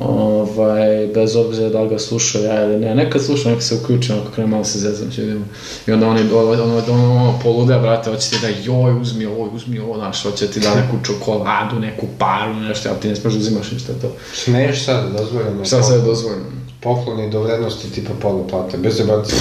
Ovaj, 0.00 1.06
bez 1.14 1.36
obzira 1.36 1.68
da 1.68 1.82
li 1.82 1.88
ga 1.88 1.98
slušao 1.98 2.42
ja 2.42 2.64
ili 2.64 2.78
ne. 2.78 2.94
Nekad 2.94 3.22
slušam, 3.22 3.52
nekad 3.52 3.64
se 3.64 3.74
uključim, 3.74 4.16
ako 4.22 4.32
krene 4.32 4.50
malo 4.50 4.64
se 4.64 4.78
zezam, 4.78 5.10
će 5.10 5.22
vidimo. 5.22 5.44
I 5.86 5.92
onda 5.92 6.08
oni, 6.08 6.20
ono, 6.32 6.76
ono, 6.88 7.14
ono, 7.14 7.38
polude, 7.42 7.78
brate, 7.78 8.10
hoće 8.10 8.30
ti 8.30 8.36
da 8.42 8.48
joj, 8.48 9.00
uzmi 9.00 9.26
ovo, 9.26 9.50
uzmi 9.52 9.78
ovo, 9.78 9.96
znaš, 9.96 10.22
hoće 10.22 10.46
ti 10.46 10.60
da 10.60 10.74
neku 10.74 10.96
čokoladu, 11.04 11.78
neku 11.80 12.06
paru, 12.18 12.54
nešto, 12.54 12.88
ali 12.88 13.00
ti 13.00 13.08
ne 13.08 13.16
smeš 13.16 13.34
da 13.34 13.40
uzimaš 13.40 13.72
ništa 13.72 13.92
to. 14.02 14.12
Smeješ 14.34 14.84
sad, 14.84 15.12
dozvoljeno. 15.18 15.64
Šta 15.64 15.82
sad 15.82 15.96
je 15.98 16.04
dozvoljeno? 16.04 16.44
Pokloni 16.80 17.30
do 17.30 17.40
vrednosti 17.40 17.90
tipa 17.90 18.12
pola 18.22 18.46
plate, 18.46 18.78
bez 18.78 18.98
jebanci. 18.98 19.34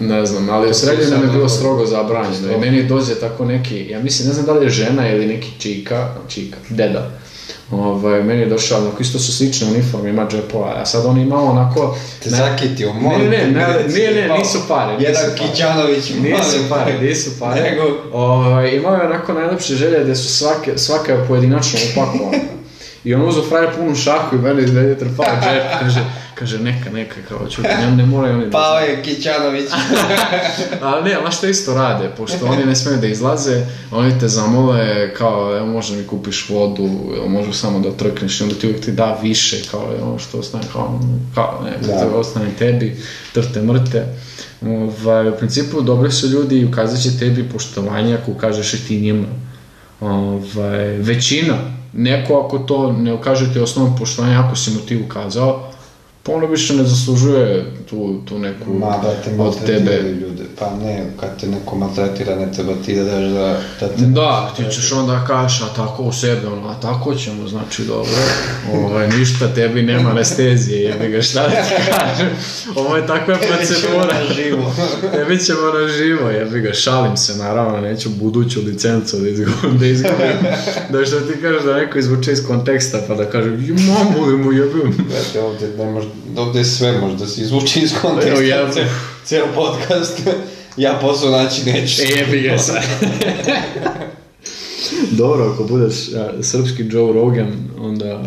Ne 0.00 0.26
znam, 0.26 0.50
ali 0.50 0.70
u 0.70 0.74
srednje 0.74 1.06
nam 1.06 1.22
je 1.22 1.28
bilo 1.28 1.48
strogo 1.48 1.86
zabranjeno 1.86 2.52
i 2.56 2.60
meni 2.60 2.88
dođe 2.88 3.14
tako 3.14 3.44
neki, 3.44 3.86
ja 3.90 4.00
mislim, 4.00 4.28
ne 4.28 4.34
znam 4.34 4.46
da 4.46 4.52
li 4.52 4.66
je 4.66 4.70
žena 4.70 5.10
ili 5.10 5.26
neki 5.26 5.50
čika, 5.58 6.14
čika, 6.28 6.56
deda, 6.68 7.10
Ovaj, 7.70 8.22
meni 8.22 8.40
je 8.40 8.46
došao, 8.46 8.80
onako, 8.80 9.02
isto 9.02 9.18
su 9.18 9.32
slične 9.32 9.66
uniforme, 9.68 10.10
ima 10.10 10.26
džepova, 10.30 10.72
a 10.76 10.86
sad 10.86 11.06
on 11.06 11.18
ima 11.20 11.42
onako... 11.42 11.96
Te 12.22 12.30
zakitio, 12.30 12.92
Ne, 12.92 13.00
molim 13.00 13.30
ne, 13.30 13.38
te, 13.38 13.46
ne, 13.46 13.66
nije, 13.88 14.10
mi 14.10 14.20
ne, 14.20 14.28
malo. 14.28 14.38
nisu 14.38 14.58
pare, 14.68 14.92
nisu 14.98 15.04
Jedan 15.08 15.24
pare. 15.38 15.48
Kićanović, 15.50 16.10
Nisu 16.10 16.68
pare, 16.68 16.98
nisu 17.00 17.30
pare. 17.40 17.62
Nego, 17.62 17.82
Ovaj, 18.12 18.76
imao 18.76 18.94
je 18.94 19.06
onako 19.06 19.32
najlepše 19.32 19.74
želje 19.74 20.04
gde 20.04 20.14
su 20.14 20.28
svake, 20.28 20.78
svaka 20.78 21.12
je 21.12 21.24
pojedinačno 21.28 21.78
upakovana. 21.92 22.38
I 23.04 23.14
on 23.14 23.28
uzeo 23.28 23.42
frajer 23.42 23.70
punu 23.76 23.94
šaku 23.94 24.36
i 24.36 24.38
meni 24.38 24.66
da 24.66 24.80
je 24.80 24.98
trpao 24.98 25.26
džep, 25.26 25.62
kaže, 25.80 26.00
kaže 26.34 26.58
neka, 26.58 26.90
neka, 26.90 27.14
kao 27.28 27.48
čuti, 27.50 27.68
ne, 27.68 27.90
ne 27.96 28.06
moraju 28.06 28.34
oni 28.34 28.44
da 28.44 28.50
pao 28.50 28.78
je 28.78 29.02
Kićanović. 29.02 29.68
Ali 30.82 31.10
ne, 31.10 31.16
ali 31.22 31.32
što 31.32 31.46
isto 31.46 31.74
rade, 31.74 32.10
pošto 32.16 32.46
oni 32.46 32.64
ne 32.64 32.76
smiju 32.76 33.00
da 33.00 33.06
izlaze, 33.06 33.66
oni 33.90 34.18
te 34.20 34.28
zamole 34.28 35.14
kao, 35.14 35.56
evo 35.56 35.66
može 35.66 35.96
mi 35.96 36.06
kupiš 36.06 36.48
vodu, 36.48 36.88
evo 37.16 37.28
može 37.28 37.52
samo 37.52 37.80
da 37.80 37.90
trkneš 37.96 38.40
i 38.40 38.42
onda 38.42 38.54
ti 38.54 38.66
uvijek 38.66 38.84
ti 38.84 38.92
da 38.92 39.18
više, 39.22 39.62
kao 39.70 39.88
ono 40.02 40.18
što 40.18 40.38
ostane, 40.38 40.64
kao, 40.72 41.00
kao 41.34 41.64
ne, 41.64 41.86
Da. 41.86 42.04
da. 42.04 42.16
ostane 42.16 42.50
tebi, 42.58 43.02
trte 43.32 43.62
mrte. 43.62 44.06
Ovaj, 44.62 45.28
u 45.28 45.36
principu 45.36 45.80
dobri 45.80 46.12
su 46.12 46.28
ljudi 46.28 46.58
i 46.58 46.64
ukazat 46.64 47.00
će 47.00 47.18
tebi 47.18 47.48
poštovanje 47.48 48.14
ako 48.14 48.30
ukažeš 48.30 48.74
i 48.74 48.86
ti 48.88 49.00
njima. 49.00 49.26
Ovaj, 50.00 50.88
većina, 50.98 51.54
neko 51.92 52.42
ako 52.46 52.58
to 52.58 52.92
ne 52.92 53.12
ukaže 53.12 53.52
ti 53.52 53.58
osnovno 53.58 53.96
poštovanje, 53.96 54.36
ako 54.36 54.56
si 54.56 54.70
mu 54.70 54.80
ti 54.80 54.96
ukazao, 54.96 55.70
ono 56.28 56.46
više 56.46 56.74
ne 56.74 56.84
zaslužuje 56.84 57.64
tu, 57.90 58.20
tu 58.24 58.38
neku 58.38 58.70
Ma, 58.72 58.98
da 59.02 59.14
te 59.24 59.42
od 59.42 59.64
tebe. 59.66 60.02
ljude. 60.20 60.44
Pa 60.58 60.70
ne, 60.82 61.04
kad 61.20 61.40
te 61.40 61.46
neko 61.46 61.76
maltretira, 61.76 62.36
ne 62.36 62.52
treba 62.52 62.72
ti 62.86 62.94
da 62.94 63.04
daš 63.04 63.22
da, 63.22 63.60
da 63.80 63.88
te... 63.88 64.02
Da, 64.06 64.52
ti 64.56 64.62
ćeš 64.70 64.92
onda 64.92 65.24
kažeš, 65.26 65.62
a 65.62 65.74
tako 65.76 66.02
u 66.02 66.12
sebe, 66.12 66.46
ono, 66.46 66.68
a 66.68 66.80
tako 66.80 67.14
ćemo, 67.14 67.48
znači, 67.48 67.84
dobro, 67.84 68.12
ovaj, 68.74 69.08
ništa, 69.08 69.54
tebi 69.54 69.82
nema 69.82 70.10
anestezije, 70.10 70.82
jebi 70.82 71.08
ga, 71.08 71.22
šta 71.22 71.42
da 71.42 71.62
ti 71.62 71.74
kažem, 71.90 72.30
ovo 72.76 72.96
je 72.96 73.06
takva 73.06 73.36
procedura, 73.36 74.14
na 74.14 74.34
živo. 74.34 74.74
tebi 75.12 75.38
ćemo 75.44 75.60
na 75.80 75.88
živo, 75.88 76.30
jebi 76.30 76.60
ga, 76.60 76.72
šalim 76.72 77.16
se, 77.16 77.36
naravno, 77.36 77.80
neću 77.80 78.10
buduću 78.10 78.60
licencu 78.66 79.16
da 79.16 79.28
izgubim, 79.28 79.78
da 79.78 79.86
izgubim, 79.86 80.38
da 80.90 81.06
što 81.06 81.20
ti 81.20 81.40
kažeš 81.42 81.62
da 81.62 81.74
neko 81.74 81.98
izvuče 81.98 82.32
iz 82.32 82.46
konteksta, 82.46 83.00
pa 83.08 83.14
da 83.14 83.30
kaže, 83.30 83.50
mamu 83.50 84.26
li 84.26 84.36
mu 84.36 84.52
jebim, 84.52 84.94
Znate, 85.10 85.46
ovdje, 85.46 85.68
ne 85.68 86.13
mož, 86.28 86.38
ovdje 86.38 86.64
sve 86.64 86.92
može 86.92 87.16
da 87.16 87.26
se 87.26 87.40
izvuči 87.40 87.80
iz 87.80 87.92
konteksta. 88.02 88.30
Evo, 88.32 88.40
ja- 88.40 88.68
Ceo- 88.68 88.88
Ceo 89.24 89.46
podcast. 89.54 90.20
Ja 90.76 90.98
posao 91.00 91.30
naći 91.32 91.64
neću. 91.64 92.02
e, 92.02 92.06
jebi 92.10 92.40
ga 92.40 92.58
sad. 92.58 92.82
Dobro, 95.12 95.52
ako 95.52 95.64
budeš 95.64 95.94
a, 96.08 96.42
srpski 96.42 96.82
Joe 96.84 97.12
Rogan, 97.12 97.52
onda... 97.78 98.22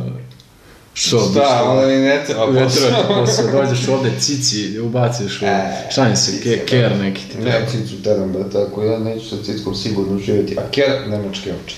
Što? 0.93 1.30
Da, 1.30 1.64
onda 1.64 1.88
ni 1.88 1.97
ne 1.97 2.23
treba 2.26 2.45
Ne 2.45 2.64
posao. 2.64 2.81
treba 2.81 3.01
ti 3.01 3.07
posao, 3.09 3.45
dođeš 3.53 3.88
ovde 3.88 4.11
cici, 4.19 4.80
ubaciš 4.80 5.41
u, 5.41 5.45
E, 5.45 5.88
šta 5.91 6.09
mi 6.09 6.15
se, 6.15 6.31
ke, 6.34 6.38
cice, 6.43 6.65
ker 6.65 6.95
neki 6.95 7.22
ti 7.22 7.31
treba. 7.34 7.49
Ne, 7.49 7.65
cicu 7.72 8.03
teram, 8.03 8.31
brate, 8.31 8.57
ako 8.59 8.84
ja 8.84 8.99
neću 8.99 9.30
sa 9.30 9.35
cickom 9.43 9.76
sigurno 9.76 10.19
živjeti. 10.19 10.57
A 10.57 10.72
ker, 10.72 10.85
nemački 11.07 11.49
ovče. 11.51 11.76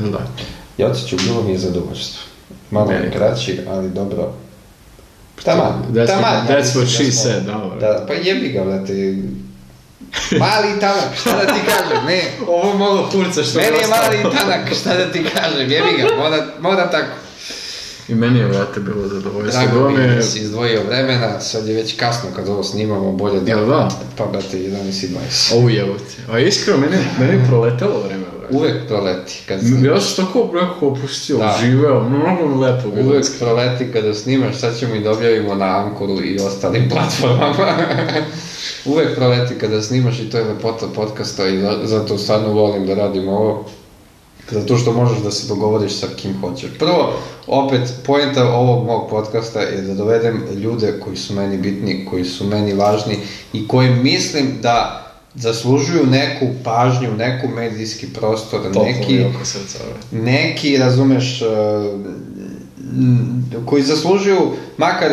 Jel 0.00 0.08
da? 0.10 0.26
Jociću, 0.78 1.16
bilo 1.18 1.42
mi 1.42 1.52
je 1.52 1.58
zadovoljstvo. 1.58 2.20
Malo 2.70 2.90
je 2.92 3.10
kraći, 3.10 3.58
ali 3.68 3.90
dobro. 3.90 4.32
Taman, 5.44 5.72
That's 5.90 6.06
taman. 6.06 6.24
what- 6.24 6.48
that's 6.48 6.74
what 6.74 6.80
da 6.80 6.86
she 6.88 7.12
said, 7.12 7.42
dobro. 7.42 7.78
Da, 7.80 8.04
pa 8.08 8.14
jebi 8.14 8.48
ga, 8.48 8.64
brate. 8.64 8.92
Mali 10.38 10.80
tanak, 10.80 11.16
šta 11.20 11.30
da 11.32 11.46
ti 11.46 11.60
kažem, 11.66 12.04
ne. 12.06 12.22
Ovo 12.48 12.78
malo 12.78 13.08
kurca 13.12 13.42
što 13.42 13.58
Meni 13.58 13.76
je 13.76 13.86
mali 13.88 14.36
tanak, 14.36 14.74
šta 14.74 14.96
da 14.96 15.12
ti 15.12 15.24
kažem, 15.34 15.70
jebi 15.70 15.88
ga, 15.98 16.16
mora, 16.16 16.46
mora 16.60 16.90
tako. 16.90 17.12
I 18.08 18.14
meni 18.14 18.38
je, 18.38 18.46
vrate, 18.46 18.80
bilo 18.80 19.08
zadovoljstvo. 19.08 19.62
Drago 19.62 19.90
mi 19.90 20.02
je 20.02 20.08
je, 20.08 20.14
da 20.16 20.22
si 20.22 20.38
izdvojio 20.38 20.82
vremena, 20.84 21.40
sad 21.40 21.66
je 21.66 21.74
već 21.74 21.96
kasno 21.96 22.28
kad 22.36 22.48
ovo 22.48 22.62
snimamo, 22.62 23.12
bolje 23.12 23.40
da... 23.40 23.50
Jel 23.50 23.66
da? 23.66 23.88
Pa, 24.18 24.26
brate, 24.26 24.56
11.20. 24.58 25.54
ovu 25.54 25.70
jevote. 25.70 26.04
A 26.30 26.38
iskreno, 26.38 26.78
meni, 26.78 26.96
meni 27.18 27.32
je 27.32 27.46
proletelo 27.48 28.00
vreme. 28.00 28.21
Uvek 28.52 28.86
proleti 28.88 29.42
kad 29.48 29.58
Ja 29.58 29.68
snimaš. 29.68 30.04
sam 30.04 30.26
tako 30.26 30.50
nekako 30.54 30.86
opustio, 30.88 31.36
Da. 31.38 31.56
živeo, 31.60 32.00
mnogo 32.02 32.56
lepo 32.56 32.88
bilo. 32.90 33.08
Uvek 33.08 33.24
proleti 33.38 33.92
kada 33.92 34.14
snimaš, 34.14 34.56
sad 34.56 34.78
ćemo 34.78 34.94
i 34.94 35.00
da 35.00 35.10
objavimo 35.10 35.54
na 35.54 35.64
Ankoru 35.78 36.20
i 36.20 36.38
ostalim 36.38 36.88
platformama. 36.90 37.76
Uvek 38.84 39.14
proleti 39.14 39.54
kada 39.54 39.82
snimaš 39.82 40.20
i 40.20 40.30
to 40.30 40.38
je 40.38 40.44
lepota 40.44 40.86
podcasta 40.86 41.46
i 41.46 41.58
za- 41.58 41.78
zato 41.82 42.18
stvarno 42.18 42.48
volim 42.48 42.86
da 42.86 42.94
radim 42.94 43.28
ovo. 43.28 43.64
Zato 44.50 44.76
što 44.76 44.92
možeš 44.92 45.18
da 45.18 45.30
se 45.30 45.48
dogovoriš 45.48 45.92
sa 45.92 46.06
kim 46.16 46.40
hoćeš. 46.40 46.70
Prvo, 46.78 47.12
opet, 47.46 47.80
poenta 48.04 48.44
ovog 48.46 48.86
mog 48.86 49.10
podcasta 49.10 49.60
je 49.60 49.82
da 49.82 49.94
dovedem 49.94 50.42
ljude 50.54 51.00
koji 51.00 51.16
su 51.16 51.34
meni 51.34 51.56
bitni, 51.58 52.06
koji 52.06 52.24
su 52.24 52.44
meni 52.46 52.74
važni 52.74 53.16
i 53.52 53.68
koji 53.68 53.90
mislim 53.90 54.58
da 54.60 54.98
zaslužuju 55.34 56.06
neku 56.06 56.46
pažnju, 56.64 57.16
neku 57.16 57.48
medijski 57.48 58.06
prostor, 58.06 58.62
Toplo 58.62 58.84
neki 58.84 59.24
oko 59.24 59.44
srca, 59.44 59.78
neki, 60.12 60.76
razumeš, 60.76 61.42
uh, 61.42 61.48
m, 62.98 63.44
koji 63.66 63.82
zaslužuju 63.82 64.52
makar 64.76 65.10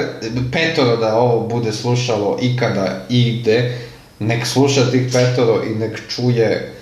petoro 0.52 0.98
da 0.98 1.16
ovo 1.16 1.48
bude 1.48 1.72
slušalo 1.72 2.38
ikada 2.42 3.06
i 3.10 3.22
ide, 3.22 3.78
nek 4.20 4.46
sluša 4.46 4.92
tih 4.92 5.10
petoro 5.14 5.64
i 5.64 5.76
nek 5.76 6.00
čuje 6.10 6.76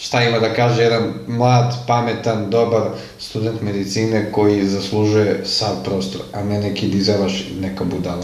šta 0.00 0.22
ima 0.22 0.38
da 0.38 0.54
kaže 0.54 0.82
jedan 0.82 1.12
mlad, 1.26 1.74
pametan, 1.86 2.50
dobar 2.50 2.82
student 3.18 3.60
medicine 3.62 4.32
koji 4.32 4.66
zaslužuje 4.66 5.42
sav 5.44 5.84
prostor, 5.84 6.20
a 6.32 6.42
ne 6.42 6.60
neki 6.60 6.88
dizelaš 6.88 7.40
i 7.40 7.60
neka 7.60 7.84
budala. 7.84 8.22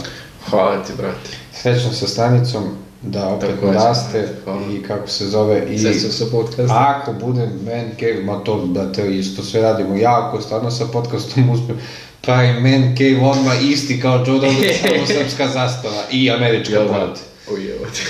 Hvala 0.49 0.83
ti, 0.83 0.93
brate. 0.97 1.29
Srećno 1.53 1.91
sa 1.91 2.07
stanicom, 2.07 2.63
da 3.01 3.27
opet 3.27 3.49
Takođe, 3.49 3.73
raste 3.73 4.27
i 4.71 4.83
kako 4.83 5.07
se 5.07 5.25
zove 5.25 5.63
i 5.69 5.79
Srećno 5.79 6.09
sa 6.09 6.25
podcastom. 6.31 6.77
ako 6.77 7.13
budem 7.13 7.49
man 7.65 7.91
cave, 7.99 8.23
ma 8.23 8.43
to 8.43 8.65
da 8.65 8.91
te 8.91 9.15
isto 9.15 9.43
sve 9.43 9.61
radimo, 9.61 9.95
ja 9.95 10.27
ako 10.27 10.41
stvarno 10.41 10.71
sa 10.71 10.85
podcastom 10.85 11.49
uspijem, 11.49 11.79
pravim 12.21 12.55
man 12.55 12.95
cave 12.97 13.19
odmah 13.29 13.63
isti 13.63 14.01
kao 14.01 14.23
Joe 14.27 14.49
samo 14.81 15.05
srpska 15.07 15.47
zastava 15.47 16.03
i 16.11 16.31
američka 16.31 16.79
da? 16.83 16.87
porod. 16.87 17.19
Ujevati. 17.53 18.01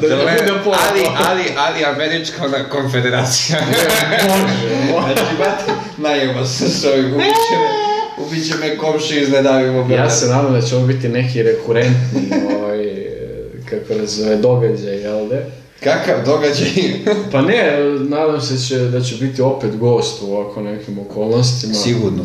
Da, 0.00 0.08
da 0.08 0.16
bude 0.16 0.60
pola. 0.64 0.76
ali, 0.88 1.00
ali, 1.28 1.42
ali 1.56 1.84
američka 1.84 2.44
ona 2.44 2.68
konfederacija. 2.68 3.58
Znači, 4.88 5.36
brate, 5.38 5.72
najeba 5.96 6.46
se 6.46 6.68
s 6.68 6.84
ovim, 6.84 7.14
ubit 7.14 7.26
će 7.26 7.56
me, 7.56 7.68
ubit 8.26 8.48
će 8.48 8.54
me 8.56 8.76
komši 8.76 9.20
iz 9.20 9.30
Nedavimo 9.30 9.94
Ja 9.94 10.10
se 10.10 10.26
nadam 10.26 10.52
da 10.52 10.62
će 10.62 10.76
ovo 10.76 10.86
biti 10.86 11.08
neki 11.08 11.42
rekurentni, 11.42 12.30
ovaj, 12.56 12.77
kako 13.70 13.94
ne 13.94 14.06
zove, 14.06 14.36
događaj, 14.36 14.96
jel 14.96 15.28
de? 15.28 15.46
Kakav 15.84 16.24
događaj? 16.26 16.68
Pa 17.32 17.42
ne, 17.42 17.80
nadam 18.08 18.40
se 18.40 18.68
će, 18.68 18.78
da 18.78 19.00
će 19.00 19.14
biti 19.14 19.42
opet 19.42 19.76
gost 19.76 20.22
u 20.22 20.32
ovako 20.32 20.62
nekim 20.62 20.98
okolnostima. 20.98 21.74
Sigurno. 21.74 22.24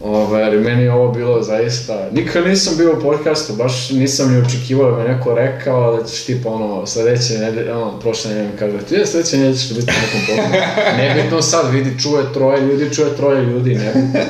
Ovaj, 0.00 0.42
jer 0.42 0.60
meni 0.60 0.82
je 0.82 0.92
ovo 0.92 1.12
bilo 1.12 1.42
zaista... 1.42 2.08
Nikad 2.12 2.46
nisam 2.46 2.76
bio 2.76 2.96
u 2.98 3.02
podcastu, 3.02 3.52
baš 3.52 3.90
nisam 3.90 4.32
ni 4.32 4.42
očekivao 4.42 4.90
da 4.90 4.96
me 4.96 5.08
neko 5.08 5.34
rekao 5.34 5.96
da 5.96 6.08
ćeš 6.08 6.24
tipa 6.24 6.48
ono, 6.48 6.86
sledeće 6.86 7.38
nedelje, 7.38 7.74
ono, 7.74 8.00
prošle 8.00 8.30
nedelje 8.30 8.48
mi 8.52 8.58
kaže, 8.58 8.78
ti 8.88 8.94
je 8.94 9.06
sledeće 9.06 9.36
nedelje 9.36 9.56
ćeš 9.56 9.68
biti 9.68 9.92
u 9.92 10.00
nekom 10.02 10.20
podcastu. 10.26 10.96
Nebitno 10.96 11.42
sad, 11.42 11.74
vidi, 11.74 12.02
čuje 12.02 12.24
troje 12.34 12.60
ljudi, 12.60 12.94
čuje 12.94 13.16
troje 13.16 13.42
ljudi, 13.42 13.74
nebitno. 13.74 14.20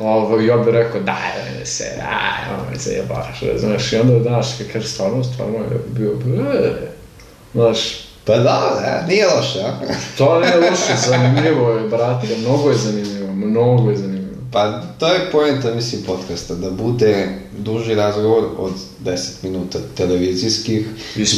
Ovaj, 0.08 0.46
ja 0.46 0.56
bih 0.56 0.74
rekao, 0.74 1.00
ne 1.00 1.53
se, 1.64 1.84
daj, 1.96 2.54
ono, 2.54 2.78
se 2.78 2.92
jebaš, 2.92 3.40
razumeš, 3.40 3.92
i 3.92 3.96
onda, 3.96 4.22
znaš, 4.22 4.46
kaže, 4.72 4.88
stvarno, 4.88 5.24
stvarno 5.24 5.58
je 5.58 5.80
bio, 5.94 6.18
e, 6.54 6.72
znaš, 7.54 8.04
Pa 8.24 8.36
da, 8.36 8.42
da, 8.42 9.06
nije 9.08 9.26
loše, 9.26 9.60
a? 9.60 9.72
to 10.18 10.40
nije 10.40 10.56
loše, 10.56 11.08
zanimljivo 11.08 11.70
je, 11.70 11.88
brate, 11.88 12.26
mnogo 12.40 12.70
je 12.70 12.76
zanimljivo, 12.76 13.32
mnogo 13.32 13.90
je 13.90 13.96
zanimljivo. 13.96 14.34
Pa 14.52 14.82
to 14.98 15.06
je 15.06 15.30
poenta, 15.32 15.74
mislim, 15.74 16.02
podcasta, 16.02 16.54
da 16.54 16.70
bude 16.70 17.28
duži 17.58 17.94
razgovor 17.94 18.44
od 18.58 18.72
10 19.04 19.28
minuta 19.42 19.78
televizijskih, 19.96 20.86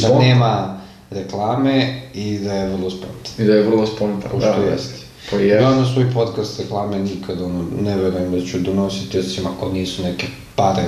da 0.01 0.19
nema 0.19 0.81
reklame 1.09 2.01
i 2.13 2.39
da 2.39 2.53
je 2.53 2.69
vrlo 2.69 2.89
spontan. 2.89 3.33
I 3.37 3.43
da 3.43 3.53
je 3.53 3.63
vrlo 3.63 3.85
spontan, 3.87 4.31
da, 4.39 4.51
što 4.53 4.61
da. 4.61 4.71
jeste. 4.71 5.06
Pa 5.31 5.35
je. 5.37 5.47
Ja 5.47 5.69
na 5.75 5.85
svoj 5.85 6.05
podcast 6.13 6.59
reklame 6.59 6.99
nikad 6.99 7.41
ono, 7.41 7.65
ne 7.81 7.95
verujem 7.97 8.31
da 8.31 8.45
ću 8.45 8.59
donositi, 8.59 9.19
osim 9.19 9.47
ako 9.47 9.69
nisu 9.69 10.03
neke 10.03 10.27
pare, 10.55 10.83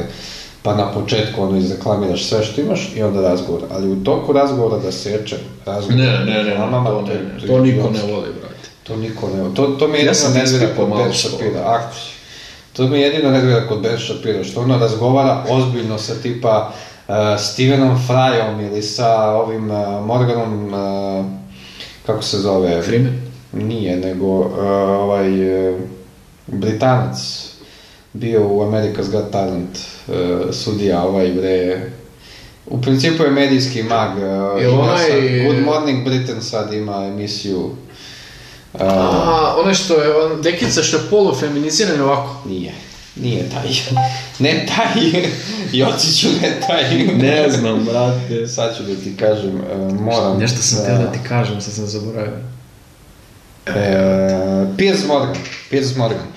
pa 0.63 0.75
na 0.75 0.91
početku 0.91 1.41
ono 1.43 1.57
izreklamiraš 1.57 2.25
sve 2.25 2.43
što 2.43 2.61
imaš 2.61 2.91
i 2.95 3.03
onda 3.03 3.21
razgovor. 3.21 3.61
Ali 3.71 3.91
u 3.91 4.03
toku 4.03 4.33
razgovora 4.33 4.77
da 4.77 4.91
seče 4.91 5.35
razgovor. 5.65 5.97
Ne, 5.97 6.07
ne, 6.19 6.25
ne, 6.25 6.43
reklamama, 6.43 6.89
to, 6.89 7.11
je- 7.11 7.23
ne, 7.23 7.41
je 7.41 7.47
to 7.47 7.59
niko 7.59 7.89
ne 7.89 8.13
voli, 8.13 8.27
brate. 8.39 8.69
To 8.83 8.95
niko 8.95 9.27
ne 9.29 9.55
To, 9.55 9.67
to 9.67 9.87
mi 9.87 9.97
je 9.97 10.05
Ja 10.05 10.13
sam 10.13 10.33
nervira 10.33 10.63
ispipao 10.63 10.85
kod 10.85 10.89
malo 10.89 11.03
Ben. 11.03 11.13
Shapira. 11.13 11.61
Ako 11.65 11.93
si. 11.95 12.19
To 12.73 12.87
mi 12.87 12.97
je 12.97 13.03
jedino 13.03 13.31
nervira 13.31 13.67
kod 13.67 13.81
Ben 13.81 13.97
Shapira, 13.99 14.43
što 14.43 14.61
ono 14.61 14.77
razgovara 14.77 15.43
ozbiljno 15.49 15.97
sa 15.97 16.13
tipa 16.15 16.71
uh, 17.07 17.13
Stevenom 17.39 17.99
Fryom 18.07 18.67
ili 18.71 18.81
sa 18.81 19.29
ovim 19.29 19.71
uh, 19.71 20.05
Morganom, 20.05 20.73
uh, 20.73 21.25
kako 22.05 22.21
se 22.23 22.37
zove? 22.37 22.81
Freeman? 22.81 23.28
Nije, 23.53 23.97
nego 23.97 24.39
uh, 24.39 24.47
ovaj 24.99 25.29
uh, 25.69 25.79
Britanac 26.47 27.17
bio 28.13 28.47
u 28.47 28.59
America's 28.61 29.11
Got 29.11 29.31
Talent, 29.31 29.77
uh, 30.07 30.15
sudija 30.53 31.03
ovaj 31.03 31.31
bre, 31.31 31.81
u 32.65 32.81
principu 32.81 33.23
je 33.23 33.31
medijski 33.31 33.83
mag, 33.83 34.17
uh, 34.17 34.61
Jel 34.61 34.71
ima 34.71 34.81
onaj- 34.83 35.07
sad- 35.07 35.45
Good 35.45 35.65
Morning 35.65 36.05
Britain 36.05 36.41
sad 36.41 36.73
ima 36.73 37.05
emisiju, 37.05 37.59
uh, 38.73 38.81
A, 38.81 39.55
ono 39.63 39.73
što 39.73 39.93
je, 39.93 40.15
on, 40.15 40.41
dekica 40.41 40.83
što 40.83 40.97
je 40.97 41.03
polufeminiziran 41.09 42.01
ovako. 42.01 42.35
Nije. 42.45 42.71
Nije 43.15 43.49
taj. 43.49 43.69
Ne 44.39 44.65
taj. 44.75 45.01
Jociću 45.81 46.27
ne 46.41 46.59
taj. 46.67 47.49
znam, 47.49 47.85
brate. 47.85 48.47
Sad 48.47 48.77
ću 48.77 48.83
da 48.83 48.95
ti 48.95 49.15
kažem, 49.19 49.57
e, 49.71 49.93
moram... 49.93 50.39
Nešto 50.39 50.61
sam 50.61 50.85
teo 50.85 50.97
da 50.97 51.11
ti 51.11 51.19
kažem, 51.27 51.61
sad 51.61 51.73
sam 51.73 51.85
zaboravio. 51.85 52.37
E, 53.75 54.77
Piers 54.77 55.05
Morgan. 55.07 55.35
Piers 55.69 55.95
Morgan. 55.95 56.27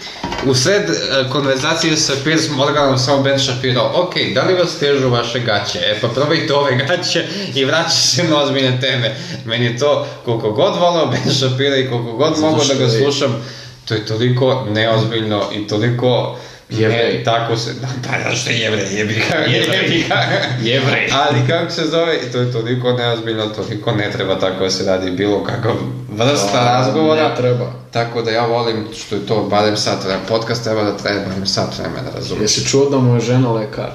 U 0.46 0.54
sred 0.54 0.82
e, 0.82 1.28
konverzacije 1.32 1.96
sa 1.96 2.12
Piers 2.24 2.50
Morganom 2.50 2.98
samo 2.98 3.22
Ben 3.22 3.38
Shapiro, 3.38 3.90
ok, 3.94 4.14
da 4.34 4.42
li 4.42 4.54
vas 4.54 4.78
težu 4.78 5.08
vaše 5.08 5.40
gaće? 5.40 5.78
E 5.78 6.00
pa 6.00 6.08
probajte 6.08 6.54
ove 6.54 6.76
gaće 6.76 7.24
i 7.54 7.64
vraća 7.64 7.90
se 7.90 8.24
na 8.24 8.42
ozbiljne 8.42 8.80
teme. 8.80 9.16
Meni 9.44 9.64
je 9.64 9.78
to, 9.78 10.06
koliko 10.24 10.50
god 10.50 10.76
volao 10.76 11.06
Ben 11.06 11.34
Shapiro 11.34 11.76
i 11.76 11.88
koliko 11.90 12.12
god 12.12 12.38
mogu 12.40 12.60
da 12.68 12.74
ga 12.74 12.88
slušam, 12.88 13.44
to 13.84 13.94
je 13.94 14.06
toliko 14.06 14.66
neozbiljno 14.70 15.42
i 15.54 15.66
toliko... 15.66 16.38
Jevrej. 16.72 17.18
Ne, 17.18 17.24
tako 17.24 17.56
se, 17.56 17.70
pa 18.02 18.30
zašto 18.30 18.50
je 18.50 18.58
jevrej, 18.58 18.86
jebi 18.90 19.14
ga, 19.14 19.36
jebi 19.38 20.04
ga. 20.08 20.14
Jevrej. 20.62 21.08
Ali 21.12 21.46
kako 21.48 21.70
se 21.70 21.84
zove, 21.84 22.32
to 22.32 22.38
je 22.38 22.52
toliko 22.52 22.92
neozbiljno, 22.92 23.46
toliko 23.46 23.92
ne 23.92 24.10
treba 24.10 24.38
tako 24.38 24.64
da 24.64 24.70
se 24.70 24.84
radi 24.84 25.10
bilo 25.10 25.44
kakav 25.44 25.72
vrsta 26.10 26.52
Da, 26.54 26.72
razgovora. 26.72 27.28
ne 27.28 27.36
treba. 27.36 27.72
Tako 27.90 28.22
da 28.22 28.30
ja 28.30 28.46
volim 28.46 28.86
što 28.96 29.14
je 29.14 29.26
to 29.26 29.42
barem 29.42 29.76
sat 29.76 30.04
vremena. 30.04 30.26
Podcast 30.28 30.64
treba 30.64 30.82
da 30.82 30.96
traje 30.96 31.20
barem 31.20 31.46
sat 31.46 31.78
vremena, 31.78 32.10
razumiješ? 32.14 32.42
Jesi 32.42 32.66
čuo 32.66 32.90
da 32.90 32.98
mu 32.98 33.14
je 33.14 33.20
žena 33.20 33.52
lekar? 33.52 33.90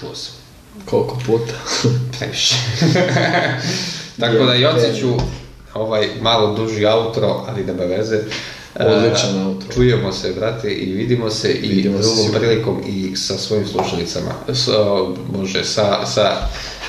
Čuo 0.00 0.14
sam. 0.14 0.34
Koliko 0.84 1.18
puta? 1.26 1.52
Previše. 2.18 2.54
Tako 4.20 4.44
da 4.44 4.54
Joci 4.54 5.00
ću 5.00 5.08
ovaj 5.74 6.08
malo 6.20 6.54
duži 6.54 6.86
outro, 6.86 7.44
ali 7.48 7.64
nema 7.64 7.82
veze. 7.84 8.18
Odličan 8.74 9.40
E, 9.40 9.44
outro. 9.44 9.72
Čujemo 9.74 10.12
se, 10.12 10.32
brate, 10.32 10.70
i 10.70 10.92
vidimo 10.92 11.30
se 11.30 11.52
i 11.52 11.68
Vidimo 11.68 11.98
drugom 11.98 12.40
prilikom 12.40 12.82
i 12.86 13.16
sa 13.16 13.38
svojim 13.38 13.66
slušalicama. 13.66 14.30
S, 14.48 14.68
o, 14.68 15.16
može, 15.32 15.64
sa, 15.64 16.06
sa 16.06 16.48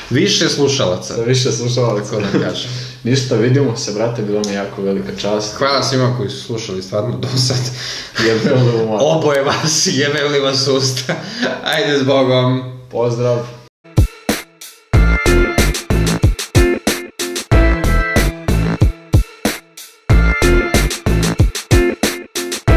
više 0.10 0.50
slušalaca. 0.50 1.16
Da 1.16 1.24
više 1.24 1.52
slušala 1.52 2.02
Tako 2.02 2.22
da 2.22 2.50
kažem. 2.50 2.72
Ništa, 3.04 3.36
vidimo 3.36 3.78
se, 3.78 3.92
brate, 3.92 4.22
bilo 4.22 4.42
mi 4.48 4.54
jako 4.54 4.82
velika 4.82 5.12
čast. 5.18 5.54
Hvala 5.54 5.84
svima 5.84 6.18
koji 6.18 6.30
su 6.30 6.44
slušali 6.44 6.82
stvarno 6.82 7.18
do 7.18 7.28
sad. 7.38 7.58
Jebeo 8.28 8.58
da 8.58 8.86
mu 8.86 8.98
Oboje 9.00 9.44
vas, 9.44 9.88
jebe 9.92 10.24
li 10.24 10.40
vas 10.40 10.68
usta. 10.68 11.16
Ajde 11.76 12.00
s 12.00 12.04
Bogom. 12.04 12.64
Pozdrav. 12.92 13.61